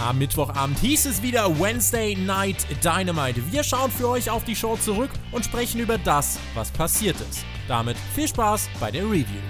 Am 0.00 0.18
Mittwochabend 0.18 0.78
hieß 0.80 1.06
es 1.06 1.22
wieder 1.22 1.58
Wednesday 1.58 2.16
Night 2.16 2.66
Dynamite. 2.82 3.40
Wir 3.52 3.62
schauen 3.62 3.90
für 3.90 4.08
euch 4.08 4.28
auf 4.28 4.44
die 4.44 4.56
Show 4.56 4.76
zurück 4.76 5.10
und 5.30 5.44
sprechen 5.44 5.80
über 5.80 5.98
das, 5.98 6.38
was 6.54 6.70
passiert 6.70 7.16
ist. 7.30 7.44
Damit 7.68 7.96
viel 8.14 8.28
Spaß 8.28 8.68
bei 8.80 8.90
der 8.90 9.04
Review. 9.04 9.40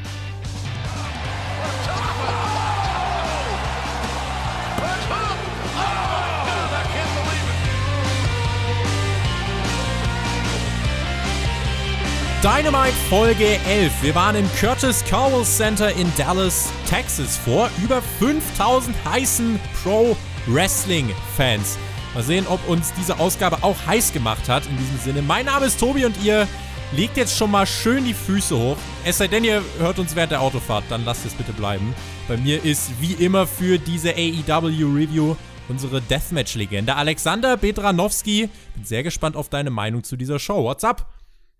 Dynamite 12.43 12.93
Folge 13.09 13.59
11. 13.67 14.03
Wir 14.03 14.15
waren 14.15 14.37
im 14.37 14.47
Curtis 14.61 15.03
Cowell 15.09 15.45
Center 15.45 15.91
in 15.97 16.13
Dallas, 16.19 16.71
Texas 16.87 17.39
vor 17.39 17.71
über 17.83 18.03
5000 18.03 18.95
heißen 19.07 19.59
Pro 19.83 20.15
Wrestling 20.47 21.11
Fans. 21.37 21.79
Mal 22.15 22.23
sehen, 22.23 22.47
ob 22.49 22.67
uns 22.69 22.93
diese 22.95 23.19
Ausgabe 23.19 23.59
auch 23.63 23.77
heiß 23.87 24.13
gemacht 24.13 24.49
hat. 24.49 24.67
In 24.67 24.77
diesem 24.77 24.99
Sinne, 24.99 25.23
mein 25.23 25.47
Name 25.47 25.67
ist 25.67 25.81
Tobi 25.81 26.05
und 26.05 26.23
ihr 26.23 26.47
legt 26.93 27.17
jetzt 27.17 27.37
schon 27.37 27.51
mal 27.51 27.67
schön 27.67 28.05
die 28.05 28.15
Füße 28.15 28.57
hoch. 28.57 28.77
Es 29.05 29.19
sei 29.19 29.27
denn, 29.27 29.45
ihr 29.45 29.63
hört 29.79 29.99
uns 29.99 30.15
während 30.15 30.33
der 30.33 30.41
Autofahrt, 30.41 30.85
dann 30.91 31.05
lasst 31.05 31.27
es 31.27 31.35
bitte 31.35 31.53
bleiben. 31.53 31.95
Bei 32.29 32.37
mir 32.37 32.65
ist 32.65 32.91
wie 33.01 33.13
immer 33.15 33.47
für 33.47 33.79
diese 33.79 34.11
AEW 34.11 34.95
Review 34.95 35.37
unsere 35.69 36.01
Deathmatch-Legende 36.03 36.95
Alexander 36.95 37.57
Bedranowski. 37.57 38.49
Bin 38.75 38.85
sehr 38.85 39.03
gespannt 39.03 39.37
auf 39.37 39.49
deine 39.49 39.71
Meinung 39.71 40.05
zu 40.05 40.17
dieser 40.17 40.39
Show. 40.39 40.65
What's 40.65 40.85
up? 40.85 41.07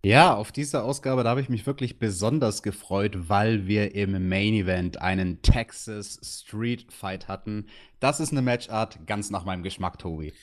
Ja, 0.05 0.35
auf 0.35 0.53
diese 0.53 0.83
Ausgabe, 0.83 1.25
da 1.25 1.31
habe 1.31 1.41
ich 1.41 1.49
mich 1.49 1.65
wirklich 1.65 1.99
besonders 1.99 2.63
gefreut, 2.63 3.31
weil 3.31 3.67
wir 3.67 3.95
im 3.95 4.29
Main 4.29 4.53
Event 4.53 5.01
einen 5.01 5.41
Texas 5.41 6.21
Street 6.23 6.93
Fight 6.93 7.27
hatten. 7.27 7.69
Das 8.01 8.21
ist 8.21 8.31
eine 8.31 8.43
Matchart 8.43 9.07
ganz 9.07 9.31
nach 9.31 9.47
meinem 9.47 9.63
Geschmack, 9.63 9.99
Tobi. 9.99 10.35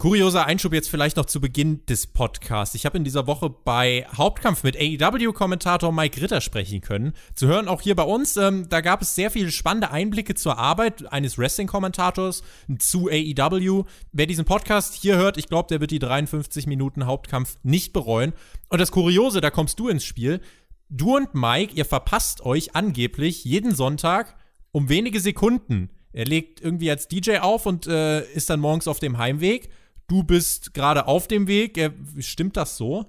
Kurioser 0.00 0.46
Einschub 0.46 0.74
jetzt 0.74 0.88
vielleicht 0.88 1.16
noch 1.16 1.26
zu 1.26 1.40
Beginn 1.40 1.84
des 1.86 2.06
Podcasts. 2.06 2.76
Ich 2.76 2.86
habe 2.86 2.96
in 2.96 3.02
dieser 3.02 3.26
Woche 3.26 3.50
bei 3.50 4.06
Hauptkampf 4.16 4.62
mit 4.62 4.76
AEW-Kommentator 4.76 5.90
Mike 5.90 6.22
Ritter 6.22 6.40
sprechen 6.40 6.80
können. 6.80 7.14
Zu 7.34 7.48
hören 7.48 7.66
auch 7.66 7.80
hier 7.80 7.96
bei 7.96 8.04
uns. 8.04 8.36
Ähm, 8.36 8.68
da 8.68 8.80
gab 8.80 9.02
es 9.02 9.16
sehr 9.16 9.32
viele 9.32 9.50
spannende 9.50 9.90
Einblicke 9.90 10.36
zur 10.36 10.56
Arbeit 10.56 11.12
eines 11.12 11.36
Wrestling-Kommentators 11.36 12.44
zu 12.78 13.08
AEW. 13.10 13.86
Wer 14.12 14.26
diesen 14.26 14.44
Podcast 14.44 14.94
hier 14.94 15.16
hört, 15.16 15.36
ich 15.36 15.48
glaube, 15.48 15.66
der 15.68 15.80
wird 15.80 15.90
die 15.90 15.98
53 15.98 16.68
Minuten 16.68 17.06
Hauptkampf 17.06 17.58
nicht 17.64 17.92
bereuen. 17.92 18.34
Und 18.68 18.80
das 18.80 18.92
Kuriose, 18.92 19.40
da 19.40 19.50
kommst 19.50 19.80
du 19.80 19.88
ins 19.88 20.04
Spiel. 20.04 20.40
Du 20.88 21.16
und 21.16 21.34
Mike, 21.34 21.74
ihr 21.74 21.84
verpasst 21.84 22.42
euch 22.42 22.76
angeblich 22.76 23.44
jeden 23.44 23.74
Sonntag 23.74 24.36
um 24.70 24.88
wenige 24.88 25.18
Sekunden. 25.18 25.90
Er 26.12 26.24
legt 26.24 26.60
irgendwie 26.60 26.88
als 26.88 27.08
DJ 27.08 27.38
auf 27.38 27.66
und 27.66 27.88
äh, 27.88 28.24
ist 28.30 28.48
dann 28.48 28.60
morgens 28.60 28.86
auf 28.86 29.00
dem 29.00 29.18
Heimweg 29.18 29.70
du 30.08 30.24
bist 30.24 30.74
gerade 30.74 31.06
auf 31.06 31.28
dem 31.28 31.46
Weg. 31.46 31.92
Stimmt 32.18 32.56
das 32.56 32.76
so? 32.76 33.06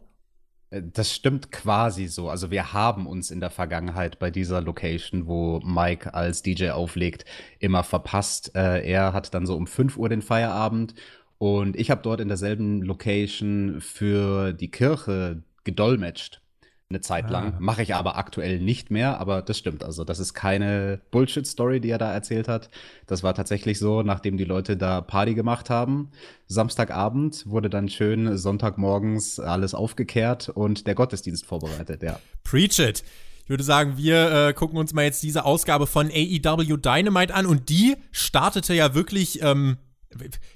Äh, 0.69 0.83
das 0.93 1.13
stimmt 1.13 1.51
quasi 1.51 2.07
so. 2.07 2.29
Also 2.29 2.51
wir 2.51 2.73
haben 2.73 3.07
uns 3.07 3.31
in 3.31 3.39
der 3.39 3.49
Vergangenheit 3.49 4.19
bei 4.19 4.29
dieser 4.29 4.61
Location, 4.61 5.27
wo 5.27 5.59
Mike 5.61 6.13
als 6.13 6.43
DJ 6.43 6.69
auflegt, 6.69 7.25
immer 7.59 7.83
verpasst. 7.83 8.55
Äh, 8.55 8.87
er 8.87 9.13
hat 9.13 9.33
dann 9.33 9.45
so 9.45 9.55
um 9.55 9.67
5 9.67 9.97
Uhr 9.97 10.09
den 10.09 10.21
Feierabend 10.21 10.93
und 11.37 11.75
ich 11.75 11.89
habe 11.89 12.01
dort 12.01 12.21
in 12.21 12.27
derselben 12.27 12.81
Location 12.83 13.81
für 13.81 14.53
die 14.53 14.69
Kirche 14.69 15.43
gedolmetscht 15.63 16.41
eine 16.91 17.01
Zeit 17.01 17.29
lang. 17.29 17.53
Ah. 17.53 17.57
Mache 17.59 17.83
ich 17.83 17.93
aber 17.93 18.17
aktuell 18.17 18.59
nicht 18.59 18.89
mehr, 18.89 19.19
aber 19.19 19.43
das 19.43 19.59
stimmt. 19.59 19.83
Also, 19.83 20.03
das 20.03 20.17
ist 20.17 20.33
keine 20.33 20.99
Bullshit-Story, 21.11 21.81
die 21.81 21.91
er 21.91 21.99
da 21.99 22.11
erzählt 22.11 22.47
hat. 22.47 22.71
Das 23.05 23.21
war 23.21 23.35
tatsächlich 23.35 23.77
so, 23.77 24.01
nachdem 24.01 24.37
die 24.37 24.43
Leute 24.43 24.75
da 24.75 25.01
Party 25.01 25.35
gemacht 25.35 25.69
haben. 25.69 26.09
Samstagabend 26.47 27.45
wurde 27.45 27.69
dann 27.69 27.89
schön 27.89 28.35
Sonntagmorgens 28.39 29.39
alles 29.39 29.75
aufgekehrt 29.75 30.49
und 30.49 30.87
der 30.87 30.95
Gottesdienst 30.95 31.45
vorbereitet, 31.45 32.01
ja. 32.01 32.19
Preach 32.43 32.79
it! 32.79 33.03
Ich 33.43 33.49
würde 33.51 33.63
sagen, 33.63 33.97
wir 33.97 34.47
äh, 34.47 34.53
gucken 34.53 34.77
uns 34.79 34.93
mal 34.93 35.05
jetzt 35.05 35.21
diese 35.21 35.45
Ausgabe 35.45 35.85
von 35.85 36.07
AEW 36.07 36.77
Dynamite 36.77 37.35
an 37.35 37.45
und 37.45 37.69
die 37.69 37.97
startete 38.11 38.73
ja 38.73 38.95
wirklich 38.95 39.43
ähm, 39.43 39.77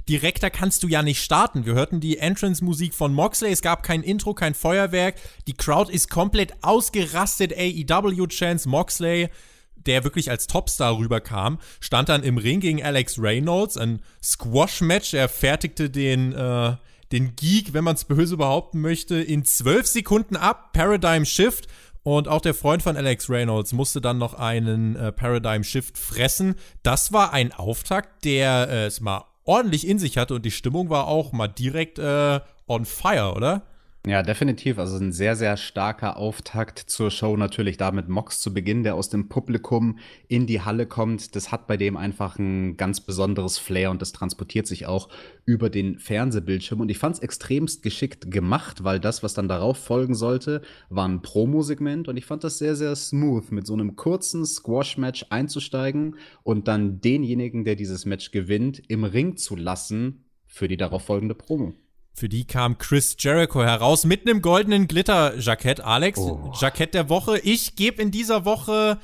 direkter 0.09 0.49
kannst 0.49 0.83
du 0.83 0.87
ja 0.87 1.03
nicht 1.03 1.23
starten. 1.23 1.65
Wir 1.65 1.73
hörten 1.73 1.99
die 1.99 2.17
Entrance-Musik 2.17 2.93
von 2.93 3.13
Moxley, 3.13 3.51
es 3.51 3.61
gab 3.61 3.83
kein 3.83 4.03
Intro, 4.03 4.33
kein 4.33 4.53
Feuerwerk. 4.53 5.15
Die 5.47 5.53
Crowd 5.53 5.91
ist 5.91 6.09
komplett 6.09 6.53
ausgerastet. 6.63 7.53
AEW-Chance 7.53 8.67
Moxley, 8.67 9.29
der 9.75 10.03
wirklich 10.03 10.29
als 10.29 10.47
Topstar 10.47 10.97
rüberkam, 10.97 11.59
stand 11.79 12.09
dann 12.09 12.23
im 12.23 12.37
Ring 12.37 12.59
gegen 12.59 12.83
Alex 12.83 13.19
Reynolds. 13.19 13.77
Ein 13.77 14.01
Squash-Match. 14.23 15.13
Er 15.13 15.29
fertigte 15.29 15.89
den, 15.89 16.33
äh, 16.33 16.75
den 17.11 17.35
Geek, 17.35 17.73
wenn 17.73 17.83
man 17.83 17.95
es 17.95 18.05
böse 18.05 18.37
behaupten 18.37 18.81
möchte, 18.81 19.15
in 19.15 19.45
zwölf 19.45 19.85
Sekunden 19.85 20.35
ab. 20.35 20.73
Paradigm 20.73 21.25
Shift. 21.25 21.67
Und 22.01 22.27
auch 22.27 22.41
der 22.41 22.53
Freund 22.53 22.83
von 22.83 22.97
Alex 22.97 23.29
Reynolds 23.29 23.71
musste 23.71 24.01
dann 24.01 24.17
noch 24.17 24.33
einen 24.33 24.97
äh, 24.97 25.13
Paradigm 25.13 25.63
Shift 25.63 25.97
fressen. 25.97 26.55
Das 26.81 27.13
war 27.13 27.31
ein 27.31 27.53
Auftakt, 27.53 28.25
der 28.25 28.67
äh, 28.69 28.85
es 28.87 28.99
mal 28.99 29.23
ordentlich 29.45 29.87
in 29.87 29.99
sich 29.99 30.17
hatte 30.17 30.35
und 30.35 30.45
die 30.45 30.51
Stimmung 30.51 30.89
war 30.89 31.07
auch 31.07 31.31
mal 31.31 31.47
direkt 31.47 31.99
äh, 31.99 32.39
on 32.67 32.85
fire, 32.85 33.33
oder? 33.35 33.63
Ja, 34.05 34.21
definitiv. 34.21 34.79
Also 34.79 34.97
ein 34.97 35.13
sehr, 35.13 35.37
sehr 35.37 35.55
starker 35.55 36.17
Auftakt 36.17 36.77
zur 36.77 37.09
Show. 37.09 37.37
Natürlich 37.37 37.77
damit 37.77 38.09
Mox 38.09 38.41
zu 38.41 38.53
Beginn, 38.53 38.83
der 38.83 38.95
aus 38.95 39.07
dem 39.07 39.29
Publikum 39.29 39.97
in 40.27 40.45
die 40.45 40.59
Halle 40.59 40.85
kommt. 40.85 41.37
Das 41.37 41.53
hat 41.53 41.67
bei 41.67 41.77
dem 41.77 41.95
einfach 41.95 42.37
ein 42.37 42.75
ganz 42.75 42.99
besonderes 42.99 43.57
Flair 43.57 43.91
und 43.91 44.01
das 44.01 44.11
transportiert 44.11 44.67
sich 44.67 44.87
auch 44.87 45.07
über 45.45 45.69
den 45.69 45.99
Fernsehbildschirm. 45.99 46.81
Und 46.81 46.89
ich 46.89 46.97
fand 46.97 47.15
es 47.15 47.21
extremst 47.21 47.81
geschickt 47.81 48.29
gemacht, 48.29 48.83
weil 48.83 48.99
das, 48.99 49.23
was 49.23 49.35
dann 49.35 49.47
darauf 49.47 49.77
folgen 49.77 50.15
sollte, 50.15 50.63
war 50.89 51.07
ein 51.07 51.21
Promo-Segment. 51.21 52.09
Und 52.09 52.17
ich 52.17 52.25
fand 52.25 52.43
das 52.43 52.57
sehr, 52.57 52.75
sehr 52.75 52.97
smooth, 52.97 53.53
mit 53.53 53.65
so 53.65 53.73
einem 53.73 53.95
kurzen 53.95 54.45
Squash-Match 54.45 55.27
einzusteigen 55.29 56.17
und 56.43 56.67
dann 56.67 56.99
denjenigen, 56.99 57.63
der 57.63 57.77
dieses 57.77 58.05
Match 58.05 58.31
gewinnt, 58.31 58.83
im 58.89 59.05
Ring 59.05 59.37
zu 59.37 59.55
lassen 59.55 60.25
für 60.45 60.67
die 60.67 60.77
darauf 60.77 61.05
folgende 61.05 61.35
Promo. 61.35 61.73
Für 62.15 62.29
die 62.29 62.45
kam 62.45 62.77
Chris 62.77 63.15
Jericho 63.17 63.63
heraus 63.63 64.05
mit 64.05 64.27
einem 64.27 64.41
goldenen 64.41 64.87
Glitter-Jackett. 64.87 65.81
Alex, 65.81 66.19
oh. 66.19 66.53
Jackett 66.59 66.93
der 66.93 67.09
Woche. 67.09 67.39
Ich 67.39 67.75
gebe 67.75 68.01
in 68.01 68.11
dieser 68.11 68.45
Woche 68.45 68.99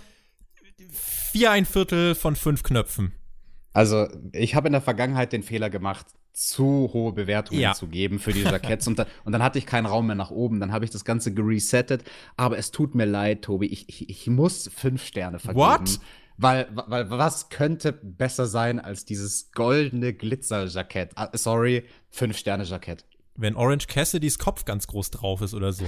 vier 0.91 1.51
ein 1.51 1.65
Viertel 1.65 2.13
von 2.13 2.35
fünf 2.35 2.61
Knöpfen. 2.61 3.13
Also, 3.73 4.07
ich 4.31 4.53
habe 4.53 4.67
in 4.67 4.73
der 4.73 4.81
Vergangenheit 4.81 5.33
den 5.33 5.41
Fehler 5.41 5.69
gemacht, 5.69 6.05
zu 6.33 6.89
hohe 6.93 7.11
Bewertungen 7.11 7.59
ja. 7.59 7.73
zu 7.73 7.87
geben 7.87 8.19
für 8.19 8.31
die 8.31 8.43
Jacketts. 8.43 8.87
und, 8.87 8.99
dann, 8.99 9.07
und 9.25 9.33
dann 9.33 9.43
hatte 9.43 9.57
ich 9.57 9.65
keinen 9.65 9.87
Raum 9.87 10.07
mehr 10.07 10.15
nach 10.15 10.31
oben. 10.31 10.59
Dann 10.59 10.71
habe 10.71 10.85
ich 10.85 10.91
das 10.91 11.03
Ganze 11.03 11.33
geresettet. 11.33 12.03
Aber 12.37 12.57
es 12.57 12.71
tut 12.71 12.95
mir 12.95 13.05
leid, 13.05 13.41
Tobi. 13.41 13.67
Ich, 13.67 13.89
ich, 13.89 14.09
ich 14.09 14.27
muss 14.27 14.69
fünf 14.73 15.03
Sterne 15.03 15.39
vergeben. 15.39 15.65
What? 15.65 15.99
Weil, 16.41 16.69
weil 16.71 17.09
was 17.09 17.49
könnte 17.49 17.91
besser 17.91 18.45
sein 18.45 18.79
als 18.79 19.03
dieses 19.03 19.51
goldene 19.51 20.13
Glitzer-Jackett? 20.13 21.11
Ah, 21.15 21.29
sorry, 21.33 21.83
Fünf-Sterne-Jackett. 22.11 23.03
Wenn 23.35 23.57
Orange 23.57 23.87
Cassidys 23.87 24.39
Kopf 24.39 24.63
ganz 24.63 24.87
groß 24.87 25.11
drauf 25.11 25.41
ist 25.41 25.53
oder 25.53 25.73
so. 25.73 25.83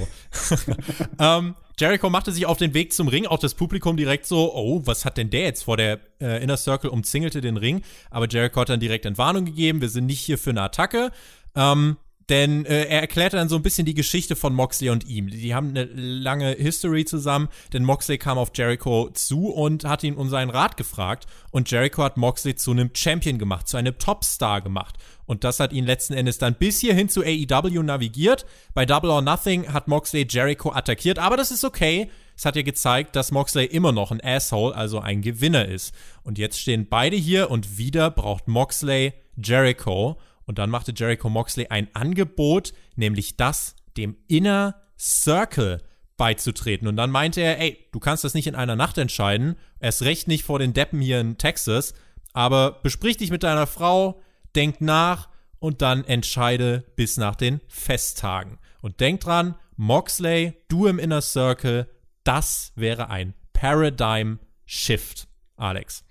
ähm, 1.20 1.56
Jericho 1.80 2.10
machte 2.10 2.34
sich 2.34 2.46
auf 2.46 2.58
den 2.58 2.74
Weg 2.74 2.92
zum 2.92 3.08
Ring, 3.08 3.28
auch 3.28 3.40
das 3.40 3.54
Publikum 3.54 3.96
direkt 3.96 4.26
so, 4.26 4.54
oh, 4.54 4.82
was 4.84 5.06
hat 5.06 5.16
denn 5.16 5.30
der 5.30 5.44
jetzt 5.44 5.64
vor 5.64 5.78
der 5.78 6.02
äh, 6.20 6.44
Inner 6.44 6.58
Circle 6.58 6.90
umzingelte 6.90 7.40
den 7.40 7.56
Ring. 7.56 7.82
Aber 8.10 8.28
Jericho 8.28 8.60
hat 8.60 8.70
dann 8.70 8.82
direkt 8.82 9.06
Entwarnung 9.06 9.46
gegeben, 9.46 9.80
wir 9.80 9.90
sind 9.90 10.06
nicht 10.06 10.20
hier 10.20 10.38
für 10.38 10.50
eine 10.50 10.64
Attacke. 10.64 11.12
Ähm, 11.56 11.96
denn 12.30 12.66
äh, 12.66 12.86
er 12.86 13.02
erklärte 13.02 13.38
dann 13.38 13.50
so 13.50 13.56
ein 13.56 13.62
bisschen 13.62 13.86
die 13.86 13.94
Geschichte 13.94 14.36
von 14.36 14.54
Moxley 14.54 14.90
und 14.90 15.08
ihm. 15.08 15.28
Die 15.30 15.54
haben 15.54 15.70
eine 15.70 15.84
lange 15.84 16.52
History 16.52 17.06
zusammen, 17.06 17.50
denn 17.74 17.84
Moxley 17.84 18.18
kam 18.18 18.38
auf 18.38 18.52
Jericho 18.54 19.10
zu 19.14 19.50
und 19.50 19.86
hat 19.86 20.04
ihn 20.04 20.16
um 20.16 20.30
seinen 20.30 20.50
Rat 20.50 20.78
gefragt. 20.78 21.28
Und 21.52 21.70
Jericho 21.70 22.04
hat 22.04 22.18
Moxley 22.18 22.56
zu 22.56 22.72
einem 22.72 22.92
Champion 22.94 23.38
gemacht, 23.38 23.68
zu 23.68 23.78
einem 23.78 23.98
Topstar 23.98 24.62
gemacht. 24.62 24.98
Und 25.26 25.44
das 25.44 25.60
hat 25.60 25.74
ihn 25.74 25.86
letzten 25.86 26.14
Endes 26.14 26.38
dann 26.38 26.56
bis 26.56 26.80
hierhin 26.80 27.10
zu 27.10 27.22
AEW 27.22 27.84
navigiert. 27.84 28.46
Bei 28.74 28.86
Double 28.86 29.12
or 29.12 29.22
Nothing 29.22 29.72
hat 29.72 29.88
Moxley 29.88 30.28
Jericho 30.30 30.72
attackiert, 30.72 31.20
aber 31.20 31.38
das 31.38 31.52
ist 31.52 31.64
okay. 31.64 32.10
Es 32.36 32.46
hat 32.46 32.56
ja 32.56 32.64
gezeigt, 32.64 33.16
dass 33.16 33.32
Moxley 33.32 33.66
immer 33.66 33.92
noch 33.92 34.12
ein 34.12 34.24
Asshole, 34.24 34.76
also 34.76 35.00
ein 35.00 35.22
Gewinner 35.22 35.66
ist. 35.66 35.94
Und 36.24 36.38
jetzt 36.38 36.60
stehen 36.60 36.88
beide 36.90 37.16
hier 37.16 37.52
und 37.52 37.78
wieder 37.78 38.10
braucht 38.10 38.48
Moxley 38.48 39.14
Jericho. 39.38 40.18
Und 40.46 40.58
dann 40.58 40.70
machte 40.70 40.94
Jericho 40.96 41.30
Moxley 41.30 41.68
ein 41.68 41.88
Angebot, 41.94 42.74
nämlich 42.96 43.38
das, 43.38 43.76
dem 43.98 44.18
Inner 44.28 44.82
Circle 44.98 45.82
beizutreten. 46.18 46.88
Und 46.88 46.98
dann 46.98 47.10
meinte 47.10 47.42
er, 47.42 47.60
ey, 47.60 47.88
du 47.92 48.00
kannst 48.00 48.24
das 48.24 48.34
nicht 48.34 48.48
in 48.48 48.56
einer 48.56 48.76
Nacht 48.76 48.98
entscheiden, 48.98 49.56
erst 49.80 50.04
recht 50.04 50.28
nicht 50.28 50.44
vor 50.44 50.60
den 50.60 50.74
Deppen 50.74 51.02
hier 51.02 51.20
in 51.20 51.38
Texas, 51.38 51.94
aber 52.34 52.80
besprich 52.84 53.18
dich 53.18 53.32
mit 53.32 53.44
deiner 53.44 53.68
Frau, 53.68 54.22
denk 54.56 54.82
nach 54.82 55.30
und 55.60 55.82
dann 55.82 56.04
entscheide 56.04 56.86
bis 56.96 57.18
nach 57.18 57.36
den 57.36 57.62
Festtagen. 57.68 58.60
Und 58.82 59.00
denk 59.00 59.22
dran, 59.22 59.56
Moxley, 59.78 60.54
du 60.68 60.88
im 60.88 61.00
Inner 61.00 61.22
Circle, 61.22 61.90
das 62.24 62.72
wäre 62.76 63.10
ein 63.10 63.34
Paradigm 63.54 64.40
Shift, 64.66 65.28
Alex. 65.56 66.04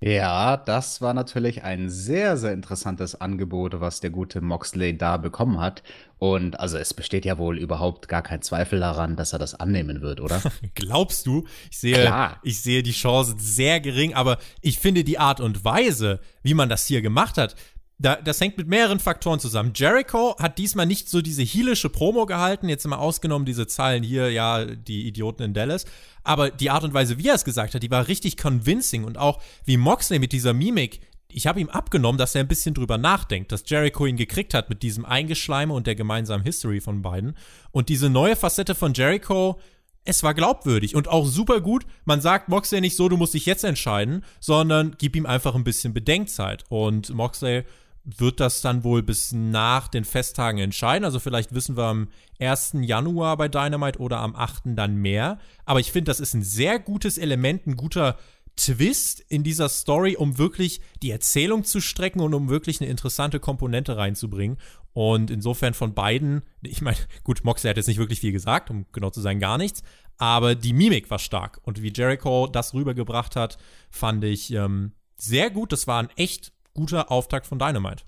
Ja, 0.00 0.58
das 0.58 1.00
war 1.00 1.14
natürlich 1.14 1.62
ein 1.62 1.88
sehr, 1.88 2.36
sehr 2.36 2.52
interessantes 2.52 3.20
Angebot, 3.20 3.80
was 3.80 4.00
der 4.00 4.10
gute 4.10 4.40
Moxley 4.42 4.98
da 4.98 5.16
bekommen 5.16 5.60
hat. 5.60 5.82
Und 6.18 6.58
also 6.60 6.76
es 6.76 6.92
besteht 6.92 7.24
ja 7.24 7.38
wohl 7.38 7.58
überhaupt 7.58 8.08
gar 8.08 8.22
kein 8.22 8.42
Zweifel 8.42 8.80
daran, 8.80 9.16
dass 9.16 9.32
er 9.32 9.38
das 9.38 9.54
annehmen 9.54 10.02
wird, 10.02 10.20
oder? 10.20 10.42
Glaubst 10.74 11.26
du? 11.26 11.46
Ich 11.70 11.78
sehe, 11.78 12.12
ich 12.42 12.60
sehe 12.60 12.82
die 12.82 12.92
Chance 12.92 13.36
sehr 13.38 13.80
gering, 13.80 14.14
aber 14.14 14.38
ich 14.60 14.78
finde 14.78 15.04
die 15.04 15.18
Art 15.18 15.40
und 15.40 15.64
Weise, 15.64 16.20
wie 16.42 16.54
man 16.54 16.68
das 16.68 16.86
hier 16.86 17.00
gemacht 17.00 17.38
hat, 17.38 17.56
da, 17.98 18.16
das 18.16 18.40
hängt 18.40 18.58
mit 18.58 18.66
mehreren 18.66 18.98
Faktoren 18.98 19.38
zusammen. 19.38 19.72
Jericho 19.74 20.36
hat 20.38 20.58
diesmal 20.58 20.86
nicht 20.86 21.08
so 21.08 21.22
diese 21.22 21.42
heelische 21.42 21.88
Promo 21.88 22.26
gehalten, 22.26 22.68
jetzt 22.68 22.84
immer 22.84 22.98
ausgenommen 22.98 23.46
diese 23.46 23.66
Zahlen 23.66 24.02
hier, 24.02 24.30
ja, 24.30 24.64
die 24.64 25.06
Idioten 25.06 25.42
in 25.42 25.54
Dallas. 25.54 25.84
Aber 26.24 26.50
die 26.50 26.70
Art 26.70 26.84
und 26.84 26.92
Weise, 26.92 27.18
wie 27.18 27.28
er 27.28 27.34
es 27.34 27.44
gesagt 27.44 27.74
hat, 27.74 27.82
die 27.82 27.90
war 27.90 28.08
richtig 28.08 28.36
convincing 28.36 29.04
und 29.04 29.16
auch 29.16 29.40
wie 29.64 29.76
Moxley 29.76 30.18
mit 30.18 30.32
dieser 30.32 30.54
Mimik. 30.54 31.00
Ich 31.28 31.46
habe 31.46 31.60
ihm 31.60 31.68
abgenommen, 31.68 32.18
dass 32.18 32.34
er 32.34 32.40
ein 32.40 32.48
bisschen 32.48 32.74
drüber 32.74 32.98
nachdenkt, 32.98 33.52
dass 33.52 33.64
Jericho 33.66 34.06
ihn 34.06 34.16
gekriegt 34.16 34.54
hat 34.54 34.70
mit 34.70 34.82
diesem 34.82 35.04
Eingeschleime 35.04 35.72
und 35.72 35.86
der 35.86 35.94
gemeinsamen 35.94 36.44
History 36.44 36.80
von 36.80 37.02
beiden. 37.02 37.36
Und 37.70 37.88
diese 37.88 38.10
neue 38.10 38.36
Facette 38.36 38.74
von 38.74 38.94
Jericho, 38.94 39.58
es 40.04 40.22
war 40.22 40.34
glaubwürdig 40.34 40.94
und 40.94 41.08
auch 41.08 41.26
super 41.26 41.60
gut. 41.60 41.86
Man 42.04 42.20
sagt 42.20 42.48
Moxley 42.48 42.80
nicht 42.80 42.96
so, 42.96 43.08
du 43.08 43.16
musst 43.16 43.34
dich 43.34 43.46
jetzt 43.46 43.64
entscheiden, 43.64 44.24
sondern 44.38 44.94
gib 44.98 45.16
ihm 45.16 45.26
einfach 45.26 45.54
ein 45.54 45.64
bisschen 45.64 45.94
Bedenkzeit. 45.94 46.64
Und 46.68 47.12
Moxley 47.14 47.64
wird 48.04 48.38
das 48.40 48.60
dann 48.60 48.84
wohl 48.84 49.02
bis 49.02 49.32
nach 49.32 49.88
den 49.88 50.04
Festtagen 50.04 50.58
entscheiden. 50.58 51.04
Also 51.04 51.18
vielleicht 51.18 51.54
wissen 51.54 51.76
wir 51.76 51.84
am 51.84 52.08
1. 52.38 52.74
Januar 52.82 53.36
bei 53.36 53.48
Dynamite 53.48 53.98
oder 53.98 54.18
am 54.18 54.36
8. 54.36 54.62
dann 54.76 54.96
mehr. 54.96 55.38
Aber 55.64 55.80
ich 55.80 55.90
finde, 55.90 56.10
das 56.10 56.20
ist 56.20 56.34
ein 56.34 56.42
sehr 56.42 56.78
gutes 56.78 57.16
Element, 57.16 57.66
ein 57.66 57.76
guter 57.76 58.18
Twist 58.56 59.20
in 59.28 59.42
dieser 59.42 59.68
Story, 59.68 60.16
um 60.16 60.38
wirklich 60.38 60.80
die 61.02 61.10
Erzählung 61.10 61.64
zu 61.64 61.80
strecken 61.80 62.20
und 62.20 62.34
um 62.34 62.48
wirklich 62.48 62.80
eine 62.80 62.90
interessante 62.90 63.40
Komponente 63.40 63.96
reinzubringen. 63.96 64.58
Und 64.92 65.30
insofern 65.30 65.74
von 65.74 65.94
beiden, 65.94 66.42
ich 66.62 66.80
meine, 66.80 66.98
gut, 67.24 67.42
Moxley 67.42 67.70
hat 67.70 67.76
jetzt 67.76 67.88
nicht 67.88 67.98
wirklich 67.98 68.20
viel 68.20 68.32
gesagt, 68.32 68.70
um 68.70 68.86
genau 68.92 69.10
zu 69.10 69.20
sein, 69.20 69.40
gar 69.40 69.58
nichts. 69.58 69.82
Aber 70.18 70.54
die 70.54 70.72
Mimik 70.72 71.10
war 71.10 71.18
stark. 71.18 71.60
Und 71.64 71.82
wie 71.82 71.92
Jericho 71.92 72.46
das 72.46 72.74
rübergebracht 72.74 73.34
hat, 73.34 73.58
fand 73.90 74.22
ich 74.22 74.52
ähm, 74.52 74.92
sehr 75.16 75.50
gut. 75.50 75.72
Das 75.72 75.88
war 75.88 76.00
ein 76.00 76.10
echt 76.16 76.53
guter 76.74 77.10
Auftakt 77.10 77.46
von 77.46 77.58
Dynamite. 77.58 78.04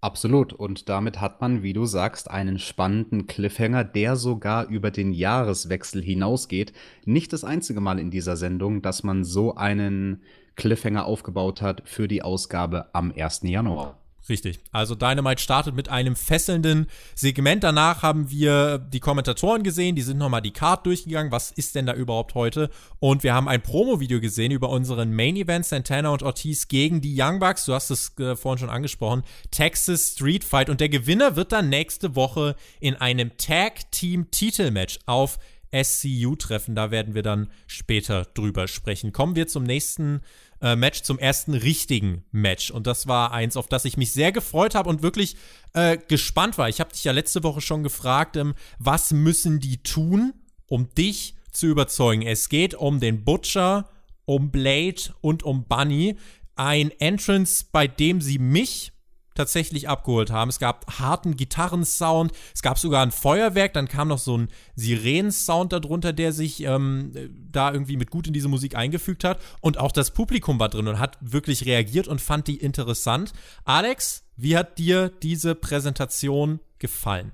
Absolut. 0.00 0.52
Und 0.52 0.88
damit 0.88 1.20
hat 1.20 1.40
man, 1.40 1.62
wie 1.62 1.72
du 1.72 1.84
sagst, 1.84 2.30
einen 2.30 2.58
spannenden 2.58 3.26
Cliffhanger, 3.26 3.84
der 3.84 4.16
sogar 4.16 4.66
über 4.68 4.90
den 4.90 5.12
Jahreswechsel 5.12 6.02
hinausgeht. 6.02 6.72
Nicht 7.04 7.32
das 7.32 7.42
einzige 7.44 7.80
Mal 7.80 7.98
in 7.98 8.10
dieser 8.10 8.36
Sendung, 8.36 8.80
dass 8.80 9.02
man 9.02 9.24
so 9.24 9.56
einen 9.56 10.22
Cliffhanger 10.54 11.04
aufgebaut 11.04 11.62
hat 11.62 11.82
für 11.84 12.06
die 12.06 12.22
Ausgabe 12.22 12.90
am 12.92 13.12
1. 13.16 13.40
Januar. 13.44 13.97
Richtig. 14.28 14.60
Also 14.72 14.94
Dynamite 14.94 15.40
startet 15.40 15.74
mit 15.74 15.88
einem 15.88 16.14
fesselnden 16.14 16.86
Segment. 17.14 17.64
Danach 17.64 18.02
haben 18.02 18.30
wir 18.30 18.78
die 18.78 19.00
Kommentatoren 19.00 19.62
gesehen, 19.62 19.96
die 19.96 20.02
sind 20.02 20.18
nochmal 20.18 20.42
die 20.42 20.50
Card 20.50 20.84
durchgegangen. 20.84 21.32
Was 21.32 21.50
ist 21.50 21.74
denn 21.74 21.86
da 21.86 21.94
überhaupt 21.94 22.34
heute? 22.34 22.68
Und 23.00 23.22
wir 23.22 23.32
haben 23.32 23.48
ein 23.48 23.62
Promo-Video 23.62 24.20
gesehen 24.20 24.52
über 24.52 24.68
unseren 24.68 25.14
Main 25.14 25.36
Event 25.36 25.64
Santana 25.64 26.10
und 26.10 26.22
Ortiz 26.22 26.68
gegen 26.68 27.00
die 27.00 27.18
Young 27.18 27.38
Bucks. 27.38 27.64
Du 27.64 27.72
hast 27.72 27.90
es 27.90 28.18
äh, 28.18 28.36
vorhin 28.36 28.58
schon 28.58 28.70
angesprochen. 28.70 29.22
Texas 29.50 30.12
Street 30.12 30.44
Fight. 30.44 30.68
Und 30.68 30.80
der 30.80 30.90
Gewinner 30.90 31.36
wird 31.36 31.52
dann 31.52 31.70
nächste 31.70 32.14
Woche 32.14 32.54
in 32.80 32.96
einem 32.96 33.36
Tag 33.38 33.90
Team 33.92 34.30
Titelmatch 34.30 34.98
auf 35.06 35.38
SCU 35.72 36.36
treffen. 36.36 36.74
Da 36.74 36.90
werden 36.90 37.14
wir 37.14 37.22
dann 37.22 37.50
später 37.66 38.24
drüber 38.34 38.68
sprechen. 38.68 39.12
Kommen 39.12 39.36
wir 39.36 39.46
zum 39.46 39.64
nächsten 39.64 40.20
äh, 40.60 40.76
Match, 40.76 41.02
zum 41.02 41.18
ersten 41.18 41.54
richtigen 41.54 42.24
Match. 42.30 42.70
Und 42.70 42.86
das 42.86 43.06
war 43.06 43.32
eins, 43.32 43.56
auf 43.56 43.68
das 43.68 43.84
ich 43.84 43.96
mich 43.96 44.12
sehr 44.12 44.32
gefreut 44.32 44.74
habe 44.74 44.88
und 44.88 45.02
wirklich 45.02 45.36
äh, 45.74 45.98
gespannt 46.08 46.58
war. 46.58 46.68
Ich 46.68 46.80
habe 46.80 46.92
dich 46.92 47.04
ja 47.04 47.12
letzte 47.12 47.42
Woche 47.42 47.60
schon 47.60 47.82
gefragt, 47.82 48.36
ähm, 48.36 48.54
was 48.78 49.12
müssen 49.12 49.60
die 49.60 49.82
tun, 49.82 50.34
um 50.66 50.92
dich 50.94 51.34
zu 51.52 51.66
überzeugen? 51.66 52.22
Es 52.22 52.48
geht 52.48 52.74
um 52.74 53.00
den 53.00 53.24
Butcher, 53.24 53.88
um 54.24 54.50
Blade 54.50 55.14
und 55.20 55.42
um 55.42 55.64
Bunny. 55.64 56.16
Ein 56.56 56.90
Entrance, 56.98 57.66
bei 57.70 57.86
dem 57.86 58.20
sie 58.20 58.38
mich 58.38 58.92
tatsächlich 59.38 59.88
abgeholt 59.88 60.30
haben. 60.30 60.50
Es 60.50 60.58
gab 60.58 60.98
harten 60.98 61.36
Gitarrensound, 61.36 62.32
es 62.54 62.60
gab 62.60 62.78
sogar 62.78 63.02
ein 63.02 63.12
Feuerwerk, 63.12 63.72
dann 63.72 63.88
kam 63.88 64.08
noch 64.08 64.18
so 64.18 64.36
ein 64.36 64.48
Sirenensound 64.74 65.72
darunter, 65.72 66.12
der 66.12 66.32
sich 66.32 66.62
ähm, 66.64 67.12
da 67.50 67.72
irgendwie 67.72 67.96
mit 67.96 68.10
gut 68.10 68.26
in 68.26 68.32
diese 68.32 68.48
Musik 68.48 68.76
eingefügt 68.76 69.24
hat. 69.24 69.40
Und 69.60 69.78
auch 69.78 69.92
das 69.92 70.10
Publikum 70.10 70.60
war 70.60 70.68
drin 70.68 70.88
und 70.88 70.98
hat 70.98 71.16
wirklich 71.20 71.64
reagiert 71.64 72.08
und 72.08 72.20
fand 72.20 72.48
die 72.48 72.56
interessant. 72.56 73.32
Alex, 73.64 74.24
wie 74.36 74.56
hat 74.56 74.78
dir 74.78 75.08
diese 75.08 75.54
Präsentation 75.54 76.60
gefallen? 76.78 77.32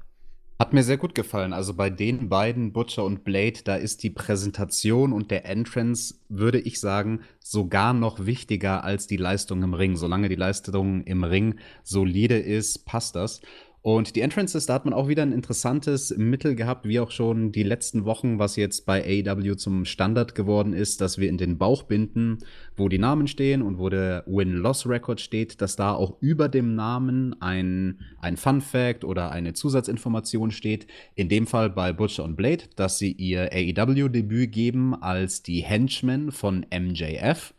Hat 0.65 0.73
mir 0.73 0.83
sehr 0.83 0.97
gut 0.97 1.15
gefallen. 1.15 1.53
Also 1.53 1.75
bei 1.75 1.91
den 1.91 2.31
beiden, 2.31 2.73
Butcher 2.73 3.05
und 3.05 3.23
Blade, 3.23 3.61
da 3.65 3.77
ist 3.77 4.03
die 4.03 4.09
Präsentation 4.09 5.13
und 5.13 5.31
der 5.31 5.45
Entrance, 5.45 6.15
würde 6.31 6.59
ich 6.59 6.81
sagen, 6.81 7.21
sogar 7.39 7.93
noch 7.93 8.25
wichtiger 8.25 8.83
als 8.83 9.07
die 9.07 9.19
Leistung 9.19 9.63
im 9.63 9.75
Ring. 9.75 9.95
Solange 9.97 10.31
die 10.31 10.37
Leistung 10.37 11.05
im 11.05 11.23
Ring 11.23 11.57
solide 11.83 12.39
ist, 12.39 12.87
passt 12.87 13.15
das. 13.15 13.43
Und 13.87 14.17
die 14.17 14.23
Entrances, 14.23 14.65
da 14.65 14.73
hat 14.73 14.87
man 14.87 14.95
auch 14.95 15.09
wieder 15.09 15.21
ein 15.21 15.33
interessantes 15.33 16.17
Mittel 16.17 16.55
gehabt, 16.55 16.89
wie 16.89 17.01
auch 17.01 17.11
schon 17.11 17.53
die 17.53 17.63
letzten 17.63 18.07
Wochen, 18.07 18.39
was 18.39 18.57
jetzt 18.57 18.87
bei 18.87 19.05
AEW 19.05 19.57
zum 19.57 19.85
Standard 19.85 20.35
geworden 20.35 20.73
ist, 20.73 21.03
dass 21.03 21.19
wir 21.19 21.29
in 21.29 21.37
den 21.37 21.59
Bauchbinden, 21.59 22.39
wo 22.79 22.89
die 22.89 22.97
Namen 22.97 23.27
stehen 23.27 23.61
und 23.61 23.79
wo 23.79 23.91
der 23.91 24.25
Win-Loss-Record 24.27 25.21
steht, 25.21 25.61
dass 25.61 25.77
da 25.77 25.93
auch 25.93 26.17
über 26.23 26.49
dem 26.49 26.75
Namen 26.75 27.37
ein, 27.43 28.01
ein 28.23 28.39
Fun-Fact 28.39 29.05
oder 29.05 29.31
eine 29.33 29.53
Zusatzinformation 29.53 30.51
steht. 30.51 30.87
In 31.15 31.29
dem 31.29 31.47
Fall 31.47 31.69
bei 31.69 31.93
Butcher 31.93 32.25
und 32.25 32.37
Blade, 32.37 32.65
dass 32.77 32.97
sie 32.97 33.13
ihr 33.13 33.51
AEW-Debüt 33.53 34.51
geben 34.51 34.95
als 34.95 35.43
die 35.43 35.61
Henchmen 35.61 36.33
von 36.33 36.65
MJF. 36.75 37.53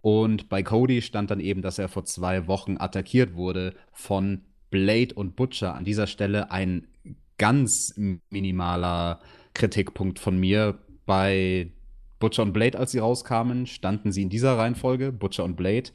Und 0.00 0.48
bei 0.48 0.62
Cody 0.62 1.02
stand 1.02 1.32
dann 1.32 1.40
eben, 1.40 1.60
dass 1.60 1.80
er 1.80 1.88
vor 1.88 2.04
zwei 2.04 2.46
Wochen 2.46 2.76
attackiert 2.78 3.34
wurde 3.34 3.74
von 3.92 4.42
Blade 4.72 5.14
und 5.14 5.36
Butcher 5.36 5.76
an 5.76 5.84
dieser 5.84 6.08
Stelle 6.08 6.50
ein 6.50 6.88
ganz 7.38 7.94
minimaler 8.30 9.20
Kritikpunkt 9.54 10.18
von 10.18 10.36
mir. 10.38 10.78
Bei 11.06 11.70
Butcher 12.18 12.42
und 12.42 12.52
Blade, 12.52 12.78
als 12.78 12.90
sie 12.90 12.98
rauskamen, 12.98 13.66
standen 13.66 14.10
sie 14.10 14.22
in 14.22 14.30
dieser 14.30 14.58
Reihenfolge, 14.58 15.12
Butcher 15.12 15.44
und 15.44 15.56
Blade. 15.56 15.90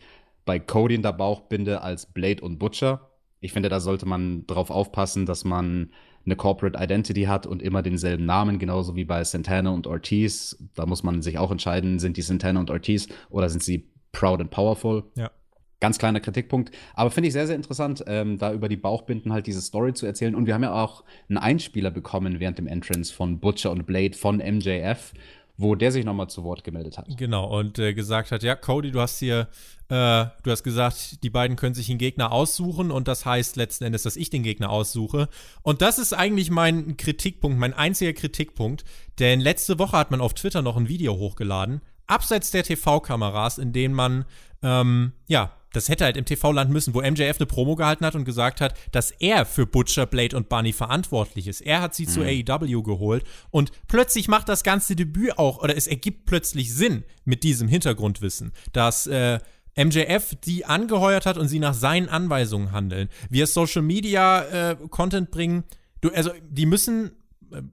Bei 0.45 0.59
Cody 0.59 0.95
in 0.95 1.01
der 1.01 1.11
Bauchbinde 1.11 1.81
als 1.81 2.05
Blade 2.05 2.41
und 2.41 2.59
Butcher. 2.59 3.09
Ich 3.41 3.51
finde, 3.51 3.67
da 3.67 3.79
sollte 3.79 4.05
man 4.05 4.47
drauf 4.47 4.69
aufpassen, 4.69 5.25
dass 5.25 5.43
man 5.43 5.91
eine 6.25 6.35
Corporate 6.35 6.77
Identity 6.81 7.23
hat 7.23 7.47
und 7.47 7.61
immer 7.61 7.81
denselben 7.81 8.25
Namen, 8.25 8.59
genauso 8.59 8.95
wie 8.95 9.05
bei 9.05 9.23
Santana 9.23 9.71
und 9.71 9.87
Ortiz. 9.87 10.57
Da 10.75 10.85
muss 10.85 11.03
man 11.03 11.21
sich 11.21 11.37
auch 11.37 11.51
entscheiden, 11.51 11.99
sind 11.99 12.17
die 12.17 12.21
Santana 12.21 12.59
und 12.59 12.69
Ortiz 12.69 13.07
oder 13.29 13.49
sind 13.49 13.63
sie 13.63 13.89
proud 14.11 14.41
and 14.41 14.51
powerful? 14.51 15.03
Ja. 15.15 15.31
Ganz 15.79 15.99
kleiner 15.99 16.19
Kritikpunkt. 16.19 16.71
Aber 16.95 17.11
finde 17.11 17.27
ich 17.27 17.33
sehr, 17.33 17.45
sehr 17.45 17.55
interessant, 17.55 18.03
ähm, 18.07 18.39
da 18.39 18.51
über 18.51 18.67
die 18.67 18.77
Bauchbinden 18.77 19.31
halt 19.31 19.45
diese 19.45 19.61
Story 19.61 19.93
zu 19.93 20.05
erzählen. 20.07 20.33
Und 20.33 20.47
wir 20.47 20.55
haben 20.55 20.63
ja 20.63 20.73
auch 20.73 21.03
einen 21.29 21.37
Einspieler 21.37 21.91
bekommen 21.91 22.39
während 22.39 22.57
dem 22.57 22.67
Entrance 22.67 23.13
von 23.13 23.39
Butcher 23.39 23.71
und 23.71 23.85
Blade 23.85 24.17
von 24.17 24.37
MJF, 24.37 25.13
wo 25.57 25.75
der 25.75 25.91
sich 25.91 26.05
nochmal 26.05 26.29
zu 26.29 26.43
Wort 26.43 26.63
gemeldet 26.63 26.97
hat. 26.97 27.07
Genau, 27.17 27.45
und 27.59 27.79
äh, 27.79 27.93
gesagt 27.93 28.31
hat, 28.31 28.43
ja, 28.43 28.55
Cody, 28.55 28.91
du 28.91 29.01
hast 29.01 29.19
hier, 29.19 29.47
äh, 29.89 30.25
du 30.43 30.51
hast 30.51 30.63
gesagt, 30.63 31.23
die 31.23 31.29
beiden 31.29 31.57
können 31.57 31.73
sich 31.73 31.89
einen 31.89 31.97
Gegner 31.97 32.31
aussuchen 32.31 32.91
und 32.91 33.07
das 33.07 33.25
heißt 33.25 33.55
letzten 33.55 33.83
Endes, 33.83 34.03
dass 34.03 34.15
ich 34.15 34.29
den 34.29 34.43
Gegner 34.43 34.69
aussuche. 34.69 35.29
Und 35.63 35.81
das 35.81 35.97
ist 35.97 36.13
eigentlich 36.13 36.51
mein 36.51 36.95
Kritikpunkt, 36.97 37.57
mein 37.59 37.73
einziger 37.73 38.13
Kritikpunkt, 38.13 38.83
denn 39.19 39.39
letzte 39.39 39.79
Woche 39.79 39.97
hat 39.97 40.11
man 40.11 40.21
auf 40.21 40.35
Twitter 40.35 40.61
noch 40.61 40.77
ein 40.77 40.89
Video 40.89 41.17
hochgeladen, 41.17 41.81
abseits 42.05 42.51
der 42.51 42.63
TV-Kameras, 42.63 43.57
in 43.57 43.73
denen 43.73 43.95
man, 43.95 44.25
ähm, 44.61 45.13
ja, 45.27 45.51
das 45.77 45.89
hätte 45.89 46.05
halt 46.05 46.17
im 46.17 46.25
TV 46.25 46.51
landen 46.51 46.73
müssen, 46.73 46.93
wo 46.93 47.01
MJF 47.01 47.37
eine 47.37 47.45
Promo 47.45 47.75
gehalten 47.75 48.05
hat 48.05 48.15
und 48.15 48.25
gesagt 48.25 48.61
hat, 48.61 48.73
dass 48.91 49.11
er 49.11 49.45
für 49.45 49.67
Butcher, 49.67 50.05
Blade 50.05 50.35
und 50.35 50.49
Bunny 50.49 50.73
verantwortlich 50.73 51.47
ist. 51.47 51.61
Er 51.61 51.81
hat 51.81 51.93
sie 51.93 52.05
mhm. 52.05 52.09
zu 52.09 52.21
AEW 52.23 52.81
geholt 52.81 53.23
und 53.51 53.71
plötzlich 53.87 54.27
macht 54.27 54.49
das 54.49 54.63
ganze 54.63 54.95
Debüt 54.95 55.37
auch, 55.37 55.61
oder 55.61 55.77
es 55.77 55.87
ergibt 55.87 56.25
plötzlich 56.25 56.73
Sinn 56.73 57.03
mit 57.25 57.43
diesem 57.43 57.67
Hintergrundwissen, 57.67 58.53
dass 58.73 59.05
äh, 59.07 59.39
MJF 59.77 60.35
die 60.43 60.65
angeheuert 60.65 61.27
hat 61.27 61.37
und 61.37 61.47
sie 61.47 61.59
nach 61.59 61.75
seinen 61.75 62.09
Anweisungen 62.09 62.71
handeln. 62.71 63.09
Wir 63.29 63.45
Social 63.45 63.83
Media 63.83 64.71
äh, 64.71 64.75
Content 64.89 65.29
bringen, 65.29 65.63
du, 66.01 66.09
also 66.09 66.31
die 66.49 66.65
müssen 66.65 67.11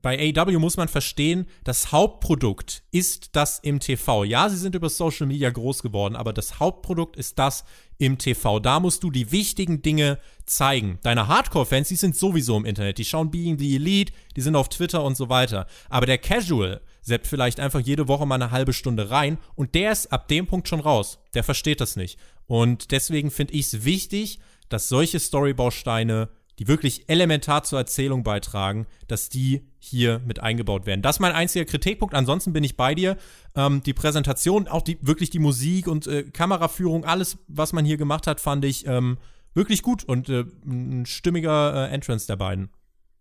bei 0.02 0.34
AEW 0.34 0.58
muss 0.58 0.76
man 0.76 0.88
verstehen, 0.88 1.46
das 1.64 1.92
Hauptprodukt 1.92 2.82
ist 2.90 3.30
das 3.36 3.58
im 3.58 3.80
TV. 3.80 4.24
Ja, 4.24 4.48
sie 4.48 4.56
sind 4.56 4.74
über 4.74 4.88
Social 4.88 5.26
Media 5.26 5.50
groß 5.50 5.82
geworden, 5.82 6.16
aber 6.16 6.32
das 6.32 6.60
Hauptprodukt 6.60 7.16
ist 7.16 7.38
das 7.38 7.64
im 7.98 8.18
TV. 8.18 8.60
Da 8.60 8.80
musst 8.80 9.02
du 9.02 9.10
die 9.10 9.32
wichtigen 9.32 9.82
Dinge 9.82 10.18
zeigen. 10.46 10.98
Deine 11.02 11.28
Hardcore-Fans, 11.28 11.88
die 11.88 11.96
sind 11.96 12.16
sowieso 12.16 12.56
im 12.56 12.64
Internet. 12.64 12.98
Die 12.98 13.04
schauen 13.04 13.30
Being 13.30 13.58
the 13.58 13.76
Elite, 13.76 14.12
die 14.36 14.40
sind 14.40 14.56
auf 14.56 14.68
Twitter 14.68 15.02
und 15.02 15.16
so 15.16 15.28
weiter. 15.28 15.66
Aber 15.88 16.06
der 16.06 16.18
Casual 16.18 16.80
seppt 17.02 17.26
vielleicht 17.26 17.60
einfach 17.60 17.80
jede 17.80 18.08
Woche 18.08 18.26
mal 18.26 18.36
eine 18.36 18.50
halbe 18.50 18.72
Stunde 18.72 19.10
rein 19.10 19.38
und 19.54 19.74
der 19.74 19.92
ist 19.92 20.12
ab 20.12 20.28
dem 20.28 20.46
Punkt 20.46 20.68
schon 20.68 20.80
raus. 20.80 21.18
Der 21.34 21.44
versteht 21.44 21.80
das 21.80 21.96
nicht. 21.96 22.18
Und 22.46 22.90
deswegen 22.92 23.30
finde 23.30 23.54
ich 23.54 23.66
es 23.66 23.84
wichtig, 23.84 24.38
dass 24.68 24.88
solche 24.88 25.20
Storybausteine 25.20 26.28
die 26.58 26.68
wirklich 26.68 27.08
elementar 27.08 27.62
zur 27.64 27.78
Erzählung 27.78 28.22
beitragen, 28.22 28.86
dass 29.08 29.28
die 29.28 29.62
hier 29.78 30.20
mit 30.26 30.40
eingebaut 30.40 30.86
werden. 30.86 31.02
Das 31.02 31.16
ist 31.16 31.20
mein 31.20 31.32
einziger 31.32 31.64
Kritikpunkt. 31.64 32.14
Ansonsten 32.14 32.52
bin 32.52 32.64
ich 32.64 32.76
bei 32.76 32.94
dir. 32.94 33.16
Ähm, 33.54 33.82
die 33.82 33.92
Präsentation, 33.92 34.68
auch 34.68 34.82
die, 34.82 34.98
wirklich 35.00 35.30
die 35.30 35.38
Musik 35.38 35.88
und 35.88 36.06
äh, 36.06 36.24
Kameraführung, 36.24 37.04
alles, 37.04 37.38
was 37.48 37.72
man 37.72 37.84
hier 37.84 37.96
gemacht 37.96 38.26
hat, 38.26 38.40
fand 38.40 38.64
ich 38.64 38.86
ähm, 38.86 39.18
wirklich 39.54 39.82
gut 39.82 40.04
und 40.04 40.28
äh, 40.28 40.44
ein 40.66 41.06
stimmiger 41.06 41.88
äh, 41.88 41.94
Entrance 41.94 42.26
der 42.26 42.36
beiden. 42.36 42.70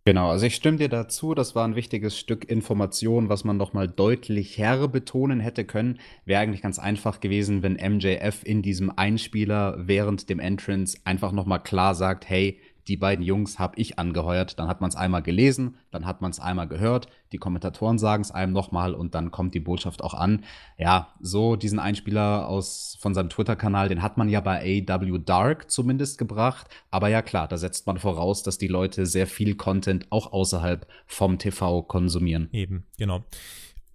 Genau, 0.06 0.32
also 0.32 0.46
ich 0.46 0.56
stimme 0.56 0.78
dir 0.78 0.90
dazu, 0.90 1.34
das 1.34 1.56
war 1.56 1.66
ein 1.66 1.78
wichtiges 1.78 2.20
Stück 2.20 2.44
Information, 2.44 3.30
was 3.30 3.46
man 3.46 3.56
noch 3.56 3.72
mal 3.72 3.88
deutlich 3.88 4.58
her 4.58 4.90
betonen 4.90 5.40
hätte 5.40 5.64
können. 5.64 5.98
Wäre 6.26 6.42
eigentlich 6.42 6.62
ganz 6.62 6.78
einfach 6.78 7.22
gewesen, 7.22 7.64
wenn 7.64 7.76
MJF 7.76 8.44
in 8.44 8.62
diesem 8.62 8.92
Einspieler 8.94 9.78
während 9.80 10.30
dem 10.30 10.40
Entrance 10.40 10.98
einfach 11.06 11.32
noch 11.32 11.46
mal 11.46 11.60
klar 11.60 11.96
sagt, 11.96 12.28
hey, 12.28 12.60
die 12.88 12.98
beiden 12.98 13.24
Jungs 13.24 13.60
habe 13.60 13.80
ich 13.80 14.00
angeheuert. 14.00 14.60
Dann 14.60 14.68
hat 14.68 14.82
man 14.82 14.90
es 14.90 14.96
einmal 14.96 15.22
gelesen, 15.22 15.78
dann 15.92 16.06
hat 16.06 16.22
man 16.22 16.32
es 16.32 16.40
einmal 16.40 16.68
gehört, 16.68 17.08
die 17.32 17.38
Kommentatoren 17.38 17.98
sagen 17.98 18.22
es 18.22 18.32
einem 18.32 18.54
nochmal 18.54 18.94
und 18.94 19.16
dann 19.16 19.32
kommt 19.32 19.54
die 19.54 19.60
Botschaft 19.60 20.04
auch 20.04 20.14
an. 20.14 20.44
Ja, 20.78 21.10
so 21.20 21.56
diesen 21.56 21.80
Einspieler 21.80 22.48
aus 22.48 22.98
von 23.00 23.14
seinem 23.14 23.30
Twitter-Kanal, 23.30 23.90
den 23.90 24.02
hat 24.02 24.18
man 24.18 24.30
ja 24.30 24.42
bei 24.42 24.86
AW 24.88 25.20
Dark 25.20 25.72
zumindest 25.72 26.18
gebracht. 26.18 26.68
Aber 26.92 27.08
ja 27.08 27.22
klar, 27.22 27.48
da 27.48 27.58
setzt 27.58 27.88
man 27.88 27.98
voraus, 27.98 28.44
dass 28.44 28.58
die 28.58 28.68
Leute 28.68 29.06
sehr 29.06 29.28
viel 29.28 29.56
Content 29.56 30.08
auch 30.12 30.32
außerhalb 30.34 30.88
vom 31.06 31.40
TV 31.40 31.84
konsumieren. 31.84 32.50
Eben, 32.52 32.86
genau. 32.98 33.24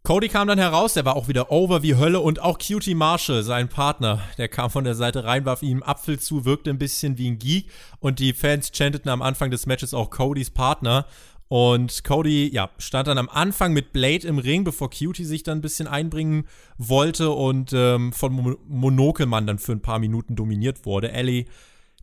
Cody 0.08 0.30
kam 0.30 0.48
dann 0.48 0.58
heraus, 0.58 0.94
der 0.94 1.04
war 1.04 1.16
auch 1.16 1.28
wieder 1.28 1.52
over 1.52 1.82
wie 1.82 1.94
Hölle 1.94 2.20
und 2.20 2.40
auch 2.40 2.56
Cutie 2.56 2.94
Marshall, 2.94 3.42
sein 3.42 3.68
Partner, 3.68 4.22
der 4.38 4.48
kam 4.48 4.70
von 4.70 4.84
der 4.84 4.94
Seite 4.94 5.24
rein, 5.24 5.44
warf 5.44 5.62
ihm 5.62 5.82
Apfel 5.82 6.18
zu, 6.18 6.46
wirkte 6.46 6.70
ein 6.70 6.78
bisschen 6.78 7.18
wie 7.18 7.28
ein 7.28 7.38
Geek 7.38 7.66
und 8.00 8.18
die 8.18 8.32
Fans 8.32 8.70
chanteten 8.74 9.10
am 9.10 9.20
Anfang 9.20 9.50
des 9.50 9.66
Matches 9.66 9.92
auch 9.92 10.08
Codys 10.08 10.48
Partner 10.48 11.04
und 11.48 12.04
Cody, 12.04 12.48
ja, 12.50 12.70
stand 12.78 13.06
dann 13.06 13.18
am 13.18 13.28
Anfang 13.28 13.74
mit 13.74 13.92
Blade 13.92 14.26
im 14.26 14.38
Ring, 14.38 14.64
bevor 14.64 14.88
Cutie 14.88 15.26
sich 15.26 15.42
dann 15.42 15.58
ein 15.58 15.60
bisschen 15.60 15.86
einbringen 15.86 16.46
wollte 16.78 17.28
und 17.28 17.74
ähm, 17.74 18.14
von 18.14 18.32
Mo 18.32 18.56
Monokelmann 18.66 19.46
dann 19.46 19.58
für 19.58 19.72
ein 19.72 19.82
paar 19.82 19.98
Minuten 19.98 20.36
dominiert 20.36 20.86
wurde. 20.86 21.12
Ellie 21.12 21.44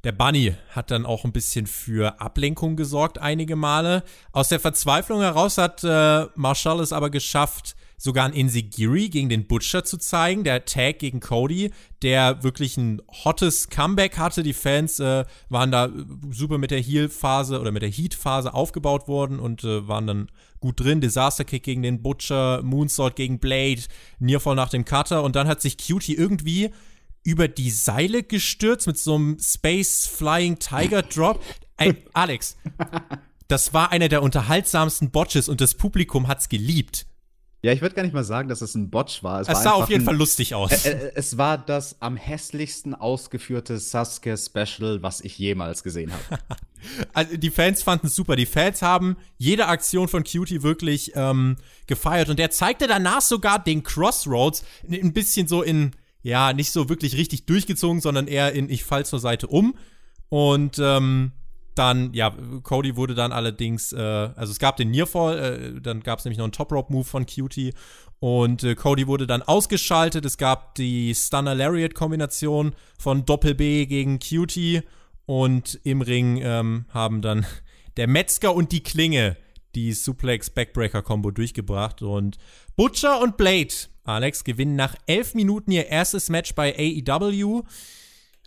der 0.03 0.11
Bunny 0.11 0.53
hat 0.69 0.91
dann 0.91 1.07
auch 1.07 1.25
ein 1.25 1.31
bisschen 1.31 1.65
für 1.65 2.21
Ablenkung 2.21 2.75
gesorgt 2.75 3.17
einige 3.17 3.55
Male. 3.55 4.03
Aus 4.31 4.49
der 4.49 4.59
Verzweiflung 4.59 5.21
heraus 5.21 5.57
hat 5.57 5.83
äh, 5.83 6.27
Marshall 6.35 6.79
es 6.81 6.93
aber 6.93 7.09
geschafft, 7.09 7.75
sogar 7.97 8.25
ein 8.25 8.33
Insigiri 8.33 9.09
gegen 9.09 9.29
den 9.29 9.47
Butcher 9.47 9.83
zu 9.83 9.97
zeigen, 9.97 10.43
der 10.43 10.65
Tag 10.65 10.99
gegen 10.99 11.19
Cody, 11.19 11.71
der 12.01 12.43
wirklich 12.43 12.77
ein 12.77 13.01
hottes 13.23 13.69
Comeback 13.69 14.17
hatte. 14.17 14.43
Die 14.43 14.53
Fans 14.53 14.99
äh, 14.99 15.25
waren 15.49 15.71
da 15.71 15.89
super 16.31 16.57
mit 16.57 16.71
der 16.71 16.81
Heel-Phase 16.81 17.59
oder 17.59 17.71
mit 17.71 17.81
der 17.81 17.89
Heat-Phase 17.89 18.53
aufgebaut 18.53 19.07
worden 19.07 19.39
und 19.39 19.63
äh, 19.63 19.87
waren 19.87 20.07
dann 20.07 20.31
gut 20.59 20.79
drin. 20.79 21.01
Disaster 21.01 21.45
Kick 21.45 21.63
gegen 21.63 21.83
den 21.83 22.01
Butcher, 22.01 22.61
Moonsault 22.63 23.15
gegen 23.15 23.39
Blade, 23.39 23.81
Nearfall 24.19 24.55
nach 24.55 24.69
dem 24.69 24.85
Cutter 24.85 25.23
und 25.23 25.35
dann 25.35 25.47
hat 25.47 25.61
sich 25.61 25.77
Cutie 25.77 26.15
irgendwie 26.15 26.71
über 27.23 27.47
die 27.47 27.71
Seile 27.71 28.23
gestürzt 28.23 28.87
mit 28.87 28.97
so 28.97 29.15
einem 29.15 29.37
Space 29.39 30.07
Flying 30.07 30.59
Tiger 30.59 31.01
Drop. 31.01 31.43
Ey, 31.77 32.05
Alex, 32.13 32.55
das 33.47 33.73
war 33.73 33.91
einer 33.91 34.09
der 34.09 34.21
unterhaltsamsten 34.21 35.11
Botches 35.11 35.49
und 35.49 35.59
das 35.59 35.73
Publikum 35.73 36.27
hat's 36.27 36.49
geliebt. 36.49 37.07
Ja, 37.65 37.71
ich 37.71 37.81
würde 37.81 37.95
gar 37.95 38.03
nicht 38.03 38.13
mal 38.13 38.23
sagen, 38.23 38.47
dass 38.47 38.61
es 38.61 38.75
ein 38.75 38.91
Botch 38.91 39.23
war. 39.23 39.41
Es, 39.41 39.47
es 39.47 39.55
war 39.55 39.63
sah 39.63 39.71
auf 39.71 39.89
jeden 39.89 40.03
ein, 40.03 40.05
Fall 40.05 40.15
lustig 40.15 40.53
aus. 40.53 40.85
Äh, 40.85 41.13
es 41.15 41.39
war 41.39 41.57
das 41.57 41.99
am 41.99 42.15
hässlichsten 42.15 42.93
ausgeführte 42.93 43.79
Sasuke-Special, 43.79 45.01
was 45.01 45.21
ich 45.21 45.39
jemals 45.39 45.81
gesehen 45.81 46.11
habe. 46.13 46.43
also 47.13 47.35
die 47.37 47.49
Fans 47.49 47.81
fanden 47.81 48.05
es 48.05 48.15
super. 48.15 48.35
Die 48.35 48.45
Fans 48.45 48.83
haben 48.83 49.17
jede 49.39 49.65
Aktion 49.65 50.07
von 50.07 50.23
Cutie 50.23 50.61
wirklich 50.61 51.13
ähm, 51.15 51.55
gefeiert. 51.87 52.29
Und 52.29 52.39
er 52.39 52.51
zeigte 52.51 52.85
danach 52.85 53.21
sogar 53.21 53.57
den 53.57 53.81
Crossroads 53.81 54.63
ein 54.87 55.13
bisschen 55.13 55.47
so 55.47 55.63
in, 55.63 55.95
ja, 56.21 56.53
nicht 56.53 56.69
so 56.69 56.87
wirklich 56.87 57.17
richtig 57.17 57.47
durchgezogen, 57.47 57.99
sondern 57.99 58.27
eher 58.27 58.53
in 58.53 58.69
ich 58.69 58.83
fall 58.83 59.07
zur 59.07 59.17
Seite 59.17 59.47
um. 59.47 59.73
Und 60.29 60.77
ähm, 60.77 61.31
dann, 61.75 62.13
ja, 62.13 62.33
Cody 62.63 62.95
wurde 62.95 63.15
dann 63.15 63.31
allerdings, 63.31 63.93
äh, 63.93 63.99
also 63.99 64.51
es 64.51 64.59
gab 64.59 64.77
den 64.77 64.91
Nearfall, 64.91 65.37
äh, 65.39 65.81
dann 65.81 66.01
gab 66.01 66.19
es 66.19 66.25
nämlich 66.25 66.37
noch 66.37 66.45
einen 66.45 66.53
Top-Rope-Move 66.53 67.03
von 67.03 67.25
Cutie 67.25 67.73
und 68.19 68.63
äh, 68.63 68.75
Cody 68.75 69.07
wurde 69.07 69.27
dann 69.27 69.41
ausgeschaltet. 69.41 70.25
Es 70.25 70.37
gab 70.37 70.75
die 70.75 71.13
Stunner-Lariat-Kombination 71.13 72.73
von 72.97 73.25
Doppel-B 73.25 73.85
gegen 73.85 74.19
Cutie 74.19 74.81
und 75.25 75.79
im 75.83 76.01
Ring 76.01 76.39
ähm, 76.41 76.85
haben 76.89 77.21
dann 77.21 77.45
der 77.97 78.07
Metzger 78.07 78.55
und 78.55 78.71
die 78.71 78.83
Klinge 78.83 79.37
die 79.75 79.91
Suplex-Backbreaker-Kombo 79.91 81.31
durchgebracht 81.31 82.01
und 82.01 82.37
Butcher 82.77 83.21
und 83.21 83.35
Blade, 83.35 83.73
Alex, 84.05 84.43
gewinnen 84.43 84.75
nach 84.75 84.95
elf 85.05 85.33
Minuten 85.33 85.71
ihr 85.71 85.87
erstes 85.87 86.29
Match 86.29 86.55
bei 86.55 86.73
AEW. 86.77 87.63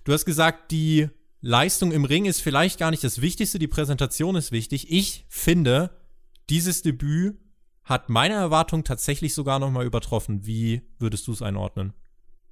Du 0.04 0.12
hast 0.12 0.24
gesagt, 0.24 0.70
die 0.70 1.08
Leistung 1.40 1.92
im 1.92 2.04
Ring 2.04 2.24
ist 2.24 2.40
vielleicht 2.40 2.78
gar 2.78 2.90
nicht 2.90 3.04
das 3.04 3.20
Wichtigste, 3.20 3.58
die 3.58 3.68
Präsentation 3.68 4.34
ist 4.34 4.50
wichtig. 4.50 4.90
Ich 4.90 5.24
finde, 5.28 5.90
dieses 6.50 6.82
Debüt 6.82 7.38
hat 7.84 8.08
meine 8.08 8.34
Erwartung 8.34 8.82
tatsächlich 8.82 9.34
sogar 9.34 9.58
noch 9.60 9.70
mal 9.70 9.86
übertroffen. 9.86 10.46
Wie 10.46 10.82
würdest 10.98 11.26
du 11.28 11.32
es 11.32 11.42
einordnen? 11.42 11.94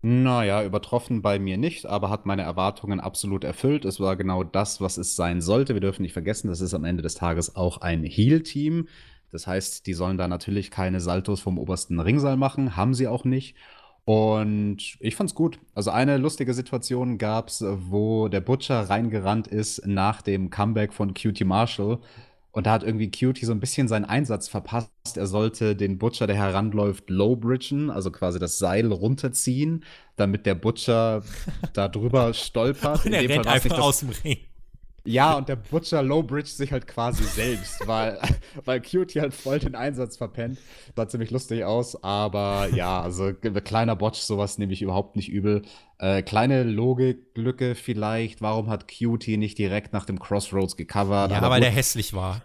Naja, 0.02 0.62
übertroffen 0.62 1.20
bei 1.20 1.40
mir 1.40 1.56
nicht, 1.56 1.84
aber 1.84 2.10
hat 2.10 2.26
meine 2.26 2.42
Erwartungen 2.42 3.00
absolut 3.00 3.42
erfüllt. 3.42 3.84
Es 3.84 3.98
war 3.98 4.14
genau 4.14 4.44
das, 4.44 4.80
was 4.80 4.98
es 4.98 5.16
sein 5.16 5.40
sollte. 5.40 5.74
Wir 5.74 5.80
dürfen 5.80 6.02
nicht 6.02 6.12
vergessen, 6.12 6.46
das 6.46 6.60
ist 6.60 6.74
am 6.74 6.84
Ende 6.84 7.02
des 7.02 7.14
Tages 7.14 7.56
auch 7.56 7.78
ein 7.78 8.04
Heal-Team. 8.04 8.86
Das 9.32 9.48
heißt, 9.48 9.86
die 9.86 9.94
sollen 9.94 10.16
da 10.16 10.28
natürlich 10.28 10.70
keine 10.70 11.00
Saltos 11.00 11.40
vom 11.40 11.58
obersten 11.58 11.98
Ringsaal 11.98 12.36
machen, 12.36 12.76
haben 12.76 12.94
sie 12.94 13.08
auch 13.08 13.24
nicht. 13.24 13.56
Und 14.06 14.96
ich 15.00 15.16
fand's 15.16 15.34
gut. 15.34 15.58
Also 15.74 15.90
eine 15.90 16.16
lustige 16.16 16.54
Situation 16.54 17.18
gab's, 17.18 17.62
wo 17.66 18.28
der 18.28 18.40
Butcher 18.40 18.88
reingerannt 18.88 19.48
ist 19.48 19.84
nach 19.84 20.22
dem 20.22 20.48
Comeback 20.48 20.92
von 20.92 21.12
Cutie 21.12 21.42
Marshall. 21.42 21.98
Und 22.52 22.66
da 22.68 22.70
hat 22.70 22.84
irgendwie 22.84 23.10
Cutie 23.10 23.44
so 23.44 23.50
ein 23.50 23.58
bisschen 23.58 23.88
seinen 23.88 24.04
Einsatz 24.04 24.46
verpasst. 24.46 25.16
Er 25.16 25.26
sollte 25.26 25.74
den 25.74 25.98
Butcher, 25.98 26.28
der 26.28 26.36
heranläuft, 26.36 27.10
lowbridgen, 27.10 27.90
also 27.90 28.12
quasi 28.12 28.38
das 28.38 28.58
Seil 28.58 28.92
runterziehen, 28.92 29.84
damit 30.14 30.46
der 30.46 30.54
Butcher 30.54 31.24
da 31.72 31.88
drüber 31.88 32.32
stolpert. 32.32 33.04
Und 33.06 33.12
er 33.12 33.28
rennt 33.28 33.48
einfach 33.48 33.80
aus 33.80 33.98
dem 34.00 34.10
Ring. 34.10 34.38
Ja, 35.06 35.36
und 35.36 35.48
der 35.48 35.56
Butcher 35.56 36.02
lowbridge 36.02 36.50
sich 36.50 36.72
halt 36.72 36.86
quasi 36.86 37.24
selbst, 37.24 37.86
weil, 37.86 38.18
weil 38.64 38.80
Cutie 38.80 39.20
halt 39.20 39.34
voll 39.34 39.58
den 39.58 39.74
Einsatz 39.74 40.16
verpennt. 40.16 40.58
Sah 40.94 41.08
ziemlich 41.08 41.30
lustig 41.30 41.64
aus, 41.64 42.02
aber 42.02 42.68
ja, 42.74 43.00
also 43.00 43.32
kleiner 43.32 43.96
Botch, 43.96 44.18
sowas 44.18 44.58
nehme 44.58 44.72
ich 44.72 44.82
überhaupt 44.82 45.16
nicht 45.16 45.28
übel. 45.28 45.62
Äh, 45.98 46.22
kleine 46.22 46.62
Logiklücke 46.62 47.74
vielleicht, 47.74 48.42
warum 48.42 48.68
hat 48.68 48.86
Cutie 48.88 49.36
nicht 49.36 49.58
direkt 49.58 49.92
nach 49.92 50.04
dem 50.04 50.18
Crossroads 50.18 50.76
gecovert? 50.76 51.30
Ja, 51.30 51.40
weil 51.42 51.60
gut, 51.60 51.64
der 51.64 51.70
hässlich 51.70 52.12
war. 52.12 52.42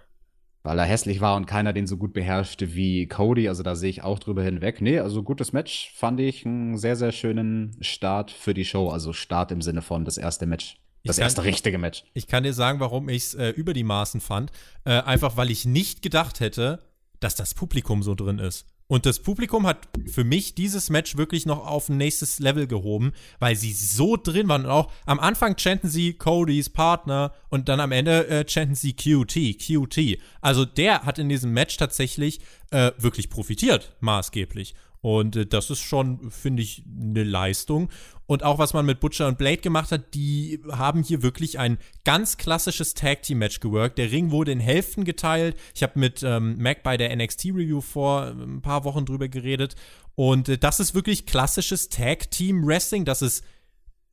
Weil 0.63 0.77
er 0.77 0.86
hässlich 0.86 1.22
war 1.22 1.36
und 1.38 1.48
keiner 1.48 1.74
den 1.74 1.88
so 1.88 1.98
gut 1.98 2.13
beherrschte 2.13 2.75
wie 2.75 3.08
Cody, 3.08 3.50
also 3.50 3.63
da 3.63 3.75
sehe 3.75 3.89
ich 3.89 4.03
auch 4.03 4.20
drüber 4.20 4.44
hinweg. 4.44 4.80
Nee, 4.80 5.00
also 5.00 5.24
gutes 5.24 5.53
Match, 5.53 5.91
fand 5.96 6.20
ich 6.20 6.46
einen 6.46 6.77
sehr, 6.77 6.96
sehr 6.96 7.12
schönen 7.12 7.75
Start 7.82 8.30
für 8.30 8.53
die 8.53 8.65
Show, 8.65 8.89
also 8.89 9.12
Start 9.12 9.51
im 9.51 9.62
Sinne 9.62 9.82
von 9.82 10.06
das 10.06 10.20
erste 10.20 10.46
Match. 10.46 10.77
Das 11.03 11.17
kann, 11.17 11.24
erste 11.24 11.43
richtige 11.43 11.77
Match. 11.77 12.03
Ich 12.13 12.27
kann 12.27 12.43
dir 12.43 12.53
sagen, 12.53 12.79
warum 12.79 13.10
ich 13.10 13.24
es 13.24 13.34
äh, 13.34 13.50
über 13.50 13.74
die 13.74 13.84
Maßen 13.84 14.22
fand. 14.22 14.51
Äh, 14.86 15.01
einfach, 15.01 15.38
weil 15.38 15.50
ich 15.50 15.65
nicht 15.65 16.01
gedacht 16.01 16.39
hätte, 16.39 16.79
dass 17.20 17.36
das 17.36 17.53
Publikum 17.53 18.03
so 18.03 18.15
drin 18.15 18.39
ist. 18.39 18.65
Und 18.91 19.05
das 19.05 19.20
Publikum 19.20 19.67
hat 19.67 19.88
für 20.05 20.25
mich 20.25 20.53
dieses 20.53 20.89
Match 20.89 21.15
wirklich 21.15 21.46
noch 21.46 21.65
auf 21.65 21.88
ein 21.88 21.96
nächstes 21.96 22.39
Level 22.39 22.67
gehoben, 22.67 23.13
weil 23.39 23.55
sie 23.55 23.72
so 23.72 24.17
drin 24.17 24.50
waren. 24.50 24.65
Und 24.65 24.70
auch 24.72 24.91
am 25.05 25.22
Anfang 25.22 25.55
chanten 25.55 25.89
sie 25.89 26.12
Codys 26.12 26.70
Partner 26.70 27.34
und 27.48 27.70
dann 27.70 27.79
am 27.79 27.93
Ende 27.93 28.27
äh, 28.27 28.46
chanten 28.46 28.75
sie 28.75 28.91
QT, 28.91 29.60
QT. 29.60 30.20
Also 30.41 30.65
der 30.65 31.03
hat 31.03 31.20
in 31.20 31.29
diesem 31.29 31.53
Match 31.53 31.77
tatsächlich 31.77 32.41
äh, 32.72 32.91
wirklich 32.98 33.29
profitiert, 33.29 33.96
maßgeblich. 34.01 34.75
Und 35.00 35.38
äh, 35.38 35.46
das 35.46 35.70
ist 35.70 35.79
schon, 35.79 36.29
finde 36.29 36.62
ich, 36.62 36.84
eine 36.86 37.24
Leistung. 37.24 37.89
Und 38.32 38.44
auch 38.44 38.60
was 38.60 38.72
man 38.72 38.86
mit 38.86 39.02
Butcher 39.02 39.28
und 39.28 39.38
Blade 39.38 39.58
gemacht 39.58 39.92
hat, 39.92 40.14
die 40.14 40.62
haben 40.72 41.04
hier 41.04 41.22
wirklich 41.22 41.60
ein 41.60 41.78
ganz 42.06 42.38
klassisches 42.38 42.94
Tag 42.94 43.24
Team 43.24 43.40
Match 43.40 43.60
geworkt. 43.60 43.98
Der 43.98 44.10
Ring 44.10 44.32
wurde 44.32 44.54
in 44.54 44.62
Hälften 44.62 45.04
geteilt. 45.04 45.58
Ich 45.76 45.84
habe 45.84 46.00
mit 46.00 46.24
ähm, 46.24 46.58
Mac 46.58 46.82
bei 46.82 46.96
der 46.96 47.14
NXT 47.14 47.48
Review 47.48 47.82
vor 47.82 48.28
ein 48.28 48.62
paar 48.62 48.86
Wochen 48.86 49.06
drüber 49.06 49.28
geredet. 49.28 49.76
Und 50.16 50.48
äh, 50.48 50.58
das 50.58 50.80
ist 50.80 50.96
wirklich 50.96 51.26
klassisches 51.26 51.90
Tag 51.90 52.32
Team 52.32 52.66
Wrestling. 52.66 53.04
Das 53.04 53.22
ist 53.22 53.44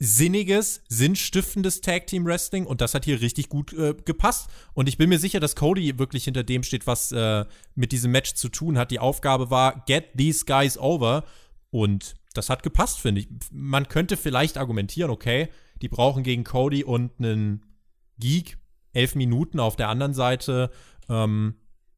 sinniges, 0.01 0.83
sinnstiftendes 0.89 1.81
Tag 1.81 2.09
Team 2.09 2.27
Wrestling 2.27 2.67
und 2.67 2.81
das 2.81 2.95
hat 2.95 3.05
hier 3.05 3.21
richtig 3.21 3.49
gut 3.49 3.73
äh, 3.73 3.95
gepasst. 4.05 4.51
Und 4.75 4.89
ich 4.89 4.99
bin 4.99 5.11
mir 5.11 5.21
sicher, 5.21 5.39
dass 5.39 5.55
Cody 5.55 5.97
wirklich 5.97 6.25
hinter 6.25 6.43
dem 6.43 6.65
steht, 6.65 6.89
was 6.89 7.13
äh, 7.13 7.45
mit 7.77 7.93
diesem 7.93 8.11
Match 8.11 8.35
zu 8.35 8.49
tun 8.49 8.79
hat. 8.79 8.91
Die 8.91 8.99
Aufgabe 8.99 9.51
war, 9.51 9.85
get 9.87 10.07
these 10.17 10.45
guys 10.45 10.77
over. 10.77 11.23
Und 11.71 12.18
das 12.35 12.51
hat 12.51 12.63
gepasst, 12.63 13.01
finde 13.01 13.23
ich. 13.23 13.29
Man 13.51 13.89
könnte 13.89 14.17
vielleicht 14.17 14.59
argumentieren, 14.59 15.11
okay, 15.11 15.49
die 15.83 15.89
brauchen 15.89 16.23
gegen 16.23 16.45
Cody 16.45 16.85
und 16.85 17.13
einen 17.19 17.65
Geek 18.19 18.59
elf 18.93 19.15
Minuten 19.15 19.61
auf 19.61 19.77
der 19.77 19.89
anderen 19.89 20.15
Seite. 20.15 20.71
Ähm, 21.09 21.55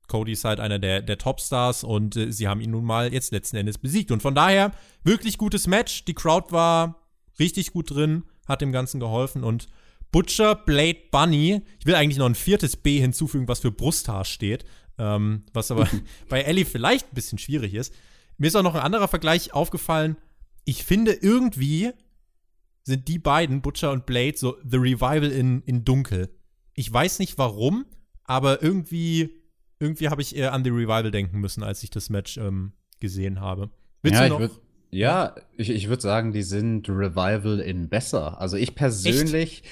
Cody 0.06 0.32
ist 0.32 0.44
halt 0.44 0.60
einer 0.60 0.78
der, 0.78 1.02
der 1.02 1.18
Topstars 1.18 1.84
und 1.84 2.16
äh, 2.16 2.32
sie 2.32 2.48
haben 2.48 2.60
ihn 2.60 2.72
nun 2.72 2.84
mal 2.84 3.12
jetzt 3.12 3.32
letzten 3.32 3.56
Endes 3.56 3.78
besiegt. 3.78 4.10
Und 4.10 4.22
von 4.22 4.34
daher, 4.34 4.72
wirklich 5.04 5.38
gutes 5.38 5.66
Match. 5.66 6.04
Die 6.04 6.14
Crowd 6.14 6.52
war 6.52 7.06
richtig 7.38 7.72
gut 7.72 7.90
drin, 7.90 8.24
hat 8.46 8.60
dem 8.60 8.72
Ganzen 8.72 9.00
geholfen 9.00 9.44
und 9.44 9.68
Butcher, 10.12 10.56
Blade, 10.56 10.98
Bunny. 11.12 11.62
Ich 11.78 11.86
will 11.86 11.94
eigentlich 11.94 12.18
noch 12.18 12.26
ein 12.26 12.34
viertes 12.34 12.76
B 12.76 12.98
hinzufügen, 13.00 13.46
was 13.46 13.60
für 13.60 13.70
Brusthaar 13.70 14.24
steht. 14.24 14.64
Ähm, 14.98 15.44
was 15.52 15.70
aber 15.70 15.88
bei 16.28 16.42
Ellie 16.42 16.66
vielleicht 16.66 17.06
ein 17.06 17.14
bisschen 17.14 17.38
schwierig 17.38 17.74
ist. 17.74 17.94
Mir 18.40 18.46
ist 18.46 18.56
auch 18.56 18.62
noch 18.62 18.74
ein 18.74 18.80
anderer 18.80 19.06
Vergleich 19.06 19.52
aufgefallen. 19.52 20.16
Ich 20.64 20.84
finde 20.84 21.12
irgendwie 21.12 21.90
sind 22.84 23.06
die 23.06 23.18
beiden, 23.18 23.60
Butcher 23.60 23.92
und 23.92 24.06
Blade, 24.06 24.32
so 24.34 24.56
The 24.64 24.78
Revival 24.78 25.30
in, 25.30 25.60
in 25.66 25.84
Dunkel. 25.84 26.30
Ich 26.72 26.90
weiß 26.90 27.18
nicht 27.18 27.36
warum, 27.36 27.84
aber 28.24 28.62
irgendwie, 28.62 29.42
irgendwie 29.78 30.08
habe 30.08 30.22
ich 30.22 30.34
eher 30.34 30.54
an 30.54 30.64
The 30.64 30.70
Revival 30.70 31.10
denken 31.10 31.38
müssen, 31.38 31.62
als 31.62 31.82
ich 31.82 31.90
das 31.90 32.08
Match 32.08 32.38
ähm, 32.38 32.72
gesehen 32.98 33.42
habe. 33.42 33.68
Willst 34.00 34.18
ja, 34.18 34.28
du 34.28 34.38
noch? 34.38 34.40
Ich 34.40 34.50
ja, 34.90 35.34
ich, 35.58 35.68
ich 35.68 35.90
würde 35.90 36.00
sagen, 36.00 36.32
die 36.32 36.42
sind 36.42 36.88
Revival 36.88 37.60
in 37.60 37.90
besser. 37.90 38.40
Also 38.40 38.56
ich 38.56 38.74
persönlich 38.74 39.62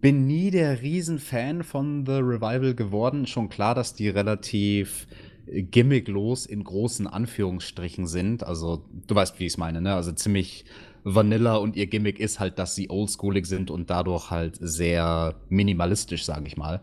bin 0.00 0.26
nie 0.26 0.50
der 0.50 0.80
Riesenfan 0.80 1.62
von 1.62 2.06
The 2.06 2.12
Revival 2.12 2.74
geworden. 2.74 3.26
Schon 3.26 3.50
klar, 3.50 3.74
dass 3.74 3.94
die 3.94 4.08
relativ 4.08 5.06
gimmicklos 5.46 6.46
in 6.46 6.64
großen 6.64 7.06
Anführungsstrichen 7.06 8.06
sind. 8.06 8.44
Also, 8.44 8.84
du 9.06 9.14
weißt, 9.14 9.38
wie 9.40 9.46
ich 9.46 9.52
es 9.54 9.58
meine, 9.58 9.80
ne? 9.80 9.94
Also 9.94 10.12
ziemlich 10.12 10.64
Vanilla 11.04 11.56
und 11.56 11.76
ihr 11.76 11.86
Gimmick 11.86 12.20
ist 12.20 12.40
halt, 12.40 12.58
dass 12.58 12.74
sie 12.74 12.90
oldschoolig 12.90 13.46
sind 13.46 13.70
und 13.70 13.90
dadurch 13.90 14.30
halt 14.30 14.56
sehr 14.60 15.34
minimalistisch, 15.48 16.24
sage 16.24 16.46
ich 16.46 16.56
mal. 16.56 16.82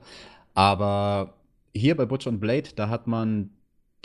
Aber 0.53 1.35
hier 1.73 1.95
bei 1.95 2.05
Butch 2.05 2.27
und 2.27 2.39
Blade, 2.39 2.69
da 2.75 2.89
hat 2.89 3.07
man 3.07 3.51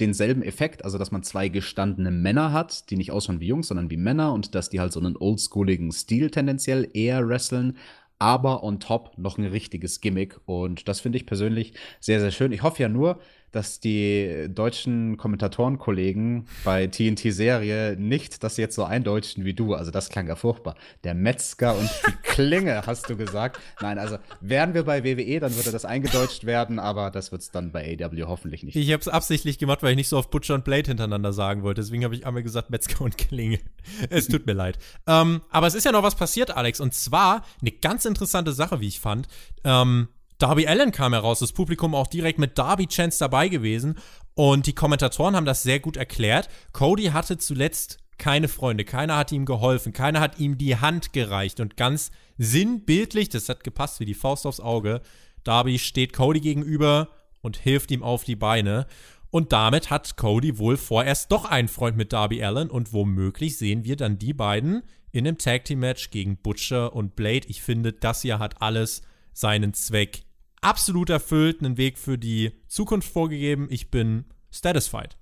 denselben 0.00 0.42
Effekt, 0.42 0.84
also 0.84 0.98
dass 0.98 1.12
man 1.12 1.22
zwei 1.22 1.48
gestandene 1.48 2.10
Männer 2.10 2.52
hat, 2.52 2.90
die 2.90 2.96
nicht 2.96 3.12
ausschauen 3.12 3.40
wie 3.40 3.46
Jungs, 3.46 3.68
sondern 3.68 3.90
wie 3.90 3.96
Männer 3.96 4.32
und 4.32 4.54
dass 4.54 4.70
die 4.70 4.80
halt 4.80 4.92
so 4.92 5.00
einen 5.00 5.16
oldschooligen 5.16 5.92
Stil 5.92 6.30
tendenziell 6.30 6.88
eher 6.94 7.26
wresteln, 7.28 7.76
aber 8.18 8.62
on 8.64 8.80
top 8.80 9.16
noch 9.18 9.38
ein 9.38 9.44
richtiges 9.44 10.00
Gimmick 10.00 10.40
und 10.46 10.88
das 10.88 11.00
finde 11.00 11.18
ich 11.18 11.26
persönlich 11.26 11.74
sehr, 12.00 12.20
sehr 12.20 12.32
schön. 12.32 12.52
Ich 12.52 12.62
hoffe 12.62 12.82
ja 12.82 12.88
nur, 12.88 13.20
dass 13.54 13.80
die 13.80 14.46
deutschen 14.48 15.16
Kommentatorenkollegen 15.16 16.46
bei 16.64 16.86
TNT-Serie 16.86 17.96
nicht 17.96 18.42
das 18.42 18.56
jetzt 18.56 18.74
so 18.74 18.84
eindeutschen 18.84 19.44
wie 19.44 19.54
du. 19.54 19.74
Also 19.74 19.90
das 19.90 20.08
klang 20.08 20.26
ja 20.26 20.34
furchtbar. 20.34 20.74
Der 21.04 21.14
Metzger 21.14 21.76
und 21.76 21.88
die 22.06 22.12
Klinge, 22.22 22.82
hast 22.86 23.08
du 23.08 23.16
gesagt. 23.16 23.60
Nein, 23.80 23.98
also 23.98 24.18
wären 24.40 24.74
wir 24.74 24.82
bei 24.84 25.04
WWE, 25.04 25.38
dann 25.40 25.54
würde 25.54 25.70
das 25.70 25.84
eingedeutscht 25.84 26.44
werden, 26.44 26.78
aber 26.78 27.10
das 27.10 27.30
wird 27.30 27.42
es 27.42 27.50
dann 27.50 27.70
bei 27.70 27.96
AW 28.00 28.24
hoffentlich 28.24 28.64
nicht. 28.64 28.76
Ich 28.76 28.92
habe 28.92 29.00
es 29.00 29.08
absichtlich 29.08 29.58
gemacht, 29.58 29.82
weil 29.82 29.90
ich 29.90 29.96
nicht 29.96 30.08
so 30.08 30.18
auf 30.18 30.30
Butcher 30.30 30.54
und 30.54 30.64
Blade 30.64 30.88
hintereinander 30.88 31.32
sagen 31.32 31.62
wollte. 31.62 31.80
Deswegen 31.80 32.04
habe 32.04 32.14
ich 32.14 32.26
einmal 32.26 32.42
gesagt 32.42 32.70
Metzger 32.70 33.02
und 33.02 33.18
Klinge. 33.18 33.60
es 34.10 34.26
tut 34.26 34.46
mir 34.46 34.54
leid. 34.54 34.78
Ähm, 35.06 35.42
aber 35.50 35.66
es 35.66 35.74
ist 35.74 35.84
ja 35.84 35.92
noch 35.92 36.02
was 36.02 36.16
passiert, 36.16 36.56
Alex. 36.56 36.80
Und 36.80 36.94
zwar 36.94 37.44
eine 37.60 37.70
ganz 37.70 38.04
interessante 38.04 38.52
Sache, 38.52 38.80
wie 38.80 38.88
ich 38.88 39.00
fand. 39.00 39.28
Ähm, 39.62 40.08
Darby 40.38 40.66
Allen 40.66 40.90
kam 40.90 41.12
heraus, 41.12 41.38
das 41.38 41.52
Publikum 41.52 41.94
auch 41.94 42.06
direkt 42.06 42.38
mit 42.38 42.58
Darby 42.58 42.86
Chance 42.86 43.18
dabei 43.18 43.48
gewesen 43.48 43.96
und 44.34 44.66
die 44.66 44.74
Kommentatoren 44.74 45.36
haben 45.36 45.46
das 45.46 45.62
sehr 45.62 45.80
gut 45.80 45.96
erklärt. 45.96 46.48
Cody 46.72 47.06
hatte 47.06 47.38
zuletzt 47.38 47.98
keine 48.18 48.48
Freunde, 48.48 48.84
keiner 48.84 49.16
hat 49.16 49.32
ihm 49.32 49.44
geholfen, 49.44 49.92
keiner 49.92 50.20
hat 50.20 50.38
ihm 50.38 50.58
die 50.58 50.76
Hand 50.76 51.12
gereicht 51.12 51.60
und 51.60 51.76
ganz 51.76 52.10
sinnbildlich, 52.38 53.28
das 53.28 53.48
hat 53.48 53.64
gepasst 53.64 54.00
wie 54.00 54.04
die 54.04 54.14
Faust 54.14 54.46
aufs 54.46 54.60
Auge, 54.60 55.02
Darby 55.44 55.78
steht 55.78 56.12
Cody 56.12 56.40
gegenüber 56.40 57.08
und 57.42 57.56
hilft 57.56 57.90
ihm 57.90 58.02
auf 58.02 58.24
die 58.24 58.36
Beine. 58.36 58.86
Und 59.30 59.52
damit 59.52 59.90
hat 59.90 60.16
Cody 60.16 60.58
wohl 60.58 60.76
vorerst 60.76 61.30
doch 61.32 61.44
einen 61.44 61.68
Freund 61.68 61.96
mit 61.96 62.12
Darby 62.12 62.42
Allen 62.42 62.70
und 62.70 62.92
womöglich 62.92 63.58
sehen 63.58 63.84
wir 63.84 63.96
dann 63.96 64.18
die 64.18 64.32
beiden 64.32 64.82
in 65.10 65.26
einem 65.26 65.38
Tag 65.38 65.64
Team 65.64 65.80
Match 65.80 66.10
gegen 66.10 66.36
Butcher 66.36 66.94
und 66.94 67.16
Blade. 67.16 67.46
Ich 67.48 67.60
finde, 67.60 67.92
das 67.92 68.22
hier 68.22 68.38
hat 68.38 68.62
alles 68.62 69.02
seinen 69.34 69.74
Zweck 69.74 70.22
absolut 70.62 71.10
erfüllt, 71.10 71.60
einen 71.60 71.76
Weg 71.76 71.98
für 71.98 72.16
die 72.16 72.52
Zukunft 72.68 73.12
vorgegeben. 73.12 73.66
Ich 73.70 73.90
bin 73.90 74.24
satisfied. 74.50 75.18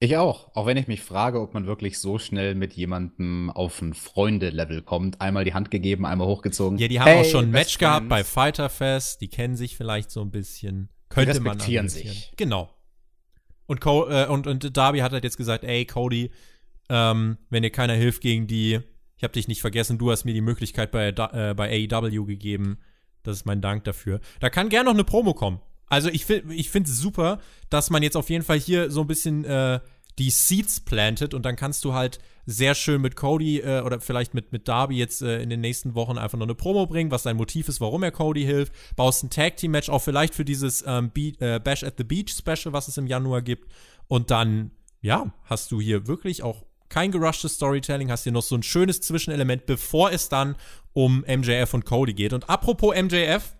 Ich 0.00 0.16
auch, 0.16 0.54
auch 0.54 0.66
wenn 0.66 0.76
ich 0.76 0.86
mich 0.86 1.02
frage, 1.02 1.40
ob 1.40 1.54
man 1.54 1.66
wirklich 1.66 1.98
so 1.98 2.18
schnell 2.18 2.54
mit 2.54 2.72
jemandem 2.74 3.50
auf 3.50 3.82
ein 3.82 3.94
Freunde-Level 3.94 4.82
kommt. 4.82 5.20
Einmal 5.20 5.44
die 5.44 5.54
Hand 5.54 5.72
gegeben, 5.72 6.06
einmal 6.06 6.28
hochgezogen. 6.28 6.78
Ja, 6.78 6.86
die 6.86 7.00
haben 7.00 7.08
hey, 7.08 7.20
auch 7.20 7.24
schon 7.24 7.46
ein 7.46 7.50
Match 7.50 7.78
gehabt 7.78 8.08
bei 8.08 8.22
Fighter 8.22 8.68
Fest, 8.68 9.20
die 9.20 9.28
kennen 9.28 9.56
sich 9.56 9.76
vielleicht 9.76 10.10
so 10.10 10.20
ein 10.20 10.30
bisschen. 10.30 10.88
Könnte 11.08 11.32
die 11.32 11.38
respektieren 11.38 11.86
man 11.86 11.90
sich. 11.90 12.32
Genau. 12.36 12.70
Und, 13.66 13.80
Co 13.80 14.08
äh, 14.08 14.26
und, 14.26 14.46
und 14.46 14.76
Darby 14.76 15.00
hat 15.00 15.12
halt 15.12 15.24
jetzt 15.24 15.36
gesagt, 15.36 15.64
ey, 15.64 15.84
Cody, 15.84 16.30
ähm, 16.88 17.38
wenn 17.50 17.62
dir 17.62 17.70
keiner 17.70 17.94
hilft 17.94 18.22
gegen 18.22 18.46
die, 18.46 18.80
ich 19.16 19.24
habe 19.24 19.32
dich 19.32 19.48
nicht 19.48 19.60
vergessen, 19.60 19.98
du 19.98 20.12
hast 20.12 20.24
mir 20.24 20.32
die 20.32 20.40
Möglichkeit 20.40 20.92
bei, 20.92 21.08
äh, 21.08 21.54
bei 21.54 21.88
AEW 21.90 22.24
gegeben, 22.24 22.78
das 23.28 23.38
ist 23.38 23.46
mein 23.46 23.60
Dank 23.60 23.84
dafür. 23.84 24.20
Da 24.40 24.50
kann 24.50 24.68
gerne 24.68 24.86
noch 24.86 24.94
eine 24.94 25.04
Promo 25.04 25.34
kommen. 25.34 25.60
Also 25.86 26.08
ich, 26.10 26.24
finde 26.26 26.90
es 26.90 26.98
super, 26.98 27.40
dass 27.70 27.90
man 27.90 28.02
jetzt 28.02 28.16
auf 28.16 28.28
jeden 28.30 28.44
Fall 28.44 28.58
hier 28.58 28.90
so 28.90 29.00
ein 29.02 29.06
bisschen 29.06 29.44
äh, 29.44 29.80
die 30.18 30.30
Seeds 30.30 30.80
plantet 30.80 31.32
und 31.32 31.44
dann 31.44 31.56
kannst 31.56 31.84
du 31.84 31.94
halt 31.94 32.18
sehr 32.44 32.74
schön 32.74 33.00
mit 33.00 33.14
Cody 33.14 33.60
äh, 33.60 33.82
oder 33.82 34.00
vielleicht 34.00 34.34
mit, 34.34 34.52
mit 34.52 34.68
Darby 34.68 34.96
jetzt 34.96 35.22
äh, 35.22 35.42
in 35.42 35.50
den 35.50 35.60
nächsten 35.60 35.94
Wochen 35.94 36.18
einfach 36.18 36.38
noch 36.38 36.46
eine 36.46 36.54
Promo 36.54 36.86
bringen, 36.86 37.10
was 37.10 37.22
sein 37.22 37.36
Motiv 37.36 37.68
ist, 37.68 37.80
warum 37.80 38.02
er 38.02 38.10
Cody 38.10 38.44
hilft. 38.44 38.72
Baust 38.96 39.22
ein 39.22 39.30
Tag 39.30 39.56
Team 39.56 39.72
Match 39.72 39.88
auch 39.88 40.00
vielleicht 40.00 40.34
für 40.34 40.44
dieses 40.44 40.82
ähm, 40.86 41.10
Be 41.12 41.34
äh, 41.40 41.60
Bash 41.60 41.84
at 41.84 41.94
the 41.98 42.04
Beach 42.04 42.30
Special, 42.30 42.72
was 42.72 42.88
es 42.88 42.96
im 42.96 43.06
Januar 43.06 43.42
gibt. 43.42 43.70
Und 44.08 44.30
dann, 44.30 44.70
ja, 45.02 45.32
hast 45.44 45.70
du 45.70 45.80
hier 45.80 46.06
wirklich 46.06 46.42
auch 46.42 46.64
kein 46.88 47.12
gerushtes 47.12 47.54
Storytelling, 47.54 48.10
hast 48.10 48.24
hier 48.24 48.32
noch 48.32 48.42
so 48.42 48.56
ein 48.56 48.62
schönes 48.62 49.00
Zwischenelement, 49.02 49.66
bevor 49.66 50.10
es 50.10 50.28
dann 50.28 50.56
um 50.98 51.24
MJF 51.28 51.74
und 51.74 51.84
Cody 51.84 52.12
geht. 52.12 52.32
Und 52.32 52.50
apropos 52.50 52.92
MJF, 52.92 53.54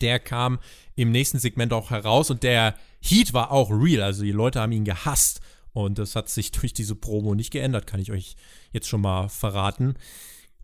der 0.00 0.18
kam 0.18 0.58
im 0.94 1.10
nächsten 1.10 1.38
Segment 1.38 1.74
auch 1.74 1.90
heraus 1.90 2.30
und 2.30 2.42
der 2.42 2.76
Heat 3.02 3.34
war 3.34 3.52
auch 3.52 3.70
real. 3.70 4.02
Also 4.02 4.22
die 4.22 4.32
Leute 4.32 4.62
haben 4.62 4.72
ihn 4.72 4.86
gehasst. 4.86 5.42
Und 5.74 5.98
das 5.98 6.16
hat 6.16 6.30
sich 6.30 6.50
durch 6.52 6.72
diese 6.72 6.94
Promo 6.94 7.34
nicht 7.34 7.50
geändert, 7.50 7.86
kann 7.86 8.00
ich 8.00 8.10
euch 8.10 8.36
jetzt 8.72 8.88
schon 8.88 9.02
mal 9.02 9.28
verraten. 9.28 9.96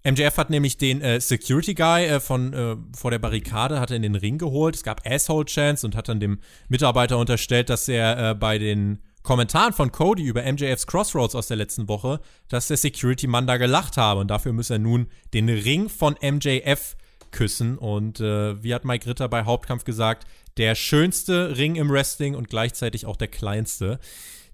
MJF 0.03 0.39
hat 0.39 0.49
nämlich 0.49 0.79
den 0.79 1.03
äh, 1.03 1.21
Security 1.21 1.75
Guy 1.75 2.07
äh, 2.07 2.21
von 2.21 2.55
äh, 2.55 2.77
vor 2.97 3.11
der 3.11 3.19
Barrikade 3.19 3.79
hat 3.79 3.91
in 3.91 4.01
den 4.01 4.15
Ring 4.15 4.39
geholt. 4.39 4.75
Es 4.75 4.85
gab 4.85 5.07
Asshole 5.07 5.45
Chance 5.45 5.87
und 5.87 5.95
hat 5.95 6.09
dann 6.09 6.21
dem 6.21 6.39
Mitarbeiter 6.71 7.19
unterstellt, 7.19 7.69
dass 7.69 7.87
er 7.87 8.31
äh, 8.31 8.35
bei 8.35 8.57
den 8.57 9.03
Kommentaren 9.23 9.73
von 9.73 9.93
Cody 9.93 10.25
über 10.25 10.43
MJFs 10.43 10.87
Crossroads 10.87 11.35
aus 11.35 11.47
der 11.47 11.57
letzten 11.57 11.89
Woche, 11.89 12.21
dass 12.49 12.69
der 12.69 12.77
Security-Mann 12.77 13.47
da 13.47 13.57
gelacht 13.57 13.97
habe 13.97 14.21
und 14.21 14.29
dafür 14.29 14.53
muss 14.53 14.71
er 14.71 14.79
nun 14.79 15.09
den 15.33 15.49
Ring 15.49 15.89
von 15.89 16.17
MJF 16.21 16.97
küssen. 17.31 17.79
Und 17.79 18.21
äh, 18.21 18.63
wie 18.63 18.75
hat 18.75 18.85
Mike 18.85 19.09
Ritter 19.09 19.29
bei 19.29 19.45
Hauptkampf 19.45 19.85
gesagt, 19.85 20.27
der 20.57 20.75
schönste 20.75 21.57
Ring 21.57 21.77
im 21.77 21.91
Wrestling 21.91 22.35
und 22.35 22.49
gleichzeitig 22.49 23.07
auch 23.07 23.17
der 23.17 23.29
kleinste. 23.29 23.99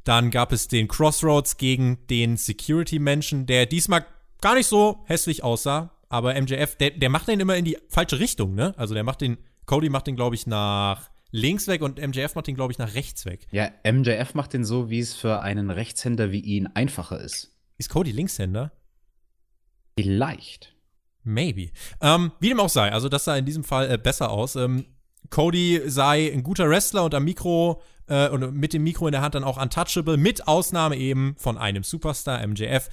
Dann 0.04 0.30
gab 0.30 0.52
es 0.52 0.68
den 0.68 0.88
Crossroads 0.88 1.56
gegen 1.56 2.06
den 2.08 2.36
Security-Menschen, 2.36 3.46
der 3.46 3.66
diesmal 3.66 4.06
gar 4.40 4.54
nicht 4.54 4.66
so 4.66 5.02
hässlich 5.04 5.42
aussah. 5.42 5.90
Aber 6.08 6.40
MJF, 6.40 6.76
der, 6.76 6.90
der 6.92 7.10
macht 7.10 7.28
den 7.28 7.40
immer 7.40 7.56
in 7.56 7.66
die 7.66 7.76
falsche 7.88 8.18
Richtung, 8.18 8.54
ne? 8.54 8.72
Also 8.78 8.94
der 8.94 9.04
macht 9.04 9.20
den, 9.20 9.36
Cody 9.66 9.90
macht 9.90 10.06
den, 10.06 10.16
glaube 10.16 10.36
ich, 10.36 10.46
nach 10.46 11.10
links 11.30 11.66
weg 11.66 11.82
und 11.82 11.98
MJF 11.98 12.34
macht 12.34 12.46
den, 12.46 12.54
glaube 12.54 12.72
ich, 12.72 12.78
nach 12.78 12.94
rechts 12.94 13.26
weg. 13.26 13.46
Ja, 13.50 13.70
MJF 13.84 14.34
macht 14.34 14.52
den 14.52 14.64
so, 14.64 14.90
wie 14.90 15.00
es 15.00 15.14
für 15.14 15.40
einen 15.40 15.70
Rechtshänder 15.70 16.32
wie 16.32 16.40
ihn 16.40 16.66
einfacher 16.66 17.20
ist. 17.20 17.56
Ist 17.76 17.90
Cody 17.90 18.12
Linkshänder? 18.12 18.72
Vielleicht. 19.98 20.74
Maybe. 21.24 21.70
Ähm, 22.00 22.32
wie 22.40 22.48
dem 22.48 22.60
auch 22.60 22.68
sei, 22.68 22.90
also 22.90 23.08
das 23.08 23.24
sah 23.24 23.36
in 23.36 23.44
diesem 23.44 23.64
Fall 23.64 23.90
äh, 23.90 23.98
besser 23.98 24.30
aus. 24.30 24.56
Ähm, 24.56 24.86
Cody 25.30 25.82
sei 25.86 26.32
ein 26.32 26.42
guter 26.42 26.68
Wrestler 26.68 27.04
und 27.04 27.14
am 27.14 27.24
Mikro 27.24 27.82
äh, 28.06 28.28
und 28.28 28.54
mit 28.54 28.72
dem 28.72 28.82
Mikro 28.82 29.06
in 29.06 29.12
der 29.12 29.20
Hand 29.20 29.34
dann 29.34 29.44
auch 29.44 29.60
untouchable, 29.60 30.16
mit 30.16 30.48
Ausnahme 30.48 30.96
eben 30.96 31.34
von 31.36 31.58
einem 31.58 31.82
Superstar, 31.82 32.46
MJF. 32.46 32.88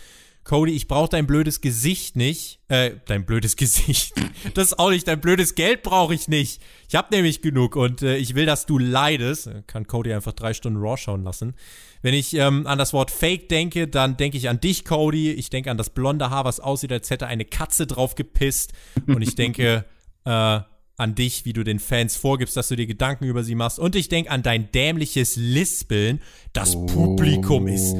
Cody, 0.45 0.73
ich 0.73 0.87
brauche 0.87 1.09
dein 1.09 1.25
blödes 1.25 1.59
Gesicht 1.59 2.15
nicht. 2.15 2.59
Äh, 2.67 2.91
dein 3.07 3.25
blödes 3.25 3.55
Gesicht. 3.57 4.13
Das 4.53 4.67
ist 4.67 4.79
auch 4.79 4.91
nicht, 4.91 5.07
dein 5.07 5.19
blödes 5.19 5.55
Geld 5.55 5.81
brauche 5.81 6.13
ich 6.13 6.27
nicht. 6.27 6.61
Ich 6.87 6.93
habe 6.93 7.13
nämlich 7.13 7.41
genug 7.41 7.75
und 7.75 8.03
äh, 8.03 8.15
ich 8.17 8.35
will, 8.35 8.45
dass 8.45 8.67
du 8.67 8.77
leidest. 8.77 9.49
Kann 9.65 9.87
Cody 9.87 10.13
einfach 10.13 10.33
drei 10.33 10.53
Stunden 10.53 10.79
Raw 10.79 10.97
schauen 10.97 11.23
lassen. 11.23 11.55
Wenn 12.03 12.13
ich 12.13 12.35
ähm, 12.35 12.67
an 12.67 12.77
das 12.77 12.93
Wort 12.93 13.09
Fake 13.09 13.49
denke, 13.49 13.87
dann 13.87 14.17
denke 14.17 14.37
ich 14.37 14.47
an 14.47 14.59
dich, 14.59 14.85
Cody. 14.85 15.31
Ich 15.31 15.49
denke 15.49 15.71
an 15.71 15.77
das 15.77 15.89
blonde 15.89 16.29
Haar, 16.29 16.45
was 16.45 16.59
aussieht, 16.59 16.91
als 16.91 17.09
hätte 17.09 17.25
eine 17.25 17.45
Katze 17.45 17.87
drauf 17.87 18.13
gepisst. 18.13 18.73
Und 19.07 19.23
ich 19.23 19.33
denke, 19.33 19.85
äh, 20.25 20.59
an 20.97 21.15
dich, 21.15 21.45
wie 21.45 21.53
du 21.53 21.63
den 21.63 21.79
Fans 21.79 22.15
vorgibst, 22.15 22.55
dass 22.55 22.69
du 22.69 22.75
dir 22.75 22.87
Gedanken 22.87 23.25
über 23.25 23.43
sie 23.43 23.55
machst. 23.55 23.79
Und 23.79 23.95
ich 23.95 24.07
denke 24.09 24.31
an 24.31 24.43
dein 24.43 24.71
dämliches 24.71 25.35
Lispeln. 25.35 26.21
Das 26.53 26.75
oh. 26.75 26.85
Publikum 26.85 27.67
ist 27.67 27.95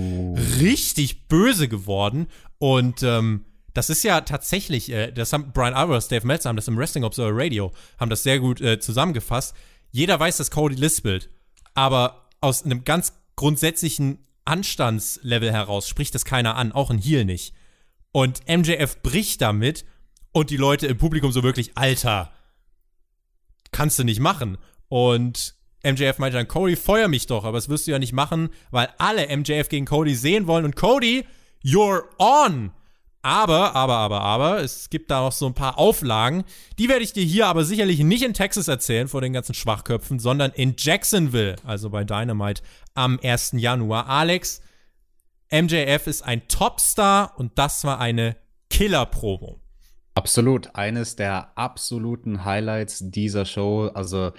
richtig 0.60 1.28
böse 1.28 1.68
geworden. 1.68 2.28
Und 2.58 3.04
ähm, 3.04 3.46
das 3.74 3.90
ist 3.90 4.04
ja 4.04 4.22
tatsächlich, 4.22 4.92
äh, 4.92 5.12
das 5.12 5.34
haben 5.34 5.52
Brian 5.52 5.74
Alvarez, 5.74 6.08
Dave 6.08 6.26
Meltzer 6.26 6.50
haben 6.50 6.56
das 6.56 6.70
im 6.70 6.78
Wrestling 6.78 7.04
Observer 7.04 7.32
Radio, 7.34 7.74
haben 8.00 8.10
das 8.10 8.24
sehr 8.24 8.40
gut 8.40 8.62
äh, 8.62 8.80
zusammengefasst. 8.80 9.54
Jeder 9.92 10.20
weiß, 10.20 10.38
dass 10.38 10.52
Cody 10.52 10.76
lispelt. 10.76 11.30
Aber 11.74 12.30
aus 12.40 12.64
einem 12.64 12.86
ganz 12.86 13.14
grundsätzlichen 13.36 14.20
Anstandslevel 14.46 15.52
heraus 15.52 15.90
spricht 15.90 16.16
das 16.16 16.24
keiner 16.24 16.56
an, 16.56 16.72
auch 16.72 16.90
ein 16.90 17.00
Heel 17.00 17.26
nicht. 17.26 17.54
Und 18.14 18.48
MJF 18.48 19.02
bricht 19.02 19.42
damit 19.42 19.84
und 20.32 20.50
die 20.50 20.58
Leute 20.58 20.88
im 20.88 20.98
Publikum 20.98 21.34
so 21.34 21.44
wirklich, 21.44 21.78
Alter, 21.78 22.32
kannst 23.76 24.00
du 24.00 24.06
nicht 24.06 24.22
machen. 24.22 24.58
Und 24.88 25.54
MJF 25.84 26.18
meinte 26.18 26.38
dann, 26.38 26.48
Cody, 26.48 26.78
feuer 26.78 27.10
mich 27.10 27.28
doch, 27.28 27.44
aber 27.44 27.58
das 27.58 27.68
wirst 27.68 27.88
du 27.88 27.92
ja 27.92 28.00
nicht 28.00 28.14
machen, 28.14 28.50
weil 28.72 28.88
alle 28.98 29.28
MJF 29.36 29.68
gegen 29.68 29.86
Cody 29.86 30.16
sehen 30.16 30.48
wollen 30.48 30.64
und 30.64 30.78
Cody, 30.78 31.26
you're 31.62 32.04
on. 32.18 32.72
Aber, 33.22 33.76
aber, 33.76 33.96
aber, 33.96 34.22
aber, 34.22 34.60
es 34.60 34.90
gibt 34.90 35.12
da 35.12 35.20
noch 35.22 35.32
so 35.34 35.48
ein 35.48 35.54
paar 35.54 35.78
Auflagen. 35.78 36.46
Die 36.80 36.88
werde 36.88 37.04
ich 37.04 37.12
dir 37.12 37.24
hier 37.24 37.48
aber 37.48 37.66
sicherlich 37.66 38.00
nicht 38.00 38.24
in 38.24 38.34
Texas 38.34 38.68
erzählen 38.68 39.10
vor 39.10 39.20
den 39.20 39.34
ganzen 39.34 39.56
Schwachköpfen, 39.56 40.20
sondern 40.20 40.52
in 40.52 40.76
Jacksonville, 40.78 41.56
also 41.66 41.90
bei 41.90 42.04
Dynamite 42.06 42.62
am 42.94 43.20
1. 43.22 43.56
Januar. 43.58 44.08
Alex, 44.08 44.62
MJF 45.52 46.08
ist 46.08 46.22
ein 46.22 46.48
Topstar 46.48 47.34
und 47.38 47.58
das 47.58 47.84
war 47.84 48.00
eine 48.00 48.38
Killer-Promo. 48.70 49.60
Absolut, 50.16 50.76
eines 50.76 51.16
der 51.16 51.52
absoluten 51.56 52.46
Highlights 52.46 53.02
dieser 53.04 53.46
Show. 53.46 53.92
Also 53.94 54.32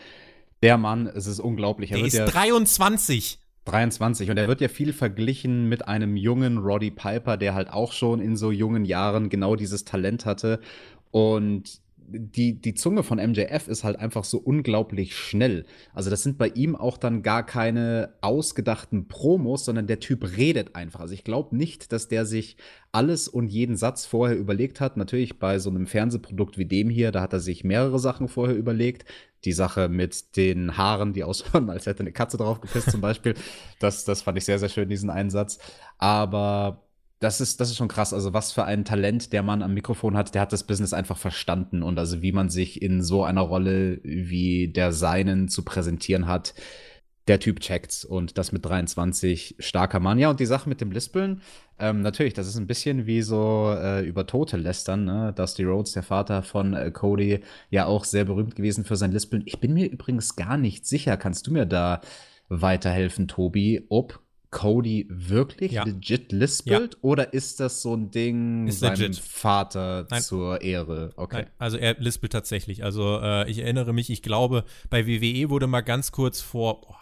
der 0.63 0.79
Mann, 0.79 1.07
es 1.07 1.27
ist 1.27 1.39
unglaublich. 1.39 1.93
Er 1.93 1.99
der 1.99 2.07
ist 2.07 2.15
ja 2.15 2.27
23. 2.27 3.39
23 3.67 4.31
und 4.31 4.37
er 4.37 4.49
wird 4.49 4.61
ja 4.61 4.69
viel 4.69 4.93
verglichen 4.93 5.69
mit 5.69 5.87
einem 5.87 6.17
jungen 6.17 6.59
Roddy 6.59 6.91
Piper, 6.91 7.37
der 7.37 7.55
halt 7.55 7.69
auch 7.69 7.93
schon 7.93 8.21
in 8.21 8.37
so 8.37 8.51
jungen 8.51 8.85
Jahren 8.85 9.29
genau 9.29 9.57
dieses 9.57 9.85
Talent 9.85 10.25
hatte 10.25 10.61
und 11.11 11.81
die, 12.09 12.61
die 12.61 12.75
Zunge 12.75 13.03
von 13.03 13.19
MJF 13.19 13.69
ist 13.69 13.85
halt 13.85 13.99
einfach 13.99 14.25
so 14.25 14.39
unglaublich 14.39 15.17
schnell. 15.17 15.67
Also, 15.93 16.11
das 16.11 16.23
sind 16.23 16.39
bei 16.39 16.49
ihm 16.49 16.77
auch 16.77 16.99
dann 16.99 17.23
gar 17.23 17.45
keine 17.45 18.15
ausgedachten 18.21 19.09
Promos, 19.09 19.65
sondern 19.65 19.87
der 19.87 20.01
Typ 20.01 20.37
redet 20.37 20.75
einfach. 20.75 21.01
Also, 21.01 21.15
ich 21.15 21.25
glaube 21.25 21.57
nicht, 21.57 21.93
dass 21.93 22.09
der 22.09 22.27
sich 22.27 22.57
alles 22.93 23.29
und 23.29 23.49
jeden 23.49 23.77
Satz 23.77 24.07
vorher 24.07 24.37
überlegt 24.37 24.81
hat. 24.81 24.97
Natürlich 24.97 25.39
bei 25.39 25.59
so 25.59 25.69
einem 25.71 25.87
Fernsehprodukt 25.87 26.57
wie 26.57 26.65
dem 26.65 26.89
hier, 26.89 27.13
da 27.13 27.21
hat 27.21 27.33
er 27.33 27.41
sich 27.41 27.65
mehrere 27.65 27.99
Sachen 27.99 28.29
vorher 28.29 28.57
überlegt. 28.57 29.05
Die 29.45 29.53
Sache 29.53 29.89
mit 29.89 30.37
den 30.37 30.77
Haaren, 30.77 31.13
die 31.13 31.25
ausschauen, 31.25 31.69
als 31.71 31.87
hätte 31.87 32.01
eine 32.01 32.13
Katze 32.13 32.37
drauf 32.37 32.61
gepisst 32.61 32.91
zum 32.91 33.01
Beispiel. 33.01 33.35
Das, 33.81 34.05
das 34.05 34.23
fand 34.23 34.39
ich 34.39 34.45
sehr, 34.45 34.59
sehr 34.59 34.71
schön, 34.71 34.89
diesen 34.89 35.11
Einsatz. 35.11 35.59
Aber 35.99 36.86
das 37.19 37.41
ist, 37.41 37.61
das 37.61 37.71
ist 37.71 37.77
schon 37.77 37.89
krass. 37.89 38.13
Also, 38.13 38.33
was 38.35 38.53
für 38.53 38.65
ein 38.65 38.85
Talent 38.85 39.33
der 39.33 39.43
Mann 39.43 39.63
am 39.63 39.75
Mikrofon 39.75 40.17
hat, 40.17 40.35
der 40.35 40.43
hat 40.43 40.53
das 40.53 40.65
Business 40.65 40.93
einfach 40.93 41.17
verstanden 41.17 41.83
und 41.83 41.99
also, 41.99 42.21
wie 42.23 42.33
man 42.33 42.51
sich 42.51 42.83
in 42.83 43.03
so 43.03 43.25
einer 43.25 43.41
Rolle 43.41 44.01
wie 44.03 44.69
der 44.69 44.93
seinen 44.93 45.49
zu 45.49 45.65
präsentieren 45.65 46.27
hat. 46.27 46.55
Der 47.29 47.41
Typ 47.41 47.59
checkt's 47.59 48.05
und 48.05 48.39
das 48.39 48.53
mit 48.53 48.65
23 48.65 49.57
starker 49.59 49.99
Mann. 49.99 50.19
Ja, 50.21 50.31
und 50.31 50.39
die 50.39 50.47
Sache 50.47 50.69
mit 50.69 50.81
dem 50.81 50.93
Lispeln, 50.93 51.43
ähm, 51.79 52.01
natürlich, 52.01 52.35
das 52.35 52.47
ist 52.47 52.57
ein 52.57 52.69
bisschen 52.69 53.07
wie 53.07 53.21
so 53.23 53.75
äh, 53.77 54.07
über 54.07 54.29
Tote 54.29 54.57
lästern. 54.57 55.07
Ne? 55.07 55.33
Dusty 55.35 55.65
Rhodes, 55.65 55.93
der 55.93 56.05
Vater 56.05 56.45
von 56.45 56.75
äh, 56.75 56.93
Cody, 56.93 57.41
ja 57.69 57.87
auch 57.87 58.05
sehr 58.05 58.25
berühmt 58.25 58.55
gewesen 58.55 58.85
für 58.85 58.95
sein 58.95 59.11
Lispeln. 59.11 59.43
Ich 59.45 59.59
bin 59.59 59.75
mir 59.75 59.91
übrigens 59.91 60.37
gar 60.37 60.57
nicht 60.57 60.87
sicher. 60.87 61.17
Kannst 61.17 61.49
du 61.49 61.53
mir 61.53 61.67
da 61.67 62.01
weiterhelfen, 62.49 63.27
Tobi, 63.27 63.85
ob 63.89 64.21
Cody 64.57 65.07
wirklich 65.11 65.73
ja. 65.73 65.85
legit 65.85 66.33
lispelt 66.33 66.95
ja. 66.95 66.99
oder 67.03 67.35
ist 67.35 67.61
das 67.61 67.83
so 67.83 67.95
ein 67.95 68.11
Ding 68.11 68.67
ist 68.67 68.81
seinem 68.81 68.99
legit. 68.99 69.19
Vater 69.19 70.07
Nein. 70.09 70.23
zur 70.23 70.63
Ehre? 70.63 71.13
Okay. 71.17 71.43
Nein, 71.43 71.51
also 71.59 71.77
er 71.77 71.95
lispelt 71.99 72.33
tatsächlich. 72.33 72.83
Also 72.83 73.21
äh, 73.21 73.51
ich 73.51 73.59
erinnere 73.59 73.93
mich, 73.93 74.09
ich 74.09 74.23
glaube, 74.23 74.65
bei 74.89 75.07
WWE 75.07 75.51
wurde 75.51 75.67
mal 75.67 75.83
ganz 75.83 76.11
kurz 76.11 76.41
vor, 76.41 76.89
oh, 76.89 76.95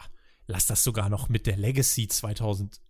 lass 0.48 0.66
das 0.66 0.82
sogar 0.82 1.08
noch 1.08 1.28
mit 1.28 1.46
der 1.46 1.56
Legacy 1.56 2.08
2008 2.08 2.80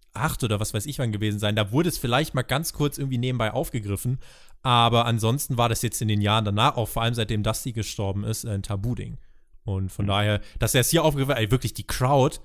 oder 0.42 0.60
was 0.60 0.72
weiß 0.72 0.86
ich 0.86 0.98
wann 0.98 1.12
gewesen 1.12 1.38
sein. 1.38 1.56
Da 1.56 1.70
wurde 1.70 1.90
es 1.90 1.98
vielleicht 1.98 2.32
mal 2.32 2.40
ganz 2.40 2.72
kurz 2.72 2.96
irgendwie 2.96 3.18
nebenbei 3.18 3.52
aufgegriffen. 3.52 4.18
Aber 4.62 5.04
ansonsten 5.04 5.58
war 5.58 5.68
das 5.68 5.82
jetzt 5.82 6.00
in 6.00 6.08
den 6.08 6.22
Jahren 6.22 6.46
danach, 6.46 6.78
auch 6.78 6.88
vor 6.88 7.02
allem 7.02 7.12
seitdem 7.12 7.42
Dusty 7.42 7.72
gestorben 7.72 8.24
ist, 8.24 8.46
ein 8.46 8.62
Tabu-Ding. 8.62 9.18
Und 9.64 9.92
von 9.92 10.06
mhm. 10.06 10.08
daher, 10.08 10.40
dass 10.58 10.74
er 10.74 10.80
es 10.80 10.88
hier 10.88 11.04
aufgegriffen 11.04 11.34
hat, 11.34 11.50
wirklich 11.50 11.74
die 11.74 11.86
Crowd, 11.86 12.38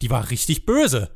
die 0.00 0.08
war 0.08 0.30
richtig 0.30 0.64
böse. 0.64 1.10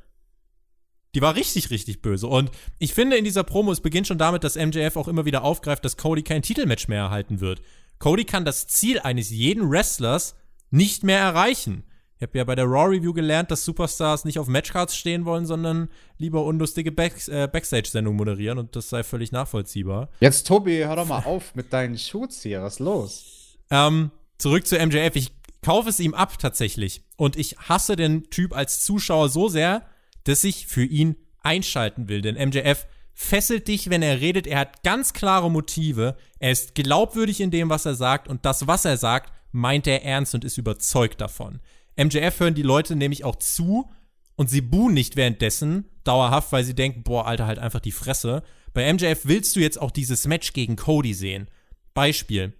Die 1.14 1.20
war 1.20 1.35
richtig, 1.35 1.70
richtig 1.70 2.01
böse. 2.01 2.27
Und 2.27 2.51
ich 2.79 2.94
finde 2.94 3.16
in 3.16 3.25
dieser 3.25 3.44
Promo, 3.44 3.70
es 3.70 3.81
beginnt 3.81 4.07
schon 4.07 4.18
damit, 4.18 4.44
dass 4.44 4.57
MJF 4.57 4.96
auch 4.96 5.09
immer 5.09 5.25
wieder 5.25 5.44
aufgreift, 5.44 5.85
dass 5.85 5.96
Cody 5.96 6.22
kein 6.22 6.42
Titelmatch 6.42 6.88
mehr 6.88 7.01
erhalten 7.01 7.40
wird. 7.40 7.61
Cody 7.98 8.25
kann 8.25 8.44
das 8.44 8.66
Ziel 8.66 8.98
eines 8.98 9.31
jeden 9.31 9.70
Wrestlers 9.70 10.35
nicht 10.70 11.05
mehr 11.05 11.18
erreichen. 11.18 11.85
Ich 12.16 12.22
habe 12.29 12.38
ja 12.38 12.44
bei 12.44 12.55
der 12.55 12.66
Raw 12.66 12.96
Review 12.96 13.12
gelernt, 13.12 13.51
dass 13.51 13.64
Superstars 13.64 14.25
nicht 14.25 14.38
auf 14.38 14.46
Matchcards 14.46 14.96
stehen 14.96 15.25
wollen, 15.25 15.44
sondern 15.44 15.88
lieber 16.18 16.44
unlustige 16.44 16.92
Back 16.92 17.29
äh, 17.29 17.48
Backstage-Sendungen 17.48 18.16
moderieren 18.16 18.59
und 18.59 18.77
das 18.77 18.88
sei 18.88 19.03
völlig 19.03 19.33
nachvollziehbar. 19.33 20.09
Jetzt, 20.20 20.46
Tobi, 20.46 20.85
hör 20.85 20.96
doch 20.96 21.07
mal 21.07 21.25
auf 21.25 21.55
mit 21.57 21.72
deinen 21.72 21.98
Shoots 21.98 22.42
hier. 22.42 22.62
Was 22.62 22.75
ist 22.75 22.79
los? 22.79 23.59
Ähm, 23.70 24.12
zurück 24.38 24.66
zu 24.66 24.77
MJF. 24.79 25.16
Ich 25.16 25.33
kaufe 25.62 25.88
es 25.88 25.98
ihm 26.01 26.14
ab 26.14 26.38
tatsächlich. 26.38 27.03
Und 27.16 27.37
ich 27.37 27.59
hasse 27.59 27.96
den 27.96 28.31
Typ 28.31 28.57
als 28.57 28.85
Zuschauer 28.85 29.29
so 29.29 29.48
sehr, 29.48 29.85
dass 30.24 30.44
ich 30.44 30.66
für 30.66 30.85
ihn 30.85 31.16
einschalten 31.42 32.08
will. 32.08 32.22
Denn 32.22 32.37
MJF 32.37 32.87
fesselt 33.12 33.68
dich, 33.68 33.90
wenn 33.90 34.02
er 34.02 34.20
redet. 34.20 34.46
Er 34.46 34.61
hat 34.61 34.82
ganz 34.82 35.12
klare 35.12 35.50
Motive. 35.50 36.16
Er 36.38 36.50
ist 36.50 36.74
glaubwürdig 36.74 37.40
in 37.40 37.50
dem, 37.50 37.70
was 37.70 37.87
er 37.87 37.94
sagt. 37.94 38.28
Und 38.28 38.44
das, 38.44 38.66
was 38.66 38.85
er 38.85 38.96
sagt, 38.96 39.32
meint 39.52 39.87
er 39.87 40.04
ernst 40.04 40.35
und 40.35 40.44
ist 40.44 40.58
überzeugt 40.58 41.20
davon. 41.20 41.61
MJF 41.96 42.40
hören 42.40 42.54
die 42.54 42.62
Leute 42.62 42.96
nämlich 42.96 43.24
auch 43.24 43.37
zu 43.37 43.90
und 44.37 44.48
sie 44.48 44.62
buhen 44.62 44.94
nicht 44.94 45.16
währenddessen 45.16 45.85
dauerhaft, 46.04 46.52
weil 46.52 46.64
sie 46.64 46.74
denken, 46.74 47.02
boah, 47.02 47.26
Alter, 47.26 47.46
halt 47.46 47.58
einfach 47.58 47.80
die 47.80 47.92
Fresse. 47.92 48.42
Bei 48.72 48.90
MJF 48.92 49.20
willst 49.24 49.54
du 49.56 49.61
jetzt 49.61 49.80
auch 49.80 49.90
dieses 49.90 50.26
Match 50.26 50.52
gegen 50.54 50.76
Cody 50.76 51.12
sehen. 51.12 51.48
Beispiel. 51.94 52.54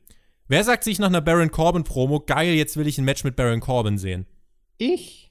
Wer 0.49 0.65
sagt 0.65 0.85
sich 0.85 0.99
nach 0.99 1.09
einer 1.09 1.23
Baron 1.23 1.51
Corbin 1.51 1.85
Promo, 1.85 2.21
geil, 2.21 2.55
jetzt 2.55 2.77
will 2.77 2.87
ich 2.87 2.99
ein 2.99 3.07
Match 3.07 3.25
mit 3.25 3.37
Baron 3.37 3.61
Corbin 3.61 3.97
sehen? 3.97 4.27
Ich? 4.77 5.22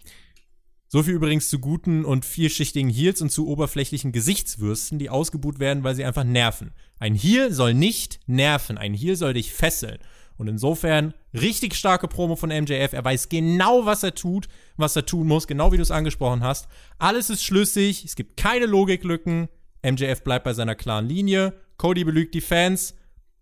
So 0.93 1.03
viel 1.03 1.13
übrigens 1.13 1.49
zu 1.49 1.59
guten 1.59 2.03
und 2.03 2.25
vielschichtigen 2.25 2.89
Heels 2.89 3.21
und 3.21 3.31
zu 3.31 3.47
oberflächlichen 3.47 4.11
Gesichtswürsten, 4.11 4.99
die 4.99 5.09
ausgebuht 5.09 5.57
werden, 5.57 5.85
weil 5.85 5.95
sie 5.95 6.03
einfach 6.03 6.25
nerven. 6.25 6.73
Ein 6.99 7.15
Heel 7.15 7.53
soll 7.53 7.73
nicht 7.73 8.19
nerven, 8.27 8.77
ein 8.77 8.93
Heel 8.93 9.15
soll 9.15 9.33
dich 9.33 9.53
fesseln. 9.53 9.99
Und 10.35 10.49
insofern 10.49 11.13
richtig 11.33 11.75
starke 11.75 12.09
Promo 12.09 12.35
von 12.35 12.49
MJF. 12.49 12.91
Er 12.91 13.05
weiß 13.05 13.29
genau, 13.29 13.85
was 13.85 14.03
er 14.03 14.15
tut, 14.15 14.49
was 14.75 14.93
er 14.97 15.05
tun 15.05 15.27
muss, 15.27 15.47
genau 15.47 15.71
wie 15.71 15.77
du 15.77 15.81
es 15.81 15.91
angesprochen 15.91 16.43
hast. 16.43 16.67
Alles 16.97 17.29
ist 17.29 17.45
schlüssig, 17.45 18.03
es 18.03 18.17
gibt 18.17 18.35
keine 18.35 18.65
Logiklücken. 18.65 19.47
MJF 19.89 20.25
bleibt 20.25 20.43
bei 20.43 20.53
seiner 20.53 20.75
klaren 20.75 21.07
Linie. 21.07 21.53
Cody 21.77 22.03
belügt 22.03 22.33
die 22.33 22.41
Fans. 22.41 22.95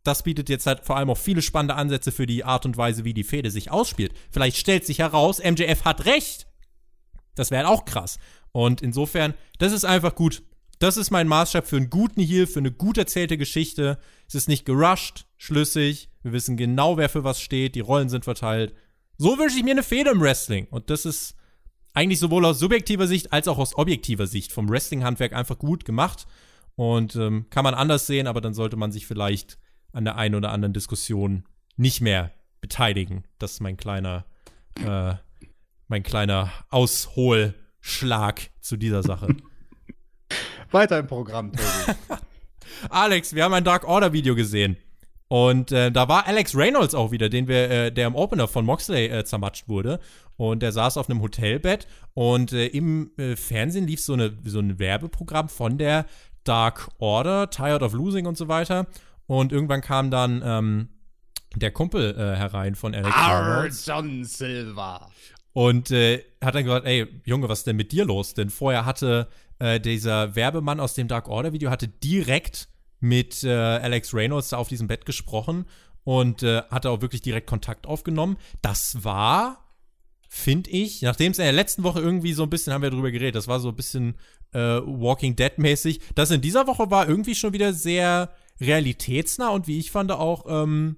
Das 0.03 0.21
bietet 0.21 0.49
jetzt 0.49 0.67
halt 0.67 0.85
vor 0.85 0.97
allem 0.97 1.09
auch 1.09 1.17
viele 1.17 1.41
spannende 1.41 1.73
Ansätze 1.73 2.11
für 2.11 2.27
die 2.27 2.43
Art 2.43 2.67
und 2.67 2.77
Weise, 2.77 3.05
wie 3.05 3.15
die 3.15 3.23
Fehde 3.23 3.49
sich 3.49 3.71
ausspielt. 3.71 4.13
Vielleicht 4.29 4.57
stellt 4.57 4.85
sich 4.85 4.99
heraus, 4.99 5.41
MJF 5.43 5.83
hat 5.83 6.05
recht. 6.05 6.45
Das 7.39 7.51
wäre 7.51 7.65
halt 7.65 7.73
auch 7.73 7.85
krass. 7.85 8.19
Und 8.51 8.81
insofern, 8.81 9.33
das 9.57 9.71
ist 9.71 9.85
einfach 9.85 10.13
gut. 10.15 10.43
Das 10.79 10.97
ist 10.97 11.09
mein 11.11 11.27
Maßstab 11.27 11.67
für 11.67 11.77
einen 11.77 11.89
guten 11.89 12.21
Heal, 12.21 12.47
für 12.47 12.59
eine 12.59 12.71
gut 12.71 12.97
erzählte 12.97 13.37
Geschichte. 13.37 13.97
Es 14.27 14.35
ist 14.35 14.47
nicht 14.47 14.65
gerusht, 14.65 15.25
schlüssig. 15.37 16.09
Wir 16.21 16.33
wissen 16.33 16.57
genau, 16.57 16.97
wer 16.97 17.09
für 17.09 17.23
was 17.23 17.41
steht. 17.41 17.75
Die 17.75 17.81
Rollen 17.81 18.09
sind 18.09 18.25
verteilt. 18.25 18.73
So 19.17 19.37
wünsche 19.37 19.57
ich 19.57 19.63
mir 19.63 19.71
eine 19.71 19.83
Fehde 19.83 20.11
im 20.11 20.21
Wrestling. 20.21 20.67
Und 20.69 20.89
das 20.89 21.05
ist 21.05 21.35
eigentlich 21.93 22.19
sowohl 22.19 22.45
aus 22.45 22.59
subjektiver 22.59 23.07
Sicht 23.07 23.33
als 23.33 23.47
auch 23.47 23.57
aus 23.57 23.77
objektiver 23.77 24.27
Sicht 24.27 24.51
vom 24.51 24.69
Wrestling-Handwerk 24.69 25.33
einfach 25.33 25.57
gut 25.57 25.85
gemacht. 25.85 26.27
Und 26.75 27.15
ähm, 27.15 27.47
kann 27.49 27.63
man 27.63 27.73
anders 27.73 28.07
sehen, 28.07 28.27
aber 28.27 28.41
dann 28.41 28.53
sollte 28.53 28.77
man 28.77 28.91
sich 28.91 29.05
vielleicht 29.07 29.57
an 29.91 30.05
der 30.05 30.17
einen 30.17 30.35
oder 30.35 30.51
anderen 30.51 30.73
Diskussion 30.73 31.43
nicht 31.75 31.99
mehr 31.99 32.31
beteiligen. 32.61 33.23
Das 33.37 33.53
ist 33.53 33.59
mein 33.61 33.77
kleiner 33.77 34.25
äh, 34.85 35.15
mein 35.89 36.03
kleiner 36.03 36.51
Ausholschlag 36.69 38.41
zu 38.61 38.77
dieser 38.77 39.03
Sache. 39.03 39.35
Weiter 40.71 40.99
im 40.99 41.07
Programm, 41.07 41.51
Tobi. 41.51 41.97
Alex, 42.89 43.33
wir 43.33 43.43
haben 43.43 43.53
ein 43.53 43.63
Dark 43.63 43.85
Order 43.85 44.13
Video 44.13 44.35
gesehen. 44.35 44.77
Und 45.27 45.71
äh, 45.71 45.91
da 45.91 46.07
war 46.07 46.25
Alex 46.25 46.55
Reynolds 46.55 46.95
auch 46.95 47.11
wieder, 47.11 47.29
den 47.29 47.47
wir, 47.47 47.69
äh, 47.69 47.91
der 47.91 48.07
im 48.07 48.15
Opener 48.15 48.47
von 48.47 48.65
Moxley 48.65 49.07
äh, 49.07 49.23
zermatscht 49.25 49.67
wurde. 49.67 49.99
Und 50.37 50.61
der 50.63 50.71
saß 50.71 50.97
auf 50.97 51.09
einem 51.09 51.21
Hotelbett 51.21 51.87
und 52.13 52.53
äh, 52.53 52.67
im 52.67 53.11
äh, 53.17 53.35
Fernsehen 53.35 53.85
lief 53.85 53.99
so, 53.99 54.13
eine, 54.13 54.37
so 54.45 54.59
ein 54.59 54.79
Werbeprogramm 54.79 55.49
von 55.49 55.77
der 55.77 56.05
Dark 56.45 56.89
Order, 56.97 57.49
Tired 57.49 57.83
of 57.83 57.93
Losing 57.93 58.25
und 58.25 58.37
so 58.37 58.47
weiter. 58.47 58.87
Und 59.27 59.51
irgendwann 59.51 59.81
kam 59.81 60.09
dann 60.09 60.41
ähm, 60.43 60.89
der 61.55 61.71
Kumpel 61.71 62.15
äh, 62.15 62.35
herein 62.35 62.75
von 62.75 62.95
Alex 62.95 63.15
Reynolds. 63.15 63.85
John 63.85 64.23
Silver. 64.23 65.11
Und 65.53 65.91
äh, 65.91 66.23
hat 66.43 66.55
dann 66.55 66.63
gesagt, 66.63 66.85
ey, 66.85 67.07
Junge, 67.25 67.49
was 67.49 67.59
ist 67.59 67.67
denn 67.67 67.75
mit 67.75 67.91
dir 67.91 68.05
los? 68.05 68.33
Denn 68.33 68.49
vorher 68.49 68.85
hatte 68.85 69.27
äh, 69.59 69.79
dieser 69.79 70.35
Werbemann 70.35 70.79
aus 70.79 70.93
dem 70.93 71.07
Dark 71.07 71.27
Order 71.27 71.53
Video 71.53 71.69
hatte 71.69 71.87
direkt 71.87 72.69
mit 72.99 73.43
äh, 73.43 73.51
Alex 73.51 74.13
Reynolds 74.13 74.49
da 74.49 74.57
auf 74.57 74.67
diesem 74.67 74.87
Bett 74.87 75.05
gesprochen 75.05 75.65
und 76.03 76.43
äh, 76.43 76.63
hatte 76.69 76.89
auch 76.89 77.01
wirklich 77.01 77.21
direkt 77.21 77.47
Kontakt 77.47 77.87
aufgenommen. 77.87 78.37
Das 78.61 79.03
war, 79.03 79.75
finde 80.27 80.69
ich, 80.69 81.01
nachdem 81.01 81.31
es 81.31 81.39
in 81.39 81.45
der 81.45 81.53
letzten 81.53 81.83
Woche 81.83 81.99
irgendwie 81.99 82.33
so 82.33 82.43
ein 82.43 82.49
bisschen, 82.49 82.73
haben 82.73 82.81
wir 82.81 82.89
darüber 82.89 83.11
geredet, 83.11 83.35
das 83.35 83.47
war 83.47 83.59
so 83.59 83.69
ein 83.69 83.75
bisschen 83.75 84.15
äh, 84.53 84.59
Walking 84.59 85.35
Dead-mäßig. 85.35 85.99
Das 86.15 86.31
in 86.31 86.41
dieser 86.41 86.67
Woche 86.67 86.89
war 86.89 87.07
irgendwie 87.07 87.35
schon 87.35 87.53
wieder 87.53 87.73
sehr 87.73 88.31
realitätsnah 88.59 89.49
und 89.49 89.67
wie 89.67 89.79
ich 89.79 89.91
fand 89.91 90.11
auch 90.11 90.45
ähm, 90.47 90.97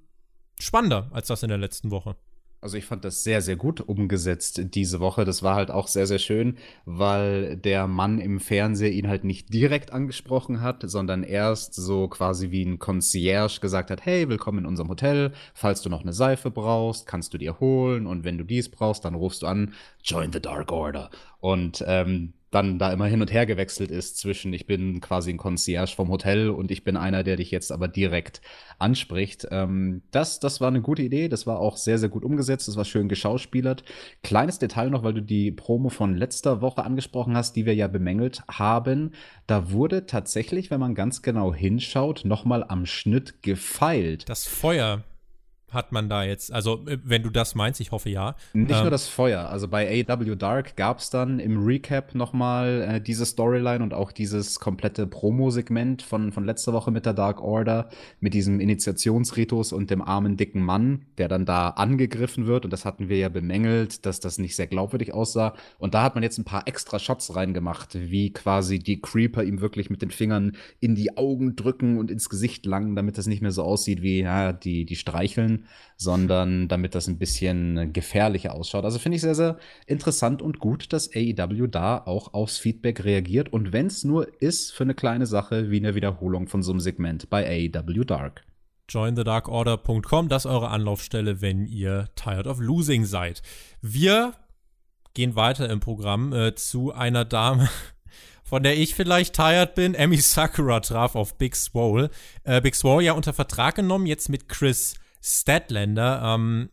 spannender 0.59 1.09
als 1.11 1.27
das 1.27 1.43
in 1.43 1.49
der 1.49 1.57
letzten 1.57 1.91
Woche. 1.91 2.15
Also 2.61 2.77
ich 2.77 2.85
fand 2.85 3.03
das 3.03 3.23
sehr, 3.23 3.41
sehr 3.41 3.55
gut 3.55 3.81
umgesetzt 3.81 4.61
diese 4.75 4.99
Woche. 4.99 5.25
Das 5.25 5.41
war 5.41 5.55
halt 5.55 5.71
auch 5.71 5.87
sehr, 5.87 6.05
sehr 6.05 6.19
schön, 6.19 6.57
weil 6.85 7.57
der 7.57 7.87
Mann 7.87 8.19
im 8.19 8.39
Fernseher 8.39 8.91
ihn 8.91 9.07
halt 9.07 9.23
nicht 9.23 9.51
direkt 9.51 9.91
angesprochen 9.91 10.61
hat, 10.61 10.83
sondern 10.83 11.23
erst 11.23 11.73
so 11.73 12.07
quasi 12.07 12.51
wie 12.51 12.63
ein 12.63 12.77
Concierge 12.77 13.61
gesagt 13.61 13.89
hat, 13.89 14.05
hey, 14.05 14.29
willkommen 14.29 14.59
in 14.59 14.65
unserem 14.67 14.89
Hotel. 14.89 15.31
Falls 15.55 15.81
du 15.81 15.89
noch 15.89 16.03
eine 16.03 16.13
Seife 16.13 16.51
brauchst, 16.51 17.07
kannst 17.07 17.33
du 17.33 17.39
dir 17.39 17.59
holen. 17.59 18.05
Und 18.05 18.25
wenn 18.25 18.37
du 18.37 18.43
dies 18.43 18.69
brauchst, 18.69 19.05
dann 19.05 19.15
rufst 19.15 19.41
du 19.41 19.47
an, 19.47 19.73
join 20.03 20.31
the 20.31 20.39
Dark 20.39 20.71
Order. 20.71 21.09
Und 21.39 21.83
ähm, 21.87 22.33
dann 22.51 22.77
da 22.77 22.91
immer 22.91 23.05
hin 23.05 23.21
und 23.21 23.31
her 23.31 23.45
gewechselt 23.45 23.91
ist 23.91 24.17
zwischen 24.17 24.53
ich 24.53 24.67
bin 24.67 24.99
quasi 24.99 25.31
ein 25.31 25.37
Concierge 25.37 25.95
vom 25.95 26.09
Hotel 26.09 26.49
und 26.49 26.69
ich 26.69 26.83
bin 26.83 26.97
einer, 26.97 27.23
der 27.23 27.37
dich 27.37 27.49
jetzt 27.49 27.71
aber 27.71 27.87
direkt 27.87 28.41
anspricht. 28.77 29.47
Ähm, 29.51 30.01
das, 30.11 30.39
das 30.39 30.59
war 30.59 30.67
eine 30.67 30.81
gute 30.81 31.01
Idee, 31.01 31.29
das 31.29 31.47
war 31.47 31.59
auch 31.59 31.77
sehr, 31.77 31.97
sehr 31.97 32.09
gut 32.09 32.25
umgesetzt, 32.25 32.67
das 32.67 32.75
war 32.75 32.83
schön 32.83 33.07
geschauspielert. 33.07 33.83
Kleines 34.21 34.59
Detail 34.59 34.89
noch, 34.89 35.03
weil 35.03 35.13
du 35.13 35.21
die 35.21 35.51
Promo 35.51 35.89
von 35.89 36.15
letzter 36.15 36.61
Woche 36.61 36.83
angesprochen 36.83 37.37
hast, 37.37 37.55
die 37.55 37.65
wir 37.65 37.73
ja 37.73 37.87
bemängelt 37.87 38.43
haben. 38.49 39.11
Da 39.47 39.71
wurde 39.71 40.05
tatsächlich, 40.05 40.69
wenn 40.71 40.79
man 40.81 40.93
ganz 40.93 41.21
genau 41.21 41.53
hinschaut, 41.53 42.25
nochmal 42.25 42.65
am 42.67 42.85
Schnitt 42.85 43.41
gefeilt. 43.41 44.27
Das 44.27 44.45
Feuer 44.45 45.03
hat 45.71 45.91
man 45.91 46.09
da 46.09 46.23
jetzt? 46.23 46.51
Also, 46.51 46.85
äh, 46.87 46.97
wenn 47.03 47.23
du 47.23 47.29
das 47.29 47.55
meinst, 47.55 47.79
ich 47.79 47.91
hoffe 47.91 48.09
ja. 48.09 48.35
Nicht 48.53 48.71
ähm, 48.71 48.81
nur 48.81 48.91
das 48.91 49.07
Feuer. 49.07 49.49
Also 49.49 49.67
bei 49.67 50.05
AW 50.07 50.35
Dark 50.35 50.75
gab 50.75 50.99
es 50.99 51.09
dann 51.09 51.39
im 51.39 51.63
Recap 51.63 52.13
nochmal 52.13 52.81
äh, 52.81 53.01
diese 53.01 53.25
Storyline 53.25 53.83
und 53.83 53.93
auch 53.93 54.11
dieses 54.11 54.59
komplette 54.59 55.07
Promo-Segment 55.07 56.01
von, 56.01 56.31
von 56.31 56.45
letzter 56.45 56.73
Woche 56.73 56.91
mit 56.91 57.05
der 57.05 57.13
Dark 57.13 57.41
Order, 57.41 57.89
mit 58.19 58.33
diesem 58.33 58.59
Initiationsritus 58.59 59.73
und 59.73 59.89
dem 59.89 60.01
armen, 60.01 60.37
dicken 60.37 60.61
Mann, 60.61 61.05
der 61.17 61.27
dann 61.27 61.45
da 61.45 61.69
angegriffen 61.69 62.47
wird. 62.47 62.65
Und 62.65 62.71
das 62.71 62.85
hatten 62.85 63.09
wir 63.09 63.17
ja 63.17 63.29
bemängelt, 63.29 64.05
dass 64.05 64.19
das 64.19 64.37
nicht 64.37 64.55
sehr 64.55 64.67
glaubwürdig 64.67 65.13
aussah. 65.13 65.53
Und 65.79 65.93
da 65.93 66.03
hat 66.03 66.15
man 66.15 66.23
jetzt 66.23 66.37
ein 66.37 66.45
paar 66.45 66.67
extra 66.67 66.99
Shots 66.99 67.35
reingemacht, 67.35 67.95
wie 67.95 68.33
quasi 68.33 68.79
die 68.79 68.99
Creeper 68.99 69.43
ihm 69.43 69.61
wirklich 69.61 69.89
mit 69.89 70.01
den 70.01 70.11
Fingern 70.11 70.57
in 70.79 70.95
die 70.95 71.17
Augen 71.17 71.55
drücken 71.55 71.97
und 71.97 72.11
ins 72.11 72.29
Gesicht 72.29 72.65
langen, 72.65 72.95
damit 72.95 73.17
das 73.17 73.27
nicht 73.27 73.41
mehr 73.41 73.51
so 73.51 73.63
aussieht 73.63 74.01
wie 74.01 74.21
ja, 74.21 74.51
die, 74.51 74.85
die 74.85 74.95
streicheln 74.95 75.60
sondern 75.97 76.67
damit 76.67 76.95
das 76.95 77.07
ein 77.07 77.17
bisschen 77.17 77.93
gefährlicher 77.93 78.55
ausschaut. 78.55 78.85
Also 78.85 78.99
finde 78.99 79.17
ich 79.17 79.21
sehr, 79.21 79.35
sehr 79.35 79.57
interessant 79.85 80.41
und 80.41 80.59
gut, 80.59 80.93
dass 80.93 81.09
AEW 81.13 81.67
da 81.67 81.97
auch 81.97 82.33
aufs 82.33 82.57
Feedback 82.57 83.03
reagiert 83.03 83.53
und 83.53 83.71
wenn 83.71 83.87
es 83.87 84.03
nur 84.03 84.41
ist 84.41 84.71
für 84.71 84.83
eine 84.83 84.95
kleine 84.95 85.25
Sache 85.25 85.69
wie 85.69 85.77
eine 85.77 85.95
Wiederholung 85.95 86.47
von 86.47 86.63
so 86.63 86.71
einem 86.71 86.79
Segment 86.79 87.29
bei 87.29 87.69
AEW 87.73 88.03
Dark. 88.03 88.43
JoinTheDarkOrder.com, 88.89 90.27
das 90.27 90.45
ist 90.45 90.51
eure 90.51 90.69
Anlaufstelle, 90.69 91.41
wenn 91.41 91.65
ihr 91.65 92.09
tired 92.15 92.47
of 92.47 92.59
losing 92.59 93.05
seid. 93.05 93.41
Wir 93.81 94.33
gehen 95.13 95.35
weiter 95.35 95.69
im 95.69 95.79
Programm 95.79 96.33
äh, 96.33 96.55
zu 96.55 96.93
einer 96.93 97.25
Dame, 97.25 97.69
von 98.43 98.63
der 98.63 98.77
ich 98.77 98.95
vielleicht 98.95 99.35
tired 99.35 99.75
bin. 99.75 99.93
Emmy 99.93 100.17
Sakura 100.17 100.79
traf 100.81 101.15
auf 101.15 101.37
Big 101.37 101.55
Swole. 101.55 102.09
Äh, 102.43 102.61
Big 102.61 102.75
Swole 102.75 103.05
ja 103.05 103.13
unter 103.13 103.33
Vertrag 103.33 103.75
genommen, 103.75 104.05
jetzt 104.05 104.29
mit 104.29 104.49
Chris 104.49 104.95
Statlander. 105.21 106.21
Ähm, 106.23 106.69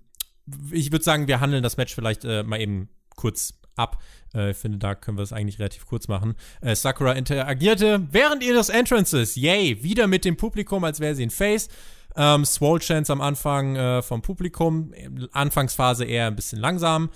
ich 0.70 0.90
würde 0.92 1.04
sagen, 1.04 1.28
wir 1.28 1.40
handeln 1.40 1.62
das 1.62 1.76
Match 1.76 1.94
vielleicht 1.94 2.24
äh, 2.24 2.42
mal 2.42 2.60
eben 2.60 2.88
kurz 3.16 3.54
ab. 3.76 4.02
Äh, 4.34 4.50
ich 4.50 4.56
finde, 4.56 4.78
da 4.78 4.94
können 4.94 5.18
wir 5.18 5.22
es 5.22 5.32
eigentlich 5.32 5.58
relativ 5.58 5.86
kurz 5.86 6.08
machen. 6.08 6.34
Äh, 6.60 6.74
Sakura 6.74 7.12
interagierte 7.12 8.06
während 8.10 8.42
ihres 8.42 8.68
Entrances, 8.68 9.36
yay, 9.36 9.82
wieder 9.82 10.06
mit 10.06 10.24
dem 10.24 10.36
Publikum, 10.36 10.84
als 10.84 11.00
wäre 11.00 11.14
sie 11.14 11.24
ein 11.24 11.30
Face. 11.30 11.68
Ähm, 12.16 12.44
Swole 12.44 12.80
Chance 12.80 13.12
am 13.12 13.20
Anfang 13.20 13.76
äh, 13.76 14.02
vom 14.02 14.22
Publikum, 14.22 14.92
Anfangsphase 15.32 16.04
eher 16.04 16.26
ein 16.26 16.36
bisschen 16.36 16.58
langsam. 16.58 17.10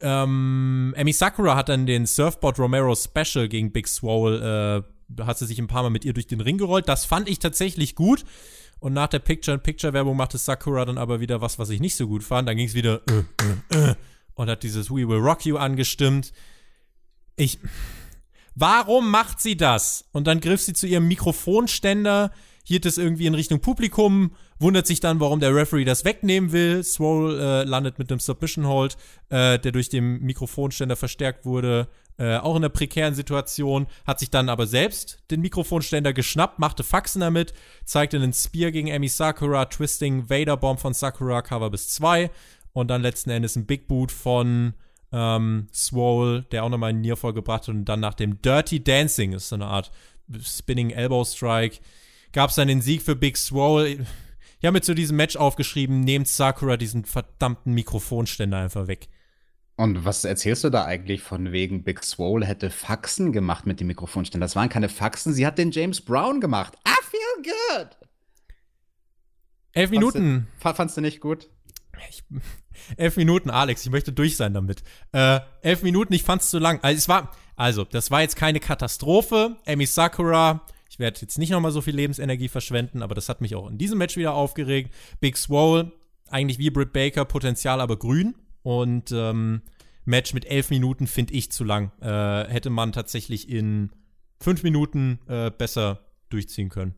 Ähm, 0.00 0.92
Emi 0.96 1.12
Sakura 1.12 1.56
hat 1.56 1.68
dann 1.68 1.86
den 1.86 2.06
Surfboard 2.06 2.58
Romero 2.58 2.94
Special 2.94 3.48
gegen 3.48 3.72
Big 3.72 3.86
Swole, 3.86 4.84
äh, 5.16 5.22
hat 5.22 5.38
sie 5.38 5.46
sich 5.46 5.58
ein 5.58 5.68
paar 5.68 5.82
Mal 5.82 5.90
mit 5.90 6.04
ihr 6.04 6.12
durch 6.12 6.26
den 6.26 6.40
Ring 6.40 6.58
gerollt. 6.58 6.88
Das 6.88 7.04
fand 7.04 7.28
ich 7.28 7.38
tatsächlich 7.38 7.94
gut. 7.94 8.24
Und 8.82 8.94
nach 8.94 9.06
der 9.06 9.20
Picture-in-Picture-Werbung 9.20 10.16
machte 10.16 10.38
Sakura 10.38 10.84
dann 10.84 10.98
aber 10.98 11.20
wieder 11.20 11.40
was, 11.40 11.56
was 11.56 11.70
ich 11.70 11.78
nicht 11.78 11.94
so 11.94 12.08
gut 12.08 12.24
fand. 12.24 12.48
Dann 12.48 12.56
ging 12.56 12.66
es 12.66 12.74
wieder 12.74 13.00
äh, 13.08 13.76
äh, 13.76 13.90
äh, 13.90 13.94
und 14.34 14.50
hat 14.50 14.64
dieses 14.64 14.90
We 14.90 15.08
Will 15.08 15.20
Rock 15.20 15.46
You 15.46 15.56
angestimmt. 15.56 16.32
Ich. 17.36 17.60
Warum 18.56 19.08
macht 19.08 19.40
sie 19.40 19.56
das? 19.56 20.08
Und 20.10 20.26
dann 20.26 20.40
griff 20.40 20.62
sie 20.62 20.72
zu 20.72 20.88
ihrem 20.88 21.06
Mikrofonständer, 21.06 22.32
hielt 22.64 22.86
es 22.86 22.98
irgendwie 22.98 23.26
in 23.26 23.34
Richtung 23.34 23.60
Publikum, 23.60 24.32
wundert 24.58 24.86
sich 24.86 25.00
dann, 25.00 25.20
warum 25.20 25.40
der 25.40 25.54
Referee 25.54 25.84
das 25.84 26.04
wegnehmen 26.04 26.52
will. 26.52 26.84
Swole 26.84 27.62
äh, 27.62 27.64
landet 27.64 27.98
mit 27.98 28.10
einem 28.10 28.20
Submission 28.20 28.66
Hold, 28.66 28.96
äh, 29.30 29.58
der 29.58 29.72
durch 29.72 29.88
den 29.88 30.20
Mikrofonständer 30.20 30.96
verstärkt 30.96 31.44
wurde. 31.44 31.88
Äh, 32.18 32.36
auch 32.36 32.56
in 32.56 32.62
einer 32.62 32.68
prekären 32.68 33.14
Situation, 33.14 33.86
hat 34.06 34.20
sich 34.20 34.30
dann 34.30 34.48
aber 34.48 34.66
selbst 34.66 35.22
den 35.30 35.40
Mikrofonständer 35.40 36.12
geschnappt, 36.12 36.58
machte 36.58 36.84
Faxen 36.84 37.20
damit, 37.20 37.54
zeigte 37.84 38.16
einen 38.16 38.34
Spear 38.34 38.70
gegen 38.70 38.92
Amy 38.92 39.08
Sakura, 39.08 39.64
Twisting 39.64 40.28
Vader 40.28 40.56
Bomb 40.56 40.78
von 40.78 40.92
Sakura, 40.92 41.42
Cover 41.42 41.70
bis 41.70 41.88
2 41.88 42.30
und 42.74 42.88
dann 42.88 43.02
letzten 43.02 43.30
Endes 43.30 43.56
ein 43.56 43.66
Big 43.66 43.88
Boot 43.88 44.12
von 44.12 44.74
ähm, 45.10 45.68
Swole, 45.72 46.42
der 46.52 46.64
auch 46.64 46.68
nochmal 46.68 46.90
einen 46.90 47.00
Nearfall 47.00 47.32
gebracht 47.32 47.62
hat 47.62 47.74
und 47.74 47.86
dann 47.86 48.00
nach 48.00 48.14
dem 48.14 48.40
Dirty 48.42 48.84
Dancing, 48.84 49.32
ist 49.32 49.48
so 49.48 49.56
eine 49.56 49.66
Art 49.66 49.90
Spinning 50.40 50.90
Elbow 50.90 51.24
Strike, 51.24 51.78
gab 52.32 52.50
es 52.50 52.56
dann 52.56 52.68
den 52.68 52.82
Sieg 52.82 53.02
für 53.02 53.16
Big 53.16 53.36
Swole. 53.36 54.06
Ich 54.60 54.66
habe 54.66 54.72
mir 54.72 54.80
zu 54.80 54.94
diesem 54.94 55.16
Match 55.16 55.36
aufgeschrieben, 55.36 56.00
nehmt 56.00 56.28
Sakura 56.28 56.76
diesen 56.76 57.04
verdammten 57.04 57.74
Mikrofonständer 57.74 58.58
einfach 58.58 58.86
weg. 58.86 59.08
Und 59.76 60.04
was 60.04 60.24
erzählst 60.24 60.64
du 60.64 60.70
da 60.70 60.84
eigentlich 60.84 61.22
von 61.22 61.50
wegen 61.50 61.82
Big 61.82 62.04
Swole 62.04 62.46
hätte 62.46 62.70
Faxen 62.70 63.32
gemacht 63.32 63.66
mit 63.66 63.80
dem 63.80 63.88
Mikrofonständer? 63.88 64.44
Das 64.44 64.54
waren 64.54 64.68
keine 64.68 64.88
Faxen, 64.88 65.32
sie 65.32 65.46
hat 65.46 65.58
den 65.58 65.70
James 65.70 66.00
Brown 66.00 66.40
gemacht. 66.40 66.74
I 66.86 66.92
feel 67.10 67.52
good. 67.52 67.88
Elf 69.72 69.90
Minuten. 69.90 70.46
Fandst 70.58 70.64
du, 70.64 70.76
fandst 70.76 70.96
du 70.98 71.00
nicht 71.00 71.20
gut? 71.20 71.48
Ich, 72.08 72.22
elf 72.96 73.16
Minuten, 73.16 73.50
Alex, 73.50 73.84
ich 73.84 73.90
möchte 73.90 74.12
durch 74.12 74.36
sein 74.36 74.54
damit. 74.54 74.82
Äh, 75.12 75.40
elf 75.62 75.82
Minuten, 75.82 76.12
ich 76.12 76.22
fand's 76.22 76.50
zu 76.50 76.58
lang. 76.58 76.80
Also, 76.82 76.98
es 76.98 77.08
war, 77.08 77.32
also, 77.56 77.84
das 77.84 78.10
war 78.10 78.22
jetzt 78.22 78.36
keine 78.36 78.60
Katastrophe. 78.60 79.56
Amy 79.66 79.86
Sakura, 79.86 80.66
ich 80.92 80.98
werde 80.98 81.18
jetzt 81.22 81.38
nicht 81.38 81.48
nochmal 81.48 81.72
so 81.72 81.80
viel 81.80 81.96
Lebensenergie 81.96 82.48
verschwenden, 82.48 83.00
aber 83.00 83.14
das 83.14 83.30
hat 83.30 83.40
mich 83.40 83.54
auch 83.54 83.70
in 83.70 83.78
diesem 83.78 83.96
Match 83.96 84.18
wieder 84.18 84.34
aufgeregt. 84.34 84.92
Big 85.20 85.38
Swole, 85.38 85.90
eigentlich 86.28 86.58
wie 86.58 86.68
Britt 86.68 86.92
Baker, 86.92 87.24
Potenzial 87.24 87.80
aber 87.80 87.96
grün. 87.96 88.34
Und 88.62 89.10
ähm, 89.10 89.62
Match 90.04 90.34
mit 90.34 90.44
elf 90.44 90.68
Minuten 90.68 91.06
finde 91.06 91.32
ich 91.32 91.50
zu 91.50 91.64
lang. 91.64 91.92
Äh, 92.02 92.46
hätte 92.46 92.68
man 92.68 92.92
tatsächlich 92.92 93.48
in 93.48 93.88
fünf 94.38 94.62
Minuten 94.64 95.18
äh, 95.28 95.50
besser 95.50 96.00
durchziehen 96.28 96.68
können. 96.68 96.94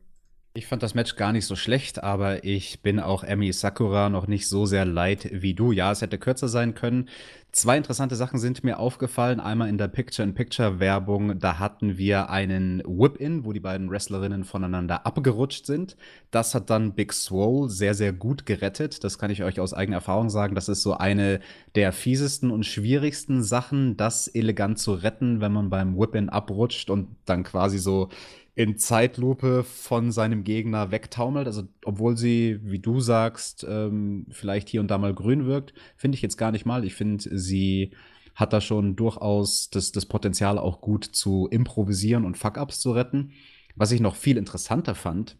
Ich 0.53 0.67
fand 0.67 0.83
das 0.83 0.93
Match 0.93 1.15
gar 1.15 1.31
nicht 1.31 1.45
so 1.45 1.55
schlecht, 1.55 2.03
aber 2.03 2.43
ich 2.43 2.81
bin 2.81 2.99
auch 2.99 3.23
Emi 3.23 3.53
Sakura 3.53 4.09
noch 4.09 4.27
nicht 4.27 4.49
so 4.49 4.65
sehr 4.65 4.83
leid 4.83 5.29
wie 5.31 5.53
du. 5.53 5.71
Ja, 5.71 5.93
es 5.93 6.01
hätte 6.01 6.17
kürzer 6.17 6.49
sein 6.49 6.75
können. 6.75 7.07
Zwei 7.55 7.77
interessante 7.77 8.17
Sachen 8.17 8.37
sind 8.37 8.65
mir 8.65 8.79
aufgefallen. 8.79 9.39
Einmal 9.39 9.69
in 9.69 9.77
der 9.77 9.87
Picture-in-Picture-Werbung, 9.87 11.39
da 11.39 11.57
hatten 11.57 11.97
wir 11.97 12.29
einen 12.29 12.83
Whip-In, 12.85 13.45
wo 13.45 13.53
die 13.53 13.61
beiden 13.61 13.89
Wrestlerinnen 13.89 14.43
voneinander 14.43 15.05
abgerutscht 15.05 15.65
sind. 15.65 15.95
Das 16.31 16.53
hat 16.53 16.69
dann 16.69 16.95
Big 16.95 17.13
Swole 17.13 17.69
sehr, 17.69 17.93
sehr 17.93 18.11
gut 18.11 18.45
gerettet. 18.45 19.05
Das 19.05 19.17
kann 19.17 19.31
ich 19.31 19.41
euch 19.41 19.61
aus 19.61 19.73
eigener 19.73 19.95
Erfahrung 19.95 20.29
sagen. 20.29 20.53
Das 20.53 20.67
ist 20.67 20.81
so 20.81 20.97
eine 20.97 21.39
der 21.75 21.93
fiesesten 21.93 22.51
und 22.51 22.65
schwierigsten 22.65 23.41
Sachen, 23.41 23.95
das 23.95 24.27
elegant 24.27 24.77
zu 24.77 24.91
retten, 24.91 25.39
wenn 25.39 25.53
man 25.53 25.69
beim 25.69 25.97
Whip-In 25.97 26.27
abrutscht 26.27 26.89
und 26.89 27.15
dann 27.23 27.43
quasi 27.43 27.77
so 27.77 28.09
in 28.55 28.77
Zeitlupe 28.77 29.63
von 29.63 30.11
seinem 30.11 30.45
Gegner 30.45 30.89
wegtaumelt. 30.89 31.45
Also, 31.45 31.63
obwohl 31.83 32.17
sie, 32.17 32.59
wie 32.63 32.79
du 32.79 33.01
sagst, 33.01 33.65
ähm, 33.69 34.27
vielleicht 34.31 34.69
hier 34.69 34.79
und 34.79 34.89
da 34.89 34.97
mal 34.97 35.13
grün 35.13 35.45
wirkt, 35.45 35.73
finde 35.97 36.15
ich 36.15 36.21
jetzt 36.21 36.37
gar 36.37 36.51
nicht 36.51 36.65
mal. 36.65 36.85
Ich 36.85 36.95
finde, 36.95 37.37
sie 37.37 37.91
hat 38.33 38.53
da 38.53 38.61
schon 38.61 38.95
durchaus 38.95 39.69
das, 39.69 39.91
das 39.91 40.05
Potenzial, 40.05 40.57
auch 40.57 40.81
gut 40.81 41.03
zu 41.03 41.47
improvisieren 41.51 42.25
und 42.25 42.37
Fuck-Ups 42.37 42.79
zu 42.79 42.91
retten. 42.91 43.33
Was 43.75 43.91
ich 43.91 43.99
noch 43.99 44.15
viel 44.15 44.37
interessanter 44.37 44.95
fand, 44.95 45.37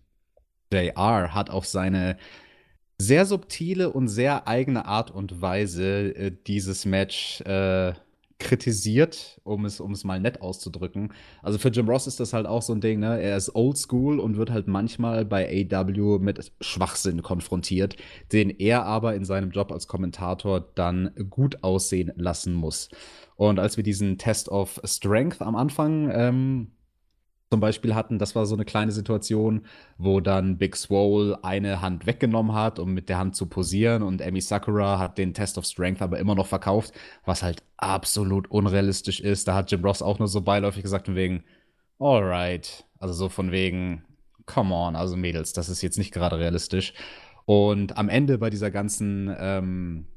JR 0.71 1.33
hat 1.33 1.49
auf 1.49 1.65
seine 1.65 2.17
sehr 2.97 3.25
subtile 3.25 3.91
und 3.91 4.07
sehr 4.09 4.47
eigene 4.47 4.85
Art 4.85 5.11
und 5.11 5.41
Weise 5.41 6.15
äh, 6.15 6.31
dieses 6.47 6.85
Match 6.85 7.41
äh, 7.41 7.93
kritisiert, 8.37 9.39
um 9.43 9.65
es, 9.65 9.79
um 9.79 9.91
es 9.93 10.03
mal 10.03 10.19
nett 10.19 10.41
auszudrücken. 10.41 11.13
Also 11.41 11.57
für 11.57 11.69
Jim 11.69 11.87
Ross 11.87 12.05
ist 12.05 12.19
das 12.19 12.33
halt 12.33 12.45
auch 12.45 12.61
so 12.61 12.73
ein 12.73 12.81
Ding, 12.81 12.99
ne? 12.99 13.21
Er 13.21 13.37
ist 13.37 13.55
oldschool 13.55 14.19
und 14.19 14.37
wird 14.37 14.51
halt 14.51 14.67
manchmal 14.67 15.23
bei 15.25 15.67
AW 15.71 16.19
mit 16.19 16.51
Schwachsinn 16.59 17.21
konfrontiert, 17.21 17.95
den 18.33 18.49
er 18.49 18.85
aber 18.85 19.15
in 19.15 19.23
seinem 19.23 19.51
Job 19.51 19.71
als 19.71 19.87
Kommentator 19.87 20.59
dann 20.75 21.11
gut 21.29 21.63
aussehen 21.63 22.11
lassen 22.17 22.53
muss. 22.53 22.89
Und 23.37 23.59
als 23.59 23.77
wir 23.77 23.83
diesen 23.83 24.17
Test 24.17 24.49
of 24.49 24.81
Strength 24.83 25.41
am 25.41 25.55
Anfang 25.55 26.09
ähm, 26.11 26.71
zum 27.55 27.61
Beispiel 27.61 27.95
hatten. 27.95 28.19
Das 28.19 28.35
war 28.35 28.45
so 28.45 28.53
eine 28.53 28.65
kleine 28.65 28.91
Situation, 28.91 29.61
wo 29.97 30.19
dann 30.19 30.57
Big 30.57 30.75
Swole 30.75 31.41
eine 31.41 31.79
Hand 31.79 32.05
weggenommen 32.05 32.53
hat, 32.53 32.79
um 32.79 32.93
mit 32.93 33.07
der 33.07 33.17
Hand 33.17 33.37
zu 33.37 33.45
posieren 33.45 34.03
und 34.03 34.21
Amy 34.21 34.41
Sakura 34.41 34.99
hat 34.99 35.17
den 35.17 35.33
Test 35.33 35.57
of 35.57 35.63
Strength 35.63 36.01
aber 36.01 36.19
immer 36.19 36.35
noch 36.35 36.47
verkauft, 36.47 36.93
was 37.23 37.43
halt 37.43 37.63
absolut 37.77 38.51
unrealistisch 38.51 39.21
ist. 39.21 39.47
Da 39.47 39.55
hat 39.55 39.71
Jim 39.71 39.85
Ross 39.85 40.01
auch 40.01 40.19
nur 40.19 40.27
so 40.27 40.41
beiläufig 40.41 40.83
gesagt, 40.83 41.05
von 41.05 41.15
wegen, 41.15 41.45
alright. 41.97 42.83
Also 42.99 43.13
so 43.13 43.29
von 43.29 43.53
wegen, 43.53 44.03
come 44.45 44.75
on, 44.75 44.97
also 44.97 45.15
Mädels, 45.15 45.53
das 45.53 45.69
ist 45.69 45.81
jetzt 45.81 45.97
nicht 45.97 46.13
gerade 46.13 46.37
realistisch. 46.37 46.93
Und 47.45 47.97
am 47.97 48.09
Ende 48.09 48.37
bei 48.37 48.49
dieser 48.49 48.69
ganzen 48.69 49.33
ähm, 49.39 50.07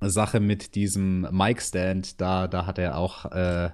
Sache 0.00 0.40
mit 0.40 0.74
diesem 0.74 1.28
Mic-Stand, 1.30 2.18
da, 2.18 2.48
da 2.48 2.64
hat 2.64 2.78
er 2.78 2.96
auch 2.96 3.26
äh, 3.26 3.72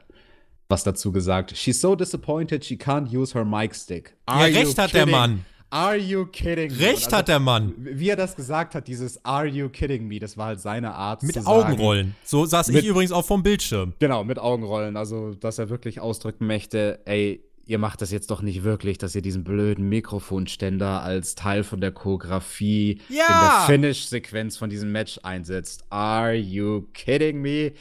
was 0.68 0.84
dazu 0.84 1.12
gesagt. 1.12 1.56
She's 1.56 1.80
so 1.80 1.94
disappointed 1.94 2.64
she 2.64 2.76
can't 2.76 3.10
use 3.10 3.34
her 3.34 3.44
mic 3.44 3.74
stick. 3.74 4.14
Are 4.26 4.48
ja, 4.48 4.60
recht 4.60 4.78
hat 4.78 4.92
der 4.92 5.06
Mann. 5.06 5.44
Are 5.70 5.96
you 5.96 6.24
kidding 6.26 6.70
me? 6.70 6.80
Recht 6.80 7.06
also, 7.06 7.16
hat 7.18 7.28
der 7.28 7.40
Mann. 7.40 7.74
Wie 7.76 8.08
er 8.08 8.16
das 8.16 8.36
gesagt 8.36 8.74
hat, 8.74 8.88
dieses 8.88 9.22
Are 9.24 9.46
you 9.46 9.68
kidding 9.68 10.06
me, 10.06 10.18
das 10.18 10.36
war 10.38 10.46
halt 10.46 10.60
seine 10.60 10.94
Art. 10.94 11.22
Mit 11.22 11.46
Augenrollen. 11.46 12.14
So 12.24 12.46
saß 12.46 12.68
mit, 12.68 12.82
ich 12.82 12.88
übrigens 12.88 13.12
auch 13.12 13.24
vom 13.24 13.42
Bildschirm. 13.42 13.92
Genau, 13.98 14.24
mit 14.24 14.38
Augenrollen. 14.38 14.96
Also, 14.96 15.34
dass 15.34 15.58
er 15.58 15.68
wirklich 15.68 16.00
ausdrücken 16.00 16.46
möchte, 16.46 17.00
ey, 17.04 17.42
ihr 17.66 17.78
macht 17.78 18.00
das 18.00 18.10
jetzt 18.10 18.30
doch 18.30 18.40
nicht 18.40 18.64
wirklich, 18.64 18.96
dass 18.96 19.14
ihr 19.14 19.20
diesen 19.20 19.44
blöden 19.44 19.90
Mikrofonständer 19.90 21.02
als 21.02 21.34
Teil 21.34 21.64
von 21.64 21.82
der 21.82 21.92
Choreografie 21.92 23.02
ja. 23.10 23.26
in 23.26 23.40
der 23.40 23.64
Finish-Sequenz 23.66 24.56
von 24.56 24.70
diesem 24.70 24.90
Match 24.90 25.20
einsetzt. 25.22 25.84
Are 25.90 26.32
you 26.32 26.86
kidding 26.94 27.42
me? 27.42 27.72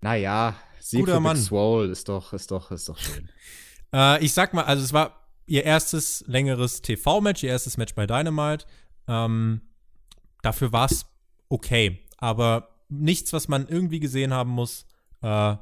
Naja, 0.00 0.56
Sieg 0.86 1.00
Guter 1.00 1.14
für 1.14 1.20
Mann. 1.20 1.36
Big 1.36 1.44
Swole 1.44 1.90
ist 1.90 2.08
doch, 2.08 2.32
ist 2.32 2.50
doch, 2.52 2.70
ist 2.70 2.88
doch 2.88 2.96
schön. 2.96 3.28
äh, 3.92 4.24
ich 4.24 4.32
sag 4.32 4.54
mal, 4.54 4.62
also 4.62 4.84
es 4.84 4.92
war 4.92 5.20
ihr 5.46 5.64
erstes 5.64 6.22
längeres 6.28 6.80
TV-Match, 6.80 7.42
ihr 7.42 7.50
erstes 7.50 7.76
Match 7.76 7.94
bei 7.96 8.06
Dynamite. 8.06 8.66
Ähm, 9.08 9.62
dafür 10.42 10.72
war 10.72 10.86
es 10.86 11.06
okay, 11.48 11.98
aber 12.18 12.68
nichts, 12.88 13.32
was 13.32 13.48
man 13.48 13.66
irgendwie 13.66 13.98
gesehen 13.98 14.32
haben 14.32 14.50
muss. 14.50 14.86
Äh, 15.22 15.56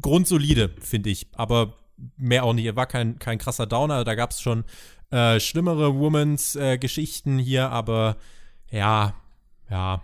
grundsolide, 0.00 0.70
finde 0.80 1.10
ich, 1.10 1.26
aber 1.32 1.76
mehr 2.16 2.44
auch 2.44 2.54
nicht. 2.54 2.64
Er 2.64 2.76
war 2.76 2.86
kein, 2.86 3.18
kein 3.18 3.36
krasser 3.36 3.66
Downer, 3.66 4.02
da 4.02 4.14
gab 4.14 4.30
es 4.30 4.40
schon 4.40 4.64
äh, 5.10 5.40
schlimmere 5.40 5.94
Womans-Geschichten 5.98 7.38
äh, 7.38 7.42
hier, 7.42 7.70
aber 7.70 8.16
ja, 8.70 9.14
ja, 9.68 10.02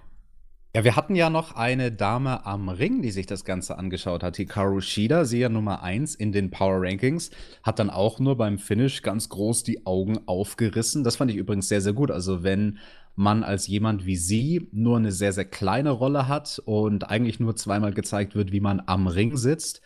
ja, 0.78 0.84
wir 0.84 0.94
hatten 0.94 1.16
ja 1.16 1.28
noch 1.28 1.56
eine 1.56 1.90
Dame 1.90 2.46
am 2.46 2.68
Ring, 2.68 3.02
die 3.02 3.10
sich 3.10 3.26
das 3.26 3.44
Ganze 3.44 3.78
angeschaut 3.78 4.22
hat. 4.22 4.36
Hikaru 4.36 4.80
Shida, 4.80 5.24
sie 5.24 5.40
ja 5.40 5.48
Nummer 5.48 5.82
1 5.82 6.14
in 6.14 6.30
den 6.30 6.52
Power 6.52 6.80
Rankings, 6.82 7.32
hat 7.64 7.80
dann 7.80 7.90
auch 7.90 8.20
nur 8.20 8.36
beim 8.36 8.58
Finish 8.58 9.02
ganz 9.02 9.28
groß 9.28 9.64
die 9.64 9.86
Augen 9.86 10.20
aufgerissen. 10.26 11.02
Das 11.02 11.16
fand 11.16 11.32
ich 11.32 11.36
übrigens 11.36 11.66
sehr, 11.66 11.80
sehr 11.80 11.94
gut. 11.94 12.12
Also, 12.12 12.44
wenn 12.44 12.78
man 13.16 13.42
als 13.42 13.66
jemand 13.66 14.06
wie 14.06 14.14
sie 14.14 14.68
nur 14.70 14.98
eine 14.98 15.10
sehr, 15.10 15.32
sehr 15.32 15.46
kleine 15.46 15.90
Rolle 15.90 16.28
hat 16.28 16.62
und 16.64 17.10
eigentlich 17.10 17.40
nur 17.40 17.56
zweimal 17.56 17.92
gezeigt 17.92 18.36
wird, 18.36 18.52
wie 18.52 18.60
man 18.60 18.80
am 18.86 19.08
Ring 19.08 19.36
sitzt, 19.36 19.82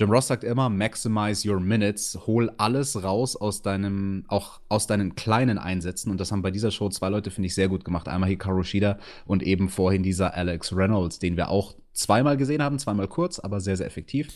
Jim 0.00 0.10
Ross 0.10 0.26
sagt 0.26 0.42
immer, 0.42 0.68
maximize 0.70 1.48
your 1.48 1.60
minutes, 1.60 2.18
hol 2.26 2.50
alles 2.58 3.00
raus 3.04 3.36
aus 3.36 3.62
deinem, 3.62 4.24
auch 4.26 4.60
aus 4.68 4.88
deinen 4.88 5.14
kleinen 5.14 5.56
Einsätzen. 5.56 6.10
Und 6.10 6.18
das 6.18 6.32
haben 6.32 6.42
bei 6.42 6.50
dieser 6.50 6.72
Show 6.72 6.88
zwei 6.88 7.10
Leute, 7.10 7.30
finde 7.30 7.46
ich, 7.46 7.54
sehr 7.54 7.68
gut 7.68 7.84
gemacht. 7.84 8.08
Einmal 8.08 8.28
Hikaru 8.28 8.64
Shida 8.64 8.98
und 9.24 9.44
eben 9.44 9.68
vorhin 9.68 10.02
dieser 10.02 10.34
Alex 10.34 10.74
Reynolds, 10.74 11.20
den 11.20 11.36
wir 11.36 11.48
auch 11.48 11.76
zweimal 11.92 12.36
gesehen 12.36 12.60
haben, 12.60 12.80
zweimal 12.80 13.06
kurz, 13.06 13.38
aber 13.38 13.60
sehr, 13.60 13.76
sehr 13.76 13.86
effektiv. 13.86 14.32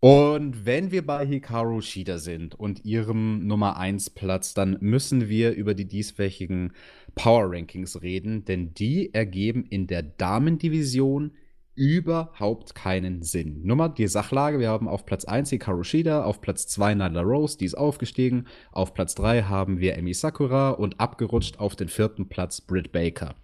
Und 0.00 0.66
wenn 0.66 0.90
wir 0.90 1.06
bei 1.06 1.24
Hikaru 1.24 1.80
Shida 1.80 2.18
sind 2.18 2.54
und 2.54 2.84
ihrem 2.84 3.46
Nummer 3.46 3.78
1 3.78 4.10
Platz, 4.10 4.52
dann 4.52 4.76
müssen 4.80 5.30
wir 5.30 5.52
über 5.52 5.72
die 5.72 5.86
dieswöchigen 5.86 6.72
Power 7.14 7.50
Rankings 7.50 8.02
reden, 8.02 8.44
denn 8.44 8.74
die 8.74 9.14
ergeben 9.14 9.64
in 9.64 9.86
der 9.86 10.02
Damendivision 10.02 11.32
überhaupt 11.74 12.74
keinen 12.74 13.22
Sinn. 13.22 13.62
Nummer 13.64 13.88
die 13.88 14.06
Sachlage, 14.06 14.58
wir 14.58 14.68
haben 14.68 14.88
auf 14.88 15.06
Platz 15.06 15.24
1 15.24 15.50
Hikaru 15.50 15.84
Shida, 15.84 16.24
auf 16.24 16.40
Platz 16.40 16.66
2 16.66 16.94
Nyla 16.94 17.22
Rose, 17.22 17.56
die 17.56 17.64
ist 17.64 17.74
aufgestiegen, 17.74 18.46
auf 18.72 18.92
Platz 18.92 19.14
3 19.14 19.44
haben 19.44 19.80
wir 19.80 19.96
Emi 19.96 20.12
Sakura 20.12 20.70
und 20.70 21.00
abgerutscht 21.00 21.58
auf 21.58 21.74
den 21.74 21.88
vierten 21.88 22.28
Platz 22.28 22.60
Britt 22.60 22.92
Baker. 22.92 23.34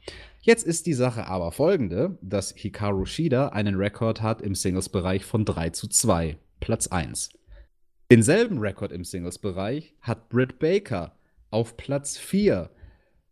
Jetzt 0.41 0.67
ist 0.67 0.87
die 0.87 0.95
Sache 0.95 1.27
aber 1.27 1.53
folgende, 1.53 2.19
dass 2.21 2.55
Hikaru 2.55 3.07
Shida 3.07 3.49
einen 3.49 3.77
Rekord 3.77 4.23
hat 4.23 4.43
im 4.43 4.55
Singles-Bereich 4.55 5.25
von 5.25 5.45
3 5.45 5.71
zu 5.71 5.89
2, 5.89 6.37
Platz 6.61 6.87
1. 6.89 7.31
Denselben 8.11 8.59
Rekord 8.59 8.93
im 8.93 9.05
Singles-Bereich 9.05 9.95
hat 10.01 10.29
Britt 10.29 10.59
Baker 10.59 11.13
auf 11.51 11.77
Platz 11.77 12.17
4 12.19 12.71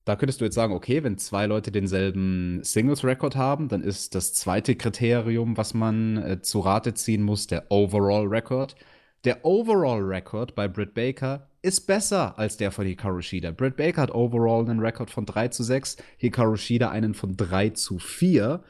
da 0.06 0.14
könntest 0.14 0.40
du 0.40 0.44
jetzt 0.44 0.54
sagen, 0.54 0.72
okay, 0.72 1.02
wenn 1.02 1.18
zwei 1.18 1.46
Leute 1.46 1.72
denselben 1.72 2.62
Singles-Record 2.62 3.34
haben, 3.34 3.66
dann 3.68 3.82
ist 3.82 4.14
das 4.14 4.32
zweite 4.32 4.76
Kriterium, 4.76 5.56
was 5.56 5.74
man 5.74 6.16
äh, 6.16 6.40
zu 6.40 6.60
Rate 6.60 6.94
ziehen 6.94 7.24
muss, 7.24 7.48
der 7.48 7.66
Overall-Record. 7.70 8.76
Der 9.24 9.44
Overall-Record 9.44 10.54
bei 10.54 10.68
Britt 10.68 10.94
Baker 10.94 11.50
ist 11.60 11.88
besser 11.88 12.38
als 12.38 12.56
der 12.56 12.70
von 12.70 12.86
Hikaru 12.86 13.20
Shida. 13.20 13.50
Britt 13.50 13.76
Baker 13.76 14.02
hat 14.02 14.14
overall 14.14 14.62
einen 14.70 14.78
Rekord 14.78 15.10
von 15.10 15.26
3 15.26 15.48
zu 15.48 15.64
6, 15.64 15.96
Hikaru 16.18 16.54
Shida 16.54 16.90
einen 16.90 17.12
von 17.12 17.36
3 17.36 17.70
zu 17.70 17.98
4. 17.98 18.62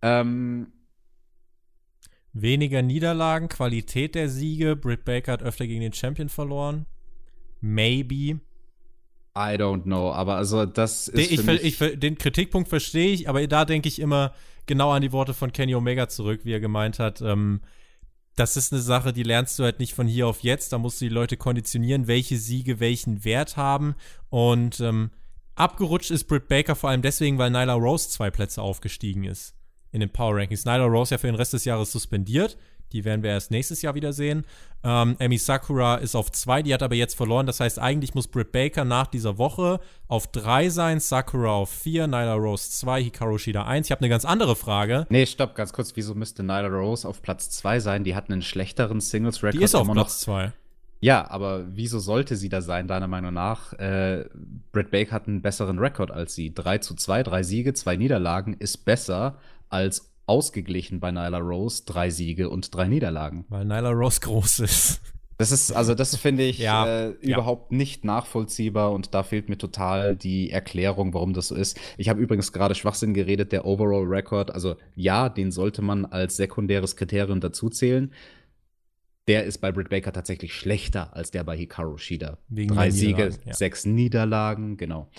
Ähm, 0.00 0.72
Weniger 2.32 2.80
Niederlagen, 2.80 3.48
Qualität 3.48 4.14
der 4.14 4.30
Siege. 4.30 4.74
Britt 4.74 5.04
Baker 5.04 5.32
hat 5.32 5.42
öfter 5.42 5.66
gegen 5.66 5.82
den 5.82 5.92
Champion 5.92 6.30
verloren. 6.30 6.86
Maybe. 7.60 8.40
I 9.36 9.56
don't 9.56 9.84
know, 9.84 10.12
aber 10.12 10.36
also 10.36 10.66
das 10.66 11.08
ist. 11.08 11.30
Den, 11.30 11.58
ich, 11.62 11.80
ich, 11.80 11.98
den 11.98 12.18
Kritikpunkt 12.18 12.68
verstehe 12.68 13.12
ich, 13.12 13.28
aber 13.28 13.46
da 13.46 13.64
denke 13.64 13.88
ich 13.88 13.98
immer 13.98 14.34
genau 14.66 14.90
an 14.90 15.02
die 15.02 15.12
Worte 15.12 15.32
von 15.32 15.52
Kenny 15.52 15.74
Omega 15.74 16.08
zurück, 16.08 16.40
wie 16.44 16.52
er 16.52 16.60
gemeint 16.60 16.98
hat. 16.98 17.22
Ähm, 17.22 17.60
das 18.36 18.56
ist 18.56 18.72
eine 18.72 18.82
Sache, 18.82 19.12
die 19.12 19.22
lernst 19.22 19.58
du 19.58 19.64
halt 19.64 19.78
nicht 19.78 19.94
von 19.94 20.06
hier 20.06 20.26
auf 20.26 20.40
jetzt. 20.40 20.72
Da 20.72 20.78
musst 20.78 21.00
du 21.00 21.06
die 21.06 21.14
Leute 21.14 21.36
konditionieren, 21.36 22.06
welche 22.06 22.36
Siege 22.36 22.80
welchen 22.80 23.24
Wert 23.24 23.56
haben. 23.56 23.94
Und 24.30 24.80
ähm, 24.80 25.10
abgerutscht 25.54 26.10
ist 26.10 26.24
Britt 26.24 26.48
Baker 26.48 26.74
vor 26.74 26.90
allem 26.90 27.02
deswegen, 27.02 27.38
weil 27.38 27.50
Nyla 27.50 27.74
Rose 27.74 28.08
zwei 28.08 28.30
Plätze 28.30 28.62
aufgestiegen 28.62 29.24
ist 29.24 29.54
in 29.90 30.00
den 30.00 30.10
Power 30.10 30.36
Rankings. 30.36 30.64
Nyla 30.64 30.86
Rose 30.86 31.14
ja 31.14 31.18
für 31.18 31.26
den 31.26 31.36
Rest 31.36 31.52
des 31.52 31.64
Jahres 31.64 31.92
suspendiert. 31.92 32.56
Die 32.92 33.04
werden 33.04 33.22
wir 33.22 33.30
erst 33.30 33.50
nächstes 33.50 33.82
Jahr 33.82 33.94
wieder 33.94 34.12
sehen. 34.12 34.44
Ähm, 34.84 35.16
Amy 35.20 35.38
Sakura 35.38 35.96
ist 35.96 36.14
auf 36.14 36.30
zwei, 36.32 36.62
die 36.62 36.74
hat 36.74 36.82
aber 36.82 36.94
jetzt 36.94 37.14
verloren. 37.14 37.46
Das 37.46 37.60
heißt, 37.60 37.78
eigentlich 37.78 38.14
muss 38.14 38.28
Britt 38.28 38.52
Baker 38.52 38.84
nach 38.84 39.06
dieser 39.06 39.38
Woche 39.38 39.80
auf 40.08 40.26
drei 40.26 40.68
sein, 40.68 41.00
Sakura 41.00 41.50
auf 41.50 41.70
vier, 41.70 42.06
Nyla 42.06 42.34
Rose 42.34 42.70
zwei, 42.70 43.02
Hikaru 43.02 43.38
Shida 43.38 43.64
eins. 43.64 43.86
Ich 43.86 43.92
habe 43.92 44.00
eine 44.00 44.08
ganz 44.08 44.24
andere 44.24 44.56
Frage. 44.56 45.06
Nee, 45.08 45.26
stopp, 45.26 45.54
ganz 45.54 45.72
kurz. 45.72 45.92
Wieso 45.96 46.14
müsste 46.14 46.42
Nyla 46.42 46.68
Rose 46.68 47.08
auf 47.08 47.22
Platz 47.22 47.50
zwei 47.50 47.80
sein? 47.80 48.04
Die 48.04 48.14
hat 48.14 48.30
einen 48.30 48.42
schlechteren 48.42 49.00
Singles-Record. 49.00 49.60
Die 49.60 49.64
ist 49.64 49.74
auf 49.74 49.90
Platz 49.90 50.20
zwei. 50.20 50.52
Ja, 51.02 51.28
aber 51.28 51.64
wieso 51.74 51.98
sollte 51.98 52.36
sie 52.36 52.48
da 52.48 52.62
sein, 52.62 52.86
deiner 52.86 53.08
Meinung 53.08 53.34
nach? 53.34 53.72
Äh, 53.72 54.26
Britt 54.70 54.92
Baker 54.92 55.10
hat 55.10 55.26
einen 55.26 55.42
besseren 55.42 55.80
Rekord 55.80 56.12
als 56.12 56.36
sie. 56.36 56.54
3 56.54 56.78
zu 56.78 56.94
2, 56.94 57.24
drei 57.24 57.42
Siege, 57.42 57.74
zwei 57.74 57.96
Niederlagen 57.96 58.54
ist 58.54 58.84
besser 58.84 59.36
als 59.68 60.11
ausgeglichen 60.26 61.00
bei 61.00 61.10
Nyla 61.10 61.38
Rose. 61.38 61.84
Drei 61.86 62.10
Siege 62.10 62.50
und 62.50 62.74
drei 62.74 62.88
Niederlagen. 62.88 63.44
Weil 63.48 63.64
Nyla 63.64 63.90
Rose 63.90 64.20
groß 64.20 64.60
ist. 64.60 65.00
Das 65.38 65.50
ist, 65.50 65.72
also 65.72 65.94
das 65.94 66.14
finde 66.16 66.44
ich 66.44 66.58
ja, 66.60 66.86
äh, 66.86 67.08
überhaupt 67.20 67.72
ja. 67.72 67.78
nicht 67.78 68.04
nachvollziehbar 68.04 68.92
und 68.92 69.12
da 69.12 69.24
fehlt 69.24 69.48
mir 69.48 69.58
total 69.58 70.14
die 70.14 70.50
Erklärung, 70.50 71.14
warum 71.14 71.32
das 71.32 71.48
so 71.48 71.56
ist. 71.56 71.80
Ich 71.96 72.08
habe 72.08 72.20
übrigens 72.20 72.52
gerade 72.52 72.74
Schwachsinn 72.76 73.12
geredet, 73.12 73.50
der 73.50 73.64
Overall 73.64 74.04
Record, 74.04 74.52
also 74.52 74.76
ja, 74.94 75.28
den 75.28 75.50
sollte 75.50 75.82
man 75.82 76.04
als 76.04 76.36
sekundäres 76.36 76.94
Kriterium 76.96 77.40
dazuzählen. 77.40 78.12
der 79.28 79.44
ist 79.44 79.58
bei 79.58 79.72
Britt 79.72 79.88
Baker 79.88 80.12
tatsächlich 80.12 80.52
schlechter 80.54 81.14
als 81.16 81.30
der 81.30 81.44
bei 81.44 81.56
Hikaru 81.56 81.96
Shida. 81.96 82.38
Wegen 82.48 82.74
Drei 82.74 82.90
Siege, 82.90 83.30
ja. 83.44 83.54
sechs 83.54 83.84
Niederlagen, 83.84 84.76
genau. 84.76 85.10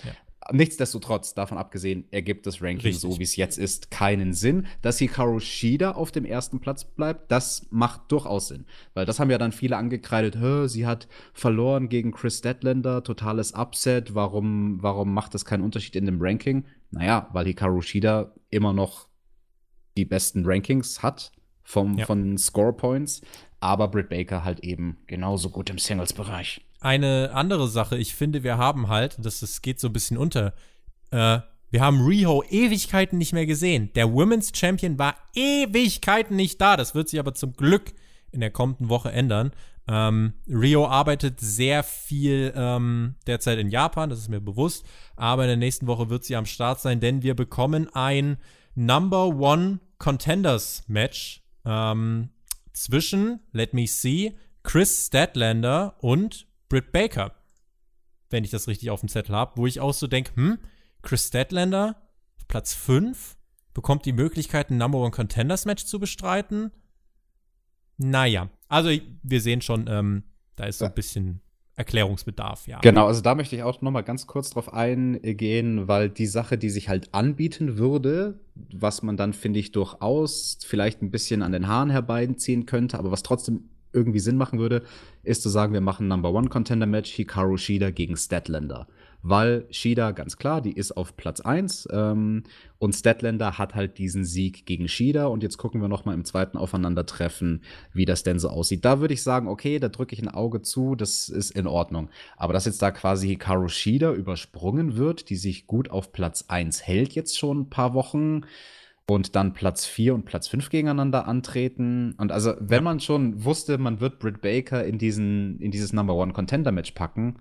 Nichtsdestotrotz, 0.52 1.34
davon 1.34 1.56
abgesehen, 1.58 2.04
ergibt 2.10 2.46
das 2.46 2.60
Ranking 2.60 2.82
Richtig. 2.92 3.00
so, 3.00 3.18
wie 3.18 3.22
es 3.22 3.36
jetzt 3.36 3.58
ist, 3.58 3.90
keinen 3.90 4.32
Sinn. 4.34 4.66
Dass 4.82 4.98
Hikaru 4.98 5.40
Shida 5.40 5.92
auf 5.92 6.12
dem 6.12 6.24
ersten 6.24 6.60
Platz 6.60 6.84
bleibt, 6.84 7.30
das 7.30 7.66
macht 7.70 8.12
durchaus 8.12 8.48
Sinn. 8.48 8.66
Weil 8.92 9.06
das 9.06 9.20
haben 9.20 9.30
ja 9.30 9.38
dann 9.38 9.52
viele 9.52 9.76
angekreidet, 9.76 10.36
sie 10.70 10.86
hat 10.86 11.08
verloren 11.32 11.88
gegen 11.88 12.12
Chris 12.12 12.38
Statlander, 12.38 13.02
totales 13.02 13.52
Upset, 13.54 14.14
warum, 14.14 14.82
warum 14.82 15.14
macht 15.14 15.34
das 15.34 15.44
keinen 15.44 15.62
Unterschied 15.62 15.96
in 15.96 16.06
dem 16.06 16.20
Ranking? 16.20 16.64
Naja, 16.90 17.28
weil 17.32 17.46
Hikaru 17.46 17.80
Shida 17.80 18.34
immer 18.50 18.72
noch 18.72 19.08
die 19.96 20.04
besten 20.04 20.44
Rankings 20.44 21.02
hat 21.02 21.32
vom, 21.62 21.96
Ja. 21.96 22.04
von 22.06 22.36
Score 22.36 22.72
Points, 22.72 23.22
aber 23.60 23.88
Britt 23.88 24.10
Baker 24.10 24.44
halt 24.44 24.60
eben 24.60 24.98
genauso 25.06 25.48
gut 25.48 25.70
im 25.70 25.78
Singles-Bereich. 25.78 26.60
Eine 26.84 27.30
andere 27.32 27.66
Sache, 27.66 27.96
ich 27.96 28.14
finde, 28.14 28.42
wir 28.42 28.58
haben 28.58 28.88
halt, 28.88 29.16
das, 29.18 29.40
das 29.40 29.62
geht 29.62 29.80
so 29.80 29.88
ein 29.88 29.94
bisschen 29.94 30.18
unter, 30.18 30.52
äh, 31.12 31.38
wir 31.70 31.80
haben 31.80 32.04
Riho 32.04 32.42
Ewigkeiten 32.42 33.16
nicht 33.16 33.32
mehr 33.32 33.46
gesehen. 33.46 33.90
Der 33.94 34.12
Women's 34.12 34.52
Champion 34.54 34.98
war 34.98 35.14
Ewigkeiten 35.34 36.36
nicht 36.36 36.60
da. 36.60 36.76
Das 36.76 36.94
wird 36.94 37.08
sich 37.08 37.18
aber 37.18 37.32
zum 37.32 37.54
Glück 37.54 37.94
in 38.32 38.40
der 38.40 38.50
kommenden 38.50 38.90
Woche 38.90 39.10
ändern. 39.10 39.52
Ähm, 39.88 40.34
Rio 40.46 40.86
arbeitet 40.86 41.40
sehr 41.40 41.84
viel 41.84 42.52
ähm, 42.54 43.14
derzeit 43.26 43.58
in 43.58 43.70
Japan, 43.70 44.10
das 44.10 44.18
ist 44.18 44.28
mir 44.28 44.42
bewusst. 44.42 44.84
Aber 45.16 45.44
in 45.44 45.48
der 45.48 45.56
nächsten 45.56 45.86
Woche 45.86 46.10
wird 46.10 46.24
sie 46.24 46.36
am 46.36 46.44
Start 46.44 46.80
sein, 46.80 47.00
denn 47.00 47.22
wir 47.22 47.34
bekommen 47.34 47.88
ein 47.94 48.36
Number 48.74 49.28
One 49.28 49.80
Contenders 49.96 50.82
Match 50.86 51.42
ähm, 51.64 52.28
zwischen, 52.74 53.40
let 53.52 53.72
me 53.72 53.86
see, 53.86 54.36
Chris 54.62 55.06
Statlander 55.06 55.96
und 56.00 56.46
Britt 56.68 56.92
Baker. 56.92 57.34
Wenn 58.30 58.44
ich 58.44 58.50
das 58.50 58.68
richtig 58.68 58.90
auf 58.90 59.00
dem 59.00 59.08
Zettel 59.08 59.34
habe, 59.34 59.52
wo 59.56 59.66
ich 59.66 59.80
auch 59.80 59.94
so 59.94 60.06
denke, 60.06 60.34
hm, 60.34 60.58
Chris 61.02 61.28
Statlander 61.28 61.96
Platz 62.48 62.74
5 62.74 63.36
bekommt 63.74 64.06
die 64.06 64.12
Möglichkeit, 64.12 64.70
ein 64.70 64.78
Number 64.78 64.98
One 64.98 65.10
Contenders 65.10 65.66
Match 65.66 65.84
zu 65.84 65.98
bestreiten. 65.98 66.70
Naja, 67.96 68.50
also 68.68 68.90
wir 69.22 69.40
sehen 69.40 69.60
schon, 69.60 69.86
ähm, 69.88 70.24
da 70.56 70.64
ist 70.64 70.78
so 70.78 70.84
ein 70.84 70.94
bisschen 70.94 71.40
Erklärungsbedarf, 71.76 72.68
ja. 72.68 72.78
Genau, 72.80 73.08
also 73.08 73.20
da 73.20 73.34
möchte 73.34 73.56
ich 73.56 73.64
auch 73.64 73.82
noch 73.82 73.90
mal 73.90 74.02
ganz 74.02 74.28
kurz 74.28 74.50
drauf 74.50 74.72
eingehen, 74.72 75.88
weil 75.88 76.08
die 76.08 76.26
Sache, 76.26 76.56
die 76.56 76.70
sich 76.70 76.88
halt 76.88 77.12
anbieten 77.12 77.78
würde, 77.78 78.38
was 78.72 79.02
man 79.02 79.16
dann, 79.16 79.32
finde 79.32 79.58
ich, 79.58 79.72
durchaus 79.72 80.58
vielleicht 80.64 81.02
ein 81.02 81.10
bisschen 81.10 81.42
an 81.42 81.50
den 81.50 81.66
Haaren 81.66 81.90
herbeiziehen 81.90 82.66
könnte, 82.66 82.98
aber 82.98 83.10
was 83.10 83.24
trotzdem 83.24 83.70
irgendwie 83.94 84.20
Sinn 84.20 84.36
machen 84.36 84.58
würde, 84.58 84.82
ist 85.22 85.42
zu 85.42 85.48
sagen, 85.48 85.72
wir 85.72 85.80
machen 85.80 86.08
Number 86.08 86.32
One 86.32 86.48
Contender 86.48 86.86
Match 86.86 87.12
Hikaru 87.12 87.56
Shida 87.56 87.90
gegen 87.90 88.16
Statlander. 88.16 88.86
Weil 89.26 89.64
Shida, 89.70 90.10
ganz 90.10 90.36
klar, 90.36 90.60
die 90.60 90.72
ist 90.72 90.98
auf 90.98 91.16
Platz 91.16 91.40
1 91.40 91.88
ähm, 91.90 92.42
und 92.78 92.92
Statlander 92.92 93.56
hat 93.56 93.74
halt 93.74 93.96
diesen 93.96 94.22
Sieg 94.22 94.66
gegen 94.66 94.86
Shida 94.86 95.24
und 95.24 95.42
jetzt 95.42 95.56
gucken 95.56 95.80
wir 95.80 95.88
noch 95.88 96.04
mal 96.04 96.12
im 96.12 96.26
zweiten 96.26 96.58
Aufeinandertreffen, 96.58 97.62
wie 97.94 98.04
das 98.04 98.22
denn 98.22 98.38
so 98.38 98.50
aussieht. 98.50 98.84
Da 98.84 99.00
würde 99.00 99.14
ich 99.14 99.22
sagen, 99.22 99.48
okay, 99.48 99.78
da 99.78 99.88
drücke 99.88 100.14
ich 100.14 100.20
ein 100.20 100.28
Auge 100.28 100.60
zu, 100.60 100.94
das 100.94 101.30
ist 101.30 101.52
in 101.52 101.66
Ordnung. 101.66 102.10
Aber 102.36 102.52
dass 102.52 102.66
jetzt 102.66 102.82
da 102.82 102.90
quasi 102.90 103.28
Hikaru 103.28 103.68
Shida 103.68 104.12
übersprungen 104.12 104.98
wird, 104.98 105.30
die 105.30 105.36
sich 105.36 105.66
gut 105.66 105.90
auf 105.90 106.12
Platz 106.12 106.44
1 106.48 106.86
hält 106.86 107.14
jetzt 107.14 107.38
schon 107.38 107.60
ein 107.60 107.70
paar 107.70 107.94
Wochen 107.94 108.42
und 109.06 109.36
dann 109.36 109.52
Platz 109.52 109.86
4 109.86 110.14
und 110.14 110.24
Platz 110.24 110.48
5 110.48 110.70
gegeneinander 110.70 111.26
antreten. 111.28 112.14
Und 112.18 112.32
also, 112.32 112.54
wenn 112.58 112.82
man 112.82 113.00
schon 113.00 113.44
wusste, 113.44 113.78
man 113.78 114.00
wird 114.00 114.18
Britt 114.18 114.40
Baker 114.40 114.84
in, 114.84 114.98
diesen, 114.98 115.60
in 115.60 115.70
dieses 115.70 115.92
Number 115.92 116.14
One 116.14 116.32
Contender 116.32 116.72
Match 116.72 116.92
packen, 116.92 117.38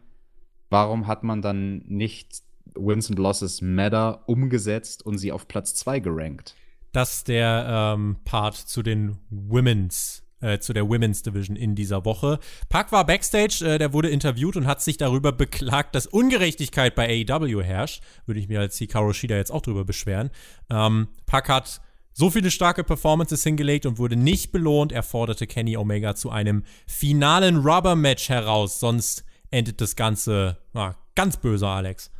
warum 0.69 1.07
hat 1.07 1.23
man 1.23 1.41
dann 1.41 1.83
nicht 1.87 2.43
Wins 2.75 3.09
and 3.09 3.19
Losses 3.19 3.61
Matter 3.61 4.27
umgesetzt 4.27 5.05
und 5.05 5.17
sie 5.17 5.31
auf 5.31 5.47
Platz 5.47 5.75
2 5.75 5.99
gerankt? 5.99 6.55
Das 6.91 7.17
ist 7.17 7.27
der 7.27 7.65
ähm, 7.95 8.17
Part 8.23 8.55
zu 8.55 8.83
den 8.83 9.17
Women's, 9.31 10.22
äh, 10.43 10.59
zu 10.59 10.73
der 10.73 10.87
Women's 10.87 11.23
Division 11.23 11.55
in 11.55 11.73
dieser 11.75 12.05
Woche. 12.05 12.39
Pac 12.69 12.91
war 12.91 13.05
Backstage, 13.05 13.65
äh, 13.65 13.77
der 13.77 13.93
wurde 13.93 14.09
interviewt 14.09 14.57
und 14.57 14.67
hat 14.67 14.81
sich 14.81 14.97
darüber 14.97 15.31
beklagt, 15.31 15.95
dass 15.95 16.05
Ungerechtigkeit 16.05 16.95
bei 16.95 17.25
AEW 17.27 17.63
herrscht. 17.63 18.03
Würde 18.25 18.39
ich 18.39 18.47
mir 18.47 18.59
als 18.59 18.77
Hikaru 18.77 19.13
Shida 19.13 19.35
jetzt 19.35 19.51
auch 19.51 19.61
drüber 19.61 19.85
beschweren. 19.85 20.29
Ähm, 20.69 21.07
Pac 21.25 21.49
hat 21.49 21.81
so 22.13 22.29
viele 22.29 22.51
starke 22.51 22.83
Performances 22.83 23.43
hingelegt 23.43 23.85
und 23.85 23.97
wurde 23.97 24.15
nicht 24.15 24.51
belohnt. 24.51 24.91
Er 24.91 25.03
forderte 25.03 25.47
Kenny 25.47 25.77
Omega 25.77 26.15
zu 26.15 26.29
einem 26.29 26.63
finalen 26.85 27.57
Rubber-Match 27.57 28.29
heraus, 28.29 28.79
sonst 28.79 29.25
endet 29.49 29.81
das 29.81 29.95
Ganze 29.95 30.57
ah, 30.73 30.95
ganz 31.15 31.37
böse, 31.37 31.67
Alex. 31.67 32.11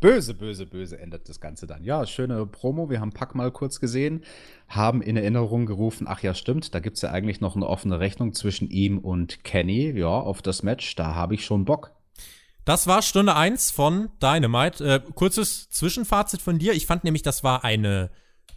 Böse, 0.00 0.34
böse, 0.34 0.66
böse 0.66 0.98
endet 0.98 1.28
das 1.28 1.40
Ganze 1.40 1.66
dann. 1.66 1.82
Ja, 1.82 2.04
schöne 2.06 2.44
Promo. 2.46 2.90
Wir 2.90 3.00
haben 3.00 3.12
Pack 3.12 3.34
mal 3.34 3.50
kurz 3.50 3.80
gesehen, 3.80 4.24
haben 4.68 5.00
in 5.00 5.16
Erinnerung 5.16 5.64
gerufen, 5.64 6.06
ach 6.08 6.22
ja, 6.22 6.34
stimmt, 6.34 6.74
da 6.74 6.80
gibt 6.80 6.96
es 6.96 7.02
ja 7.02 7.10
eigentlich 7.10 7.40
noch 7.40 7.56
eine 7.56 7.66
offene 7.66 7.98
Rechnung 7.98 8.34
zwischen 8.34 8.68
ihm 8.68 8.98
und 8.98 9.42
Kenny. 9.42 9.98
Ja, 9.98 10.08
auf 10.08 10.42
das 10.42 10.62
Match, 10.62 10.94
da 10.96 11.14
habe 11.14 11.34
ich 11.34 11.46
schon 11.46 11.64
Bock. 11.64 11.92
Das 12.66 12.86
war 12.86 13.00
Stunde 13.00 13.36
1 13.36 13.70
von 13.70 14.10
Dynamite. 14.20 14.84
Äh, 14.84 15.00
kurzes 15.14 15.70
Zwischenfazit 15.70 16.42
von 16.42 16.58
dir. 16.58 16.74
Ich 16.74 16.84
fand 16.84 17.04
nämlich, 17.04 17.22
das 17.22 17.42
war 17.42 17.64
eine 17.64 18.10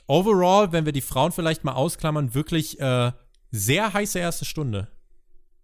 overall, 0.08 0.72
wenn 0.72 0.86
wir 0.86 0.94
die 0.94 1.02
Frauen 1.02 1.32
vielleicht 1.32 1.64
mal 1.64 1.74
ausklammern, 1.74 2.34
wirklich 2.34 2.80
äh, 2.80 3.12
sehr 3.52 3.94
heiße 3.94 4.20
erste 4.20 4.46
Stunde. 4.46 4.90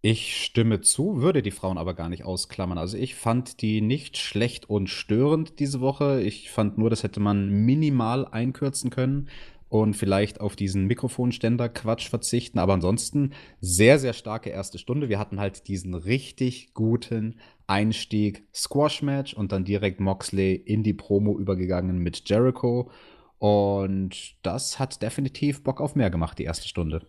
Ich 0.08 0.44
stimme 0.44 0.82
zu, 0.82 1.24
würde 1.24 1.42
die 1.42 1.50
Frauen 1.50 1.80
aber 1.80 1.96
gar 1.96 2.10
nicht 2.10 2.26
ausklammern. 2.26 2.78
Also 2.78 2.96
ich 2.96 3.16
fand 3.16 3.64
die 3.64 3.82
nicht 3.82 4.18
schlecht 4.18 4.70
und 4.70 4.88
störend 4.88 5.60
diese 5.60 5.82
Woche. 5.82 6.22
Ich 6.22 6.52
fand 6.52 6.78
nur, 6.78 6.92
das 6.92 7.02
hätte 7.02 7.20
man 7.20 7.50
minimal 7.50 8.28
einkürzen 8.28 8.92
können 8.92 9.30
und 9.68 9.96
vielleicht 9.96 10.42
auf 10.42 10.56
diesen 10.56 10.86
Mikrofonständer-Quatsch 10.86 12.08
verzichten. 12.08 12.60
Aber 12.60 12.74
ansonsten 12.74 13.34
sehr, 13.62 13.98
sehr 13.98 14.14
starke 14.14 14.52
erste 14.52 14.78
Stunde. 14.78 15.10
Wir 15.10 15.18
hatten 15.18 15.40
halt 15.40 15.68
diesen 15.68 15.96
richtig 15.96 16.76
guten 16.76 17.40
Einstieg 17.66 18.48
Squash-Match 18.54 19.34
und 19.34 19.52
dann 19.52 19.66
direkt 19.66 20.00
Moxley 20.02 20.54
in 20.54 20.84
die 20.84 20.94
Promo 20.94 21.36
übergegangen 21.40 21.98
mit 21.98 22.30
Jericho. 22.30 22.92
Und 23.40 24.36
das 24.44 24.78
hat 24.78 25.02
definitiv 25.02 25.64
Bock 25.64 25.82
auf 25.82 25.96
mehr 25.96 26.12
gemacht, 26.12 26.38
die 26.38 26.44
erste 26.44 26.68
Stunde. 26.68 27.08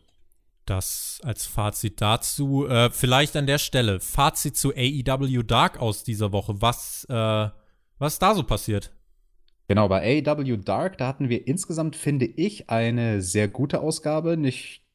Das 0.66 1.20
als 1.22 1.46
Fazit 1.46 2.00
dazu. 2.00 2.66
Äh, 2.66 2.90
vielleicht 2.90 3.36
an 3.36 3.46
der 3.46 3.58
Stelle 3.58 4.00
Fazit 4.00 4.56
zu 4.56 4.72
AEW 4.74 5.42
Dark 5.44 5.78
aus 5.78 6.02
dieser 6.02 6.32
Woche. 6.32 6.60
Was, 6.60 7.06
äh, 7.08 7.48
was 7.98 8.18
da 8.18 8.34
so 8.34 8.42
passiert? 8.42 8.92
Genau, 9.68 9.88
bei 9.88 10.22
AEW 10.24 10.56
Dark, 10.58 10.98
da 10.98 11.08
hatten 11.08 11.28
wir 11.28 11.46
insgesamt, 11.46 11.96
finde 11.96 12.26
ich, 12.26 12.68
eine 12.68 13.22
sehr 13.22 13.48
gute 13.48 13.80
Ausgabe. 13.80 14.36
Nicht 14.36 14.86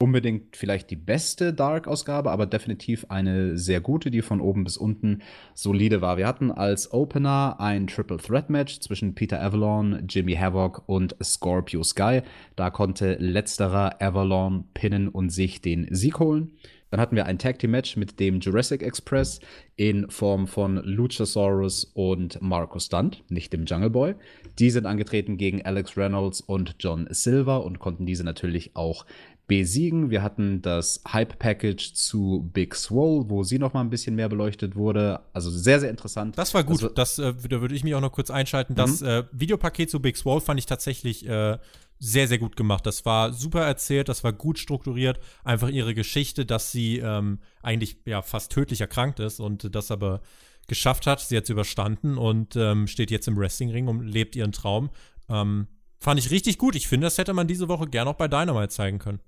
unbedingt 0.00 0.56
vielleicht 0.56 0.90
die 0.90 0.96
beste 0.96 1.52
Dark-Ausgabe, 1.52 2.30
aber 2.30 2.46
definitiv 2.46 3.06
eine 3.08 3.58
sehr 3.58 3.80
gute, 3.80 4.10
die 4.10 4.22
von 4.22 4.40
oben 4.40 4.62
bis 4.62 4.76
unten 4.76 5.22
solide 5.54 6.00
war. 6.00 6.16
Wir 6.16 6.26
hatten 6.26 6.52
als 6.52 6.92
Opener 6.92 7.56
ein 7.58 7.88
Triple 7.88 8.18
Threat 8.18 8.48
Match 8.48 8.78
zwischen 8.78 9.14
Peter 9.14 9.42
Avalon, 9.42 10.04
Jimmy 10.08 10.34
Havoc 10.34 10.84
und 10.86 11.16
Scorpio 11.22 11.82
Sky. 11.82 12.22
Da 12.54 12.70
konnte 12.70 13.14
letzterer 13.14 14.00
Avalon 14.00 14.64
pinnen 14.72 15.08
und 15.08 15.30
sich 15.30 15.60
den 15.60 15.88
Sieg 15.90 16.20
holen. 16.20 16.52
Dann 16.90 17.00
hatten 17.00 17.16
wir 17.16 17.26
ein 17.26 17.38
Tag 17.38 17.58
Team 17.58 17.72
Match 17.72 17.96
mit 17.96 18.18
dem 18.18 18.40
Jurassic 18.40 18.82
Express 18.82 19.40
in 19.76 20.08
Form 20.10 20.46
von 20.46 20.76
Luchasaurus 20.76 21.84
und 21.84 22.40
Marco 22.40 22.78
Stunt, 22.78 23.24
nicht 23.28 23.52
dem 23.52 23.66
Jungle 23.66 23.90
Boy. 23.90 24.14
Die 24.58 24.70
sind 24.70 24.86
angetreten 24.86 25.36
gegen 25.36 25.62
Alex 25.66 25.96
Reynolds 25.98 26.40
und 26.40 26.76
John 26.78 27.06
Silver 27.10 27.64
und 27.64 27.78
konnten 27.78 28.06
diese 28.06 28.24
natürlich 28.24 28.74
auch 28.74 29.04
besiegen. 29.48 30.10
Wir 30.10 30.22
hatten 30.22 30.62
das 30.62 31.02
Hype 31.12 31.38
Package 31.40 31.94
zu 31.94 32.48
Big 32.52 32.74
Swole, 32.76 33.28
wo 33.28 33.42
sie 33.42 33.58
noch 33.58 33.72
mal 33.72 33.80
ein 33.80 33.90
bisschen 33.90 34.14
mehr 34.14 34.28
beleuchtet 34.28 34.76
wurde. 34.76 35.20
Also 35.32 35.50
sehr, 35.50 35.80
sehr 35.80 35.90
interessant. 35.90 36.38
Das 36.38 36.54
war 36.54 36.62
gut. 36.62 36.76
Also- 36.82 36.88
Das, 36.90 37.18
äh, 37.18 37.34
da 37.48 37.60
würde 37.60 37.74
ich 37.74 37.82
mich 37.82 37.94
auch 37.96 38.00
noch 38.00 38.12
kurz 38.12 38.30
einschalten. 38.30 38.76
Das 38.76 39.02
äh, 39.02 39.24
Videopaket 39.32 39.90
zu 39.90 40.00
Big 40.00 40.16
Swole 40.16 40.40
fand 40.40 40.60
ich 40.60 40.66
tatsächlich 40.66 41.26
äh, 41.26 41.58
sehr, 41.98 42.28
sehr 42.28 42.38
gut 42.38 42.54
gemacht. 42.56 42.86
Das 42.86 43.04
war 43.06 43.32
super 43.32 43.62
erzählt, 43.62 44.08
das 44.08 44.22
war 44.22 44.32
gut 44.32 44.58
strukturiert. 44.58 45.18
Einfach 45.42 45.68
ihre 45.68 45.94
Geschichte, 45.94 46.46
dass 46.46 46.70
sie 46.70 46.98
ähm, 46.98 47.40
eigentlich 47.62 47.96
ja 48.04 48.22
fast 48.22 48.52
tödlich 48.52 48.80
erkrankt 48.82 49.18
ist 49.18 49.40
und 49.40 49.74
das 49.74 49.90
aber 49.90 50.20
geschafft 50.68 51.06
hat. 51.06 51.20
Sie 51.20 51.36
hat 51.36 51.44
es 51.44 51.50
überstanden 51.50 52.18
und 52.18 52.54
ähm, 52.54 52.86
steht 52.86 53.10
jetzt 53.10 53.26
im 53.26 53.36
Wrestlingring 53.38 53.88
und 53.88 54.02
lebt 54.06 54.36
ihren 54.36 54.52
Traum. 54.52 54.90
Ähm, 55.30 55.66
fand 55.98 56.20
ich 56.20 56.30
richtig 56.30 56.58
gut. 56.58 56.76
Ich 56.76 56.86
finde, 56.86 57.06
das 57.06 57.16
hätte 57.18 57.32
man 57.32 57.48
diese 57.48 57.66
Woche 57.68 57.86
gerne 57.88 58.10
auch 58.10 58.14
bei 58.14 58.28
Dynamite 58.28 58.68
zeigen 58.68 58.98
können. 58.98 59.20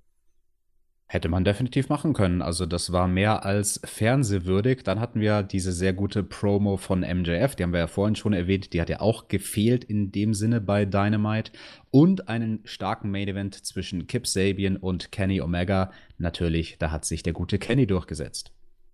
Hätte 1.12 1.28
man 1.28 1.42
definitiv 1.42 1.88
machen 1.88 2.12
können. 2.12 2.40
Also 2.40 2.66
das 2.66 2.92
war 2.92 3.08
mehr 3.08 3.44
als 3.44 3.80
fernsehwürdig. 3.82 4.84
Dann 4.84 5.00
hatten 5.00 5.20
wir 5.20 5.42
diese 5.42 5.72
sehr 5.72 5.92
gute 5.92 6.22
Promo 6.22 6.76
von 6.76 7.00
MJF, 7.00 7.56
die 7.56 7.64
haben 7.64 7.72
wir 7.72 7.80
ja 7.80 7.88
vorhin 7.88 8.14
schon 8.14 8.32
erwähnt, 8.32 8.72
die 8.72 8.80
hat 8.80 8.88
ja 8.90 9.00
auch 9.00 9.26
gefehlt 9.26 9.82
in 9.82 10.12
dem 10.12 10.34
Sinne 10.34 10.60
bei 10.60 10.84
Dynamite. 10.84 11.50
Und 11.90 12.28
einen 12.28 12.60
starken 12.62 13.10
Main 13.10 13.26
Event 13.26 13.56
zwischen 13.66 14.06
Kip 14.06 14.24
Sabian 14.24 14.76
und 14.76 15.10
Kenny 15.10 15.40
Omega. 15.40 15.90
Natürlich, 16.16 16.78
da 16.78 16.92
hat 16.92 17.04
sich 17.04 17.24
der 17.24 17.32
gute 17.32 17.58
Kenny 17.58 17.88
durchgesetzt. 17.88 18.52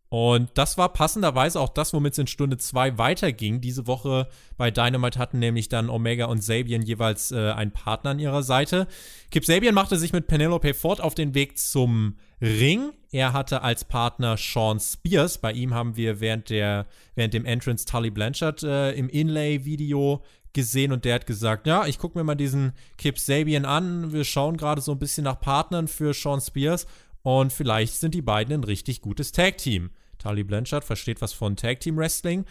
Und 0.09 0.51
das 0.55 0.79
war 0.79 0.93
passenderweise 0.93 1.59
auch 1.59 1.69
das, 1.69 1.93
womit 1.93 2.13
es 2.13 2.19
in 2.19 2.27
Stunde 2.29 2.59
2 2.59 2.97
weiterging. 2.97 3.61
Diese 3.61 3.89
Woche 3.89 4.29
bei 4.57 4.71
Dynamite 4.71 5.19
hatten 5.19 5.41
nämlich 5.41 5.69
dann 5.69 5.91
Omega 5.91 6.27
und 6.27 6.45
Sabian 6.45 6.83
jeweils 6.83 7.33
äh, 7.33 7.51
einen 7.51 7.73
Partner 7.73 8.11
an 8.11 8.21
ihrer 8.21 8.45
Seite. 8.45 8.87
Kip 9.33 9.45
Sabian 9.45 9.75
machte 9.75 9.97
sich 9.97 10.13
mit 10.13 10.29
Penelope 10.29 10.75
Ford 10.75 11.01
auf 11.01 11.17
den 11.17 11.35
Weg 11.35 11.59
zum 11.59 12.17
Ring. 12.41 12.93
Er 13.11 13.33
hatte 13.33 13.63
als 13.63 13.85
Partner 13.85 14.37
Sean 14.37 14.79
Spears. 14.79 15.39
Bei 15.39 15.53
ihm 15.53 15.75
haben 15.75 15.97
wir 15.97 16.21
während, 16.21 16.51
der, 16.51 16.87
während 17.17 17.35
dem 17.35 17.45
Entrance 17.45 17.85
Tully 17.85 18.11
Blanchard 18.11 18.63
äh, 18.63 18.93
im 18.93 19.09
Inlay-Video 19.09 20.23
gesehen 20.53 20.91
und 20.91 21.05
der 21.05 21.17
hat 21.17 21.27
gesagt, 21.27 21.67
ja, 21.67 21.87
ich 21.87 21.99
gucke 21.99 22.17
mir 22.17 22.25
mal 22.25 22.35
diesen 22.35 22.73
Kip 22.97 23.19
Sabian 23.19 23.67
an. 23.67 24.13
Wir 24.13 24.25
schauen 24.25 24.57
gerade 24.57 24.81
so 24.81 24.93
ein 24.93 24.99
bisschen 24.99 25.25
nach 25.25 25.39
Partnern 25.39 25.87
für 25.87 26.15
Sean 26.15 26.41
Spears 26.41 26.87
und 27.27 27.53
vielleicht 27.53 27.95
sind 27.95 28.15
die 28.15 28.23
beiden 28.23 28.55
ein 28.55 28.63
richtig 28.63 29.01
gutes 29.01 29.33
Tag-Team. 29.33 29.91
Tali 30.17 30.45
Blanchard 30.45 30.85
versteht 30.85 31.21
was 31.21 31.33
von 31.33 31.57
Tag-Team-Wrestling. 31.57 32.45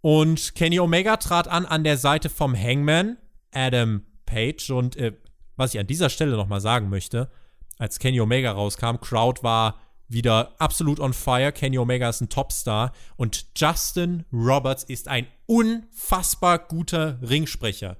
Und 0.00 0.54
Kenny 0.54 0.80
Omega 0.80 1.18
trat 1.18 1.46
an 1.46 1.66
an 1.66 1.84
der 1.84 1.98
Seite 1.98 2.30
vom 2.30 2.56
Hangman, 2.56 3.18
Adam 3.52 4.06
Page. 4.24 4.70
Und 4.70 4.96
äh, 4.96 5.12
was 5.56 5.74
ich 5.74 5.80
an 5.80 5.86
dieser 5.86 6.08
Stelle 6.08 6.36
nochmal 6.36 6.62
sagen 6.62 6.88
möchte, 6.88 7.30
als 7.76 7.98
Kenny 7.98 8.18
Omega 8.18 8.52
rauskam, 8.52 8.96
Crowd 8.98 9.42
war 9.42 9.78
wieder 10.08 10.54
absolut 10.58 11.00
on 11.00 11.12
fire. 11.12 11.52
Kenny 11.52 11.76
Omega 11.76 12.08
ist 12.08 12.22
ein 12.22 12.30
Topstar. 12.30 12.92
Und 13.16 13.44
Justin 13.54 14.24
Roberts 14.32 14.84
ist 14.84 15.06
ein 15.06 15.26
unfassbar 15.44 16.60
guter 16.60 17.18
Ringsprecher. 17.20 17.98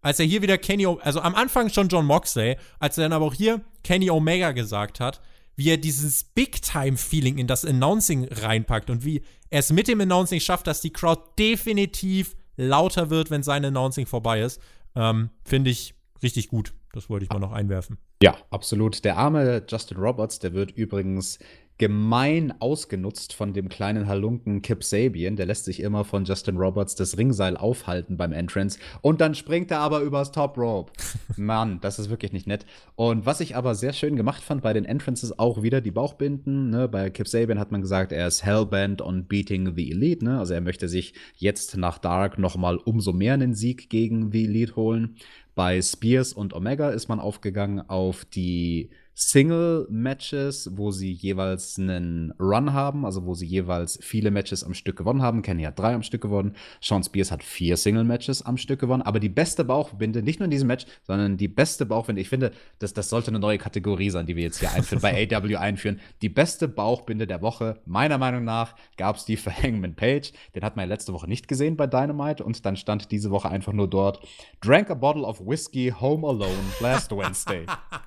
Als 0.00 0.20
er 0.20 0.26
hier 0.26 0.42
wieder 0.42 0.58
Kenny, 0.58 0.86
also 0.86 1.20
am 1.22 1.34
Anfang 1.34 1.70
schon 1.70 1.88
John 1.88 2.06
Moxley, 2.06 2.56
als 2.78 2.98
er 2.98 3.06
dann 3.06 3.14
aber 3.14 3.24
auch 3.24 3.34
hier 3.34 3.62
Kenny 3.82 4.10
Omega 4.10 4.52
gesagt 4.52 5.00
hat, 5.00 5.20
wie 5.56 5.70
er 5.70 5.78
dieses 5.78 6.24
Big-Time-Feeling 6.24 7.38
in 7.38 7.46
das 7.46 7.64
Announcing 7.64 8.28
reinpackt 8.30 8.90
und 8.90 9.04
wie 9.04 9.22
er 9.50 9.60
es 9.60 9.72
mit 9.72 9.88
dem 9.88 10.00
Announcing 10.00 10.40
schafft, 10.40 10.66
dass 10.66 10.80
die 10.80 10.92
Crowd 10.92 11.22
definitiv 11.38 12.36
lauter 12.56 13.10
wird, 13.10 13.30
wenn 13.30 13.42
sein 13.42 13.64
Announcing 13.64 14.06
vorbei 14.06 14.42
ist, 14.42 14.60
ähm, 14.94 15.30
finde 15.44 15.70
ich 15.70 15.94
richtig 16.22 16.48
gut. 16.48 16.74
Das 16.92 17.10
wollte 17.10 17.24
ich 17.24 17.30
mal 17.30 17.38
noch 17.38 17.52
einwerfen. 17.52 17.98
Ja, 18.22 18.36
absolut. 18.50 19.04
Der 19.04 19.18
arme 19.18 19.64
Justin 19.68 19.98
Roberts, 19.98 20.38
der 20.38 20.54
wird 20.54 20.70
übrigens 20.70 21.38
gemein 21.78 22.54
ausgenutzt 22.58 23.34
von 23.34 23.52
dem 23.52 23.68
kleinen 23.68 24.06
Halunken 24.06 24.62
Kip 24.62 24.82
Sabian. 24.82 25.36
Der 25.36 25.46
lässt 25.46 25.66
sich 25.66 25.80
immer 25.80 26.04
von 26.04 26.24
Justin 26.24 26.56
Roberts 26.56 26.94
das 26.94 27.18
Ringseil 27.18 27.56
aufhalten 27.56 28.16
beim 28.16 28.32
Entrance. 28.32 28.78
Und 29.02 29.20
dann 29.20 29.34
springt 29.34 29.70
er 29.70 29.80
aber 29.80 30.00
übers 30.00 30.32
Top 30.32 30.56
Rope. 30.56 30.92
Mann, 31.36 31.78
das 31.80 31.98
ist 31.98 32.08
wirklich 32.08 32.32
nicht 32.32 32.46
nett. 32.46 32.64
Und 32.94 33.26
was 33.26 33.40
ich 33.40 33.56
aber 33.56 33.74
sehr 33.74 33.92
schön 33.92 34.16
gemacht 34.16 34.42
fand 34.42 34.62
bei 34.62 34.72
den 34.72 34.86
Entrances, 34.86 35.38
auch 35.38 35.62
wieder 35.62 35.80
die 35.80 35.90
Bauchbinden. 35.90 36.70
Ne? 36.70 36.88
Bei 36.88 37.10
Kip 37.10 37.28
Sabian 37.28 37.58
hat 37.58 37.72
man 37.72 37.82
gesagt, 37.82 38.12
er 38.12 38.26
ist 38.26 38.42
hellbent 38.44 39.02
on 39.02 39.24
beating 39.24 39.74
the 39.74 39.90
Elite. 39.90 40.24
Ne? 40.24 40.38
Also 40.38 40.54
er 40.54 40.62
möchte 40.62 40.88
sich 40.88 41.12
jetzt 41.36 41.76
nach 41.76 41.98
Dark 41.98 42.38
nochmal 42.38 42.78
umso 42.78 43.12
mehr 43.12 43.34
einen 43.34 43.54
Sieg 43.54 43.90
gegen 43.90 44.32
the 44.32 44.44
Elite 44.44 44.76
holen. 44.76 45.16
Bei 45.54 45.80
Spears 45.80 46.32
und 46.32 46.54
Omega 46.54 46.90
ist 46.90 47.08
man 47.08 47.20
aufgegangen 47.20 47.80
auf 47.88 48.24
die 48.26 48.90
Single-Matches, 49.18 50.72
wo 50.76 50.90
sie 50.90 51.10
jeweils 51.10 51.78
einen 51.78 52.32
Run 52.38 52.74
haben, 52.74 53.06
also 53.06 53.24
wo 53.24 53.32
sie 53.32 53.46
jeweils 53.46 53.98
viele 54.02 54.30
Matches 54.30 54.62
am 54.62 54.74
Stück 54.74 54.96
gewonnen 54.96 55.22
haben. 55.22 55.40
Kenny 55.40 55.62
hat 55.62 55.78
drei 55.78 55.94
am 55.94 56.02
Stück 56.02 56.20
gewonnen, 56.20 56.54
Sean 56.82 57.02
Spears 57.02 57.30
hat 57.30 57.42
vier 57.42 57.78
Single-Matches 57.78 58.42
am 58.42 58.58
Stück 58.58 58.78
gewonnen. 58.78 59.00
Aber 59.00 59.18
die 59.18 59.30
beste 59.30 59.64
Bauchbinde, 59.64 60.22
nicht 60.22 60.38
nur 60.38 60.44
in 60.44 60.50
diesem 60.50 60.68
Match, 60.68 60.84
sondern 61.02 61.38
die 61.38 61.48
beste 61.48 61.86
Bauchbinde, 61.86 62.20
ich 62.20 62.28
finde, 62.28 62.52
das, 62.78 62.92
das 62.92 63.08
sollte 63.08 63.28
eine 63.28 63.38
neue 63.38 63.56
Kategorie 63.56 64.10
sein, 64.10 64.26
die 64.26 64.36
wir 64.36 64.42
jetzt 64.42 64.60
hier 64.60 64.70
einführen, 64.72 65.00
bei 65.00 65.26
AW 65.32 65.56
einführen. 65.56 65.98
Die 66.20 66.28
beste 66.28 66.68
Bauchbinde 66.68 67.26
der 67.26 67.40
Woche, 67.40 67.80
meiner 67.86 68.18
Meinung 68.18 68.44
nach, 68.44 68.76
gab 68.98 69.16
es 69.16 69.24
die 69.24 69.38
für 69.38 69.50
Hangman 69.50 69.96
Page. 69.96 70.30
Den 70.54 70.62
hat 70.62 70.76
man 70.76 70.86
ja 70.86 70.94
letzte 70.94 71.14
Woche 71.14 71.26
nicht 71.26 71.48
gesehen 71.48 71.78
bei 71.78 71.86
Dynamite 71.86 72.44
und 72.44 72.66
dann 72.66 72.76
stand 72.76 73.10
diese 73.10 73.30
Woche 73.30 73.48
einfach 73.48 73.72
nur 73.72 73.88
dort: 73.88 74.20
Drank 74.60 74.90
a 74.90 74.94
bottle 74.94 75.22
of 75.22 75.40
whiskey 75.40 75.90
home 75.98 76.26
alone 76.26 76.52
last 76.80 77.10
Wednesday. 77.12 77.64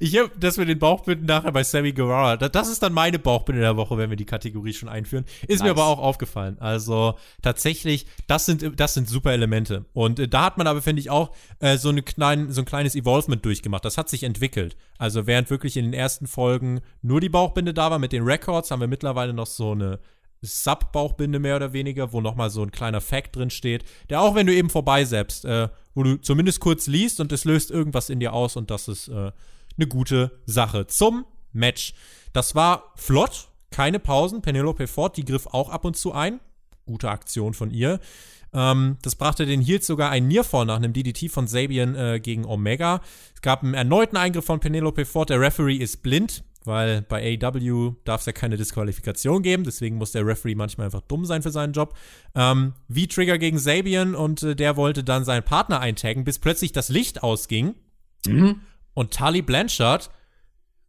Ich 0.00 0.16
habe 0.18 0.30
das 0.38 0.56
mit 0.56 0.68
den 0.68 0.78
Bauchbinden 0.78 1.26
nachher 1.26 1.52
bei 1.52 1.62
Sammy 1.62 1.92
Guevara. 1.92 2.36
Das 2.36 2.68
ist 2.68 2.82
dann 2.82 2.92
meine 2.92 3.18
Bauchbinde 3.18 3.60
der 3.60 3.76
Woche, 3.76 3.96
wenn 3.98 4.10
wir 4.10 4.16
die 4.16 4.24
Kategorie 4.24 4.72
schon 4.72 4.88
einführen. 4.88 5.24
Ist 5.42 5.60
nice. 5.60 5.62
mir 5.62 5.70
aber 5.70 5.86
auch 5.86 5.98
aufgefallen. 5.98 6.56
Also 6.60 7.14
tatsächlich, 7.42 8.06
das 8.26 8.46
sind, 8.46 8.78
das 8.78 8.94
sind 8.94 9.08
super 9.08 9.32
Elemente. 9.32 9.84
Und 9.92 10.18
äh, 10.18 10.28
da 10.28 10.44
hat 10.44 10.58
man 10.58 10.66
aber, 10.66 10.82
finde 10.82 11.00
ich, 11.00 11.10
auch 11.10 11.34
äh, 11.60 11.76
so, 11.76 11.88
eine 11.88 12.02
klein, 12.02 12.50
so 12.52 12.62
ein 12.62 12.66
kleines 12.66 12.94
Evolvement 12.94 13.44
durchgemacht. 13.44 13.84
Das 13.84 13.98
hat 13.98 14.08
sich 14.08 14.22
entwickelt. 14.22 14.76
Also 14.98 15.26
während 15.26 15.50
wirklich 15.50 15.76
in 15.76 15.84
den 15.84 15.94
ersten 15.94 16.26
Folgen 16.26 16.80
nur 17.02 17.20
die 17.20 17.28
Bauchbinde 17.28 17.74
da 17.74 17.90
war 17.90 17.98
mit 17.98 18.12
den 18.12 18.24
Records, 18.24 18.70
haben 18.70 18.80
wir 18.80 18.88
mittlerweile 18.88 19.32
noch 19.32 19.46
so 19.46 19.72
eine 19.72 19.98
Sub-Bauchbinde 20.42 21.38
mehr 21.38 21.56
oder 21.56 21.72
weniger, 21.72 22.12
wo 22.12 22.20
nochmal 22.20 22.50
so 22.50 22.62
ein 22.62 22.70
kleiner 22.70 23.00
Fact 23.00 23.36
drin 23.36 23.50
steht, 23.50 23.84
der 24.08 24.20
auch 24.20 24.34
wenn 24.34 24.46
du 24.46 24.54
eben 24.54 24.70
vorbeisäppst, 24.70 25.44
äh, 25.44 25.68
wo 25.94 26.02
du 26.02 26.16
zumindest 26.20 26.60
kurz 26.60 26.86
liest 26.86 27.20
und 27.20 27.32
es 27.32 27.44
löst 27.44 27.70
irgendwas 27.70 28.10
in 28.10 28.20
dir 28.20 28.32
aus 28.32 28.56
und 28.56 28.70
das 28.70 28.88
ist 28.88 29.08
äh, 29.08 29.32
eine 29.78 29.86
gute 29.86 30.40
Sache. 30.46 30.86
Zum 30.86 31.24
Match. 31.52 31.94
Das 32.32 32.54
war 32.54 32.92
flott, 32.96 33.48
keine 33.70 33.98
Pausen. 33.98 34.42
Penelope 34.42 34.86
Ford, 34.86 35.16
die 35.16 35.24
griff 35.24 35.46
auch 35.46 35.70
ab 35.70 35.84
und 35.84 35.96
zu 35.96 36.12
ein. 36.12 36.40
Gute 36.86 37.10
Aktion 37.10 37.54
von 37.54 37.70
ihr. 37.70 38.00
Ähm, 38.52 38.96
das 39.02 39.16
brachte 39.16 39.46
den 39.46 39.60
Heels 39.60 39.86
sogar 39.86 40.10
ein 40.10 40.26
Nearfall 40.28 40.66
nach 40.66 40.76
einem 40.76 40.92
DDT 40.92 41.30
von 41.30 41.46
Sabian 41.46 41.94
äh, 41.94 42.20
gegen 42.20 42.44
Omega. 42.44 43.00
Es 43.34 43.42
gab 43.42 43.62
einen 43.62 43.74
erneuten 43.74 44.16
Eingriff 44.16 44.44
von 44.44 44.60
Penelope 44.60 45.04
Ford. 45.04 45.30
Der 45.30 45.40
Referee 45.40 45.76
ist 45.76 46.02
blind 46.02 46.44
weil 46.68 47.02
bei 47.02 47.38
AW 47.42 47.94
darf 48.04 48.20
es 48.20 48.26
ja 48.26 48.32
keine 48.32 48.56
Disqualifikation 48.56 49.42
geben, 49.42 49.64
deswegen 49.64 49.96
muss 49.96 50.12
der 50.12 50.24
Referee 50.24 50.54
manchmal 50.54 50.84
einfach 50.84 51.00
dumm 51.00 51.24
sein 51.24 51.42
für 51.42 51.50
seinen 51.50 51.72
Job. 51.72 51.96
Ähm, 52.36 52.74
V-Trigger 52.88 53.38
gegen 53.38 53.58
Sabian 53.58 54.14
und 54.14 54.42
äh, 54.42 54.54
der 54.54 54.76
wollte 54.76 55.02
dann 55.02 55.24
seinen 55.24 55.42
Partner 55.42 55.80
eintaggen, 55.80 56.24
bis 56.24 56.38
plötzlich 56.38 56.70
das 56.70 56.90
Licht 56.90 57.22
ausging. 57.22 57.74
Mhm. 58.26 58.60
Und 58.98 59.14
Tully 59.16 59.42
Blanchard 59.42 60.10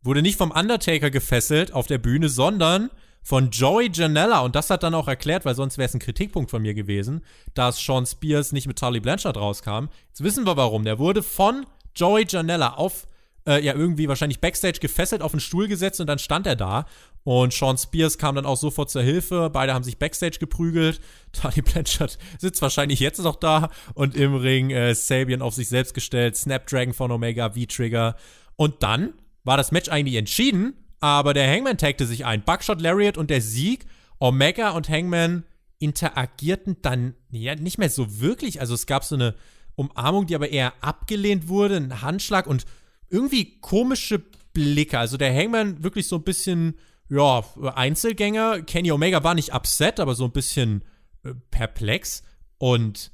wurde 0.02 0.24
nicht 0.24 0.36
vom 0.36 0.50
Undertaker 0.50 1.12
gefesselt 1.12 1.74
auf 1.74 1.86
der 1.86 2.00
Bühne, 2.00 2.28
sondern 2.28 2.90
von 3.22 3.52
Joey 3.52 3.92
Janella. 3.94 4.40
Und 4.40 4.56
das 4.56 4.72
hat 4.72 4.82
dann 4.82 4.96
auch 4.96 5.08
erklärt, 5.08 5.46
weil 5.46 5.54
sonst 5.54 5.78
wäre 5.78 5.86
es 5.86 5.94
ein 5.94 6.00
Kritikpunkt 6.00 6.50
von 6.50 6.64
mir 6.64 6.74
gewesen, 6.74 7.22
dass 7.54 7.78
Sean 7.78 8.08
Spears 8.08 8.52
nicht 8.52 8.66
mit 8.66 8.80
Tully 8.80 9.00
Blanchard 9.00 9.38
rauskam. 9.38 9.90
Jetzt 10.08 10.24
wissen 10.24 10.48
wir 10.48 10.58
warum. 10.58 10.86
Der 10.86 10.98
wurde 10.98 11.22
von 11.22 11.68
Joey 11.96 12.26
Janella 12.28 12.74
auf 12.74 13.06
äh, 13.46 13.64
ja 13.64 13.76
irgendwie 13.76 14.08
wahrscheinlich 14.08 14.42
backstage 14.42 14.80
gefesselt 14.80 15.22
auf 15.22 15.30
den 15.30 15.40
Stuhl 15.40 15.68
gesetzt 15.68 16.02
und 16.02 16.08
dann 16.08 16.18
stand 16.18 16.48
er 16.48 16.56
da. 16.56 16.88
Und 17.24 17.54
Sean 17.54 17.78
Spears 17.78 18.18
kam 18.18 18.36
dann 18.36 18.46
auch 18.46 18.58
sofort 18.58 18.90
zur 18.90 19.02
Hilfe. 19.02 19.50
Beide 19.52 19.74
haben 19.74 19.84
sich 19.84 19.98
backstage 19.98 20.38
geprügelt. 20.40 21.00
Tony 21.34 21.62
Blanchard 21.62 22.18
sitzt 22.38 22.62
wahrscheinlich 22.62 23.00
jetzt 23.00 23.20
noch 23.20 23.36
da 23.36 23.70
und 23.94 24.16
im 24.16 24.36
Ring 24.36 24.72
äh, 24.72 24.96
Sabian 24.96 25.42
auf 25.42 25.54
sich 25.54 25.70
selbst 25.70 25.94
gestellt. 25.94 26.36
Snapdragon 26.36 26.94
von 26.94 27.12
Omega, 27.12 27.52
V-Trigger. 27.52 28.16
Und 28.56 28.82
dann 28.84 29.14
war 29.44 29.58
das 29.58 29.72
Match 29.72 29.90
eigentlich 29.90 30.16
entschieden, 30.16 30.74
aber 31.00 31.34
der 31.34 31.50
Hangman 31.50 31.78
tagte 31.78 32.06
sich 32.06 32.26
ein. 32.26 32.44
Buckshot 32.44 32.82
Lariat 32.82 33.18
und 33.18 33.30
der 33.30 33.42
Sieg. 33.42 33.86
Omega 34.20 34.72
und 34.72 34.90
Hangman 34.90 35.44
interagierten 35.80 36.78
dann 36.82 37.16
ja 37.32 37.56
nicht 37.56 37.78
mehr 37.78 37.90
so 37.90 38.20
wirklich. 38.20 38.60
Also 38.60 38.74
es 38.74 38.86
gab 38.86 39.04
so 39.04 39.16
eine 39.16 39.36
Umarmung, 39.76 40.28
die 40.28 40.36
aber 40.36 40.50
eher 40.50 40.74
abgelehnt 40.82 41.48
wurde, 41.48 41.78
ein 41.78 42.02
Handschlag 42.02 42.48
und 42.48 42.66
irgendwie 43.10 43.60
komische 43.62 44.22
Blicke. 44.54 45.00
Also 45.00 45.16
der 45.16 45.34
Hangman 45.34 45.84
wirklich 45.84 46.08
so 46.08 46.18
ein 46.18 46.24
bisschen, 46.24 46.76
ja, 47.10 47.44
Einzelgänger. 47.76 48.62
Kenny 48.64 48.92
Omega 48.92 49.24
war 49.24 49.36
nicht 49.36 49.54
upset, 49.54 50.00
aber 50.00 50.16
so 50.16 50.26
ein 50.26 50.32
bisschen 50.32 50.84
äh, 51.24 51.34
perplex. 51.52 52.24
Und 52.58 53.12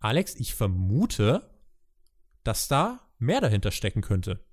Alex, 0.00 0.34
ich 0.36 0.54
vermute, 0.54 1.50
dass 2.42 2.68
da 2.68 3.00
mehr 3.18 3.40
dahinter 3.40 3.70
stecken 3.70 4.02
könnte. 4.02 4.43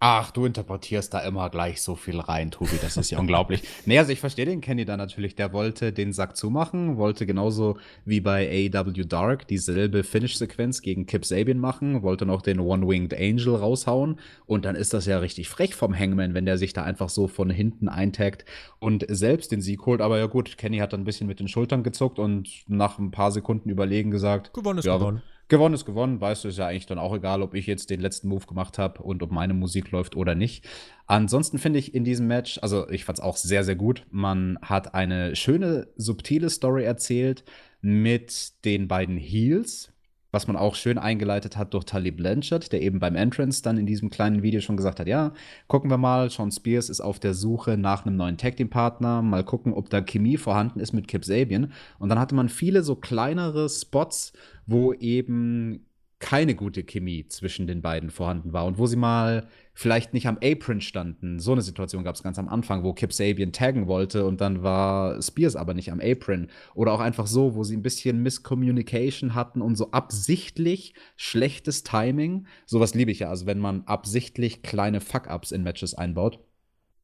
Ach, 0.00 0.30
du 0.30 0.44
interpretierst 0.44 1.12
da 1.12 1.20
immer 1.20 1.50
gleich 1.50 1.82
so 1.82 1.96
viel 1.96 2.20
rein, 2.20 2.52
Tobi. 2.52 2.78
Das 2.80 2.96
ist 2.96 3.10
ja 3.10 3.18
unglaublich. 3.20 3.62
Nee, 3.84 3.98
also 3.98 4.12
ich 4.12 4.20
verstehe 4.20 4.46
den 4.46 4.60
Kenny 4.60 4.84
da 4.84 4.96
natürlich. 4.96 5.34
Der 5.34 5.52
wollte 5.52 5.92
den 5.92 6.12
Sack 6.12 6.36
zumachen, 6.36 6.98
wollte 6.98 7.26
genauso 7.26 7.78
wie 8.04 8.20
bei 8.20 8.70
AEW 8.72 9.04
Dark 9.06 9.48
dieselbe 9.48 10.04
Finish-Sequenz 10.04 10.82
gegen 10.82 11.06
Kip 11.06 11.24
Sabian 11.24 11.58
machen, 11.58 12.02
wollte 12.02 12.26
noch 12.26 12.42
den 12.42 12.60
One-Winged 12.60 13.12
Angel 13.12 13.56
raushauen. 13.56 14.20
Und 14.46 14.64
dann 14.66 14.76
ist 14.76 14.94
das 14.94 15.06
ja 15.06 15.18
richtig 15.18 15.48
frech 15.48 15.74
vom 15.74 15.98
Hangman, 15.98 16.32
wenn 16.32 16.46
der 16.46 16.58
sich 16.58 16.72
da 16.72 16.84
einfach 16.84 17.08
so 17.08 17.26
von 17.26 17.50
hinten 17.50 17.88
eintaggt 17.88 18.44
und 18.78 19.04
selbst 19.08 19.50
den 19.50 19.60
Sieg 19.60 19.84
holt. 19.84 20.00
Aber 20.00 20.18
ja 20.18 20.26
gut, 20.26 20.58
Kenny 20.58 20.78
hat 20.78 20.92
dann 20.92 21.00
ein 21.00 21.04
bisschen 21.04 21.26
mit 21.26 21.40
den 21.40 21.48
Schultern 21.48 21.82
gezuckt 21.82 22.20
und 22.20 22.48
nach 22.68 23.00
ein 23.00 23.10
paar 23.10 23.32
Sekunden 23.32 23.68
überlegen 23.68 24.12
gesagt: 24.12 24.54
Gewonnen 24.54 24.78
ist 24.78 24.84
ja, 24.84 24.96
gewonnen 24.96 25.22
gewonnen 25.48 25.74
ist 25.74 25.84
gewonnen, 25.84 26.20
weißt 26.20 26.44
du, 26.44 26.48
ist 26.48 26.58
ja 26.58 26.66
eigentlich 26.66 26.86
dann 26.86 26.98
auch 26.98 27.14
egal, 27.14 27.42
ob 27.42 27.54
ich 27.54 27.66
jetzt 27.66 27.90
den 27.90 28.00
letzten 28.00 28.28
Move 28.28 28.46
gemacht 28.46 28.78
habe 28.78 29.02
und 29.02 29.22
ob 29.22 29.30
meine 29.30 29.54
Musik 29.54 29.90
läuft 29.90 30.16
oder 30.16 30.34
nicht. 30.34 30.66
Ansonsten 31.06 31.58
finde 31.58 31.78
ich 31.78 31.94
in 31.94 32.04
diesem 32.04 32.26
Match, 32.26 32.58
also 32.62 32.88
ich 32.90 33.04
fand 33.04 33.18
es 33.18 33.24
auch 33.24 33.36
sehr, 33.36 33.64
sehr 33.64 33.76
gut. 33.76 34.06
Man 34.10 34.58
hat 34.62 34.94
eine 34.94 35.34
schöne, 35.36 35.88
subtile 35.96 36.50
Story 36.50 36.84
erzählt 36.84 37.44
mit 37.80 38.64
den 38.64 38.88
beiden 38.88 39.16
Heels, 39.16 39.92
was 40.30 40.46
man 40.46 40.56
auch 40.56 40.74
schön 40.74 40.98
eingeleitet 40.98 41.56
hat 41.56 41.74
durch 41.74 41.84
Tully 41.84 42.10
Blanchard, 42.10 42.72
der 42.72 42.82
eben 42.82 42.98
beim 42.98 43.16
Entrance 43.16 43.62
dann 43.62 43.78
in 43.78 43.86
diesem 43.86 44.10
kleinen 44.10 44.42
Video 44.42 44.60
schon 44.60 44.76
gesagt 44.76 45.00
hat, 45.00 45.08
ja, 45.08 45.32
gucken 45.66 45.90
wir 45.90 45.98
mal, 45.98 46.30
Sean 46.30 46.50
Spears 46.50 46.90
ist 46.90 47.00
auf 47.00 47.18
der 47.18 47.34
Suche 47.34 47.76
nach 47.78 48.04
einem 48.04 48.16
neuen 48.16 48.36
Tag 48.36 48.56
Team 48.56 48.68
Partner, 48.70 49.22
mal 49.22 49.44
gucken, 49.44 49.72
ob 49.72 49.88
da 49.90 50.00
Chemie 50.00 50.36
vorhanden 50.36 50.80
ist 50.80 50.92
mit 50.92 51.08
Kip 51.08 51.24
Sabian. 51.24 51.72
Und 51.98 52.08
dann 52.08 52.18
hatte 52.18 52.34
man 52.34 52.48
viele 52.48 52.82
so 52.82 52.96
kleinere 52.96 53.68
Spots, 53.68 54.32
wo 54.66 54.92
eben 54.92 55.87
keine 56.20 56.56
gute 56.56 56.82
Chemie 56.82 57.26
zwischen 57.28 57.68
den 57.68 57.80
beiden 57.80 58.10
vorhanden 58.10 58.52
war 58.52 58.66
und 58.66 58.78
wo 58.78 58.86
sie 58.86 58.96
mal 58.96 59.46
vielleicht 59.72 60.14
nicht 60.14 60.26
am 60.26 60.38
Apron 60.42 60.80
standen. 60.80 61.38
So 61.38 61.52
eine 61.52 61.62
Situation 61.62 62.02
gab 62.02 62.16
es 62.16 62.24
ganz 62.24 62.40
am 62.40 62.48
Anfang, 62.48 62.82
wo 62.82 62.92
Kip 62.92 63.12
Sabian 63.12 63.52
taggen 63.52 63.86
wollte 63.86 64.26
und 64.26 64.40
dann 64.40 64.64
war 64.64 65.22
Spears 65.22 65.54
aber 65.54 65.74
nicht 65.74 65.92
am 65.92 66.00
Apron. 66.00 66.48
Oder 66.74 66.92
auch 66.92 66.98
einfach 66.98 67.28
so, 67.28 67.54
wo 67.54 67.62
sie 67.62 67.76
ein 67.76 67.82
bisschen 67.82 68.20
Miscommunication 68.22 69.36
hatten 69.36 69.62
und 69.62 69.76
so 69.76 69.92
absichtlich 69.92 70.94
schlechtes 71.16 71.84
Timing. 71.84 72.48
Sowas 72.66 72.94
liebe 72.94 73.12
ich 73.12 73.20
ja, 73.20 73.30
also 73.30 73.46
wenn 73.46 73.60
man 73.60 73.82
absichtlich 73.84 74.62
kleine 74.62 75.00
Fuck-Ups 75.00 75.52
in 75.52 75.62
Matches 75.62 75.94
einbaut. 75.94 76.40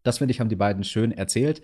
Das 0.03 0.19
finde 0.19 0.33
ich, 0.33 0.41
haben 0.41 0.51
die 0.51 0.57
beiden 0.57 0.85
schön 0.85 1.13
erzählt. 1.13 1.63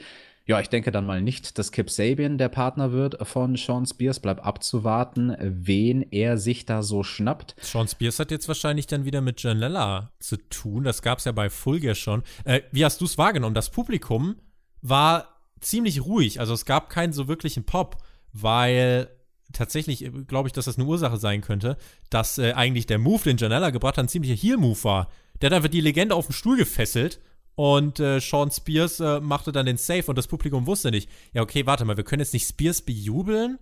Ja, 0.51 0.59
ich 0.59 0.69
denke 0.69 0.91
dann 0.91 1.07
mal 1.07 1.23
nicht, 1.23 1.59
dass 1.59 1.71
Kip 1.71 1.89
Sabian 1.89 2.37
der 2.37 2.49
Partner 2.49 2.91
wird 2.91 3.25
von 3.25 3.55
Sean 3.55 3.87
Spears. 3.87 4.19
Bleibt 4.19 4.43
abzuwarten, 4.43 5.37
wen 5.39 6.03
er 6.11 6.39
sich 6.39 6.67
da 6.67 6.83
so 6.83 7.05
schnappt. 7.05 7.55
Sean 7.61 7.87
Spears 7.87 8.19
hat 8.19 8.33
jetzt 8.33 8.49
wahrscheinlich 8.49 8.89
dann 8.89 9.05
wieder 9.05 9.21
mit 9.21 9.41
Janella 9.41 10.11
zu 10.19 10.39
tun. 10.49 10.83
Das 10.83 11.03
gab 11.03 11.19
es 11.19 11.25
ja 11.25 11.31
bei 11.31 11.51
Fulger 11.51 11.95
schon. 11.95 12.25
Äh, 12.43 12.63
wie 12.73 12.85
hast 12.85 13.01
du 13.01 13.05
es 13.05 13.17
wahrgenommen? 13.17 13.55
Das 13.55 13.71
Publikum 13.71 14.41
war 14.83 15.39
ziemlich 15.61 16.05
ruhig. 16.05 16.41
Also 16.41 16.53
es 16.55 16.65
gab 16.65 16.91
keinen 16.91 17.13
so 17.13 17.29
wirklichen 17.29 17.63
Pop, 17.63 17.99
weil 18.33 19.09
tatsächlich 19.53 20.05
äh, 20.05 20.11
glaube 20.27 20.49
ich, 20.49 20.53
dass 20.53 20.65
das 20.65 20.79
eine 20.79 20.89
Ursache 20.89 21.19
sein 21.19 21.43
könnte, 21.43 21.77
dass 22.09 22.39
äh, 22.39 22.55
eigentlich 22.55 22.87
der 22.87 22.99
Move, 22.99 23.23
den 23.23 23.37
Janella 23.37 23.71
gebracht 23.71 23.99
hat, 23.99 24.07
ein 24.07 24.09
ziemlicher 24.09 24.35
Heel-Move 24.35 24.83
war. 24.83 25.11
Der 25.41 25.51
hat 25.51 25.55
einfach 25.55 25.71
die 25.71 25.81
Legende 25.81 26.17
auf 26.17 26.27
den 26.27 26.33
Stuhl 26.33 26.57
gefesselt 26.57 27.21
und 27.61 28.01
äh, 28.01 28.21
Sean 28.21 28.51
Spears 28.51 29.01
äh, 29.01 29.21
machte 29.21 29.53
dann 29.53 29.67
den 29.67 29.77
Save 29.77 30.07
und 30.07 30.17
das 30.17 30.29
Publikum 30.29 30.67
wusste 30.67 30.91
nicht, 30.91 31.11
ja, 31.35 31.43
okay, 31.43 31.67
warte 31.67 31.85
mal, 31.85 31.99
wir 31.99 32.05
können 32.05 32.21
jetzt 32.21 32.33
nicht 32.33 32.49
Spears 32.49 32.81
bejubeln, 32.81 33.59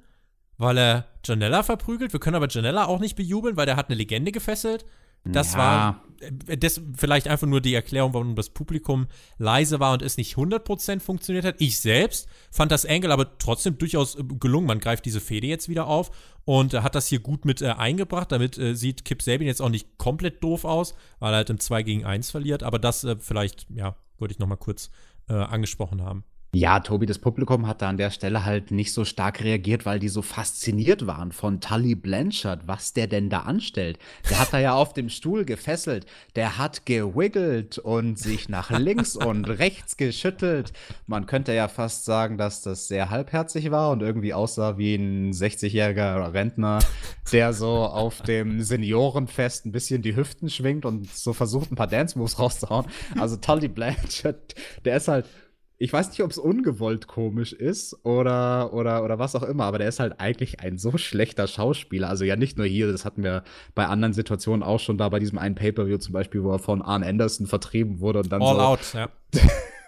weil 0.56 0.78
er 0.78 1.06
Janella 1.24 1.64
verprügelt. 1.64 2.12
Wir 2.12 2.20
können 2.20 2.36
aber 2.36 2.46
Janella 2.48 2.84
auch 2.86 3.00
nicht 3.00 3.16
bejubeln, 3.16 3.56
weil 3.56 3.66
der 3.66 3.74
hat 3.74 3.88
eine 3.88 3.96
Legende 3.96 4.30
gefesselt. 4.30 4.86
Das 5.24 5.52
ja. 5.52 5.58
war 5.58 6.02
äh, 6.20 6.56
das 6.56 6.80
vielleicht 6.96 7.28
einfach 7.28 7.46
nur 7.46 7.60
die 7.60 7.74
Erklärung, 7.74 8.14
warum 8.14 8.34
das 8.34 8.50
Publikum 8.50 9.06
leise 9.38 9.80
war 9.80 9.92
und 9.92 10.02
es 10.02 10.16
nicht 10.16 10.36
100% 10.36 11.00
funktioniert 11.00 11.44
hat. 11.44 11.56
Ich 11.58 11.78
selbst 11.80 12.28
fand 12.50 12.72
das 12.72 12.86
Angle 12.86 13.12
aber 13.12 13.38
trotzdem 13.38 13.78
durchaus 13.78 14.16
äh, 14.16 14.24
gelungen. 14.24 14.66
Man 14.66 14.80
greift 14.80 15.04
diese 15.04 15.20
Fehde 15.20 15.46
jetzt 15.46 15.68
wieder 15.68 15.86
auf 15.86 16.10
und 16.44 16.74
äh, 16.74 16.80
hat 16.80 16.94
das 16.94 17.08
hier 17.08 17.20
gut 17.20 17.44
mit 17.44 17.62
äh, 17.62 17.68
eingebracht. 17.68 18.32
Damit 18.32 18.58
äh, 18.58 18.74
sieht 18.74 19.04
Kip 19.04 19.22
Sabin 19.22 19.46
jetzt 19.46 19.62
auch 19.62 19.70
nicht 19.70 19.98
komplett 19.98 20.42
doof 20.42 20.64
aus, 20.64 20.94
weil 21.18 21.32
er 21.32 21.38
halt 21.38 21.50
im 21.50 21.60
2 21.60 21.82
gegen 21.82 22.04
1 22.04 22.30
verliert. 22.30 22.62
Aber 22.62 22.78
das 22.78 23.04
äh, 23.04 23.16
vielleicht, 23.18 23.66
ja, 23.70 23.96
wollte 24.18 24.32
ich 24.32 24.38
noch 24.38 24.48
mal 24.48 24.56
kurz 24.56 24.90
angesprochen 25.30 26.00
haben. 26.00 26.24
Ja, 26.54 26.80
Tobi, 26.80 27.04
das 27.04 27.18
Publikum 27.18 27.66
hat 27.66 27.82
da 27.82 27.90
an 27.90 27.98
der 27.98 28.10
Stelle 28.10 28.46
halt 28.46 28.70
nicht 28.70 28.94
so 28.94 29.04
stark 29.04 29.44
reagiert, 29.44 29.84
weil 29.84 29.98
die 29.98 30.08
so 30.08 30.22
fasziniert 30.22 31.06
waren 31.06 31.30
von 31.30 31.60
Tully 31.60 31.94
Blanchard, 31.94 32.66
was 32.66 32.94
der 32.94 33.06
denn 33.06 33.28
da 33.28 33.40
anstellt. 33.40 33.98
Der 34.30 34.38
hat 34.38 34.54
da 34.54 34.58
ja 34.58 34.72
auf 34.72 34.94
dem 34.94 35.10
Stuhl 35.10 35.44
gefesselt, 35.44 36.06
der 36.36 36.56
hat 36.56 36.86
gewiggelt 36.86 37.76
und 37.76 38.18
sich 38.18 38.48
nach 38.48 38.70
links 38.70 39.14
und 39.14 39.44
rechts 39.58 39.98
geschüttelt. 39.98 40.72
Man 41.06 41.26
könnte 41.26 41.52
ja 41.52 41.68
fast 41.68 42.06
sagen, 42.06 42.38
dass 42.38 42.62
das 42.62 42.88
sehr 42.88 43.10
halbherzig 43.10 43.70
war 43.70 43.90
und 43.90 44.00
irgendwie 44.00 44.32
aussah 44.32 44.78
wie 44.78 44.94
ein 44.94 45.32
60-jähriger 45.32 46.32
Rentner, 46.32 46.78
der 47.30 47.52
so 47.52 47.68
auf 47.68 48.22
dem 48.22 48.62
Seniorenfest 48.62 49.66
ein 49.66 49.72
bisschen 49.72 50.00
die 50.00 50.16
Hüften 50.16 50.48
schwingt 50.48 50.86
und 50.86 51.14
so 51.14 51.34
versucht, 51.34 51.70
ein 51.70 51.76
paar 51.76 51.88
Dance-Moves 51.88 52.38
rauszuhauen. 52.38 52.86
Also 53.18 53.36
Tully 53.36 53.68
Blanchard, 53.68 54.54
der 54.86 54.96
ist 54.96 55.08
halt 55.08 55.26
ich 55.80 55.92
weiß 55.92 56.08
nicht, 56.10 56.22
ob 56.22 56.30
es 56.30 56.38
ungewollt 56.38 57.06
komisch 57.06 57.52
ist 57.52 58.04
oder, 58.04 58.72
oder, 58.74 59.04
oder 59.04 59.20
was 59.20 59.36
auch 59.36 59.44
immer, 59.44 59.64
aber 59.64 59.78
der 59.78 59.88
ist 59.88 60.00
halt 60.00 60.18
eigentlich 60.18 60.58
ein 60.58 60.76
so 60.76 60.98
schlechter 60.98 61.46
Schauspieler. 61.46 62.08
Also 62.08 62.24
ja, 62.24 62.34
nicht 62.34 62.58
nur 62.58 62.66
hier, 62.66 62.90
das 62.90 63.04
hatten 63.04 63.22
wir 63.22 63.44
bei 63.76 63.86
anderen 63.86 64.12
Situationen 64.12 64.64
auch 64.64 64.80
schon 64.80 64.98
da, 64.98 65.08
bei 65.08 65.20
diesem 65.20 65.38
einen 65.38 65.54
Pay-Per-View 65.54 65.98
zum 65.98 66.12
Beispiel, 66.12 66.42
wo 66.42 66.50
er 66.50 66.58
von 66.58 66.82
Arn 66.82 67.04
Anderson 67.04 67.46
vertrieben 67.46 68.00
wurde 68.00 68.18
und 68.18 68.32
dann 68.32 68.42
All 68.42 68.56
so 68.56 68.60
out, 68.60 68.94
ja. 68.94 69.08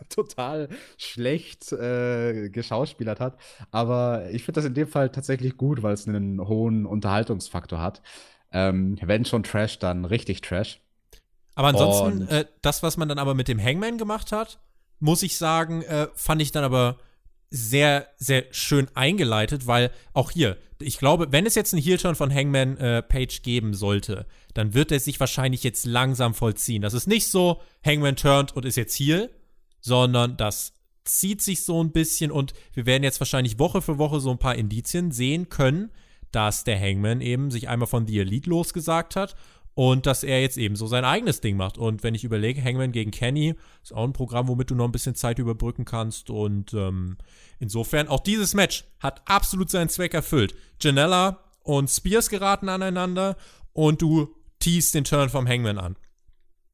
total 0.09 0.69
schlecht 0.97 1.73
äh, 1.73 2.51
geschauspielert 2.51 3.19
hat. 3.19 3.37
Aber 3.73 4.31
ich 4.31 4.45
finde 4.45 4.61
das 4.61 4.67
in 4.67 4.75
dem 4.75 4.87
Fall 4.87 5.11
tatsächlich 5.11 5.57
gut, 5.57 5.83
weil 5.83 5.95
es 5.95 6.07
einen 6.07 6.47
hohen 6.47 6.87
Unterhaltungsfaktor 6.87 7.81
hat. 7.81 8.01
Ähm, 8.53 8.97
wenn 9.03 9.25
schon 9.25 9.43
Trash, 9.43 9.81
dann 9.81 10.05
richtig 10.05 10.41
Trash. 10.41 10.81
Aber 11.57 11.69
ansonsten, 11.69 12.29
äh, 12.29 12.45
das, 12.63 12.83
was 12.85 12.97
man 12.97 13.09
dann 13.09 13.19
aber 13.19 13.35
mit 13.35 13.49
dem 13.49 13.61
Hangman 13.61 13.99
gemacht 13.99 14.33
hat, 14.33 14.61
muss 15.01 15.23
ich 15.23 15.37
sagen, 15.37 15.83
äh, 15.83 16.09
fand 16.15 16.41
ich 16.43 16.53
dann 16.53 16.65
aber 16.65 16.99
sehr, 17.51 18.09
sehr 18.17 18.45
schön 18.53 18.89
eingeleitet, 18.95 19.67
weil 19.67 19.91
auch 20.13 20.31
hier, 20.31 20.57
ich 20.81 20.99
glaube, 20.99 21.33
wenn 21.33 21.47
es 21.47 21.57
jetzt 21.57 21.75
einen 21.75 21.83
Heel-Turn 21.83 22.15
von 22.15 22.33
Hangman 22.33 22.77
äh, 22.77 23.03
Page 23.03 23.43
geben 23.43 23.75
sollte, 23.75 24.27
dann 24.55 24.73
wird 24.73 24.93
er 24.93 25.01
sich 25.01 25.19
wahrscheinlich 25.19 25.65
jetzt 25.65 25.85
langsam 25.85 26.35
vollziehen. 26.35 26.81
Das 26.81 26.95
ist 26.95 27.09
nicht 27.09 27.27
so, 27.27 27.61
Hangman 27.85 28.17
turned 28.17 28.55
und 28.55 28.65
ist 28.65 28.77
jetzt 28.77 28.95
Heel, 28.95 29.31
sondern 29.81 30.37
das 30.37 30.75
zieht 31.05 31.43
sich 31.43 31.65
so 31.65 31.83
ein 31.83 31.93
bisschen 31.93 32.31
und 32.31 32.55
wir 32.73 32.87
werden 32.87 33.03
jetzt 33.03 33.21
wahrscheinlich 33.21 33.59
Woche 33.59 33.83
für 33.83 33.99
Woche 33.99 34.21
so 34.21 34.31
ein 34.31 34.39
paar 34.39 34.55
Indizien 34.55 35.11
sehen 35.11 35.49
können, 35.49 35.91
dass 36.31 36.63
der 36.63 36.79
Hangman 36.79 37.21
eben 37.21 37.51
sich 37.51 37.69
einmal 37.69 37.89
von 37.89 38.07
The 38.07 38.21
Elite 38.21 38.49
losgesagt 38.49 39.17
hat 39.17 39.35
und 39.75 40.07
dass 40.07 40.25
er 40.25 40.41
jetzt 40.41 40.59
eben 40.59 40.77
so 40.77 40.87
sein 40.87 41.05
eigenes 41.05 41.41
Ding 41.41 41.57
macht. 41.57 41.79
Und 41.79 42.03
wenn 42.03 42.15
ich 42.15 42.25
überlege, 42.25 42.63
Hangman 42.63 42.93
gegen 42.93 43.11
Kenny 43.11 43.55
ist 43.83 43.95
auch 43.95 44.05
ein 44.05 44.13
Programm, 44.13 44.49
womit 44.49 44.71
du 44.71 44.75
noch 44.75 44.85
ein 44.85 44.93
bisschen 44.93 45.15
Zeit 45.15 45.39
überbrücken 45.39 45.85
kannst. 45.85 46.31
Und 46.31 46.75
ähm, 46.75 47.17
insofern, 47.59 48.09
auch 48.09 48.21
dieses 48.21 48.55
Match 48.55 48.85
hat 48.99 49.23
absolut 49.27 49.71
seinen 49.71 49.89
Zweck 49.89 50.15
erfüllt. 50.15 50.55
Janella 50.81 51.45
und 51.63 51.89
Spears 51.89 52.29
geraten 52.29 52.69
aneinander 52.69 53.37
und 53.73 54.03
du 54.03 54.35
teast 54.59 54.95
den 54.95 55.05
Turn 55.05 55.29
vom 55.29 55.47
Hangman 55.47 55.79
an. 55.79 55.97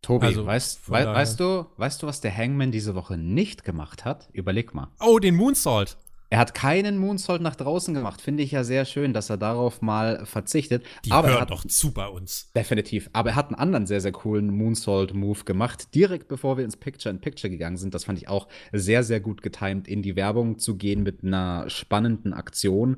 Tobi, 0.03 0.27
also, 0.27 0.47
weißt, 0.47 0.89
we 0.89 0.93
weißt, 0.93 1.41
du, 1.41 1.67
weißt 1.77 2.03
du, 2.03 2.07
was 2.07 2.21
der 2.21 2.37
Hangman 2.37 2.71
diese 2.71 2.95
Woche 2.95 3.17
nicht 3.17 3.65
gemacht 3.65 4.05
hat? 4.05 4.29
Überleg 4.33 4.75
mal. 4.75 4.89
Oh, 5.01 5.19
den 5.19 5.35
Moonsault. 5.35 5.97
Er 6.29 6.39
hat 6.39 6.55
keinen 6.55 6.99
Moonsault 6.99 7.41
nach 7.41 7.55
draußen 7.55 7.95
gemacht. 7.95 8.21
Finde 8.21 8.43
ich 8.43 8.51
ja 8.51 8.65
sehr 8.65 8.85
schön, 8.85 9.13
dass 9.13 9.31
er 9.31 9.37
darauf 9.37 9.81
mal 9.81 10.27
verzichtet. 10.27 10.85
Die 11.05 11.13
aber 11.13 11.29
hören 11.29 11.47
doch 11.47 11.65
zu 11.65 11.93
bei 11.93 12.09
uns. 12.09 12.51
Definitiv. 12.53 13.09
Aber 13.13 13.31
er 13.31 13.37
hat 13.37 13.47
einen 13.47 13.55
anderen 13.55 13.87
sehr, 13.87 14.01
sehr 14.01 14.13
coolen 14.13 14.51
Moonsault-Move 14.51 15.45
gemacht. 15.45 15.95
Direkt 15.95 16.27
bevor 16.27 16.57
wir 16.57 16.65
ins 16.65 16.77
Picture-in-Picture 16.77 17.51
gegangen 17.51 17.77
sind. 17.77 17.95
Das 17.95 18.05
fand 18.05 18.19
ich 18.19 18.29
auch 18.29 18.49
sehr, 18.73 19.05
sehr 19.05 19.21
gut 19.21 19.43
getimt, 19.43 19.87
in 19.87 20.03
die 20.03 20.17
Werbung 20.17 20.59
zu 20.59 20.77
gehen 20.77 21.05
mit 21.05 21.23
einer 21.23 21.71
spannenden 21.71 22.33
Aktion 22.33 22.97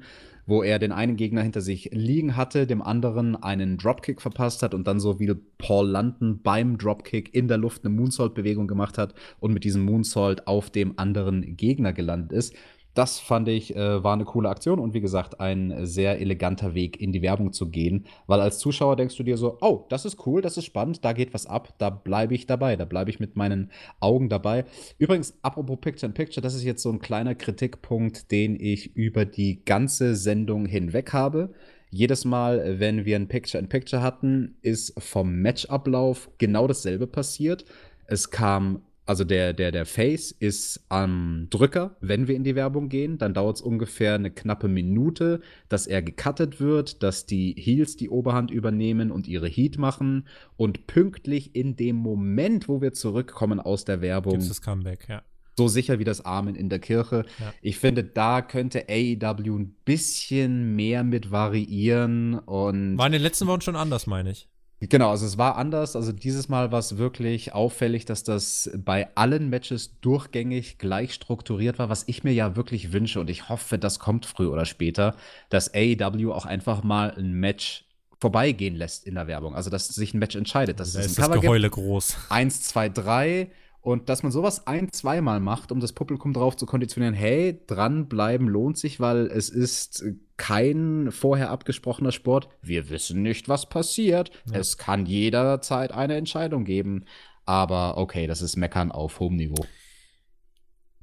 wo 0.49 0.63
er 0.63 0.79
den 0.79 0.93
einen 0.93 1.17
Gegner 1.17 1.43
hinter 1.43 1.61
sich 1.61 1.91
liegen 1.93 2.35
hatte, 2.35 2.67
dem 2.67 2.81
anderen 2.81 3.37
einen 3.37 3.77
Dropkick 3.77 4.23
verpasst 4.23 4.63
hat 4.63 4.73
und 4.73 4.87
dann 4.87 4.99
so 4.99 5.21
wie 5.21 5.31
Paul 5.59 5.91
London 5.91 6.41
beim 6.41 6.79
Dropkick 6.79 7.35
in 7.35 7.49
der 7.49 7.59
Luft 7.59 7.85
eine 7.85 7.95
Moonsault-Bewegung 7.95 8.67
gemacht 8.67 8.97
hat 8.97 9.13
und 9.41 9.53
mit 9.53 9.65
diesem 9.65 9.85
Moonsault 9.85 10.47
auf 10.47 10.71
dem 10.71 10.99
anderen 10.99 11.59
Gegner 11.59 11.93
gelandet 11.93 12.33
ist. 12.33 12.55
Das 12.99 13.21
fand 13.21 13.47
ich, 13.47 13.77
äh, 13.77 14.03
war 14.03 14.15
eine 14.15 14.25
coole 14.25 14.49
Aktion 14.49 14.81
und 14.81 14.93
wie 14.93 15.01
gesagt, 15.01 15.39
ein 15.39 15.87
sehr 15.87 16.21
eleganter 16.21 16.75
Weg 16.75 17.01
in 17.01 17.13
die 17.13 17.23
Werbung 17.23 17.53
zu 17.53 17.71
gehen, 17.71 18.07
weil 18.27 18.41
als 18.41 18.59
Zuschauer 18.59 18.97
denkst 18.97 19.17
du 19.17 19.23
dir 19.23 19.37
so, 19.37 19.57
oh, 19.61 19.85
das 19.89 20.05
ist 20.05 20.27
cool, 20.27 20.43
das 20.43 20.57
ist 20.57 20.65
spannend, 20.65 21.05
da 21.05 21.13
geht 21.13 21.33
was 21.33 21.47
ab, 21.47 21.75
da 21.79 21.91
bleibe 21.91 22.35
ich 22.35 22.47
dabei, 22.47 22.75
da 22.75 22.85
bleibe 22.85 23.11
ich 23.11 23.21
mit 23.21 23.37
meinen 23.37 23.71
Augen 24.01 24.29
dabei. 24.29 24.65
Übrigens, 24.99 25.39
apropos 25.43 25.79
Picture 25.81 26.09
in 26.09 26.15
Picture, 26.15 26.43
das 26.43 26.57
ist 26.57 26.65
jetzt 26.65 26.83
so 26.83 26.91
ein 26.91 26.99
kleiner 26.99 27.37
Kritikpunkt, 27.37 28.33
den 28.33 28.59
ich 28.59 28.97
über 28.97 29.25
die 29.25 29.65
ganze 29.65 30.17
Sendung 30.17 30.67
hinweg 30.67 31.13
habe. 31.13 31.51
Jedes 31.91 32.25
Mal, 32.25 32.81
wenn 32.81 33.05
wir 33.05 33.15
ein 33.15 33.29
Picture 33.29 33.63
in 33.63 33.69
Picture 33.69 34.03
hatten, 34.03 34.57
ist 34.61 35.01
vom 35.01 35.41
Matchablauf 35.41 36.31
genau 36.39 36.67
dasselbe 36.67 37.07
passiert. 37.07 37.65
Es 38.09 38.33
kam 38.33 38.83
also 39.09 39.25
der, 39.25 39.55
der, 39.55 39.73
der 39.73 39.87
Face 39.87 40.33
ist 40.33 40.85
am 40.91 41.47
Drücker, 41.49 41.97
wenn 42.03 42.29
wir 42.29 42.37
in 42.37 42.45
die 42.45 42.55
Werbung 42.55 42.91
gehen. 42.91 43.17
Dann 43.17 43.33
dauert 43.33 43.57
es 43.57 43.63
ungefähr 43.63 44.15
eine 44.15 44.31
knappe 44.31 44.69
Minute, 44.69 45.41
dass 45.71 45.87
er 45.87 46.03
gecuttet 46.03 46.61
wird, 46.61 47.03
dass 47.03 47.25
die 47.25 47.55
Heels 47.59 47.97
die 47.97 48.11
Oberhand 48.11 48.51
übernehmen 48.51 49.11
und 49.11 49.27
ihre 49.27 49.49
Heat 49.49 49.79
machen. 49.79 50.29
Und 50.59 50.87
pünktlich 50.87 51.57
in 51.57 51.75
dem 51.75 51.97
Moment, 51.97 52.69
wo 52.69 52.83
wir 52.83 52.93
zurückkommen 52.93 53.61
aus 53.61 53.87
der 53.87 54.03
Werbung. 54.03 54.35
Gibt's 54.35 54.49
das 54.49 54.61
Comeback, 54.61 55.09
ja. 55.09 55.23
so 55.57 55.69
sicher 55.69 55.99
wie 55.99 56.05
das 56.05 56.27
Amen 56.27 56.55
in 56.55 56.69
der 56.69 56.79
Kirche. 56.79 57.25
Ja. 57.41 57.55
Ich 57.63 57.79
finde, 57.79 58.05
da 58.05 58.43
könnte 58.43 58.91
AEW 58.91 59.57
ein 59.59 59.75
bisschen 59.87 60.77
mehr 60.77 61.03
mit 61.03 61.31
variieren 61.31 62.35
und. 62.41 62.99
War 62.99 63.07
in 63.07 63.13
den 63.13 63.23
letzten 63.23 63.47
Wochen 63.47 63.63
schon 63.63 63.77
anders, 63.77 64.07
meine 64.07 64.33
ich. 64.33 64.49
Genau, 64.81 65.11
also 65.11 65.27
es 65.27 65.39
war 65.39 65.57
anders. 65.57 65.97
Also 65.97 66.13
dieses 66.13 66.49
Mal 66.49 66.71
war 66.71 66.79
es 66.79 66.99
wirklich 66.99 67.53
auffällig, 67.53 68.05
dass 68.05 68.23
das 68.23 68.71
bei 68.77 69.09
allen 69.17 69.51
Matches 69.51 69.99
durchgängig 70.01 70.79
gleich 70.79 71.15
strukturiert 71.15 71.79
war, 71.79 71.89
was 71.89 72.05
ich 72.07 72.23
mir 72.23 72.33
ja 72.33 72.55
wirklich 72.55 72.93
wünsche 72.93 73.19
und 73.21 73.29
ich 73.29 73.49
hoffe, 73.49 73.79
das 73.79 73.99
kommt 73.99 74.25
früher 74.25 74.53
oder 74.53 74.67
später, 74.67 75.17
dass 75.51 75.75
AEW 75.75 76.33
auch 76.33 76.47
einfach 76.47 76.85
mal 76.85 77.13
ein 77.17 77.33
Match 77.33 77.87
vorbeigehen 78.21 78.77
lässt 78.77 79.05
in 79.07 79.15
der 79.15 79.27
Werbung. 79.27 79.55
Also 79.55 79.71
dass 79.71 79.89
sich 79.89 80.15
ein 80.15 80.19
Match 80.19 80.37
entscheidet. 80.37 80.79
Dass 80.79 80.93
da 80.93 81.01
es 81.01 81.07
ist 81.07 81.19
das 81.19 81.41
Geheule 81.41 81.71
groß. 81.71 82.17
Eins, 82.29 82.63
zwei, 82.63 82.89
drei 82.89 83.51
und 83.89 84.11
dass 84.11 84.23
man 84.23 84.31
sowas 84.31 84.67
ein-, 84.67 84.93
zweimal 84.93 85.41
macht, 85.41 85.73
um 85.73 85.81
das 85.81 85.95
Publikum 85.95 86.35
darauf 86.35 86.59
zu 86.59 86.67
konditionieren, 86.67 87.15
hey, 87.15 87.59
dranbleiben 87.67 88.47
lohnt 88.47 88.77
sich, 88.77 89.01
weil 89.01 89.29
es 89.29 89.49
ist 89.49 90.05
kein 90.37 91.11
vorher 91.11 91.49
abgesprochener 91.49 92.13
Sport. 92.13 92.51
Wir 92.61 92.91
wissen 92.91 93.23
nicht, 93.23 93.49
was 93.49 93.71
passiert. 93.71 94.31
Ja. 94.45 94.59
Es 94.59 94.77
kann 94.77 95.07
jederzeit 95.07 95.91
eine 95.93 96.17
Entscheidung 96.17 96.67
geben. 96.67 97.07
Aber 97.47 97.97
okay, 97.97 98.27
das 98.27 98.43
ist 98.43 98.57
Meckern 98.57 98.93
auf 98.93 99.21
hohem 99.21 99.37
Niveau. 99.37 99.65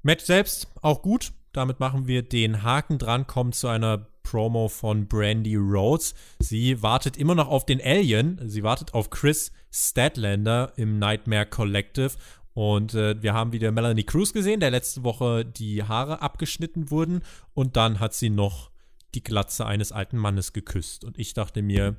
Match 0.04 0.24
selbst 0.24 0.68
auch 0.84 1.02
gut. 1.02 1.34
Damit 1.54 1.80
machen 1.80 2.06
wir 2.06 2.22
den 2.22 2.62
Haken 2.62 3.00
dran, 3.00 3.26
kommen 3.26 3.52
zu 3.52 3.68
einer 3.68 4.10
Promo 4.22 4.68
von 4.68 5.08
Brandy 5.08 5.56
Rhodes. 5.56 6.14
Sie 6.40 6.84
wartet 6.84 7.18
immer 7.18 7.34
noch 7.34 7.48
auf 7.48 7.66
den 7.66 7.82
Alien. 7.82 8.40
Sie 8.44 8.62
wartet 8.62 8.94
auf 8.94 9.10
Chris 9.10 9.52
Statlander 9.72 10.72
im 10.78 11.00
Nightmare 11.00 11.46
Collective 11.46 12.12
und 12.56 12.94
äh, 12.94 13.22
wir 13.22 13.34
haben 13.34 13.52
wieder 13.52 13.70
Melanie 13.74 14.06
Cruz 14.06 14.32
gesehen, 14.32 14.62
der 14.62 14.72
letzte 14.72 15.04
Woche 15.04 15.44
die 15.44 15.84
Haare 15.84 16.22
abgeschnitten 16.22 16.90
wurden. 16.90 17.22
Und 17.54 17.76
dann 17.76 18.00
hat 18.00 18.14
sie 18.14 18.30
noch 18.30 18.72
die 19.14 19.22
Glatze 19.22 19.66
eines 19.66 19.92
alten 19.92 20.18
Mannes 20.18 20.54
geküsst. 20.54 21.04
Und 21.04 21.20
ich 21.20 21.34
dachte 21.34 21.62
mir, 21.62 21.98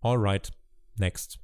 alright, 0.00 0.52
next. 0.94 1.40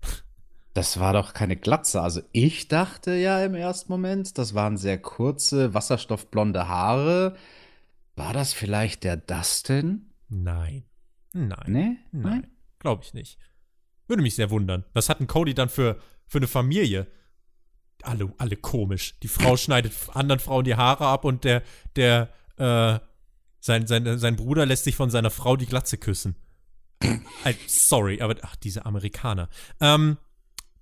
Das 0.72 1.00
war 1.00 1.14
doch 1.14 1.34
keine 1.34 1.56
Glatze. 1.56 2.00
Also 2.00 2.22
ich 2.30 2.68
dachte 2.68 3.12
ja 3.14 3.44
im 3.44 3.56
ersten 3.56 3.90
Moment, 3.90 4.38
das 4.38 4.54
waren 4.54 4.76
sehr 4.76 4.98
kurze, 4.98 5.74
wasserstoffblonde 5.74 6.68
Haare. 6.68 7.34
War 8.14 8.34
das 8.34 8.52
vielleicht 8.52 9.02
der 9.02 9.16
Dustin? 9.16 10.12
Nein. 10.28 10.84
Nein. 11.32 11.64
Nee? 11.66 11.96
Nein. 12.12 12.46
Glaube 12.78 13.02
ich 13.02 13.14
nicht. 13.14 13.36
Würde 14.06 14.22
mich 14.22 14.36
sehr 14.36 14.50
wundern. 14.50 14.84
Was 14.92 15.08
hat 15.08 15.20
ein 15.20 15.26
Cody 15.26 15.54
dann 15.54 15.68
für, 15.68 15.98
für 16.28 16.38
eine 16.38 16.46
Familie? 16.46 17.08
Alle, 18.02 18.32
alle 18.38 18.56
komisch. 18.56 19.18
Die 19.22 19.28
Frau 19.28 19.56
schneidet 19.56 19.92
anderen 20.14 20.40
Frauen 20.40 20.64
die 20.64 20.76
Haare 20.76 21.06
ab 21.06 21.24
und 21.24 21.44
der, 21.44 21.62
der, 21.96 22.30
äh, 22.56 22.98
sein, 23.60 23.86
sein, 23.86 24.18
sein 24.18 24.36
Bruder 24.36 24.66
lässt 24.66 24.84
sich 24.84 24.96
von 24.96 25.10
seiner 25.10 25.30
Frau 25.30 25.56
die 25.56 25.66
Glatze 25.66 25.98
küssen. 25.98 26.36
Sorry, 27.66 28.20
aber 28.20 28.36
ach, 28.42 28.56
diese 28.56 28.86
Amerikaner. 28.86 29.48
Ähm, 29.80 30.18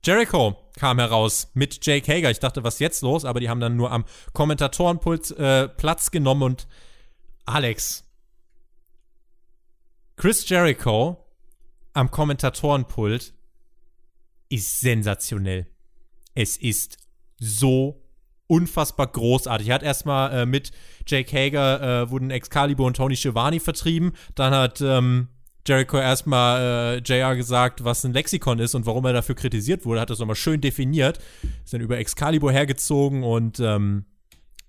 Jericho 0.05 0.57
kam 0.79 0.99
heraus 0.99 1.51
mit 1.55 1.85
Jake 1.85 2.11
Hager. 2.13 2.31
Ich 2.31 2.39
dachte, 2.39 2.63
was 2.63 2.79
jetzt 2.79 3.03
los? 3.03 3.25
Aber 3.25 3.41
die 3.41 3.49
haben 3.49 3.61
dann 3.61 3.77
nur 3.77 3.91
am 3.91 4.05
Kommentatorenpult 4.33 5.33
äh, 5.33 5.69
Platz 5.69 6.11
genommen 6.11 6.43
und 6.43 6.69
Alex. 7.45 8.05
Chris 10.17 10.49
Jericho 10.49 11.25
am 11.93 12.11
Kommentatorenpult 12.11 13.35
ist 14.49 14.81
sensationell. 14.81 15.67
Es 16.35 16.57
ist 16.57 16.99
so 17.39 18.03
unfassbar 18.47 19.09
großartig. 19.09 19.69
Er 19.69 19.75
hat 19.77 19.83
erstmal 19.83 20.33
äh, 20.33 20.47
mit 20.47 20.71
Jake 21.07 21.37
Hager 21.37 22.03
äh, 22.03 22.11
wurden 22.11 22.31
Excalibur 22.31 22.87
und 22.87 22.97
Tony 22.97 23.17
Schiavone 23.17 23.61
vertrieben. 23.61 24.13
Dann 24.35 24.55
hat 24.55 24.81
ähm, 24.81 25.29
Jericho 25.67 25.99
erstmal 25.99 26.61
äh, 26.61 26.99
JR 26.99 27.35
gesagt, 27.35 27.83
was 27.83 28.05
ein 28.05 28.13
Lexikon 28.13 28.61
ist 28.61 28.75
und 28.75 28.87
warum 28.87 29.05
er 29.05 29.13
dafür 29.13 29.35
kritisiert 29.35 29.85
wurde. 29.85 30.01
Hat 30.01 30.11
das 30.11 30.21
nochmal 30.21 30.37
schön 30.37 30.61
definiert. 30.61 31.19
Ist 31.65 31.75
dann 31.75 31.81
über 31.81 31.99
Excalibur 31.99 32.53
hergezogen 32.53 33.25
und 33.25 33.59
ähm, 33.59 34.05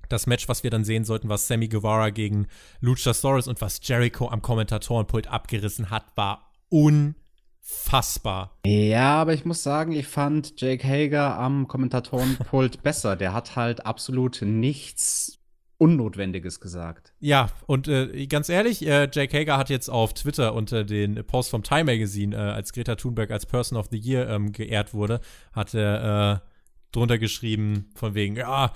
das 0.09 0.25
Match, 0.25 0.47
was 0.47 0.63
wir 0.63 0.71
dann 0.71 0.85
sehen 0.85 1.03
sollten, 1.03 1.29
was 1.29 1.47
Sammy 1.47 1.67
Guevara 1.67 2.09
gegen 2.09 2.47
Luchasaurus 2.79 3.47
und 3.47 3.61
was 3.61 3.79
Jericho 3.83 4.29
am 4.29 4.41
Kommentatorenpult 4.41 5.27
abgerissen 5.27 5.89
hat, 5.89 6.05
war 6.15 6.51
unfassbar 6.69 7.26
unfassbar. 7.67 8.57
Ja, 8.65 9.21
aber 9.21 9.33
ich 9.33 9.45
muss 9.45 9.63
sagen, 9.63 9.91
ich 9.91 10.07
fand 10.07 10.59
Jake 10.59 10.87
Hager 10.87 11.37
am 11.37 11.67
Kommentatorenpult 11.67 12.83
besser. 12.83 13.15
Der 13.15 13.33
hat 13.33 13.55
halt 13.55 13.85
absolut 13.85 14.41
nichts 14.41 15.39
Unnotwendiges 15.77 16.59
gesagt. 16.59 17.13
Ja, 17.19 17.49
und 17.67 17.87
äh, 17.87 18.25
ganz 18.27 18.49
ehrlich, 18.49 18.85
äh, 18.85 19.07
Jake 19.11 19.37
Hager 19.37 19.57
hat 19.57 19.69
jetzt 19.69 19.89
auf 19.89 20.13
Twitter 20.13 20.53
unter 20.53 20.83
den 20.83 21.23
Post 21.25 21.51
vom 21.51 21.61
Time 21.61 21.85
Magazine, 21.85 22.35
äh, 22.35 22.39
als 22.39 22.73
Greta 22.73 22.95
Thunberg 22.95 23.29
als 23.31 23.45
Person 23.45 23.77
of 23.77 23.87
the 23.91 23.97
Year 23.97 24.27
ähm, 24.27 24.51
geehrt 24.51 24.93
wurde, 24.93 25.19
hat 25.53 25.75
er 25.75 26.41
äh, 26.43 26.49
drunter 26.91 27.19
geschrieben, 27.19 27.91
von 27.93 28.15
wegen, 28.15 28.37
ja, 28.37 28.71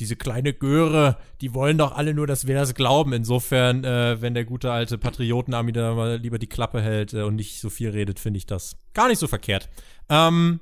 diese 0.00 0.16
kleine 0.16 0.52
Göre, 0.52 1.18
die 1.40 1.54
wollen 1.54 1.78
doch 1.78 1.92
alle 1.92 2.14
nur, 2.14 2.26
dass 2.26 2.46
wir 2.46 2.54
das 2.54 2.74
glauben. 2.74 3.12
Insofern, 3.12 3.84
äh, 3.84 4.20
wenn 4.20 4.34
der 4.34 4.44
gute 4.44 4.72
alte 4.72 4.98
Patriotenarmy 4.98 5.72
da 5.72 5.94
mal 5.94 6.16
lieber 6.16 6.38
die 6.38 6.48
Klappe 6.48 6.80
hält 6.80 7.14
äh, 7.14 7.22
und 7.22 7.36
nicht 7.36 7.60
so 7.60 7.70
viel 7.70 7.90
redet, 7.90 8.18
finde 8.18 8.38
ich 8.38 8.46
das 8.46 8.76
gar 8.94 9.08
nicht 9.08 9.18
so 9.18 9.28
verkehrt. 9.28 9.68
Ähm, 10.08 10.60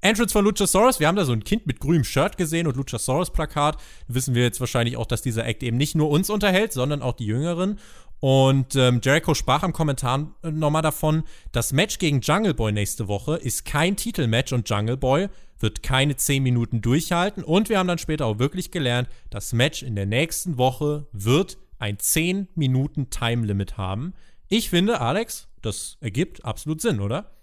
Entrance 0.00 0.32
von 0.32 0.44
Luchasaurus. 0.44 1.00
Wir 1.00 1.08
haben 1.08 1.16
da 1.16 1.24
so 1.24 1.32
ein 1.32 1.42
Kind 1.42 1.66
mit 1.66 1.80
grünem 1.80 2.04
Shirt 2.04 2.36
gesehen 2.36 2.66
und 2.66 2.76
Luchasaurus-Plakat. 2.76 3.78
Wissen 4.08 4.34
wir 4.34 4.42
jetzt 4.42 4.60
wahrscheinlich 4.60 4.96
auch, 4.96 5.06
dass 5.06 5.22
dieser 5.22 5.46
Act 5.46 5.62
eben 5.62 5.76
nicht 5.76 5.94
nur 5.94 6.10
uns 6.10 6.30
unterhält, 6.30 6.72
sondern 6.72 7.02
auch 7.02 7.14
die 7.14 7.26
Jüngeren. 7.26 7.78
Und 8.20 8.76
ähm, 8.76 9.00
Jericho 9.02 9.34
sprach 9.34 9.62
am 9.62 9.72
Kommentar 9.72 10.34
nochmal 10.42 10.82
davon, 10.82 11.24
das 11.52 11.72
Match 11.72 11.98
gegen 11.98 12.20
Jungle 12.20 12.54
Boy 12.54 12.72
nächste 12.72 13.08
Woche 13.08 13.36
ist 13.36 13.64
kein 13.64 13.96
Titelmatch 13.96 14.52
und 14.52 14.68
Jungle 14.68 14.96
Boy 14.96 15.28
wird 15.58 15.82
keine 15.82 16.16
10 16.16 16.42
Minuten 16.42 16.80
durchhalten. 16.80 17.44
Und 17.44 17.68
wir 17.68 17.78
haben 17.78 17.88
dann 17.88 17.98
später 17.98 18.26
auch 18.26 18.38
wirklich 18.38 18.70
gelernt, 18.70 19.08
das 19.30 19.52
Match 19.52 19.82
in 19.82 19.96
der 19.96 20.06
nächsten 20.06 20.58
Woche 20.58 21.06
wird 21.12 21.58
ein 21.78 21.98
10 21.98 22.48
Minuten 22.54 23.10
Time 23.10 23.46
Limit 23.46 23.76
haben. 23.76 24.14
Ich 24.48 24.70
finde, 24.70 25.00
Alex, 25.00 25.48
das 25.62 25.98
ergibt 26.00 26.44
absolut 26.44 26.80
Sinn, 26.80 27.00
oder? 27.00 27.35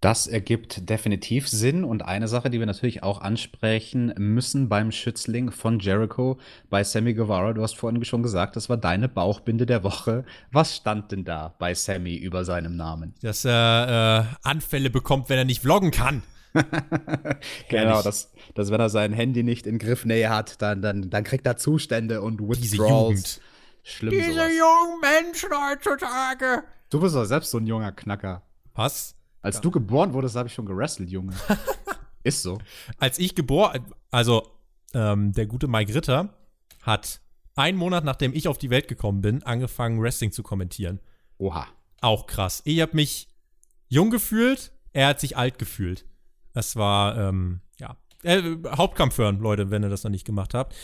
Das 0.00 0.28
ergibt 0.28 0.88
definitiv 0.88 1.48
Sinn. 1.48 1.82
Und 1.82 2.02
eine 2.02 2.28
Sache, 2.28 2.50
die 2.50 2.60
wir 2.60 2.66
natürlich 2.66 3.02
auch 3.02 3.20
ansprechen 3.20 4.14
müssen 4.16 4.68
beim 4.68 4.92
Schützling 4.92 5.50
von 5.50 5.80
Jericho 5.80 6.38
bei 6.70 6.84
Sammy 6.84 7.14
Guevara, 7.14 7.52
du 7.52 7.62
hast 7.62 7.76
vorhin 7.76 8.04
schon 8.04 8.22
gesagt, 8.22 8.54
das 8.54 8.68
war 8.68 8.76
deine 8.76 9.08
Bauchbinde 9.08 9.66
der 9.66 9.82
Woche. 9.82 10.24
Was 10.52 10.76
stand 10.76 11.10
denn 11.10 11.24
da 11.24 11.54
bei 11.58 11.74
Sammy 11.74 12.14
über 12.14 12.44
seinem 12.44 12.76
Namen? 12.76 13.14
Dass 13.22 13.44
er 13.44 14.28
äh, 14.44 14.48
Anfälle 14.48 14.90
bekommt, 14.90 15.28
wenn 15.28 15.38
er 15.38 15.44
nicht 15.44 15.62
vloggen 15.62 15.90
kann. 15.90 16.22
genau, 17.68 18.02
dass, 18.02 18.32
dass 18.54 18.70
wenn 18.70 18.80
er 18.80 18.88
sein 18.88 19.12
Handy 19.12 19.42
nicht 19.42 19.66
in 19.66 19.78
Griffnähe 19.78 20.30
hat, 20.30 20.62
dann, 20.62 20.80
dann, 20.80 21.10
dann 21.10 21.24
kriegt 21.24 21.46
er 21.46 21.56
Zustände 21.56 22.22
und 22.22 22.40
Withdrawals. 22.40 23.40
Schlimm 23.82 24.10
Diese 24.10 24.32
sowas. 24.32 24.48
jungen 24.56 25.00
Menschen 25.00 25.50
heutzutage. 25.50 26.62
Du 26.90 27.00
bist 27.00 27.14
doch 27.14 27.24
selbst 27.24 27.50
so 27.50 27.58
ein 27.58 27.66
junger 27.66 27.92
Knacker. 27.92 28.42
Was? 28.74 29.17
Als 29.42 29.56
ja. 29.56 29.60
du 29.62 29.70
geboren 29.70 30.12
wurdest, 30.12 30.36
habe 30.36 30.48
ich 30.48 30.54
schon 30.54 30.66
gerestelt, 30.66 31.10
Junge. 31.10 31.34
Ist 32.24 32.42
so. 32.42 32.58
Als 32.98 33.18
ich 33.18 33.34
geboren, 33.34 33.84
also 34.10 34.46
ähm, 34.94 35.32
der 35.32 35.46
gute 35.46 35.68
Mike 35.68 35.94
Ritter 35.94 36.34
hat 36.82 37.20
einen 37.54 37.78
Monat 37.78 38.04
nachdem 38.04 38.34
ich 38.34 38.48
auf 38.48 38.58
die 38.58 38.70
Welt 38.70 38.88
gekommen 38.88 39.20
bin, 39.20 39.42
angefangen 39.42 40.00
Wrestling 40.00 40.32
zu 40.32 40.42
kommentieren. 40.42 41.00
Oha. 41.38 41.66
Auch 42.00 42.26
krass. 42.26 42.62
Ich 42.64 42.80
habe 42.80 42.94
mich 42.94 43.28
jung 43.88 44.10
gefühlt, 44.10 44.72
er 44.92 45.08
hat 45.08 45.20
sich 45.20 45.36
alt 45.36 45.58
gefühlt. 45.58 46.06
Das 46.52 46.76
war, 46.76 47.16
ähm, 47.16 47.60
ja. 47.78 47.96
Äh, 48.22 48.42
Hauptkampf 48.68 49.18
hören, 49.18 49.38
Leute, 49.40 49.70
wenn 49.70 49.82
ihr 49.82 49.88
das 49.88 50.04
noch 50.04 50.10
nicht 50.10 50.24
gemacht 50.24 50.54
habt. 50.54 50.74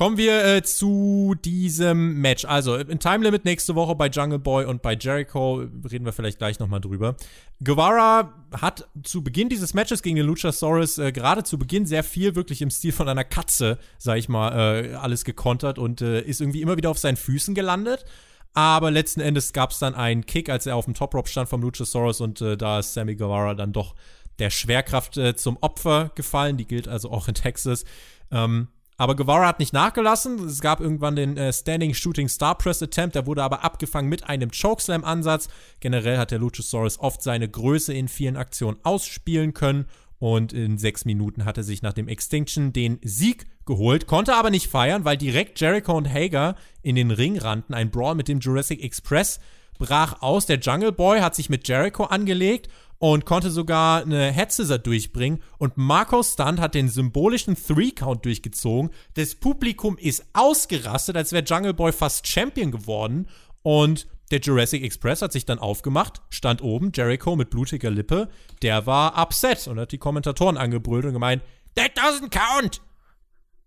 Kommen 0.00 0.16
wir 0.16 0.42
äh, 0.46 0.62
zu 0.62 1.34
diesem 1.44 2.22
Match. 2.22 2.46
Also 2.46 2.74
in 2.76 2.98
Time 3.00 3.22
Limit 3.22 3.44
nächste 3.44 3.74
Woche 3.74 3.94
bei 3.94 4.06
Jungle 4.06 4.38
Boy 4.38 4.64
und 4.64 4.80
bei 4.80 4.94
Jericho 4.94 5.56
reden 5.90 6.06
wir 6.06 6.14
vielleicht 6.14 6.38
gleich 6.38 6.58
nochmal 6.58 6.80
drüber. 6.80 7.16
Guevara 7.62 8.32
hat 8.58 8.88
zu 9.02 9.22
Beginn 9.22 9.50
dieses 9.50 9.74
Matches 9.74 10.00
gegen 10.00 10.16
den 10.16 10.24
Luchasaurus 10.24 10.96
äh, 10.96 11.12
gerade 11.12 11.42
zu 11.42 11.58
Beginn 11.58 11.84
sehr 11.84 12.02
viel 12.02 12.34
wirklich 12.34 12.62
im 12.62 12.70
Stil 12.70 12.92
von 12.92 13.10
einer 13.10 13.24
Katze, 13.24 13.78
sag 13.98 14.16
ich 14.16 14.30
mal, 14.30 14.86
äh, 14.86 14.94
alles 14.94 15.26
gekontert 15.26 15.78
und 15.78 16.00
äh, 16.00 16.22
ist 16.22 16.40
irgendwie 16.40 16.62
immer 16.62 16.78
wieder 16.78 16.88
auf 16.88 16.98
seinen 16.98 17.18
Füßen 17.18 17.54
gelandet. 17.54 18.06
Aber 18.54 18.90
letzten 18.90 19.20
Endes 19.20 19.52
gab 19.52 19.70
es 19.70 19.80
dann 19.80 19.94
einen 19.94 20.24
Kick, 20.24 20.48
als 20.48 20.64
er 20.64 20.76
auf 20.76 20.86
dem 20.86 20.94
Top 20.94 21.14
Rope 21.14 21.28
stand 21.28 21.50
vom 21.50 21.60
Luchasaurus 21.60 22.22
und 22.22 22.40
äh, 22.40 22.56
da 22.56 22.78
ist 22.78 22.94
Sammy 22.94 23.16
Guevara 23.16 23.52
dann 23.52 23.74
doch 23.74 23.94
der 24.38 24.48
Schwerkraft 24.48 25.18
äh, 25.18 25.36
zum 25.36 25.58
Opfer 25.60 26.10
gefallen. 26.14 26.56
Die 26.56 26.66
gilt 26.66 26.88
also 26.88 27.10
auch 27.10 27.28
in 27.28 27.34
Texas. 27.34 27.84
Ähm, 28.30 28.68
aber 29.00 29.16
Guevara 29.16 29.46
hat 29.46 29.60
nicht 29.60 29.72
nachgelassen. 29.72 30.44
Es 30.44 30.60
gab 30.60 30.78
irgendwann 30.78 31.16
den 31.16 31.38
äh, 31.38 31.54
Standing 31.54 31.94
Shooting 31.94 32.28
Star 32.28 32.54
Press 32.54 32.82
Attempt, 32.82 33.14
der 33.14 33.24
wurde 33.24 33.42
aber 33.42 33.64
abgefangen 33.64 34.10
mit 34.10 34.28
einem 34.28 34.50
Chokeslam-Ansatz. 34.50 35.48
Generell 35.80 36.18
hat 36.18 36.32
der 36.32 36.38
Luchasaurus 36.38 37.00
oft 37.00 37.22
seine 37.22 37.48
Größe 37.48 37.94
in 37.94 38.08
vielen 38.08 38.36
Aktionen 38.36 38.76
ausspielen 38.82 39.54
können. 39.54 39.86
Und 40.18 40.52
in 40.52 40.76
sechs 40.76 41.06
Minuten 41.06 41.46
hat 41.46 41.56
er 41.56 41.62
sich 41.62 41.80
nach 41.80 41.94
dem 41.94 42.08
Extinction 42.08 42.74
den 42.74 42.98
Sieg 43.02 43.46
geholt, 43.64 44.06
konnte 44.06 44.34
aber 44.34 44.50
nicht 44.50 44.66
feiern, 44.66 45.06
weil 45.06 45.16
direkt 45.16 45.58
Jericho 45.58 45.96
und 45.96 46.12
Hager 46.12 46.54
in 46.82 46.94
den 46.94 47.10
Ring 47.10 47.38
rannten. 47.38 47.74
Ein 47.74 47.90
Brawl 47.90 48.16
mit 48.16 48.28
dem 48.28 48.40
Jurassic 48.40 48.84
Express 48.84 49.40
brach 49.78 50.20
aus. 50.20 50.44
Der 50.44 50.58
Jungle 50.58 50.92
Boy 50.92 51.20
hat 51.20 51.34
sich 51.34 51.48
mit 51.48 51.66
Jericho 51.66 52.04
angelegt 52.04 52.68
und 53.00 53.24
konnte 53.24 53.50
sogar 53.50 54.02
eine 54.02 54.30
Head 54.30 54.52
Scissor 54.52 54.78
durchbringen. 54.78 55.42
Und 55.56 55.78
Marco 55.78 56.22
Stunt 56.22 56.60
hat 56.60 56.74
den 56.74 56.88
symbolischen 56.88 57.56
Three-Count 57.56 58.26
durchgezogen. 58.26 58.90
Das 59.14 59.34
Publikum 59.34 59.96
ist 59.96 60.26
ausgerastet, 60.34 61.16
als 61.16 61.32
wäre 61.32 61.42
Jungle 61.42 61.72
Boy 61.72 61.92
fast 61.92 62.26
Champion 62.26 62.70
geworden. 62.70 63.26
Und 63.62 64.06
der 64.30 64.40
Jurassic 64.40 64.84
Express 64.84 65.22
hat 65.22 65.32
sich 65.32 65.46
dann 65.46 65.58
aufgemacht, 65.58 66.20
stand 66.28 66.62
oben, 66.62 66.92
Jericho 66.94 67.34
mit 67.36 67.48
blutiger 67.48 67.90
Lippe. 67.90 68.28
Der 68.60 68.86
war 68.86 69.20
upset 69.20 69.66
und 69.66 69.80
hat 69.80 69.92
die 69.92 69.98
Kommentatoren 69.98 70.58
angebrüllt 70.58 71.06
und 71.06 71.14
gemeint, 71.14 71.42
That 71.76 71.92
doesn't 71.96 72.30
count! 72.30 72.82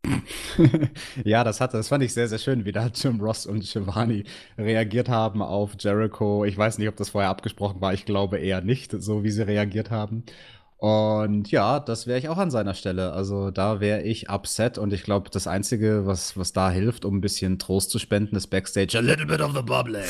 ja, 1.23 1.43
das 1.43 1.61
hatte, 1.61 1.77
das 1.77 1.87
fand 1.87 2.03
ich 2.03 2.13
sehr, 2.13 2.27
sehr 2.27 2.37
schön, 2.37 2.65
wie 2.65 2.71
da 2.71 2.87
Jim 2.87 3.21
Ross 3.21 3.45
und 3.45 3.65
Shivani 3.65 4.25
reagiert 4.57 5.09
haben 5.09 5.41
auf 5.41 5.71
Jericho. 5.79 6.43
Ich 6.45 6.57
weiß 6.57 6.77
nicht, 6.77 6.89
ob 6.89 6.97
das 6.97 7.09
vorher 7.09 7.29
abgesprochen 7.29 7.79
war. 7.79 7.93
Ich 7.93 8.05
glaube 8.05 8.37
eher 8.37 8.61
nicht, 8.61 8.91
so 8.91 9.23
wie 9.23 9.31
sie 9.31 9.47
reagiert 9.47 9.91
haben. 9.91 10.23
Und 10.77 11.49
ja, 11.49 11.79
das 11.79 12.07
wäre 12.07 12.19
ich 12.19 12.27
auch 12.27 12.37
an 12.37 12.51
seiner 12.51 12.73
Stelle. 12.73 13.13
Also 13.13 13.51
da 13.51 13.79
wäre 13.79 14.01
ich 14.01 14.29
upset 14.29 14.77
und 14.77 14.91
ich 14.91 15.03
glaube, 15.03 15.29
das 15.29 15.47
Einzige, 15.47 16.05
was, 16.05 16.35
was 16.35 16.51
da 16.51 16.69
hilft, 16.69 17.05
um 17.05 17.17
ein 17.17 17.21
bisschen 17.21 17.57
Trost 17.57 17.89
zu 17.89 17.99
spenden, 17.99 18.35
ist 18.35 18.47
Backstage 18.47 18.97
a 18.97 19.01
little 19.01 19.25
bit 19.25 19.39
of 19.39 19.55
the 19.55 19.61
bubbly. 19.61 20.03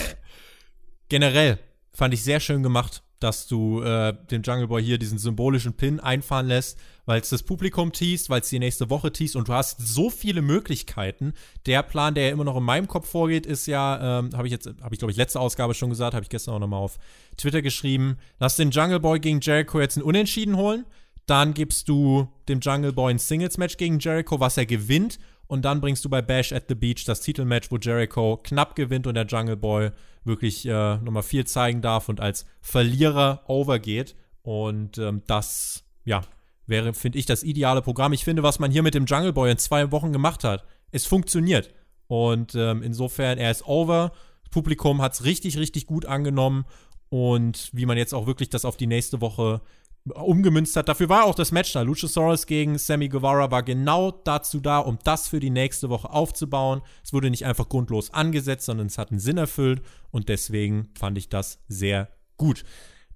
Generell 1.10 1.60
fand 1.91 2.16
ich 2.16 2.24
sehr 2.24 2.39
schön 2.39 2.64
gemacht 2.64 3.04
dass 3.24 3.47
du 3.47 3.82
äh, 3.82 4.13
dem 4.32 4.41
Jungle 4.41 4.67
Boy 4.67 4.84
hier 4.84 4.97
diesen 4.97 5.17
symbolischen 5.17 5.74
Pin 5.74 6.01
einfahren 6.01 6.47
lässt, 6.47 6.78
weil 7.05 7.21
es 7.21 7.30
das 7.30 7.41
Publikum 7.41 7.93
teast, 7.93 8.30
weil 8.30 8.41
es 8.41 8.49
die 8.49 8.59
nächste 8.59 8.89
Woche 8.89 9.13
teast 9.13 9.38
und 9.38 9.47
du 9.47 9.53
hast 9.53 9.80
so 9.80 10.09
viele 10.09 10.41
Möglichkeiten. 10.41 11.34
Der 11.65 11.84
Plan, 11.84 12.15
der 12.15 12.26
ja 12.26 12.32
immer 12.32 12.43
noch 12.43 12.57
in 12.57 12.63
meinem 12.63 12.88
Kopf 12.88 13.09
vorgeht, 13.09 13.45
ist 13.45 13.65
ja, 13.65 14.19
ähm, 14.19 14.32
habe 14.36 14.47
ich 14.47 14.51
jetzt, 14.51 14.67
habe 14.82 14.93
ich 14.93 14.99
glaube 14.99 15.11
ich 15.11 15.17
letzte 15.17 15.39
Ausgabe 15.39 15.74
schon 15.74 15.89
gesagt, 15.89 16.13
habe 16.13 16.24
ich 16.24 16.30
gestern 16.30 16.55
auch 16.55 16.59
nochmal 16.59 16.82
auf 16.82 16.97
Twitter 17.38 17.61
geschrieben, 17.61 18.17
lass 18.39 18.57
den 18.57 18.71
Jungle 18.71 18.99
Boy 18.99 19.19
gegen 19.19 19.39
Jericho 19.39 19.80
jetzt 19.80 19.95
ein 19.95 20.03
Unentschieden 20.03 20.57
holen, 20.57 20.86
dann 21.26 21.53
gibst 21.53 21.88
du 21.88 22.28
dem 22.49 22.59
Jungle 22.59 22.91
Boy 22.91 23.13
ein 23.13 23.19
Singles-Match 23.19 23.78
gegen 23.78 23.99
Jericho, 23.99 24.41
was 24.41 24.57
er 24.57 24.65
gewinnt 24.65 25.17
und 25.48 25.66
dann 25.66 25.82
bringst 25.82 26.04
du 26.06 26.10
bei 26.10 26.22
Bash 26.22 26.52
at 26.52 26.66
the 26.68 26.76
Beach 26.76 27.06
das 27.06 27.22
Titelmatch, 27.22 27.70
wo 27.72 27.78
Jericho 27.78 28.38
knapp 28.38 28.76
gewinnt 28.76 29.08
und 29.08 29.16
der 29.16 29.26
Jungle 29.26 29.58
Boy 29.58 29.91
wirklich 30.24 30.66
äh, 30.66 30.98
nochmal 30.98 31.24
viel 31.24 31.46
zeigen 31.46 31.82
darf 31.82 32.10
und 32.10 32.20
als 32.20 32.46
Verlierer 32.62 33.44
overgeht. 33.48 34.16
Und 34.41 34.98
ähm, 34.98 35.22
das, 35.28 35.84
ja, 36.06 36.22
wäre, 36.66 36.94
finde 36.94 37.20
ich, 37.20 37.26
das 37.26 37.44
ideale 37.44 37.82
Programm. 37.82 38.14
Ich 38.14 38.24
finde, 38.24 38.44
was 38.44 38.60
man 38.60 38.72
hier 38.72 38.84
mit 38.84 38.94
dem 38.94 39.06
Jungle 39.06 39.34
Boy 39.34 39.52
in 39.52 39.58
zwei 39.58 39.91
Wochen 39.91 40.14
gemacht 40.14 40.44
hat, 40.44 40.66
es 40.91 41.06
funktioniert. 41.06 41.74
Und 42.08 42.56
ähm, 42.56 42.82
insofern, 42.84 43.38
er 43.38 43.52
ist 43.52 43.66
over. 43.68 44.12
Das 44.44 44.52
Publikum 44.52 45.02
hat 45.02 45.14
es 45.14 45.24
richtig, 45.24 45.58
richtig 45.58 45.88
gut 45.88 46.06
angenommen. 46.06 46.66
Und 47.10 47.70
wie 47.74 47.86
man 47.86 47.98
jetzt 47.98 48.14
auch 48.14 48.28
wirklich 48.28 48.50
das 48.50 48.66
auf 48.66 48.78
die 48.78 48.88
nächste 48.88 49.22
Woche 49.22 49.62
umgemünzt 50.06 50.76
hat. 50.76 50.89
Dafür 50.89 51.10
war 51.10 51.26
auch 51.26 51.36
das 51.36 51.51
Match 51.51 51.72
da. 51.74 51.82
Luchasaurus 51.82 52.45
gegen 52.45 52.78
Sammy 52.78 53.08
Guevara 53.08 53.51
war 53.51 53.64
genau 53.64 54.12
dazu 54.12 54.60
da, 54.60 54.80
um 54.80 54.99
das 55.04 55.28
für 55.28 55.39
die 55.39 55.49
nächste 55.49 55.89
Woche 55.89 56.10
aufzubauen. 56.10 56.82
Es 57.04 57.14
wurde 57.14 57.30
nicht 57.30 57.45
einfach 57.45 57.70
grundlos 57.70 58.14
angesetzt, 58.14 58.66
sondern 58.66 58.88
es 58.88 58.97
hat 58.97 59.12
einen 59.12 59.20
Sinn 59.20 59.38
erfüllt 59.38 59.82
und 60.12 60.30
deswegen 60.30 60.89
fand 60.97 61.18
ich 61.18 61.30
das 61.30 61.60
sehr 61.68 62.10
gut. 62.38 62.64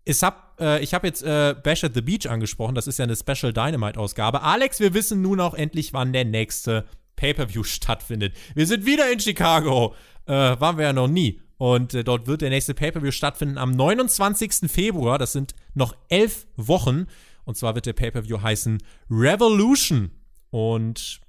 Ich 0.05 0.23
habe 0.23 0.37
äh, 0.59 0.85
hab 0.85 1.03
jetzt 1.03 1.23
äh, 1.23 1.53
Bash 1.61 1.83
at 1.83 1.93
the 1.93 2.01
Beach 2.01 2.29
angesprochen. 2.29 2.75
Das 2.75 2.87
ist 2.87 2.97
ja 2.97 3.03
eine 3.03 3.15
Special 3.17 3.51
Dynamite-Ausgabe. 3.51 4.41
Alex, 4.41 4.79
wir 4.79 4.93
wissen 4.93 5.21
nun 5.21 5.41
auch 5.41 5.53
endlich, 5.53 5.91
wann 5.91 6.13
der 6.13 6.23
nächste 6.23 6.85
Pay-Per-View 7.17 7.63
stattfindet. 7.65 8.33
Wir 8.55 8.65
sind 8.65 8.85
wieder 8.85 9.11
in 9.11 9.19
Chicago. 9.19 9.93
Äh, 10.25 10.31
waren 10.31 10.77
wir 10.77 10.85
ja 10.85 10.93
noch 10.93 11.09
nie. 11.09 11.41
Und 11.57 11.93
äh, 11.93 12.03
dort 12.03 12.27
wird 12.27 12.41
der 12.41 12.49
nächste 12.49 12.73
Pay-Per-View 12.73 13.11
stattfinden 13.11 13.57
am 13.57 13.71
29. 13.71 14.71
Februar. 14.71 15.17
Das 15.17 15.33
sind 15.33 15.55
noch 15.73 15.95
elf 16.09 16.47
Wochen. 16.55 17.07
Und 17.45 17.57
zwar 17.57 17.75
wird 17.75 17.85
der 17.85 17.93
Pay-Per-View 17.93 18.41
heißen 18.41 18.81
Revolution. 19.09 20.11
Und 20.49 21.21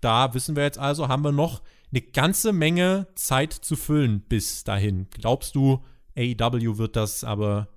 da 0.00 0.34
wissen 0.34 0.56
wir 0.56 0.64
jetzt 0.64 0.78
also, 0.78 1.08
haben 1.08 1.22
wir 1.22 1.32
noch 1.32 1.62
eine 1.92 2.00
ganze 2.00 2.52
Menge 2.52 3.06
Zeit 3.14 3.52
zu 3.52 3.76
füllen 3.76 4.22
bis 4.22 4.64
dahin. 4.64 5.08
Glaubst 5.10 5.54
du, 5.54 5.84
AEW 6.16 6.78
wird 6.78 6.96
das 6.96 7.22
aber 7.22 7.68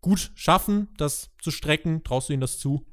gut 0.00 0.30
schaffen, 0.34 0.88
das 0.96 1.30
zu 1.40 1.50
strecken? 1.50 2.04
Traust 2.04 2.28
du 2.28 2.34
ihnen 2.34 2.40
das 2.40 2.58
zu? 2.58 2.86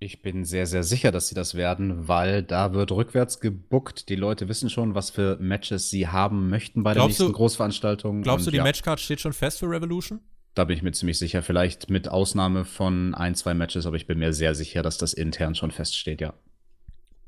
Ich 0.00 0.22
bin 0.22 0.44
sehr, 0.44 0.66
sehr 0.66 0.84
sicher, 0.84 1.10
dass 1.10 1.26
sie 1.28 1.34
das 1.34 1.54
werden, 1.56 2.06
weil 2.06 2.44
da 2.44 2.72
wird 2.72 2.92
rückwärts 2.92 3.40
gebuckt. 3.40 4.08
Die 4.08 4.14
Leute 4.14 4.48
wissen 4.48 4.70
schon, 4.70 4.94
was 4.94 5.10
für 5.10 5.36
Matches 5.40 5.90
sie 5.90 6.06
haben 6.06 6.48
möchten 6.48 6.84
bei 6.84 6.94
glaubst 6.94 7.18
der 7.18 7.24
nächsten 7.24 7.32
du, 7.32 7.36
Großveranstaltung. 7.36 8.22
Glaubst 8.22 8.42
Und 8.42 8.46
du, 8.46 8.50
die 8.52 8.56
ja, 8.58 8.62
Matchcard 8.62 9.00
steht 9.00 9.20
schon 9.20 9.32
fest 9.32 9.58
für 9.58 9.68
Revolution? 9.68 10.20
Da 10.54 10.64
bin 10.64 10.76
ich 10.76 10.82
mir 10.82 10.92
ziemlich 10.92 11.18
sicher. 11.18 11.42
Vielleicht 11.42 11.90
mit 11.90 12.08
Ausnahme 12.08 12.64
von 12.64 13.14
ein, 13.14 13.34
zwei 13.34 13.54
Matches, 13.54 13.86
aber 13.86 13.96
ich 13.96 14.06
bin 14.06 14.18
mir 14.20 14.32
sehr 14.32 14.54
sicher, 14.54 14.82
dass 14.82 14.98
das 14.98 15.14
intern 15.14 15.56
schon 15.56 15.72
feststeht, 15.72 16.20
ja. 16.20 16.34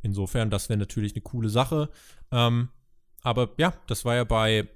Insofern, 0.03 0.49
das 0.51 0.69
wäre 0.69 0.79
natürlich 0.79 1.15
eine 1.15 1.23
coole 1.23 1.49
Sache. 1.49 1.91
Ähm, 2.31 2.69
aber 3.23 3.51
ja, 3.59 3.75
das 3.89 4.05
war 4.05 4.15
ja 4.15 4.25
bei 4.25 4.69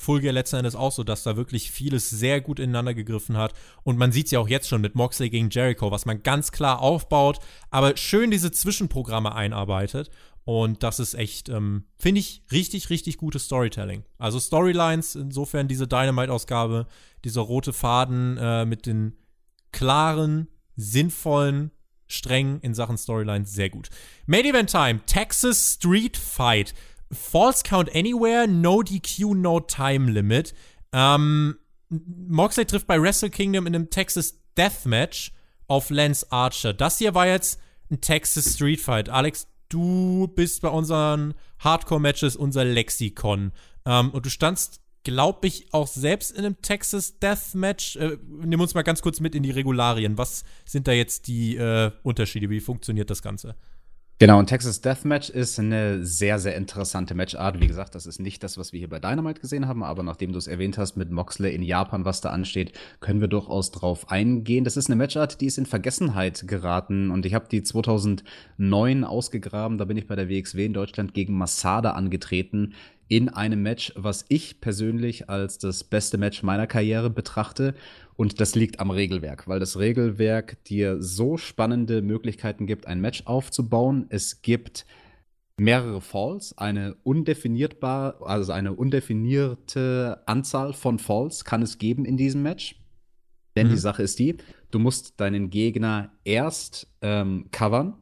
Full 0.00 0.20
Gear 0.22 0.32
letzten 0.32 0.56
Endes 0.56 0.74
auch 0.74 0.92
so, 0.92 1.04
dass 1.04 1.24
da 1.24 1.36
wirklich 1.36 1.70
vieles 1.70 2.08
sehr 2.08 2.40
gut 2.40 2.58
ineinander 2.58 2.94
gegriffen 2.94 3.36
hat. 3.36 3.52
Und 3.82 3.98
man 3.98 4.12
sieht 4.12 4.26
es 4.26 4.32
ja 4.32 4.40
auch 4.40 4.48
jetzt 4.48 4.66
schon 4.66 4.80
mit 4.80 4.94
Moxley 4.94 5.28
gegen 5.28 5.50
Jericho, 5.50 5.90
was 5.90 6.06
man 6.06 6.22
ganz 6.22 6.52
klar 6.52 6.80
aufbaut, 6.80 7.38
aber 7.70 7.96
schön 7.98 8.30
diese 8.30 8.50
Zwischenprogramme 8.50 9.34
einarbeitet. 9.34 10.10
Und 10.44 10.82
das 10.82 11.00
ist 11.00 11.12
echt, 11.14 11.50
ähm, 11.50 11.84
finde 11.98 12.20
ich, 12.20 12.42
richtig, 12.50 12.88
richtig 12.88 13.18
gutes 13.18 13.44
Storytelling. 13.44 14.04
Also 14.16 14.40
Storylines, 14.40 15.16
insofern 15.16 15.68
diese 15.68 15.86
Dynamite-Ausgabe, 15.86 16.86
dieser 17.24 17.42
rote 17.42 17.74
Faden 17.74 18.38
äh, 18.38 18.64
mit 18.64 18.86
den 18.86 19.18
klaren, 19.70 20.48
sinnvollen 20.76 21.72
Strängen 22.06 22.58
in 22.60 22.74
Sachen 22.74 22.96
Storylines 22.98 23.52
sehr 23.52 23.70
gut. 23.70 23.88
Main 24.26 24.46
Event 24.46 24.70
Time, 24.70 25.00
Texas 25.06 25.74
Street 25.74 26.16
Fight. 26.16 26.74
False 27.12 27.62
Count 27.64 27.94
Anywhere, 27.94 28.46
No 28.46 28.82
DQ, 28.82 29.34
No 29.34 29.60
Time 29.60 30.10
Limit. 30.10 30.54
Ähm, 30.92 31.56
Moxley 31.88 32.66
trifft 32.66 32.86
bei 32.86 33.00
Wrestle 33.00 33.30
Kingdom 33.30 33.66
in 33.66 33.74
einem 33.74 33.90
Texas 33.90 34.40
Deathmatch 34.56 35.32
auf 35.66 35.90
Lance 35.90 36.26
Archer. 36.30 36.72
Das 36.72 36.98
hier 36.98 37.14
war 37.14 37.26
jetzt 37.26 37.60
ein 37.90 38.00
Texas 38.00 38.54
Street 38.54 38.80
Fight. 38.80 39.08
Alex, 39.08 39.48
du 39.68 40.28
bist 40.28 40.62
bei 40.62 40.68
unseren 40.68 41.34
Hardcore-Matches 41.58 42.36
unser 42.36 42.64
Lexikon. 42.64 43.52
Ähm, 43.84 44.10
und 44.10 44.26
du 44.26 44.30
standst, 44.30 44.80
glaube 45.02 45.48
ich, 45.48 45.72
auch 45.72 45.88
selbst 45.88 46.30
in 46.30 46.44
einem 46.44 46.62
Texas 46.62 47.18
Deathmatch. 47.18 47.96
Äh, 47.96 48.18
nimm 48.28 48.60
uns 48.60 48.74
mal 48.74 48.82
ganz 48.82 49.02
kurz 49.02 49.20
mit 49.20 49.34
in 49.34 49.42
die 49.42 49.50
Regularien. 49.50 50.18
Was 50.18 50.44
sind 50.64 50.86
da 50.86 50.92
jetzt 50.92 51.26
die 51.26 51.56
äh, 51.56 51.90
Unterschiede? 52.02 52.50
Wie 52.50 52.60
funktioniert 52.60 53.10
das 53.10 53.22
Ganze? 53.22 53.56
Genau, 54.22 54.38
und 54.38 54.48
Texas 54.48 54.82
Deathmatch 54.82 55.30
ist 55.30 55.58
eine 55.58 56.04
sehr, 56.04 56.38
sehr 56.38 56.54
interessante 56.54 57.14
Matchart. 57.14 57.58
Wie 57.58 57.66
gesagt, 57.66 57.94
das 57.94 58.04
ist 58.04 58.20
nicht 58.20 58.42
das, 58.42 58.58
was 58.58 58.70
wir 58.70 58.78
hier 58.78 58.90
bei 58.90 58.98
Dynamite 58.98 59.40
gesehen 59.40 59.66
haben, 59.66 59.82
aber 59.82 60.02
nachdem 60.02 60.32
du 60.32 60.36
es 60.36 60.46
erwähnt 60.46 60.76
hast 60.76 60.94
mit 60.94 61.10
Moxley 61.10 61.54
in 61.54 61.62
Japan, 61.62 62.04
was 62.04 62.20
da 62.20 62.28
ansteht, 62.28 62.72
können 63.00 63.22
wir 63.22 63.28
durchaus 63.28 63.70
drauf 63.70 64.10
eingehen. 64.10 64.64
Das 64.64 64.76
ist 64.76 64.90
eine 64.90 64.96
Matchart, 64.96 65.40
die 65.40 65.46
ist 65.46 65.56
in 65.56 65.64
Vergessenheit 65.64 66.46
geraten 66.46 67.10
und 67.10 67.24
ich 67.24 67.32
habe 67.32 67.48
die 67.50 67.62
2009 67.62 69.04
ausgegraben. 69.04 69.78
Da 69.78 69.86
bin 69.86 69.96
ich 69.96 70.06
bei 70.06 70.16
der 70.16 70.28
WXW 70.28 70.66
in 70.66 70.74
Deutschland 70.74 71.14
gegen 71.14 71.38
Masada 71.38 71.92
angetreten 71.92 72.74
in 73.10 73.28
einem 73.28 73.60
Match, 73.62 73.92
was 73.96 74.24
ich 74.28 74.60
persönlich 74.60 75.28
als 75.28 75.58
das 75.58 75.82
beste 75.82 76.16
Match 76.16 76.44
meiner 76.44 76.68
Karriere 76.68 77.10
betrachte. 77.10 77.74
Und 78.14 78.40
das 78.40 78.54
liegt 78.54 78.78
am 78.78 78.90
Regelwerk, 78.90 79.48
weil 79.48 79.58
das 79.58 79.78
Regelwerk 79.78 80.62
dir 80.64 81.02
so 81.02 81.36
spannende 81.36 82.02
Möglichkeiten 82.02 82.66
gibt, 82.68 82.86
ein 82.86 83.00
Match 83.00 83.26
aufzubauen. 83.26 84.06
Es 84.10 84.42
gibt 84.42 84.86
mehrere 85.58 86.00
Falls, 86.00 86.56
eine 86.56 86.94
undefinierbar, 87.02 88.22
also 88.22 88.52
eine 88.52 88.74
undefinierte 88.74 90.22
Anzahl 90.26 90.72
von 90.72 91.00
Falls 91.00 91.44
kann 91.44 91.62
es 91.62 91.78
geben 91.78 92.04
in 92.04 92.16
diesem 92.16 92.44
Match. 92.44 92.76
Denn 93.56 93.66
mhm. 93.66 93.72
die 93.72 93.78
Sache 93.78 94.04
ist 94.04 94.20
die, 94.20 94.36
du 94.70 94.78
musst 94.78 95.20
deinen 95.20 95.50
Gegner 95.50 96.12
erst 96.22 96.86
ähm, 97.02 97.48
covern. 97.50 97.94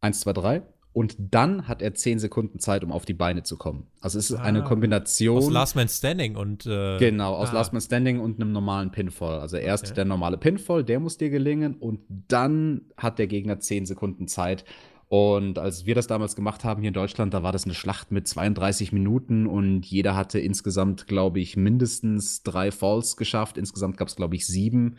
Eins, 0.00 0.20
zwei, 0.20 0.32
drei 0.32 0.62
und 0.94 1.16
dann 1.18 1.66
hat 1.66 1.82
er 1.82 1.92
zehn 1.94 2.20
Sekunden 2.20 2.60
Zeit, 2.60 2.84
um 2.84 2.92
auf 2.92 3.04
die 3.04 3.14
Beine 3.14 3.42
zu 3.42 3.58
kommen. 3.58 3.88
Also 4.00 4.16
es 4.20 4.30
ist 4.30 4.36
ah, 4.36 4.42
eine 4.44 4.62
Kombination. 4.62 5.38
Aus 5.38 5.50
Last 5.50 5.74
Man 5.74 5.88
Standing 5.88 6.36
und. 6.36 6.66
Äh, 6.66 6.98
genau, 6.98 7.34
aus 7.34 7.50
ah. 7.50 7.54
Last 7.54 7.72
Man 7.72 7.82
Standing 7.82 8.20
und 8.20 8.40
einem 8.40 8.52
normalen 8.52 8.92
Pinfall. 8.92 9.40
Also 9.40 9.56
erst 9.56 9.86
okay. 9.86 9.94
der 9.94 10.04
normale 10.04 10.38
Pinfall, 10.38 10.84
der 10.84 11.00
muss 11.00 11.18
dir 11.18 11.30
gelingen 11.30 11.74
und 11.74 11.98
dann 12.28 12.82
hat 12.96 13.18
der 13.18 13.26
Gegner 13.26 13.58
zehn 13.58 13.86
Sekunden 13.86 14.28
Zeit. 14.28 14.64
Und 15.08 15.58
als 15.58 15.84
wir 15.84 15.96
das 15.96 16.06
damals 16.06 16.36
gemacht 16.36 16.62
haben 16.62 16.80
hier 16.80 16.88
in 16.88 16.94
Deutschland, 16.94 17.34
da 17.34 17.42
war 17.42 17.52
das 17.52 17.64
eine 17.64 17.74
Schlacht 17.74 18.12
mit 18.12 18.28
32 18.28 18.92
Minuten 18.92 19.46
und 19.46 19.84
jeder 19.84 20.14
hatte 20.14 20.38
insgesamt, 20.38 21.08
glaube 21.08 21.40
ich, 21.40 21.56
mindestens 21.56 22.44
drei 22.44 22.70
Falls 22.70 23.16
geschafft. 23.16 23.58
Insgesamt 23.58 23.96
gab 23.96 24.08
es, 24.08 24.16
glaube 24.16 24.36
ich, 24.36 24.46
sieben. 24.46 24.96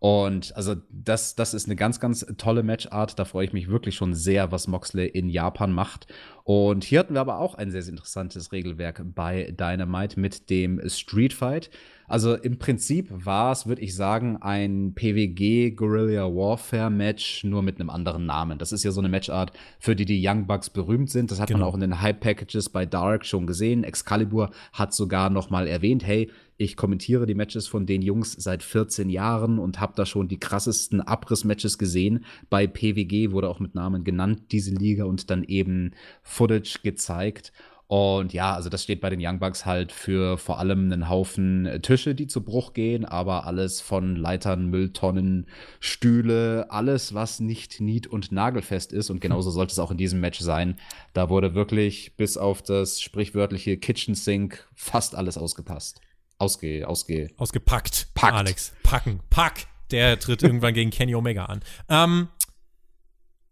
Und 0.00 0.54
also 0.56 0.76
das, 0.90 1.34
das 1.34 1.54
ist 1.54 1.66
eine 1.66 1.76
ganz, 1.76 1.98
ganz 1.98 2.24
tolle 2.36 2.62
Matchart. 2.62 3.18
Da 3.18 3.24
freue 3.24 3.44
ich 3.44 3.52
mich 3.52 3.68
wirklich 3.68 3.96
schon 3.96 4.14
sehr, 4.14 4.52
was 4.52 4.68
Moxley 4.68 5.08
in 5.08 5.28
Japan 5.28 5.72
macht. 5.72 6.06
Und 6.44 6.84
hier 6.84 7.00
hatten 7.00 7.14
wir 7.14 7.20
aber 7.20 7.38
auch 7.38 7.56
ein 7.56 7.70
sehr, 7.70 7.82
sehr 7.82 7.92
interessantes 7.92 8.52
Regelwerk 8.52 9.02
bei 9.14 9.52
Dynamite 9.58 10.20
mit 10.20 10.50
dem 10.50 10.80
Street 10.88 11.32
Fight. 11.32 11.70
Also 12.08 12.34
im 12.34 12.58
Prinzip 12.58 13.08
war 13.10 13.52
es, 13.52 13.66
würde 13.66 13.82
ich 13.82 13.94
sagen, 13.94 14.38
ein 14.38 14.94
PWG 14.94 15.76
Guerilla 15.76 16.24
Warfare 16.24 16.90
Match, 16.90 17.44
nur 17.44 17.62
mit 17.62 17.78
einem 17.78 17.90
anderen 17.90 18.24
Namen. 18.24 18.58
Das 18.58 18.72
ist 18.72 18.82
ja 18.82 18.90
so 18.90 19.00
eine 19.00 19.10
Matchart, 19.10 19.52
für 19.78 19.94
die 19.94 20.06
die 20.06 20.26
Young 20.26 20.46
Bucks 20.46 20.70
berühmt 20.70 21.10
sind. 21.10 21.30
Das 21.30 21.38
hat 21.38 21.48
genau. 21.48 21.60
man 21.60 21.68
auch 21.68 21.74
in 21.74 21.80
den 21.80 22.00
Hype 22.00 22.20
Packages 22.20 22.70
bei 22.70 22.86
Dark 22.86 23.26
schon 23.26 23.46
gesehen. 23.46 23.84
Excalibur 23.84 24.50
hat 24.72 24.94
sogar 24.94 25.28
noch 25.28 25.50
mal 25.50 25.66
erwähnt, 25.66 26.06
hey, 26.06 26.30
ich 26.60 26.76
kommentiere 26.76 27.24
die 27.26 27.36
Matches 27.36 27.68
von 27.68 27.86
den 27.86 28.02
Jungs 28.02 28.32
seit 28.32 28.64
14 28.64 29.10
Jahren 29.10 29.60
und 29.60 29.78
habe 29.78 29.92
da 29.94 30.04
schon 30.04 30.26
die 30.26 30.40
krassesten 30.40 31.00
Abriss-Matches 31.00 31.78
gesehen. 31.78 32.24
Bei 32.50 32.66
PWG 32.66 33.30
wurde 33.30 33.48
auch 33.48 33.60
mit 33.60 33.76
Namen 33.76 34.02
genannt, 34.02 34.50
diese 34.50 34.74
Liga, 34.74 35.04
und 35.04 35.30
dann 35.30 35.44
eben 35.44 35.92
Footage 36.22 36.80
gezeigt. 36.82 37.52
Und 37.88 38.32
ja, 38.34 38.54
also 38.54 38.68
das 38.68 38.82
steht 38.82 39.00
bei 39.00 39.08
den 39.10 39.18
Young 39.20 39.38
Bucks 39.38 39.64
halt 39.64 39.92
für 39.92 40.38
vor 40.38 40.58
allem 40.58 40.92
einen 40.92 41.08
Haufen 41.08 41.80
Tische, 41.82 42.14
die 42.14 42.26
zu 42.26 42.44
Bruch 42.44 42.74
gehen, 42.74 43.06
aber 43.06 43.46
alles 43.46 43.80
von 43.80 44.14
Leitern, 44.14 44.66
Mülltonnen, 44.66 45.46
Stühle, 45.80 46.66
alles, 46.68 47.14
was 47.14 47.40
nicht 47.40 47.80
nied- 47.80 48.06
und 48.06 48.30
nagelfest 48.30 48.92
ist. 48.92 49.08
Und 49.08 49.20
genauso 49.20 49.50
sollte 49.50 49.72
es 49.72 49.78
auch 49.78 49.90
in 49.90 49.96
diesem 49.96 50.20
Match 50.20 50.40
sein. 50.40 50.76
Da 51.14 51.30
wurde 51.30 51.54
wirklich 51.54 52.14
bis 52.16 52.36
auf 52.36 52.62
das 52.62 53.00
sprichwörtliche 53.00 53.78
Kitchen 53.78 54.14
Sink 54.14 54.68
fast 54.74 55.14
alles 55.14 55.38
ausgepasst 55.38 56.02
ausge, 56.38 56.86
ausge 56.86 57.28
ausgepackt. 57.36 58.08
Packt. 58.14 58.34
Alex, 58.34 58.72
packen, 58.82 59.20
pack. 59.30 59.66
Der 59.90 60.18
tritt 60.18 60.42
irgendwann 60.42 60.74
gegen 60.74 60.90
Kenny 60.90 61.14
Omega 61.14 61.46
an. 61.46 61.60
Ähm, 61.88 62.28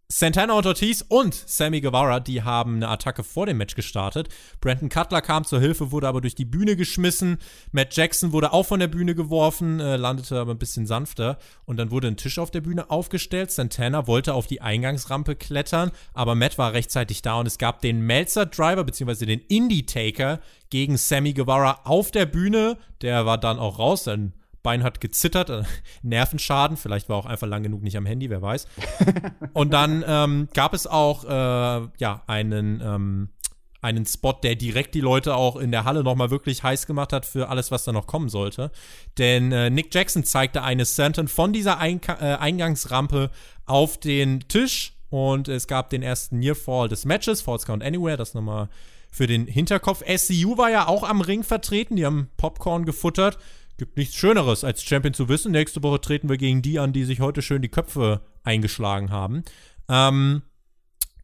Santana 0.09 0.53
und 0.53 0.65
Ortiz 0.65 1.03
und 1.09 1.33
Sammy 1.35 1.81
Guevara, 1.81 2.21
die 2.21 2.41
haben 2.41 2.77
eine 2.77 2.87
Attacke 2.87 3.25
vor 3.25 3.45
dem 3.45 3.57
Match 3.57 3.75
gestartet. 3.75 4.29
Brandon 4.61 4.87
Cutler 4.87 5.21
kam 5.21 5.43
zur 5.43 5.59
Hilfe, 5.59 5.91
wurde 5.91 6.07
aber 6.07 6.21
durch 6.21 6.33
die 6.33 6.45
Bühne 6.45 6.77
geschmissen. 6.77 7.39
Matt 7.73 7.93
Jackson 7.93 8.31
wurde 8.31 8.53
auch 8.53 8.65
von 8.65 8.79
der 8.79 8.87
Bühne 8.87 9.15
geworfen, 9.15 9.81
äh, 9.81 9.97
landete 9.97 10.39
aber 10.39 10.51
ein 10.51 10.59
bisschen 10.59 10.87
sanfter. 10.87 11.37
Und 11.65 11.75
dann 11.75 11.91
wurde 11.91 12.07
ein 12.07 12.15
Tisch 12.15 12.39
auf 12.39 12.51
der 12.51 12.61
Bühne 12.61 12.89
aufgestellt. 12.89 13.51
Santana 13.51 14.07
wollte 14.07 14.33
auf 14.33 14.47
die 14.47 14.61
Eingangsrampe 14.61 15.35
klettern, 15.35 15.91
aber 16.13 16.35
Matt 16.35 16.57
war 16.57 16.71
rechtzeitig 16.71 17.21
da 17.21 17.37
und 17.41 17.45
es 17.45 17.57
gab 17.57 17.81
den 17.81 17.99
Melzer 17.99 18.45
Driver 18.45 18.85
bzw. 18.85 19.25
den 19.25 19.41
Indie 19.41 19.85
Taker 19.85 20.39
gegen 20.69 20.95
Sammy 20.95 21.33
Guevara 21.33 21.81
auf 21.83 22.11
der 22.11 22.27
Bühne. 22.27 22.77
Der 23.01 23.25
war 23.25 23.37
dann 23.37 23.59
auch 23.59 23.77
raus, 23.77 24.05
dann 24.05 24.31
Bein 24.63 24.83
hat 24.83 25.01
gezittert, 25.01 25.49
äh, 25.49 25.63
Nervenschaden, 26.01 26.77
vielleicht 26.77 27.09
war 27.09 27.17
auch 27.17 27.25
einfach 27.25 27.47
lang 27.47 27.63
genug 27.63 27.81
nicht 27.83 27.97
am 27.97 28.05
Handy, 28.05 28.29
wer 28.29 28.41
weiß. 28.41 28.67
Und 29.53 29.73
dann 29.73 30.03
ähm, 30.07 30.49
gab 30.53 30.73
es 30.73 30.87
auch 30.87 31.23
äh, 31.23 31.87
ja 31.97 32.23
einen 32.27 32.81
ähm, 32.83 33.29
einen 33.81 34.05
Spot, 34.05 34.33
der 34.33 34.55
direkt 34.55 34.95
die 34.95 35.01
Leute 35.01 35.35
auch 35.35 35.55
in 35.55 35.71
der 35.71 35.85
Halle 35.85 36.03
nochmal 36.03 36.31
wirklich 36.31 36.63
heiß 36.63 36.87
gemacht 36.87 37.13
hat 37.13 37.25
für 37.25 37.49
alles, 37.49 37.71
was 37.71 37.83
da 37.83 37.91
noch 37.91 38.07
kommen 38.07 38.29
sollte. 38.29 38.71
Denn 39.17 39.51
äh, 39.51 39.69
Nick 39.69 39.93
Jackson 39.93 40.23
zeigte 40.23 40.63
eine 40.63 40.85
Senton 40.85 41.27
von 41.27 41.53
dieser 41.53 41.77
Ein 41.77 42.01
äh, 42.07 42.35
Eingangsrampe 42.35 43.29
auf 43.65 43.99
den 43.99 44.41
Tisch 44.47 44.93
und 45.09 45.47
es 45.47 45.67
gab 45.67 45.89
den 45.89 46.01
ersten 46.01 46.39
Nearfall 46.39 46.89
des 46.89 47.05
Matches, 47.05 47.41
Falls 47.41 47.65
Count 47.65 47.83
Anywhere, 47.83 48.17
das 48.17 48.33
nochmal 48.33 48.69
für 49.11 49.27
den 49.27 49.47
Hinterkopf. 49.47 50.03
SCU 50.05 50.57
war 50.57 50.69
ja 50.69 50.87
auch 50.87 51.03
am 51.03 51.21
Ring 51.21 51.43
vertreten, 51.43 51.95
die 51.95 52.05
haben 52.05 52.29
Popcorn 52.37 52.85
gefuttert 52.85 53.37
Gibt 53.77 53.95
nichts 53.95 54.15
Schöneres, 54.15 54.63
als 54.63 54.83
Champion 54.83 55.13
zu 55.13 55.29
wissen. 55.29 55.51
Nächste 55.51 55.83
Woche 55.83 56.01
treten 56.01 56.29
wir 56.29 56.37
gegen 56.37 56.61
die 56.61 56.79
an, 56.79 56.93
die 56.93 57.03
sich 57.03 57.19
heute 57.19 57.41
schön 57.41 57.61
die 57.61 57.69
Köpfe 57.69 58.21
eingeschlagen 58.43 59.11
haben. 59.11 59.43
Ähm, 59.87 60.41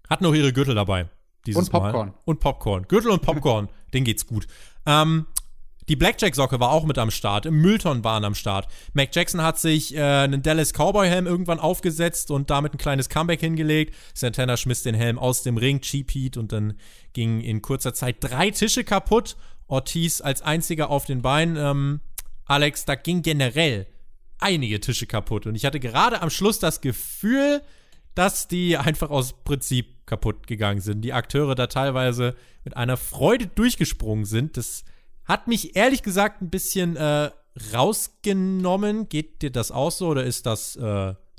hatten 0.10 0.26
auch 0.26 0.34
ihre 0.34 0.54
Gürtel 0.54 0.76
dabei. 0.76 1.10
und 1.48 1.70
Popcorn. 1.72 2.10
Mal. 2.10 2.18
Und 2.26 2.40
Popcorn. 2.40 2.88
Gürtel 2.88 3.12
und 3.12 3.22
Popcorn, 3.22 3.70
denen 3.94 4.06
geht's 4.06 4.28
gut. 4.28 4.48
Ähm, 4.86 5.26
die 5.90 5.96
Blackjack-Socke 5.96 6.60
war 6.60 6.72
auch 6.72 6.86
mit 6.86 6.98
am 6.98 7.12
Start. 7.12 7.46
Im 7.46 7.60
Müllton 7.62 8.04
waren 8.04 8.24
am 8.24 8.36
Start. 8.36 8.68
Mac 8.94 9.14
Jackson 9.14 9.42
hat 9.42 9.60
sich 9.60 9.96
äh, 9.96 10.02
einen 10.02 10.42
Dallas 10.42 10.74
Cowboy-Helm 10.74 11.28
irgendwann 11.28 11.60
aufgesetzt 11.60 12.32
und 12.32 12.50
damit 12.50 12.74
ein 12.74 12.78
kleines 12.78 13.10
Comeback 13.10 13.42
hingelegt. 13.42 13.94
Santana 14.14 14.56
schmiss 14.56 14.84
den 14.84 14.96
Helm 14.96 15.20
aus 15.20 15.44
dem 15.44 15.58
Ring, 15.58 15.82
Cheap 15.82 16.12
Heat 16.12 16.38
und 16.38 16.52
dann 16.52 16.78
gingen 17.12 17.42
in 17.42 17.62
kurzer 17.62 17.94
Zeit 17.94 18.18
drei 18.22 18.52
Tische 18.52 18.84
kaputt. 18.84 19.36
Ortiz 19.68 20.22
als 20.22 20.42
einziger 20.42 20.90
auf 20.90 21.06
den 21.06 21.22
Beinen. 21.22 21.58
Ähm, 21.58 22.00
Alex, 22.46 22.86
da 22.86 22.96
ging 22.96 23.22
generell 23.22 23.88
einige 24.40 24.80
Tische 24.80 25.08
kaputt. 25.08 25.48
Und 25.48 25.56
ich 25.56 25.66
hatte 25.66 25.80
gerade 25.80 26.22
am 26.22 26.30
Schluss 26.30 26.60
das 26.60 26.82
Gefühl, 26.82 27.62
dass 28.16 28.48
die 28.48 28.78
einfach 28.78 29.10
aus 29.10 29.34
Prinzip 29.44 30.06
kaputt 30.06 30.48
gegangen 30.48 30.82
sind. 30.82 31.02
Die 31.02 31.14
Akteure 31.14 31.56
da 31.56 31.68
teilweise 31.68 32.36
mit 32.64 32.76
einer 32.78 32.98
Freude 32.98 33.48
durchgesprungen 33.48 34.26
sind. 34.26 34.58
Das 34.58 34.84
hat 35.26 35.48
mich 35.48 35.76
ehrlich 35.76 36.04
gesagt 36.04 36.42
ein 36.42 36.50
bisschen 36.50 36.96
äh, 36.98 37.32
rausgenommen. 37.74 39.10
Geht 39.10 39.42
dir 39.42 39.52
das 39.52 39.72
auch 39.72 39.92
so 39.92 40.10
oder 40.10 40.24
ist 40.24 40.46
das, 40.46 40.76
äh, 40.76 40.82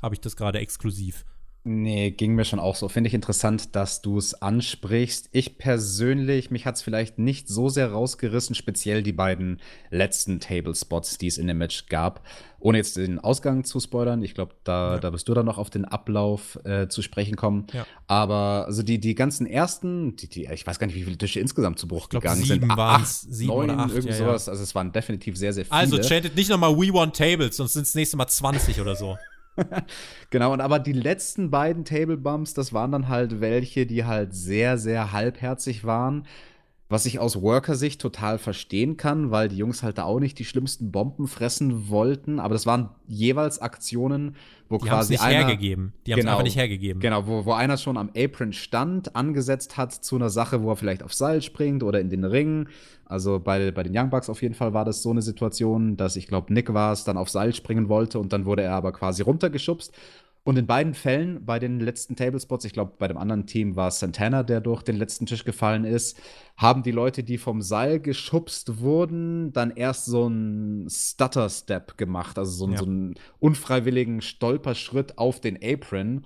habe 0.01 0.13
ich 0.13 0.21
das 0.21 0.35
gerade 0.35 0.59
exklusiv? 0.59 1.25
Nee, 1.67 2.11
ging 2.11 2.35
mir 2.35 2.45
schon 2.45 2.59
auch 2.59 2.75
so. 2.75 2.89
Finde 2.89 3.07
ich 3.07 3.15
interessant, 3.15 3.75
dass 3.75 4.03
du 4.03 4.19
es 4.19 4.39
ansprichst. 4.39 5.29
Ich 5.31 5.57
persönlich, 5.57 6.51
mich 6.51 6.67
hat 6.67 6.75
es 6.75 6.83
vielleicht 6.83 7.17
nicht 7.17 7.47
so 7.47 7.69
sehr 7.69 7.91
rausgerissen, 7.91 8.53
speziell 8.53 9.01
die 9.01 9.13
beiden 9.13 9.59
letzten 9.89 10.39
Table 10.39 10.75
Spots, 10.75 11.17
die 11.17 11.25
es 11.25 11.39
in 11.39 11.47
dem 11.47 11.57
Match 11.57 11.87
gab. 11.87 12.21
Ohne 12.59 12.77
jetzt 12.77 12.97
den 12.97 13.17
Ausgang 13.17 13.63
zu 13.63 13.79
spoilern, 13.79 14.21
ich 14.21 14.35
glaube, 14.35 14.53
da, 14.63 14.93
ja. 14.93 14.99
da 14.99 15.11
wirst 15.11 15.27
du 15.27 15.33
dann 15.33 15.47
noch 15.47 15.57
auf 15.57 15.71
den 15.71 15.85
Ablauf 15.85 16.59
äh, 16.65 16.87
zu 16.87 17.01
sprechen 17.01 17.35
kommen. 17.35 17.65
Ja. 17.73 17.87
Aber 18.05 18.65
also 18.67 18.83
die, 18.83 18.99
die 18.99 19.15
ganzen 19.15 19.47
ersten, 19.47 20.15
die, 20.17 20.29
die, 20.29 20.45
ich 20.45 20.67
weiß 20.67 20.77
gar 20.77 20.85
nicht, 20.85 20.95
wie 20.95 21.03
viele 21.03 21.17
Tische 21.17 21.39
insgesamt 21.39 21.79
zu 21.79 21.87
Bruch 21.87 22.09
glaub, 22.09 22.21
gegangen 22.21 22.43
sieben 22.43 22.61
sind. 22.61 22.71
Acht, 22.77 23.07
sieben 23.07 23.47
neun, 23.47 23.71
oder 23.71 23.79
acht, 23.79 23.91
irgend 23.91 24.11
ja, 24.11 24.17
sowas. 24.17 24.47
Also 24.47 24.61
es 24.61 24.75
waren 24.75 24.91
definitiv 24.91 25.35
sehr, 25.35 25.51
sehr 25.51 25.65
also 25.69 25.95
viele. 25.95 26.03
Also 26.03 26.13
chantet 26.13 26.35
nicht 26.35 26.51
nochmal 26.51 26.77
We 26.77 26.93
Want 26.93 27.15
Tables, 27.15 27.57
sonst 27.57 27.73
sind 27.73 27.87
es 27.87 27.95
nächste 27.95 28.17
Mal 28.17 28.27
20 28.27 28.79
oder 28.79 28.95
so. 28.95 29.17
genau, 30.29 30.53
und 30.53 30.61
aber 30.61 30.79
die 30.79 30.93
letzten 30.93 31.49
beiden 31.49 31.85
Table 31.85 32.17
Bumps, 32.17 32.53
das 32.53 32.73
waren 32.73 32.91
dann 32.91 33.07
halt 33.07 33.41
welche, 33.41 33.85
die 33.85 34.05
halt 34.05 34.33
sehr, 34.33 34.77
sehr 34.77 35.11
halbherzig 35.11 35.83
waren. 35.85 36.25
Was 36.87 37.07
ich 37.07 37.17
aus 37.17 37.41
Worker-Sicht 37.41 37.99
total 37.99 38.37
verstehen 38.37 38.95
kann, 38.95 39.31
weil 39.31 39.49
die 39.49 39.57
Jungs 39.57 39.81
halt 39.81 39.97
da 39.97 40.03
auch 40.03 40.19
nicht 40.19 40.37
die 40.37 40.45
schlimmsten 40.45 40.91
Bomben 40.91 41.27
fressen 41.27 41.89
wollten. 41.89 42.39
Aber 42.39 42.53
das 42.53 42.67
waren 42.67 42.89
jeweils 43.07 43.59
Aktionen, 43.59 44.35
wo 44.69 44.77
die 44.77 44.87
quasi 44.87 45.13
nicht 45.13 45.21
einer, 45.21 45.47
hergegeben. 45.47 45.93
Die 46.05 46.11
haben 46.11 46.19
es 46.19 46.23
genau, 46.23 46.31
einfach 46.33 46.43
nicht 46.43 46.57
hergegeben. 46.57 46.99
Genau, 46.99 47.27
wo, 47.27 47.45
wo 47.45 47.53
einer 47.53 47.77
schon 47.77 47.97
am 47.97 48.09
Apron 48.15 48.53
stand, 48.53 49.15
angesetzt 49.15 49.77
hat 49.77 49.93
zu 49.93 50.15
einer 50.15 50.29
Sache, 50.29 50.63
wo 50.63 50.71
er 50.71 50.75
vielleicht 50.75 51.03
auf 51.03 51.13
Seil 51.13 51.41
springt 51.41 51.83
oder 51.83 51.99
in 51.99 52.09
den 52.09 52.23
Ring. 52.23 52.67
Also 53.05 53.39
bei, 53.39 53.71
bei 53.71 53.83
den 53.83 53.95
Young 53.95 54.09
Bucks 54.09 54.29
auf 54.29 54.41
jeden 54.41 54.55
Fall 54.55 54.73
war 54.73 54.85
das 54.85 55.03
so 55.03 55.11
eine 55.11 55.21
Situation, 55.21 55.95
dass 55.97 56.15
ich 56.15 56.27
glaube, 56.27 56.51
Nick 56.53 56.73
war 56.73 56.91
es, 56.91 57.03
dann 57.03 57.17
auf 57.17 57.29
Seil 57.29 57.53
springen 57.53 57.89
wollte 57.89 58.19
und 58.19 58.33
dann 58.33 58.45
wurde 58.45 58.63
er 58.63 58.73
aber 58.73 58.91
quasi 58.91 59.21
runtergeschubst. 59.21 59.93
Und 60.45 60.59
in 60.59 60.67
beiden 60.67 60.93
Fällen, 60.93 61.43
bei 61.43 61.57
den 61.57 61.79
letzten 61.79 62.15
Tablespots, 62.15 62.65
ich 62.65 62.73
glaube, 62.73 62.93
bei 62.99 63.07
dem 63.07 63.17
anderen 63.17 63.47
Team 63.47 63.75
war 63.75 63.87
es 63.87 63.97
Santana, 63.97 64.43
der 64.43 64.61
durch 64.61 64.83
den 64.83 64.95
letzten 64.95 65.25
Tisch 65.25 65.43
gefallen 65.43 65.85
ist, 65.85 66.21
haben 66.55 66.83
die 66.83 66.91
Leute, 66.91 67.23
die 67.23 67.39
vom 67.39 67.63
Seil 67.63 67.99
geschubst 67.99 68.79
wurden, 68.79 69.53
dann 69.53 69.71
erst 69.71 70.05
so 70.05 70.27
einen 70.27 70.87
Stutter-Step 70.87 71.97
gemacht, 71.97 72.37
also 72.37 72.51
so, 72.51 72.71
ja. 72.71 72.77
so 72.77 72.85
einen 72.85 73.15
unfreiwilligen 73.39 74.21
Stolperschritt 74.21 75.17
auf 75.17 75.41
den 75.41 75.57
Apron, 75.63 76.25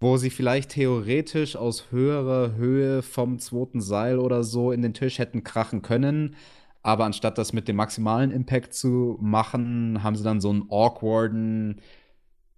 wo 0.00 0.16
sie 0.16 0.30
vielleicht 0.30 0.72
theoretisch 0.72 1.54
aus 1.54 1.92
höherer 1.92 2.56
Höhe 2.56 3.00
vom 3.02 3.38
zweiten 3.38 3.80
Seil 3.80 4.18
oder 4.18 4.42
so 4.42 4.72
in 4.72 4.82
den 4.82 4.92
Tisch 4.92 5.20
hätten 5.20 5.44
krachen 5.44 5.82
können. 5.82 6.34
Aber 6.82 7.04
anstatt 7.04 7.38
das 7.38 7.52
mit 7.52 7.68
dem 7.68 7.76
maximalen 7.76 8.32
Impact 8.32 8.74
zu 8.74 9.18
machen, 9.20 10.02
haben 10.02 10.16
sie 10.16 10.24
dann 10.24 10.40
so 10.40 10.50
einen 10.50 10.68
awkwarden 10.68 11.80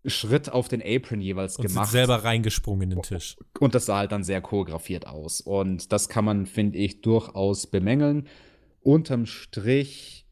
Schritt 0.06 0.50
auf 0.50 0.68
den 0.68 0.82
Apron 0.82 1.20
jeweils 1.20 1.56
und 1.56 1.66
gemacht. 1.66 1.90
Sind 1.90 1.98
selber 1.98 2.24
reingesprungen 2.24 2.82
in 2.82 2.90
den 2.90 3.02
Tisch. 3.02 3.36
Und 3.58 3.74
das 3.74 3.86
sah 3.86 3.98
halt 3.98 4.12
dann 4.12 4.24
sehr 4.24 4.40
choreografiert 4.40 5.06
aus. 5.06 5.40
Und 5.40 5.92
das 5.92 6.08
kann 6.08 6.24
man, 6.24 6.46
finde 6.46 6.78
ich, 6.78 7.00
durchaus 7.00 7.66
bemängeln. 7.66 8.28
Unterm 8.82 9.26
Strich 9.26 10.23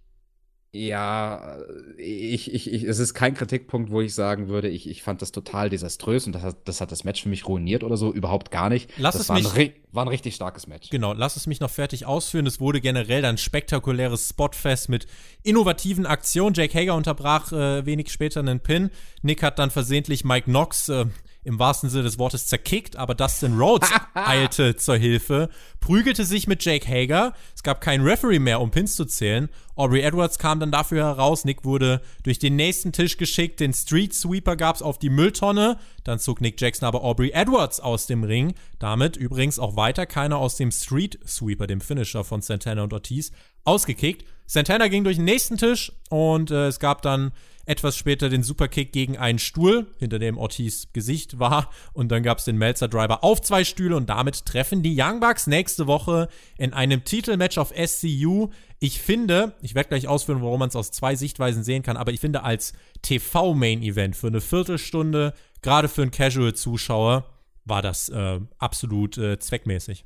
ja, 0.74 1.58
ich, 1.98 2.52
ich, 2.52 2.72
ich, 2.72 2.84
es 2.84 2.98
ist 2.98 3.12
kein 3.12 3.34
Kritikpunkt, 3.34 3.90
wo 3.90 4.00
ich 4.00 4.14
sagen 4.14 4.48
würde, 4.48 4.68
ich, 4.68 4.88
ich 4.88 5.02
fand 5.02 5.20
das 5.20 5.30
total 5.30 5.68
desaströs 5.68 6.26
und 6.26 6.32
das 6.32 6.42
hat, 6.42 6.56
das 6.64 6.80
hat 6.80 6.90
das 6.90 7.04
Match 7.04 7.22
für 7.22 7.28
mich 7.28 7.46
ruiniert 7.46 7.84
oder 7.84 7.98
so, 7.98 8.10
überhaupt 8.10 8.50
gar 8.50 8.70
nicht. 8.70 8.90
Lass 8.96 9.12
das 9.12 9.24
es 9.24 9.28
war, 9.28 9.36
mich, 9.36 9.54
ein, 9.54 9.72
war 9.92 10.06
ein 10.06 10.08
richtig 10.08 10.34
starkes 10.34 10.66
Match. 10.66 10.88
Genau, 10.88 11.12
lass 11.12 11.36
es 11.36 11.46
mich 11.46 11.60
noch 11.60 11.68
fertig 11.68 12.06
ausführen. 12.06 12.46
Es 12.46 12.58
wurde 12.58 12.80
generell 12.80 13.20
dann 13.20 13.36
spektakuläres 13.36 14.30
Spotfest 14.30 14.88
mit 14.88 15.06
innovativen 15.42 16.06
Aktionen. 16.06 16.54
Jake 16.54 16.78
Hager 16.78 16.94
unterbrach 16.94 17.52
äh, 17.52 17.84
wenig 17.84 18.10
später 18.10 18.40
einen 18.40 18.60
Pin. 18.60 18.90
Nick 19.20 19.42
hat 19.42 19.58
dann 19.58 19.70
versehentlich 19.70 20.24
Mike 20.24 20.46
Knox 20.46 20.88
äh, 20.88 21.04
im 21.44 21.58
wahrsten 21.58 21.90
Sinne 21.90 22.04
des 22.04 22.18
Wortes 22.18 22.46
zerkickt, 22.46 22.96
aber 22.96 23.14
Dustin 23.14 23.58
Rhodes 23.58 23.90
eilte 24.14 24.76
zur 24.76 24.96
Hilfe, 24.96 25.48
prügelte 25.80 26.24
sich 26.24 26.46
mit 26.46 26.64
Jake 26.64 26.86
Hager. 26.88 27.34
Es 27.54 27.62
gab 27.62 27.80
keinen 27.80 28.04
Referee 28.04 28.38
mehr, 28.38 28.60
um 28.60 28.70
Pins 28.70 28.94
zu 28.94 29.04
zählen. 29.04 29.48
Aubrey 29.74 30.02
Edwards 30.02 30.38
kam 30.38 30.60
dann 30.60 30.70
dafür 30.70 31.04
heraus. 31.04 31.44
Nick 31.44 31.64
wurde 31.64 32.00
durch 32.22 32.38
den 32.38 32.56
nächsten 32.56 32.92
Tisch 32.92 33.16
geschickt. 33.16 33.58
Den 33.58 33.72
Street 33.72 34.14
Sweeper 34.14 34.54
gab 34.54 34.76
es 34.76 34.82
auf 34.82 34.98
die 34.98 35.10
Mülltonne. 35.10 35.78
Dann 36.04 36.18
zog 36.18 36.40
Nick 36.40 36.60
Jackson 36.60 36.86
aber 36.86 37.02
Aubrey 37.02 37.30
Edwards 37.30 37.80
aus 37.80 38.06
dem 38.06 38.22
Ring. 38.22 38.54
Damit 38.78 39.16
übrigens 39.16 39.58
auch 39.58 39.76
weiter 39.76 40.06
keiner 40.06 40.36
aus 40.36 40.56
dem 40.56 40.70
Street 40.70 41.18
Sweeper, 41.26 41.66
dem 41.66 41.80
Finisher 41.80 42.22
von 42.22 42.42
Santana 42.42 42.82
und 42.82 42.92
Ortiz, 42.92 43.32
ausgekickt. 43.64 44.26
Santana 44.52 44.88
ging 44.88 45.02
durch 45.02 45.16
den 45.16 45.24
nächsten 45.24 45.56
Tisch 45.56 45.92
und 46.10 46.50
äh, 46.50 46.66
es 46.66 46.78
gab 46.78 47.00
dann 47.00 47.32
etwas 47.64 47.96
später 47.96 48.28
den 48.28 48.42
Superkick 48.42 48.92
gegen 48.92 49.16
einen 49.16 49.38
Stuhl, 49.38 49.86
hinter 49.98 50.18
dem 50.18 50.36
Ortiz 50.36 50.88
Gesicht 50.92 51.38
war. 51.38 51.70
Und 51.94 52.12
dann 52.12 52.22
gab 52.22 52.36
es 52.36 52.44
den 52.44 52.58
Melzer 52.58 52.86
Driver 52.86 53.24
auf 53.24 53.40
zwei 53.40 53.64
Stühle 53.64 53.96
und 53.96 54.10
damit 54.10 54.44
treffen 54.44 54.82
die 54.82 54.94
Young 54.94 55.20
Bucks 55.20 55.46
nächste 55.46 55.86
Woche 55.86 56.28
in 56.58 56.74
einem 56.74 57.02
Titelmatch 57.02 57.56
auf 57.56 57.72
SCU. 57.72 58.50
Ich 58.78 59.00
finde, 59.00 59.54
ich 59.62 59.74
werde 59.74 59.88
gleich 59.88 60.06
ausführen, 60.06 60.42
warum 60.42 60.58
man 60.58 60.68
es 60.68 60.76
aus 60.76 60.90
zwei 60.90 61.16
Sichtweisen 61.16 61.64
sehen 61.64 61.82
kann, 61.82 61.96
aber 61.96 62.12
ich 62.12 62.20
finde 62.20 62.42
als 62.42 62.74
TV-Main-Event 63.00 64.16
für 64.16 64.26
eine 64.26 64.42
Viertelstunde, 64.42 65.32
gerade 65.62 65.88
für 65.88 66.02
einen 66.02 66.10
Casual-Zuschauer, 66.10 67.24
war 67.64 67.80
das 67.80 68.10
äh, 68.10 68.38
absolut 68.58 69.16
äh, 69.16 69.38
zweckmäßig. 69.38 70.04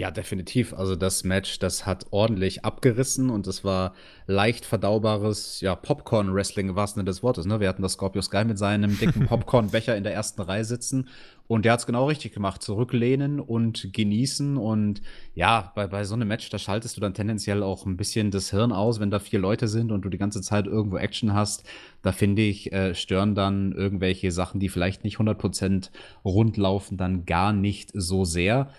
Ja, 0.00 0.12
definitiv. 0.12 0.74
Also 0.74 0.94
das 0.94 1.24
Match, 1.24 1.58
das 1.58 1.84
hat 1.84 2.06
ordentlich 2.12 2.64
abgerissen 2.64 3.30
und 3.30 3.48
es 3.48 3.64
war 3.64 3.94
leicht 4.28 4.64
verdaubares, 4.64 5.60
ja, 5.60 5.74
Popcorn-Wrestling 5.74 6.68
im 6.68 6.76
wahrsten 6.76 7.00
Sinne 7.00 7.10
des 7.10 7.24
Wortes. 7.24 7.46
Ne? 7.46 7.58
Wir 7.58 7.68
hatten 7.68 7.82
das 7.82 7.94
Scorpio 7.94 8.22
Sky 8.22 8.44
mit 8.44 8.58
seinem 8.58 8.96
dicken 8.96 9.26
Popcorn-Becher 9.26 9.96
in 9.96 10.04
der 10.04 10.14
ersten 10.14 10.40
Reihe 10.42 10.64
sitzen 10.64 11.08
und 11.48 11.64
der 11.64 11.72
hat 11.72 11.80
es 11.80 11.86
genau 11.86 12.06
richtig 12.06 12.32
gemacht. 12.32 12.62
Zurücklehnen 12.62 13.40
und 13.40 13.92
genießen 13.92 14.56
und 14.56 15.02
ja, 15.34 15.72
bei, 15.74 15.88
bei 15.88 16.04
so 16.04 16.14
einem 16.14 16.28
Match, 16.28 16.48
da 16.48 16.58
schaltest 16.58 16.96
du 16.96 17.00
dann 17.00 17.14
tendenziell 17.14 17.64
auch 17.64 17.84
ein 17.84 17.96
bisschen 17.96 18.30
das 18.30 18.50
Hirn 18.50 18.70
aus, 18.70 19.00
wenn 19.00 19.10
da 19.10 19.18
vier 19.18 19.40
Leute 19.40 19.66
sind 19.66 19.90
und 19.90 20.02
du 20.02 20.10
die 20.10 20.18
ganze 20.18 20.42
Zeit 20.42 20.68
irgendwo 20.68 20.98
Action 20.98 21.34
hast. 21.34 21.64
Da 22.02 22.12
finde 22.12 22.42
ich, 22.42 22.72
äh, 22.72 22.94
stören 22.94 23.34
dann 23.34 23.72
irgendwelche 23.72 24.30
Sachen, 24.30 24.60
die 24.60 24.68
vielleicht 24.68 25.02
nicht 25.02 25.18
100% 25.18 25.90
rund 26.24 26.56
laufen, 26.56 26.96
dann 26.96 27.26
gar 27.26 27.52
nicht 27.52 27.90
so 27.94 28.24
sehr 28.24 28.70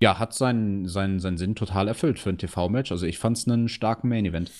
ja, 0.00 0.18
hat 0.18 0.34
seinen, 0.34 0.88
seinen, 0.88 1.20
seinen 1.20 1.36
Sinn 1.36 1.54
total 1.54 1.86
erfüllt 1.86 2.18
für 2.18 2.30
ein 2.30 2.38
TV-Match. 2.38 2.90
Also 2.90 3.06
ich 3.06 3.18
fand 3.18 3.36
es 3.36 3.46
einen 3.46 3.68
starken 3.68 4.08
Main-Event. 4.08 4.50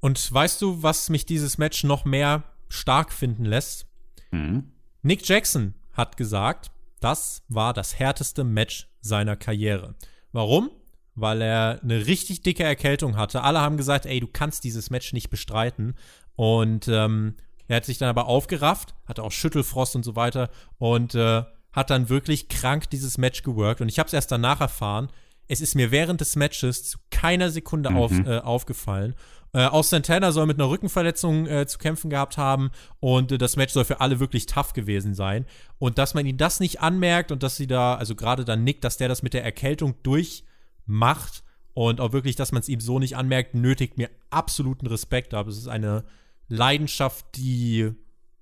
Und 0.00 0.32
weißt 0.32 0.60
du, 0.60 0.82
was 0.82 1.08
mich 1.08 1.24
dieses 1.24 1.58
Match 1.58 1.84
noch 1.84 2.04
mehr 2.04 2.44
stark 2.68 3.12
finden 3.12 3.46
lässt? 3.46 3.86
Mhm. 4.30 4.72
Nick 5.02 5.26
Jackson 5.26 5.74
hat 5.94 6.16
gesagt, 6.16 6.70
das 7.00 7.42
war 7.48 7.72
das 7.72 7.98
härteste 7.98 8.44
Match 8.44 8.88
seiner 9.00 9.36
Karriere. 9.36 9.94
Warum? 10.32 10.70
Weil 11.14 11.40
er 11.40 11.80
eine 11.82 12.06
richtig 12.06 12.42
dicke 12.42 12.62
Erkältung 12.62 13.16
hatte. 13.16 13.42
Alle 13.42 13.60
haben 13.60 13.78
gesagt, 13.78 14.04
ey, 14.04 14.20
du 14.20 14.26
kannst 14.26 14.64
dieses 14.64 14.90
Match 14.90 15.14
nicht 15.14 15.30
bestreiten. 15.30 15.94
Und 16.34 16.88
ähm, 16.88 17.36
er 17.68 17.76
hat 17.76 17.86
sich 17.86 17.98
dann 17.98 18.10
aber 18.10 18.26
aufgerafft, 18.26 18.94
hatte 19.06 19.22
auch 19.22 19.32
Schüttelfrost 19.32 19.96
und 19.96 20.04
so 20.04 20.14
weiter 20.14 20.50
und 20.78 21.14
äh, 21.14 21.42
hat 21.76 21.90
dann 21.90 22.08
wirklich 22.08 22.48
krank 22.48 22.88
dieses 22.90 23.18
Match 23.18 23.42
geworkt. 23.42 23.82
Und 23.82 23.88
ich 23.88 23.98
habe 23.98 24.06
es 24.06 24.14
erst 24.14 24.32
danach 24.32 24.60
erfahren. 24.60 25.10
Es 25.46 25.60
ist 25.60 25.76
mir 25.76 25.90
während 25.92 26.20
des 26.22 26.34
Matches 26.34 26.88
zu 26.88 26.98
keiner 27.10 27.50
Sekunde 27.50 27.90
mhm. 27.90 27.96
auf, 27.96 28.12
äh, 28.12 28.38
aufgefallen. 28.38 29.14
Äh, 29.52 29.66
auch 29.66 29.84
Santana 29.84 30.32
soll 30.32 30.46
mit 30.46 30.58
einer 30.58 30.70
Rückenverletzung 30.70 31.46
äh, 31.46 31.66
zu 31.66 31.78
kämpfen 31.78 32.10
gehabt 32.10 32.36
haben 32.36 32.70
und 32.98 33.30
äh, 33.30 33.38
das 33.38 33.56
Match 33.56 33.72
soll 33.72 33.84
für 33.84 34.00
alle 34.00 34.18
wirklich 34.18 34.46
tough 34.46 34.72
gewesen 34.72 35.14
sein. 35.14 35.46
Und 35.78 35.98
dass 35.98 36.14
man 36.14 36.26
ihn 36.26 36.38
das 36.38 36.60
nicht 36.60 36.80
anmerkt 36.80 37.30
und 37.30 37.42
dass 37.42 37.56
sie 37.56 37.66
da, 37.66 37.94
also 37.94 38.14
gerade 38.16 38.44
dann 38.44 38.64
Nick, 38.64 38.80
dass 38.80 38.96
der 38.96 39.08
das 39.08 39.22
mit 39.22 39.34
der 39.34 39.44
Erkältung 39.44 39.94
durchmacht 40.02 41.44
und 41.74 42.00
auch 42.00 42.12
wirklich, 42.12 42.36
dass 42.36 42.52
man 42.52 42.60
es 42.60 42.68
ihm 42.68 42.80
so 42.80 42.98
nicht 42.98 43.16
anmerkt, 43.16 43.54
nötigt 43.54 43.98
mir 43.98 44.10
absoluten 44.30 44.86
Respekt 44.86 45.34
ab. 45.34 45.46
Es 45.46 45.58
ist 45.58 45.68
eine 45.68 46.04
Leidenschaft, 46.48 47.26
die 47.36 47.92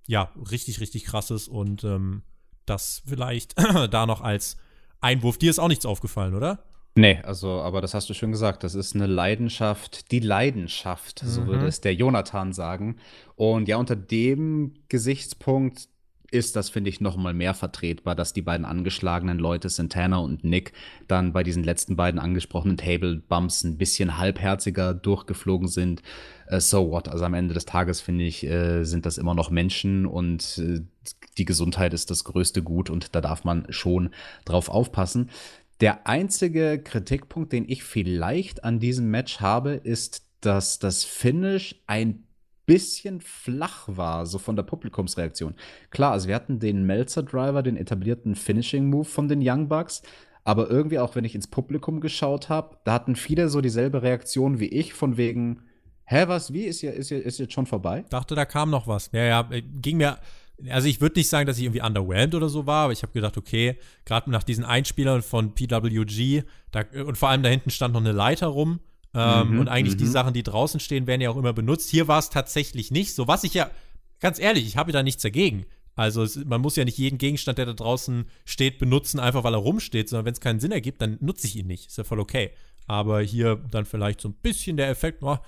ja 0.06 0.30
richtig, 0.50 0.80
richtig 0.80 1.04
krass 1.04 1.30
ist 1.30 1.48
und 1.48 1.84
ähm, 1.84 2.22
das 2.66 3.02
vielleicht 3.06 3.54
da 3.90 4.06
noch 4.06 4.20
als 4.20 4.56
Einwurf. 5.00 5.38
Dir 5.38 5.50
ist 5.50 5.58
auch 5.58 5.68
nichts 5.68 5.86
aufgefallen, 5.86 6.34
oder? 6.34 6.64
Nee, 6.96 7.18
also, 7.24 7.60
aber 7.60 7.80
das 7.80 7.92
hast 7.92 8.08
du 8.08 8.14
schon 8.14 8.30
gesagt. 8.30 8.62
Das 8.62 8.74
ist 8.74 8.94
eine 8.94 9.06
Leidenschaft, 9.06 10.12
die 10.12 10.20
Leidenschaft, 10.20 11.24
mhm. 11.24 11.28
so 11.28 11.46
würde 11.46 11.66
es 11.66 11.80
der 11.80 11.94
Jonathan 11.94 12.52
sagen. 12.52 12.96
Und 13.34 13.66
ja, 13.68 13.78
unter 13.78 13.96
dem 13.96 14.74
Gesichtspunkt 14.88 15.88
ist 16.30 16.56
das, 16.56 16.68
finde 16.68 16.90
ich, 16.90 17.00
noch 17.00 17.16
mal 17.16 17.32
mehr 17.32 17.54
vertretbar, 17.54 18.14
dass 18.14 18.32
die 18.32 18.42
beiden 18.42 18.66
angeschlagenen 18.66 19.38
Leute, 19.38 19.68
Santana 19.68 20.18
und 20.18 20.42
Nick, 20.42 20.72
dann 21.06 21.32
bei 21.32 21.42
diesen 21.44 21.62
letzten 21.62 21.96
beiden 21.96 22.18
angesprochenen 22.18 22.76
Table 22.76 23.16
Bumps 23.16 23.62
ein 23.62 23.78
bisschen 23.78 24.18
halbherziger 24.18 24.94
durchgeflogen 24.94 25.68
sind. 25.68 26.02
Uh, 26.50 26.58
so 26.58 26.90
what? 26.90 27.08
Also 27.08 27.24
am 27.24 27.34
Ende 27.34 27.54
des 27.54 27.66
Tages, 27.66 28.00
finde 28.00 28.24
ich, 28.24 28.44
äh, 28.44 28.84
sind 28.84 29.06
das 29.06 29.16
immer 29.16 29.34
noch 29.34 29.50
Menschen 29.50 30.06
und 30.06 30.58
äh, 30.58 30.80
die 31.38 31.44
Gesundheit 31.44 31.94
ist 31.94 32.10
das 32.10 32.24
größte 32.24 32.62
Gut 32.62 32.90
und 32.90 33.14
da 33.14 33.20
darf 33.20 33.44
man 33.44 33.66
schon 33.70 34.10
drauf 34.44 34.68
aufpassen. 34.68 35.30
Der 35.80 36.06
einzige 36.06 36.80
Kritikpunkt, 36.82 37.52
den 37.52 37.68
ich 37.68 37.82
vielleicht 37.82 38.64
an 38.64 38.78
diesem 38.78 39.10
Match 39.10 39.40
habe, 39.40 39.72
ist, 39.72 40.26
dass 40.40 40.78
das 40.78 41.04
Finish 41.04 41.82
ein 41.86 42.26
bisschen 42.66 43.20
flach 43.20 43.84
war, 43.86 44.26
so 44.26 44.38
von 44.38 44.56
der 44.56 44.62
Publikumsreaktion. 44.62 45.54
Klar, 45.90 46.12
also 46.12 46.28
wir 46.28 46.34
hatten 46.34 46.60
den 46.60 46.84
Melzer 46.86 47.22
Driver, 47.22 47.62
den 47.62 47.76
etablierten 47.76 48.34
Finishing 48.34 48.88
Move 48.88 49.04
von 49.04 49.28
den 49.28 49.40
Young 49.42 49.68
Bucks, 49.68 50.02
aber 50.44 50.70
irgendwie 50.70 50.98
auch 50.98 51.14
wenn 51.14 51.24
ich 51.24 51.34
ins 51.34 51.48
Publikum 51.48 52.00
geschaut 52.00 52.48
habe, 52.48 52.78
da 52.84 52.92
hatten 52.92 53.16
viele 53.16 53.48
so 53.48 53.60
dieselbe 53.60 54.02
Reaktion 54.02 54.60
wie 54.60 54.68
ich 54.68 54.94
von 54.94 55.16
wegen 55.16 55.62
Hä, 56.06 56.24
was 56.26 56.52
wie 56.52 56.64
ist 56.64 56.82
ja 56.82 56.90
ist, 56.90 57.10
ist 57.10 57.38
jetzt 57.38 57.54
schon 57.54 57.64
vorbei? 57.64 58.04
Dachte, 58.10 58.34
da 58.34 58.44
kam 58.44 58.68
noch 58.68 58.86
was. 58.86 59.08
Ja, 59.12 59.24
ja, 59.24 59.48
ging 59.80 59.96
mir 59.96 60.18
also 60.68 60.88
ich 60.88 61.00
würde 61.00 61.18
nicht 61.18 61.28
sagen, 61.28 61.46
dass 61.46 61.58
ich 61.58 61.64
irgendwie 61.64 61.82
underwhelmed 61.82 62.34
oder 62.34 62.48
so 62.48 62.66
war, 62.66 62.84
aber 62.84 62.92
ich 62.92 63.02
habe 63.02 63.12
gedacht, 63.12 63.36
okay, 63.36 63.76
gerade 64.04 64.30
nach 64.30 64.42
diesen 64.42 64.64
Einspielern 64.64 65.22
von 65.22 65.54
PWG, 65.54 66.42
da, 66.70 66.84
und 67.04 67.18
vor 67.18 67.28
allem 67.28 67.42
da 67.42 67.48
hinten 67.48 67.70
stand 67.70 67.94
noch 67.94 68.00
eine 68.00 68.12
Leiter 68.12 68.46
rum. 68.46 68.80
Ähm, 69.14 69.52
mhm, 69.52 69.60
und 69.60 69.68
eigentlich 69.68 69.96
die 69.96 70.04
mhm. 70.04 70.10
Sachen, 70.10 70.34
die 70.34 70.42
draußen 70.42 70.80
stehen, 70.80 71.06
werden 71.06 71.20
ja 71.20 71.30
auch 71.30 71.36
immer 71.36 71.52
benutzt. 71.52 71.88
Hier 71.90 72.08
war 72.08 72.18
es 72.18 72.30
tatsächlich 72.30 72.90
nicht 72.90 73.14
so. 73.14 73.28
Was 73.28 73.44
ich 73.44 73.54
ja, 73.54 73.70
ganz 74.20 74.40
ehrlich, 74.40 74.66
ich 74.66 74.76
habe 74.76 74.90
da 74.90 75.02
nichts 75.02 75.22
dagegen. 75.22 75.66
Also 75.96 76.24
es, 76.24 76.44
man 76.44 76.60
muss 76.60 76.74
ja 76.74 76.84
nicht 76.84 76.98
jeden 76.98 77.18
Gegenstand, 77.18 77.58
der 77.58 77.66
da 77.66 77.72
draußen 77.72 78.24
steht, 78.44 78.78
benutzen, 78.78 79.20
einfach 79.20 79.44
weil 79.44 79.54
er 79.54 79.58
rumsteht, 79.58 80.08
sondern 80.08 80.26
wenn 80.26 80.32
es 80.32 80.40
keinen 80.40 80.58
Sinn 80.58 80.72
ergibt, 80.72 81.00
dann 81.00 81.18
nutze 81.20 81.46
ich 81.46 81.54
ihn 81.56 81.68
nicht. 81.68 81.86
Ist 81.86 81.98
ja 81.98 82.04
voll 82.04 82.18
okay. 82.18 82.50
Aber 82.86 83.20
hier 83.20 83.56
dann 83.70 83.84
vielleicht 83.84 84.20
so 84.20 84.28
ein 84.28 84.34
bisschen 84.34 84.76
der 84.76 84.88
Effekt, 84.88 85.22
oh, 85.22 85.38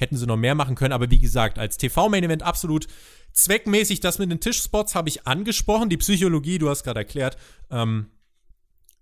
hätten 0.00 0.16
sie 0.16 0.26
noch 0.26 0.36
mehr 0.36 0.54
machen 0.54 0.74
können. 0.74 0.92
Aber 0.92 1.10
wie 1.10 1.18
gesagt, 1.18 1.58
als 1.58 1.76
TV-Main-Event 1.76 2.42
absolut 2.42 2.86
zweckmäßig. 3.32 4.00
Das 4.00 4.18
mit 4.18 4.30
den 4.30 4.40
Tischspots 4.40 4.94
habe 4.94 5.08
ich 5.08 5.26
angesprochen. 5.26 5.88
Die 5.88 5.96
Psychologie, 5.96 6.58
du 6.58 6.68
hast 6.68 6.82
gerade 6.82 7.00
erklärt, 7.00 7.36
ähm, 7.70 8.06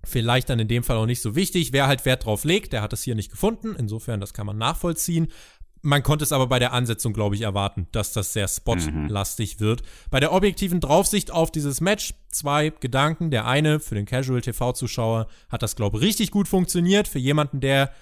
vielleicht 0.05 0.49
dann 0.49 0.59
in 0.59 0.69
dem 0.69 0.83
Fall 0.83 0.97
auch 0.97 1.07
nicht 1.07 1.23
so 1.23 1.35
wichtig. 1.35 1.73
Wer 1.73 1.87
halt 1.87 2.05
Wert 2.05 2.25
drauf 2.25 2.45
legt, 2.45 2.73
der 2.73 2.83
hat 2.83 2.93
es 2.93 3.03
hier 3.03 3.15
nicht 3.15 3.31
gefunden. 3.31 3.75
Insofern, 3.79 4.21
das 4.21 4.35
kann 4.35 4.47
man 4.47 4.59
nachvollziehen. 4.59 5.29
Man 5.81 6.03
konnte 6.03 6.25
es 6.25 6.33
aber 6.33 6.49
bei 6.49 6.59
der 6.59 6.73
Ansetzung, 6.73 7.13
glaube 7.13 7.37
ich, 7.37 7.43
erwarten, 7.43 7.87
dass 7.93 8.13
das 8.13 8.33
sehr 8.33 8.49
spotlastig 8.49 9.57
mhm. 9.57 9.61
wird. 9.61 9.83
Bei 10.11 10.19
der 10.19 10.33
objektiven 10.33 10.81
Draufsicht 10.81 11.31
auf 11.31 11.53
dieses 11.53 11.81
Match 11.81 12.15
zwei 12.31 12.71
Gedanken. 12.71 13.31
Der 13.31 13.47
eine, 13.47 13.79
für 13.79 13.95
den 13.95 14.05
Casual-TV-Zuschauer, 14.05 15.29
hat 15.49 15.63
das, 15.63 15.77
glaube 15.77 15.99
ich, 15.99 16.05
richtig 16.05 16.33
gut 16.33 16.49
funktioniert. 16.49 17.07
Für 17.07 17.21
jemanden, 17.21 17.61
der 17.61 17.93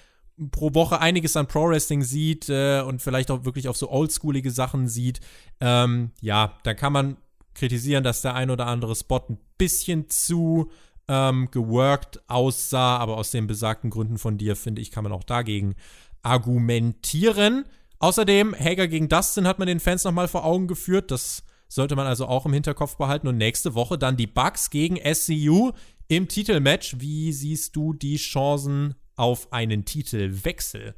pro 0.51 0.73
Woche 0.73 0.99
einiges 0.99 1.35
an 1.35 1.47
Pro 1.47 1.69
Wrestling 1.69 2.03
sieht 2.03 2.49
äh, 2.49 2.81
und 2.81 3.01
vielleicht 3.01 3.31
auch 3.31 3.45
wirklich 3.45 3.67
auf 3.67 3.77
so 3.77 3.89
oldschoolige 3.91 4.51
Sachen 4.51 4.87
sieht, 4.87 5.19
ähm, 5.59 6.11
ja, 6.21 6.57
da 6.63 6.73
kann 6.73 6.93
man 6.93 7.17
kritisieren, 7.53 8.03
dass 8.03 8.21
der 8.21 8.35
ein 8.35 8.51
oder 8.51 8.67
andere 8.67 8.95
Spot 8.95 9.21
ein 9.29 9.39
bisschen 9.57 10.09
zu 10.09 10.69
ähm, 11.07 11.49
geworkt 11.51 12.21
aussah, 12.27 12.97
aber 12.97 13.17
aus 13.17 13.31
den 13.31 13.47
besagten 13.47 13.89
Gründen 13.89 14.17
von 14.17 14.37
dir, 14.37 14.55
finde 14.55 14.81
ich, 14.81 14.91
kann 14.91 15.03
man 15.03 15.13
auch 15.13 15.23
dagegen 15.23 15.75
argumentieren. 16.21 17.65
Außerdem, 17.99 18.53
Hager 18.53 18.87
gegen 18.87 19.09
Dustin 19.09 19.47
hat 19.47 19.59
man 19.59 19.67
den 19.67 19.79
Fans 19.79 20.03
nochmal 20.03 20.27
vor 20.27 20.45
Augen 20.45 20.67
geführt. 20.67 21.09
Das 21.09 21.43
sollte 21.67 21.95
man 21.95 22.05
also 22.05 22.27
auch 22.27 22.45
im 22.45 22.53
Hinterkopf 22.53 22.97
behalten. 22.97 23.27
Und 23.27 23.37
nächste 23.37 23.73
Woche 23.73 23.97
dann 23.97 24.17
die 24.17 24.27
Bucks 24.27 24.69
gegen 24.69 24.97
SCU 24.97 25.71
im 26.07 26.27
Titelmatch. 26.27 26.97
Wie 26.99 27.31
siehst 27.33 27.75
du 27.75 27.93
die 27.93 28.17
Chancen 28.17 28.95
auf 29.17 29.51
einen 29.51 29.83
Titelwechsel? 29.83 30.95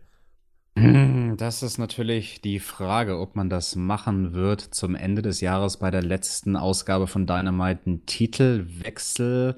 Hm, 0.77 1.35
das 1.37 1.63
ist 1.63 1.77
natürlich 1.77 2.41
die 2.41 2.59
Frage, 2.59 3.19
ob 3.19 3.35
man 3.35 3.49
das 3.49 3.75
machen 3.75 4.33
wird 4.33 4.61
zum 4.61 4.95
Ende 4.95 5.21
des 5.21 5.41
Jahres 5.41 5.77
bei 5.77 5.91
der 5.91 6.03
letzten 6.03 6.55
Ausgabe 6.55 7.07
von 7.07 7.25
Dynamite. 7.25 7.81
Ein 7.89 8.05
Titelwechsel. 8.05 9.57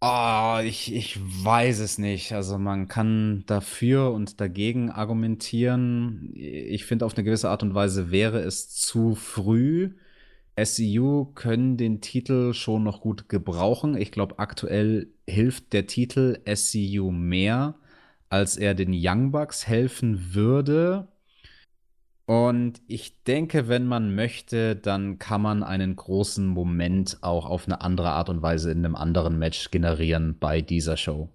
Oh, 0.00 0.58
ich, 0.62 0.94
ich 0.94 1.18
weiß 1.18 1.80
es 1.80 1.98
nicht. 1.98 2.32
Also 2.32 2.58
man 2.58 2.88
kann 2.88 3.44
dafür 3.46 4.12
und 4.12 4.40
dagegen 4.40 4.90
argumentieren. 4.90 6.30
Ich 6.34 6.84
finde, 6.84 7.04
auf 7.06 7.14
eine 7.14 7.24
gewisse 7.24 7.50
Art 7.50 7.62
und 7.62 7.74
Weise 7.74 8.10
wäre 8.10 8.40
es 8.40 8.70
zu 8.70 9.14
früh 9.14 9.92
SCU 10.64 11.26
können 11.34 11.76
den 11.76 12.00
Titel 12.00 12.52
schon 12.52 12.84
noch 12.84 13.00
gut 13.00 13.28
gebrauchen. 13.28 13.96
Ich 13.96 14.10
glaube, 14.10 14.38
aktuell 14.38 15.08
hilft 15.26 15.72
der 15.72 15.86
Titel 15.86 16.38
SCU 16.52 17.10
mehr, 17.10 17.74
als 18.28 18.56
er 18.56 18.74
den 18.74 18.92
Young 18.92 19.30
Bucks 19.30 19.66
helfen 19.66 20.34
würde. 20.34 21.08
Und 22.26 22.82
ich 22.88 23.22
denke, 23.24 23.68
wenn 23.68 23.86
man 23.86 24.14
möchte, 24.14 24.76
dann 24.76 25.18
kann 25.18 25.40
man 25.40 25.62
einen 25.62 25.96
großen 25.96 26.46
Moment 26.46 27.18
auch 27.22 27.46
auf 27.46 27.66
eine 27.66 27.80
andere 27.80 28.10
Art 28.10 28.28
und 28.28 28.42
Weise 28.42 28.70
in 28.70 28.84
einem 28.84 28.96
anderen 28.96 29.38
Match 29.38 29.70
generieren 29.70 30.36
bei 30.38 30.60
dieser 30.60 30.98
Show. 30.98 31.30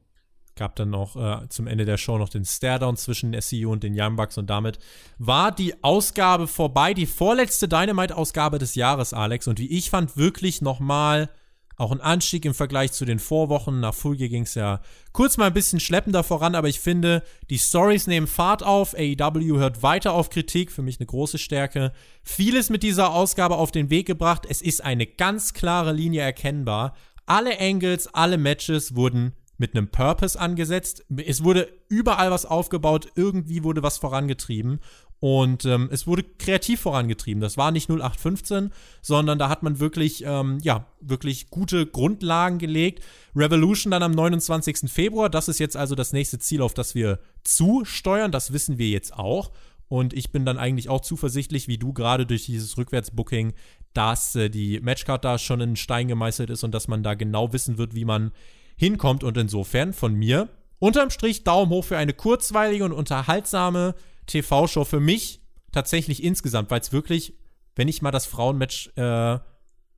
Gab 0.55 0.75
dann 0.75 0.91
noch 0.91 1.15
äh, 1.15 1.49
zum 1.49 1.65
Ende 1.65 1.85
der 1.85 1.97
Show 1.97 2.17
noch 2.17 2.29
den 2.29 2.45
Staredown 2.45 2.95
zwischen 2.95 3.39
SCU 3.39 3.71
und 3.71 3.83
den 3.83 3.99
Young 3.99 4.15
Bucks 4.15 4.37
und 4.37 4.49
damit 4.49 4.77
war 5.17 5.51
die 5.51 5.83
Ausgabe 5.83 6.47
vorbei, 6.47 6.93
die 6.93 7.07
vorletzte 7.07 7.67
Dynamite-Ausgabe 7.67 8.59
des 8.59 8.75
Jahres, 8.75 9.13
Alex. 9.13 9.47
Und 9.47 9.59
wie 9.59 9.71
ich 9.71 9.89
fand, 9.89 10.15
wirklich 10.15 10.61
nochmal 10.61 11.29
auch 11.75 11.91
ein 11.91 12.01
Anstieg 12.01 12.45
im 12.45 12.53
Vergleich 12.53 12.91
zu 12.91 13.03
den 13.05 13.19
Vorwochen. 13.19 13.79
Nach 13.79 13.93
Full 13.93 14.17
Gear 14.17 14.29
ging 14.29 14.43
es 14.43 14.53
ja 14.53 14.79
kurz 15.11 15.37
mal 15.37 15.47
ein 15.47 15.53
bisschen 15.53 15.79
schleppender 15.79 16.23
voran, 16.23 16.55
aber 16.55 16.69
ich 16.69 16.79
finde, 16.79 17.23
die 17.49 17.57
Stories 17.57 18.05
nehmen 18.05 18.27
Fahrt 18.27 18.63
auf. 18.63 18.93
AEW 18.93 19.57
hört 19.57 19.81
weiter 19.81 20.13
auf 20.13 20.29
Kritik, 20.29 20.71
für 20.71 20.83
mich 20.83 20.99
eine 20.99 21.07
große 21.07 21.39
Stärke. 21.39 21.91
Vieles 22.21 22.69
mit 22.69 22.83
dieser 22.83 23.11
Ausgabe 23.11 23.55
auf 23.55 23.71
den 23.71 23.89
Weg 23.89 24.05
gebracht. 24.05 24.45
Es 24.47 24.61
ist 24.61 24.83
eine 24.83 25.07
ganz 25.07 25.53
klare 25.53 25.93
Linie 25.93 26.21
erkennbar. 26.21 26.95
Alle 27.25 27.59
Angles, 27.59 28.07
alle 28.13 28.37
Matches 28.37 28.95
wurden 28.95 29.33
mit 29.57 29.75
einem 29.75 29.87
Purpose 29.87 30.39
angesetzt. 30.39 31.05
Es 31.15 31.43
wurde 31.43 31.69
überall 31.87 32.31
was 32.31 32.45
aufgebaut, 32.45 33.07
irgendwie 33.15 33.63
wurde 33.63 33.83
was 33.83 33.97
vorangetrieben. 33.97 34.79
Und 35.19 35.63
ähm, 35.63 35.87
es 35.89 36.05
wurde 36.05 36.23
kreativ 36.23 36.81
vorangetrieben. 36.81 37.39
Das 37.39 37.55
war 37.55 37.71
nicht 37.71 37.89
0815, 37.89 38.71
sondern 39.01 39.39
da 39.39 39.47
hat 39.47 39.63
man 39.63 39.79
wirklich, 39.79 40.25
ähm, 40.25 40.57
ja, 40.61 40.87
wirklich 40.99 41.49
gute 41.49 41.85
Grundlagen 41.85 42.59
gelegt. 42.59 43.01
Revolution 43.33 43.91
dann 43.91 44.03
am 44.03 44.11
29. 44.11 44.91
Februar. 44.91 45.29
Das 45.29 45.47
ist 45.47 45.61
jetzt 45.61 45.77
also 45.77 45.95
das 45.95 46.11
nächste 46.11 46.39
Ziel, 46.39 46.61
auf 46.61 46.73
das 46.73 46.93
wir 46.93 47.19
zusteuern. 47.45 48.33
Das 48.33 48.51
wissen 48.51 48.77
wir 48.77 48.89
jetzt 48.89 49.13
auch. 49.13 49.51
Und 49.87 50.13
ich 50.13 50.33
bin 50.33 50.43
dann 50.43 50.57
eigentlich 50.57 50.89
auch 50.89 50.99
zuversichtlich, 50.99 51.69
wie 51.69 51.77
du 51.77 51.93
gerade 51.93 52.25
durch 52.25 52.45
dieses 52.45 52.77
Rückwärtsbooking, 52.77 53.53
dass 53.93 54.35
äh, 54.35 54.49
die 54.49 54.81
Matchcard 54.81 55.23
da 55.23 55.37
schon 55.37 55.61
in 55.61 55.75
Stein 55.77 56.09
gemeißelt 56.09 56.49
ist 56.49 56.65
und 56.65 56.73
dass 56.73 56.89
man 56.89 57.01
da 57.01 57.13
genau 57.13 57.53
wissen 57.53 57.77
wird, 57.77 57.95
wie 57.95 58.03
man 58.03 58.33
hinkommt. 58.75 59.23
Und 59.23 59.37
insofern 59.37 59.93
von 59.93 60.13
mir 60.13 60.49
unterm 60.79 61.09
Strich 61.09 61.43
Daumen 61.43 61.71
hoch 61.71 61.85
für 61.85 61.97
eine 61.97 62.13
kurzweilige 62.13 62.85
und 62.85 62.91
unterhaltsame 62.91 63.95
TV-Show 64.27 64.85
für 64.85 64.99
mich 64.99 65.41
tatsächlich 65.71 66.23
insgesamt, 66.23 66.71
weil 66.71 66.81
es 66.81 66.91
wirklich, 66.91 67.33
wenn 67.75 67.87
ich 67.87 68.01
mal 68.01 68.11
das 68.11 68.25
Frauenmatch 68.25 68.91
äh, 68.95 69.39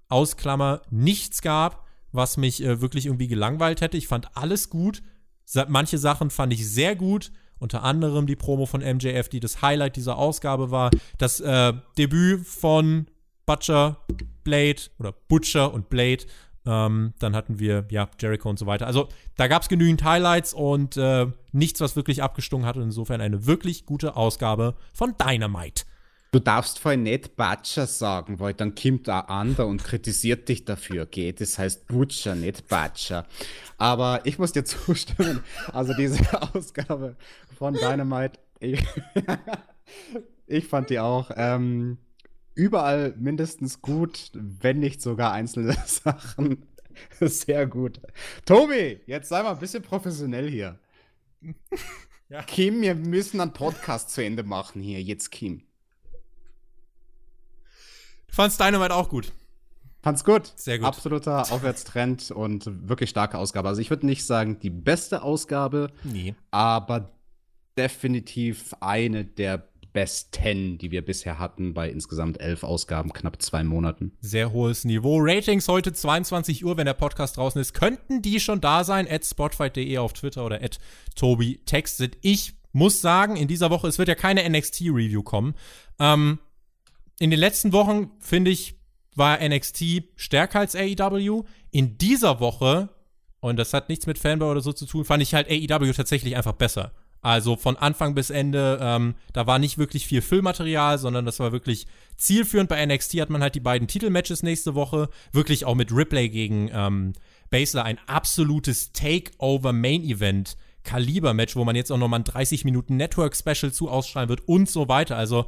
ausklammer, 0.07 0.81
nichts 0.89 1.41
gab, 1.41 1.85
was 2.11 2.37
mich 2.37 2.63
äh, 2.63 2.81
wirklich 2.81 3.05
irgendwie 3.05 3.27
gelangweilt 3.27 3.81
hätte. 3.81 3.97
Ich 3.97 4.07
fand 4.07 4.35
alles 4.37 4.69
gut. 4.69 5.03
Manche 5.67 5.97
Sachen 5.97 6.29
fand 6.31 6.53
ich 6.53 6.67
sehr 6.67 6.95
gut. 6.95 7.31
Unter 7.59 7.83
anderem 7.83 8.27
die 8.27 8.35
Promo 8.35 8.65
von 8.65 8.81
MJF, 8.81 9.29
die 9.29 9.39
das 9.39 9.61
Highlight 9.61 9.95
dieser 9.95 10.17
Ausgabe 10.17 10.71
war. 10.71 10.91
Das 11.17 11.39
äh, 11.39 11.73
Debüt 11.97 12.45
von 12.45 13.07
Butcher, 13.45 14.05
Blade 14.43 14.81
oder 14.99 15.11
Butcher 15.11 15.73
und 15.73 15.89
Blade 15.89 16.25
ähm, 16.65 17.13
dann 17.19 17.35
hatten 17.35 17.59
wir, 17.59 17.85
ja, 17.89 18.09
Jericho 18.19 18.49
und 18.49 18.59
so 18.59 18.65
weiter. 18.65 18.87
Also 18.87 19.07
da 19.37 19.47
gab 19.47 19.61
es 19.61 19.69
genügend 19.69 20.03
Highlights 20.03 20.53
und 20.53 20.97
äh, 20.97 21.27
nichts, 21.51 21.81
was 21.81 21.95
wirklich 21.95 22.23
abgestungen 22.23 22.65
hat. 22.65 22.77
Und 22.77 22.83
insofern 22.83 23.21
eine 23.21 23.45
wirklich 23.45 23.85
gute 23.85 24.15
Ausgabe 24.15 24.75
von 24.93 25.15
Dynamite. 25.17 25.83
Du 26.31 26.39
darfst 26.41 26.79
voll 26.79 26.97
nicht 26.97 27.37
Butcher 27.37 27.87
sagen, 27.87 28.41
weil 28.41 28.53
dann 28.53 28.75
kommt 28.75 29.07
ein 29.07 29.21
anderer 29.21 29.67
und 29.67 29.81
kritisiert 29.81 30.49
dich 30.49 30.65
dafür. 30.65 31.05
Geht, 31.05 31.39
das 31.39 31.57
heißt 31.57 31.87
Butcher, 31.87 32.35
nicht 32.35 32.67
Butcher. 32.67 33.25
Aber 33.77 34.19
ich 34.25 34.37
muss 34.37 34.51
dir 34.51 34.65
zustimmen. 34.65 35.41
Also 35.71 35.93
diese 35.93 36.19
Ausgabe 36.53 37.15
von 37.57 37.73
Dynamite, 37.73 38.39
ich, 38.59 38.83
ich 40.47 40.67
fand 40.67 40.89
die 40.89 40.99
auch. 40.99 41.31
Ähm, 41.37 41.99
überall 42.55 43.13
mindestens 43.17 43.81
gut, 43.81 44.31
wenn 44.33 44.79
nicht 44.79 45.01
sogar 45.01 45.31
einzelne 45.31 45.73
Sachen 45.85 46.65
sehr 47.19 47.67
gut. 47.67 47.99
Tobi, 48.45 49.01
jetzt 49.05 49.29
sei 49.29 49.43
mal 49.43 49.51
ein 49.51 49.59
bisschen 49.59 49.83
professionell 49.83 50.49
hier. 50.49 50.79
Ja. 52.29 52.41
Kim, 52.43 52.81
wir 52.81 52.95
müssen 52.95 53.39
einen 53.39 53.53
Podcast 53.53 54.09
zu 54.09 54.23
Ende 54.23 54.43
machen 54.43 54.81
hier. 54.81 55.01
Jetzt, 55.01 55.31
Kim. 55.31 55.63
Du 58.27 58.33
fandst 58.33 58.59
Dynamite 58.59 58.95
auch 58.95 59.09
gut. 59.09 59.31
Fand's 60.01 60.23
gut. 60.23 60.53
Sehr 60.55 60.79
gut. 60.79 60.87
Absoluter 60.87 61.51
Aufwärtstrend 61.51 62.31
und 62.31 62.89
wirklich 62.89 63.09
starke 63.09 63.37
Ausgabe. 63.37 63.69
Also 63.69 63.81
ich 63.81 63.89
würde 63.89 64.05
nicht 64.05 64.25
sagen 64.25 64.59
die 64.59 64.69
beste 64.69 65.21
Ausgabe, 65.21 65.91
nee. 66.03 66.35
aber 66.51 67.11
definitiv 67.77 68.73
eine 68.79 69.25
der 69.25 69.67
Best 69.95 70.35
10, 70.35 70.77
die 70.77 70.91
wir 70.91 71.05
bisher 71.05 71.39
hatten, 71.39 71.73
bei 71.73 71.89
insgesamt 71.89 72.41
elf 72.41 72.63
Ausgaben, 72.63 73.13
knapp 73.13 73.41
zwei 73.41 73.63
Monaten. 73.63 74.11
Sehr 74.19 74.51
hohes 74.51 74.83
Niveau. 74.83 75.19
Ratings 75.21 75.69
heute 75.69 75.93
22 75.93 76.65
Uhr, 76.65 76.75
wenn 76.75 76.85
der 76.85 76.93
Podcast 76.93 77.37
draußen 77.37 77.61
ist. 77.61 77.73
Könnten 77.73 78.21
die 78.21 78.41
schon 78.41 78.59
da 78.59 78.83
sein? 78.83 79.07
At 79.09 79.25
spotfight.de 79.25 79.97
auf 79.97 80.11
Twitter 80.11 80.45
oder 80.45 80.61
at 80.61 80.79
Tobi 81.15 81.61
textet. 81.65 82.17
Ich 82.21 82.55
muss 82.73 82.99
sagen, 82.99 83.37
in 83.37 83.47
dieser 83.47 83.69
Woche, 83.69 83.87
es 83.87 83.97
wird 83.97 84.09
ja 84.09 84.15
keine 84.15 84.47
NXT-Review 84.49 85.23
kommen. 85.23 85.55
Ähm, 85.97 86.39
in 87.19 87.31
den 87.31 87.39
letzten 87.39 87.71
Wochen, 87.71 88.11
finde 88.19 88.51
ich, 88.51 88.75
war 89.15 89.39
NXT 89.41 90.03
stärker 90.17 90.59
als 90.59 90.75
AEW. 90.75 91.45
In 91.71 91.97
dieser 91.97 92.41
Woche, 92.41 92.89
und 93.39 93.55
das 93.55 93.71
hat 93.73 93.87
nichts 93.87 94.07
mit 94.07 94.19
Fanboy 94.19 94.51
oder 94.51 94.61
so 94.61 94.73
zu 94.73 94.87
tun, 94.87 95.05
fand 95.05 95.23
ich 95.23 95.33
halt 95.33 95.49
AEW 95.49 95.93
tatsächlich 95.93 96.35
einfach 96.35 96.51
besser. 96.51 96.91
Also 97.25 97.55
von 97.55 97.75
Anfang 97.75 98.13
bis 98.13 98.29
Ende, 98.29 98.77
ähm, 98.79 99.15
da 99.33 99.47
war 99.47 99.57
nicht 99.57 99.79
wirklich 99.79 100.05
viel 100.05 100.21
Füllmaterial, 100.21 100.99
sondern 100.99 101.25
das 101.25 101.39
war 101.39 101.51
wirklich 101.51 101.87
zielführend. 102.17 102.69
Bei 102.69 102.85
NXT 102.85 103.19
hat 103.19 103.31
man 103.31 103.41
halt 103.41 103.55
die 103.55 103.61
beiden 103.61 103.87
Titelmatches 103.87 104.43
nächste 104.43 104.75
Woche. 104.75 105.09
Wirklich 105.31 105.65
auch 105.65 105.73
mit 105.73 105.91
Ripley 105.91 106.29
gegen 106.29 106.69
ähm, 106.71 107.13
Basler 107.49 107.83
ein 107.83 107.97
absolutes 108.05 108.91
Takeover-Main-Event. 108.93 110.55
Kaliber-Match, 110.83 111.55
wo 111.55 111.65
man 111.65 111.75
jetzt 111.75 111.91
auch 111.91 111.97
nochmal 111.97 112.19
ein 112.19 112.25
30 112.25 112.63
Minuten 112.63 112.95
Network-Special 112.95 113.73
zu 113.73 113.89
ausstrahlen 113.89 114.29
wird 114.29 114.47
und 114.47 114.69
so 114.69 114.87
weiter. 114.87 115.17
Also 115.17 115.47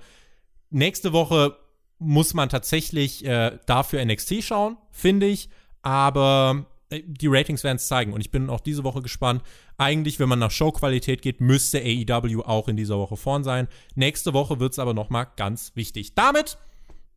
nächste 0.71 1.13
Woche 1.13 1.57
muss 1.99 2.33
man 2.33 2.49
tatsächlich 2.49 3.23
äh, 3.23 3.59
dafür 3.67 4.03
NXT 4.03 4.43
schauen, 4.43 4.77
finde 4.89 5.27
ich. 5.27 5.49
Aber 5.83 6.65
die 6.89 7.27
Ratings 7.27 7.64
werden 7.64 7.77
es 7.77 7.88
zeigen. 7.88 8.14
Und 8.14 8.22
ich 8.22 8.31
bin 8.31 8.49
auch 8.49 8.61
diese 8.61 8.84
Woche 8.84 9.01
gespannt. 9.01 9.43
Eigentlich, 9.77 10.19
wenn 10.19 10.30
man 10.30 10.39
nach 10.39 10.51
Showqualität 10.51 11.22
geht, 11.22 11.41
müsste 11.41 11.80
AEW 11.80 12.41
auch 12.43 12.68
in 12.68 12.77
dieser 12.77 12.97
Woche 12.97 13.18
vorn 13.18 13.43
sein. 13.43 13.68
Nächste 13.95 14.34
Woche 14.34 14.59
wird 14.59 14.73
es 14.73 14.80
aber 14.80 14.93
noch 14.93 15.09
mal 15.09 15.26
ganz 15.26 15.73
wichtig. 15.76 16.15
Damit 16.15 16.57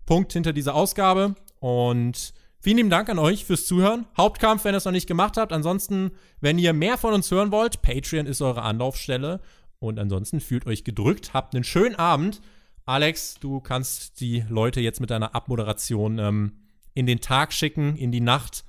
Punkt 0.06 0.32
hinter 0.32 0.52
dieser 0.52 0.74
Ausgabe. 0.74 1.36
Und 1.60 2.34
vielen 2.58 2.78
lieben 2.78 2.90
Dank 2.90 3.08
an 3.08 3.18
euch 3.18 3.44
fürs 3.44 3.66
Zuhören. 3.66 4.06
Hauptkampf, 4.16 4.64
wenn 4.64 4.74
ihr 4.74 4.78
es 4.78 4.84
noch 4.84 4.92
nicht 4.92 5.06
gemacht 5.06 5.36
habt. 5.36 5.52
Ansonsten, 5.52 6.10
wenn 6.40 6.58
ihr 6.58 6.72
mehr 6.72 6.98
von 6.98 7.14
uns 7.14 7.30
hören 7.30 7.52
wollt, 7.52 7.80
Patreon 7.82 8.26
ist 8.26 8.42
eure 8.42 8.62
Anlaufstelle. 8.62 9.40
Und 9.78 9.98
ansonsten 9.98 10.40
fühlt 10.40 10.66
euch 10.66 10.84
gedrückt. 10.84 11.32
Habt 11.32 11.54
einen 11.54 11.64
schönen 11.64 11.94
Abend. 11.94 12.40
Alex, 12.86 13.36
du 13.40 13.60
kannst 13.60 14.20
die 14.20 14.44
Leute 14.48 14.80
jetzt 14.80 15.00
mit 15.00 15.10
deiner 15.10 15.34
Abmoderation 15.34 16.18
ähm, 16.18 16.52
in 16.92 17.06
den 17.06 17.20
Tag 17.20 17.52
schicken, 17.52 17.96
in 17.96 18.10
die 18.10 18.20
Nacht 18.20 18.64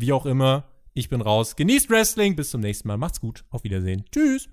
wie 0.00 0.12
auch 0.12 0.26
immer, 0.26 0.64
ich 0.94 1.08
bin 1.08 1.20
raus. 1.20 1.56
Genießt 1.56 1.90
Wrestling. 1.90 2.36
Bis 2.36 2.50
zum 2.50 2.60
nächsten 2.60 2.88
Mal. 2.88 2.96
Macht's 2.96 3.20
gut. 3.20 3.44
Auf 3.50 3.64
Wiedersehen. 3.64 4.04
Tschüss. 4.12 4.48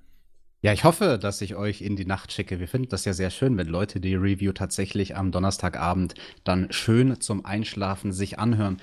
Ja, 0.62 0.74
ich 0.74 0.84
hoffe, 0.84 1.20
dass 1.22 1.42
ich 1.42 1.56
euch 1.56 1.82
in 1.82 1.96
die 1.96 2.06
Nacht 2.06 2.32
schicke. 2.32 2.60
Wir 2.60 2.68
finden 2.68 2.90
das 2.90 3.06
ja 3.06 3.14
sehr 3.14 3.30
schön, 3.30 3.58
wenn 3.58 3.68
Leute 3.68 4.00
die 4.00 4.16
Review 4.16 4.54
tatsächlich 4.54 5.16
am 5.16 5.32
Donnerstagabend 5.32 6.16
dann 6.44 6.72
schön 6.72 7.22
zum 7.22 7.46
Einschlafen 7.46 8.12
sich 8.12 8.40
anhören. 8.40 8.78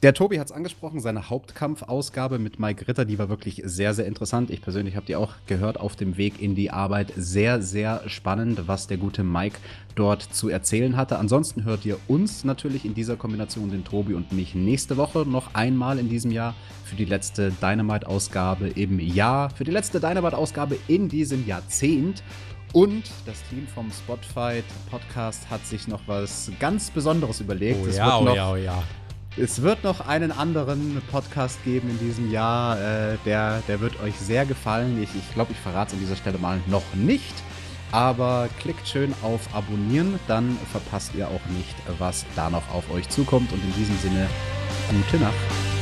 Der 0.00 0.14
Tobi 0.14 0.38
hat 0.38 0.46
es 0.46 0.52
angesprochen, 0.52 1.00
seine 1.00 1.28
Hauptkampfausgabe 1.28 2.38
mit 2.38 2.60
Mike 2.60 2.86
Ritter, 2.86 3.04
die 3.04 3.18
war 3.18 3.28
wirklich 3.28 3.62
sehr, 3.64 3.94
sehr 3.94 4.06
interessant. 4.06 4.48
Ich 4.48 4.62
persönlich 4.62 4.94
habe 4.94 5.06
die 5.06 5.16
auch 5.16 5.32
gehört 5.48 5.80
auf 5.80 5.96
dem 5.96 6.16
Weg 6.16 6.40
in 6.40 6.54
die 6.54 6.70
Arbeit. 6.70 7.12
Sehr, 7.16 7.60
sehr 7.62 8.08
spannend, 8.08 8.68
was 8.68 8.86
der 8.86 8.96
gute 8.96 9.24
Mike 9.24 9.58
dort 9.96 10.22
zu 10.22 10.50
erzählen 10.50 10.96
hatte. 10.96 11.18
Ansonsten 11.18 11.64
hört 11.64 11.84
ihr 11.84 11.98
uns 12.06 12.44
natürlich 12.44 12.84
in 12.84 12.94
dieser 12.94 13.16
Kombination, 13.16 13.72
den 13.72 13.82
Tobi 13.82 14.14
und 14.14 14.30
mich, 14.30 14.54
nächste 14.54 14.96
Woche 14.96 15.26
noch 15.26 15.56
einmal 15.56 15.98
in 15.98 16.08
diesem 16.08 16.30
Jahr 16.30 16.54
für 16.84 16.94
die 16.94 17.04
letzte 17.04 17.50
Dynamite-Ausgabe 17.60 18.68
im 18.68 19.00
Jahr, 19.00 19.50
für 19.50 19.64
die 19.64 19.72
letzte 19.72 19.98
Dynamite-Ausgabe 19.98 20.78
in 20.86 21.08
diesem 21.08 21.44
Jahrzehnt. 21.44 22.22
Und 22.72 23.10
das 23.26 23.42
Team 23.50 23.66
vom 23.66 23.90
Spotify 23.90 24.62
Podcast 24.90 25.50
hat 25.50 25.66
sich 25.66 25.88
noch 25.88 26.02
was 26.06 26.52
ganz 26.60 26.88
Besonderes 26.88 27.40
überlegt. 27.40 27.80
Oh 27.82 27.88
ja, 27.88 28.18
oh 28.20 28.32
ja, 28.32 28.52
oh 28.52 28.56
ja. 28.56 28.84
Es 29.40 29.62
wird 29.62 29.84
noch 29.84 30.00
einen 30.08 30.32
anderen 30.32 31.00
Podcast 31.12 31.62
geben 31.64 31.90
in 31.90 31.98
diesem 32.00 32.30
Jahr. 32.30 32.76
Äh, 32.76 33.18
der, 33.24 33.62
der 33.68 33.80
wird 33.80 34.00
euch 34.00 34.16
sehr 34.16 34.44
gefallen. 34.44 35.00
Ich, 35.00 35.10
ich 35.14 35.32
glaube, 35.32 35.52
ich 35.52 35.58
verrate 35.58 35.88
es 35.88 35.94
an 35.94 36.00
dieser 36.00 36.16
Stelle 36.16 36.38
mal 36.38 36.60
noch 36.66 36.94
nicht. 36.94 37.34
Aber 37.92 38.48
klickt 38.58 38.86
schön 38.88 39.14
auf 39.22 39.40
Abonnieren, 39.54 40.18
dann 40.26 40.58
verpasst 40.72 41.12
ihr 41.16 41.28
auch 41.28 41.46
nicht, 41.56 41.74
was 41.98 42.26
da 42.36 42.50
noch 42.50 42.68
auf 42.74 42.90
euch 42.90 43.08
zukommt. 43.08 43.52
Und 43.52 43.62
in 43.62 43.72
diesem 43.74 43.96
Sinne, 43.98 44.28
gute 44.90 45.22
Nacht. 45.22 45.77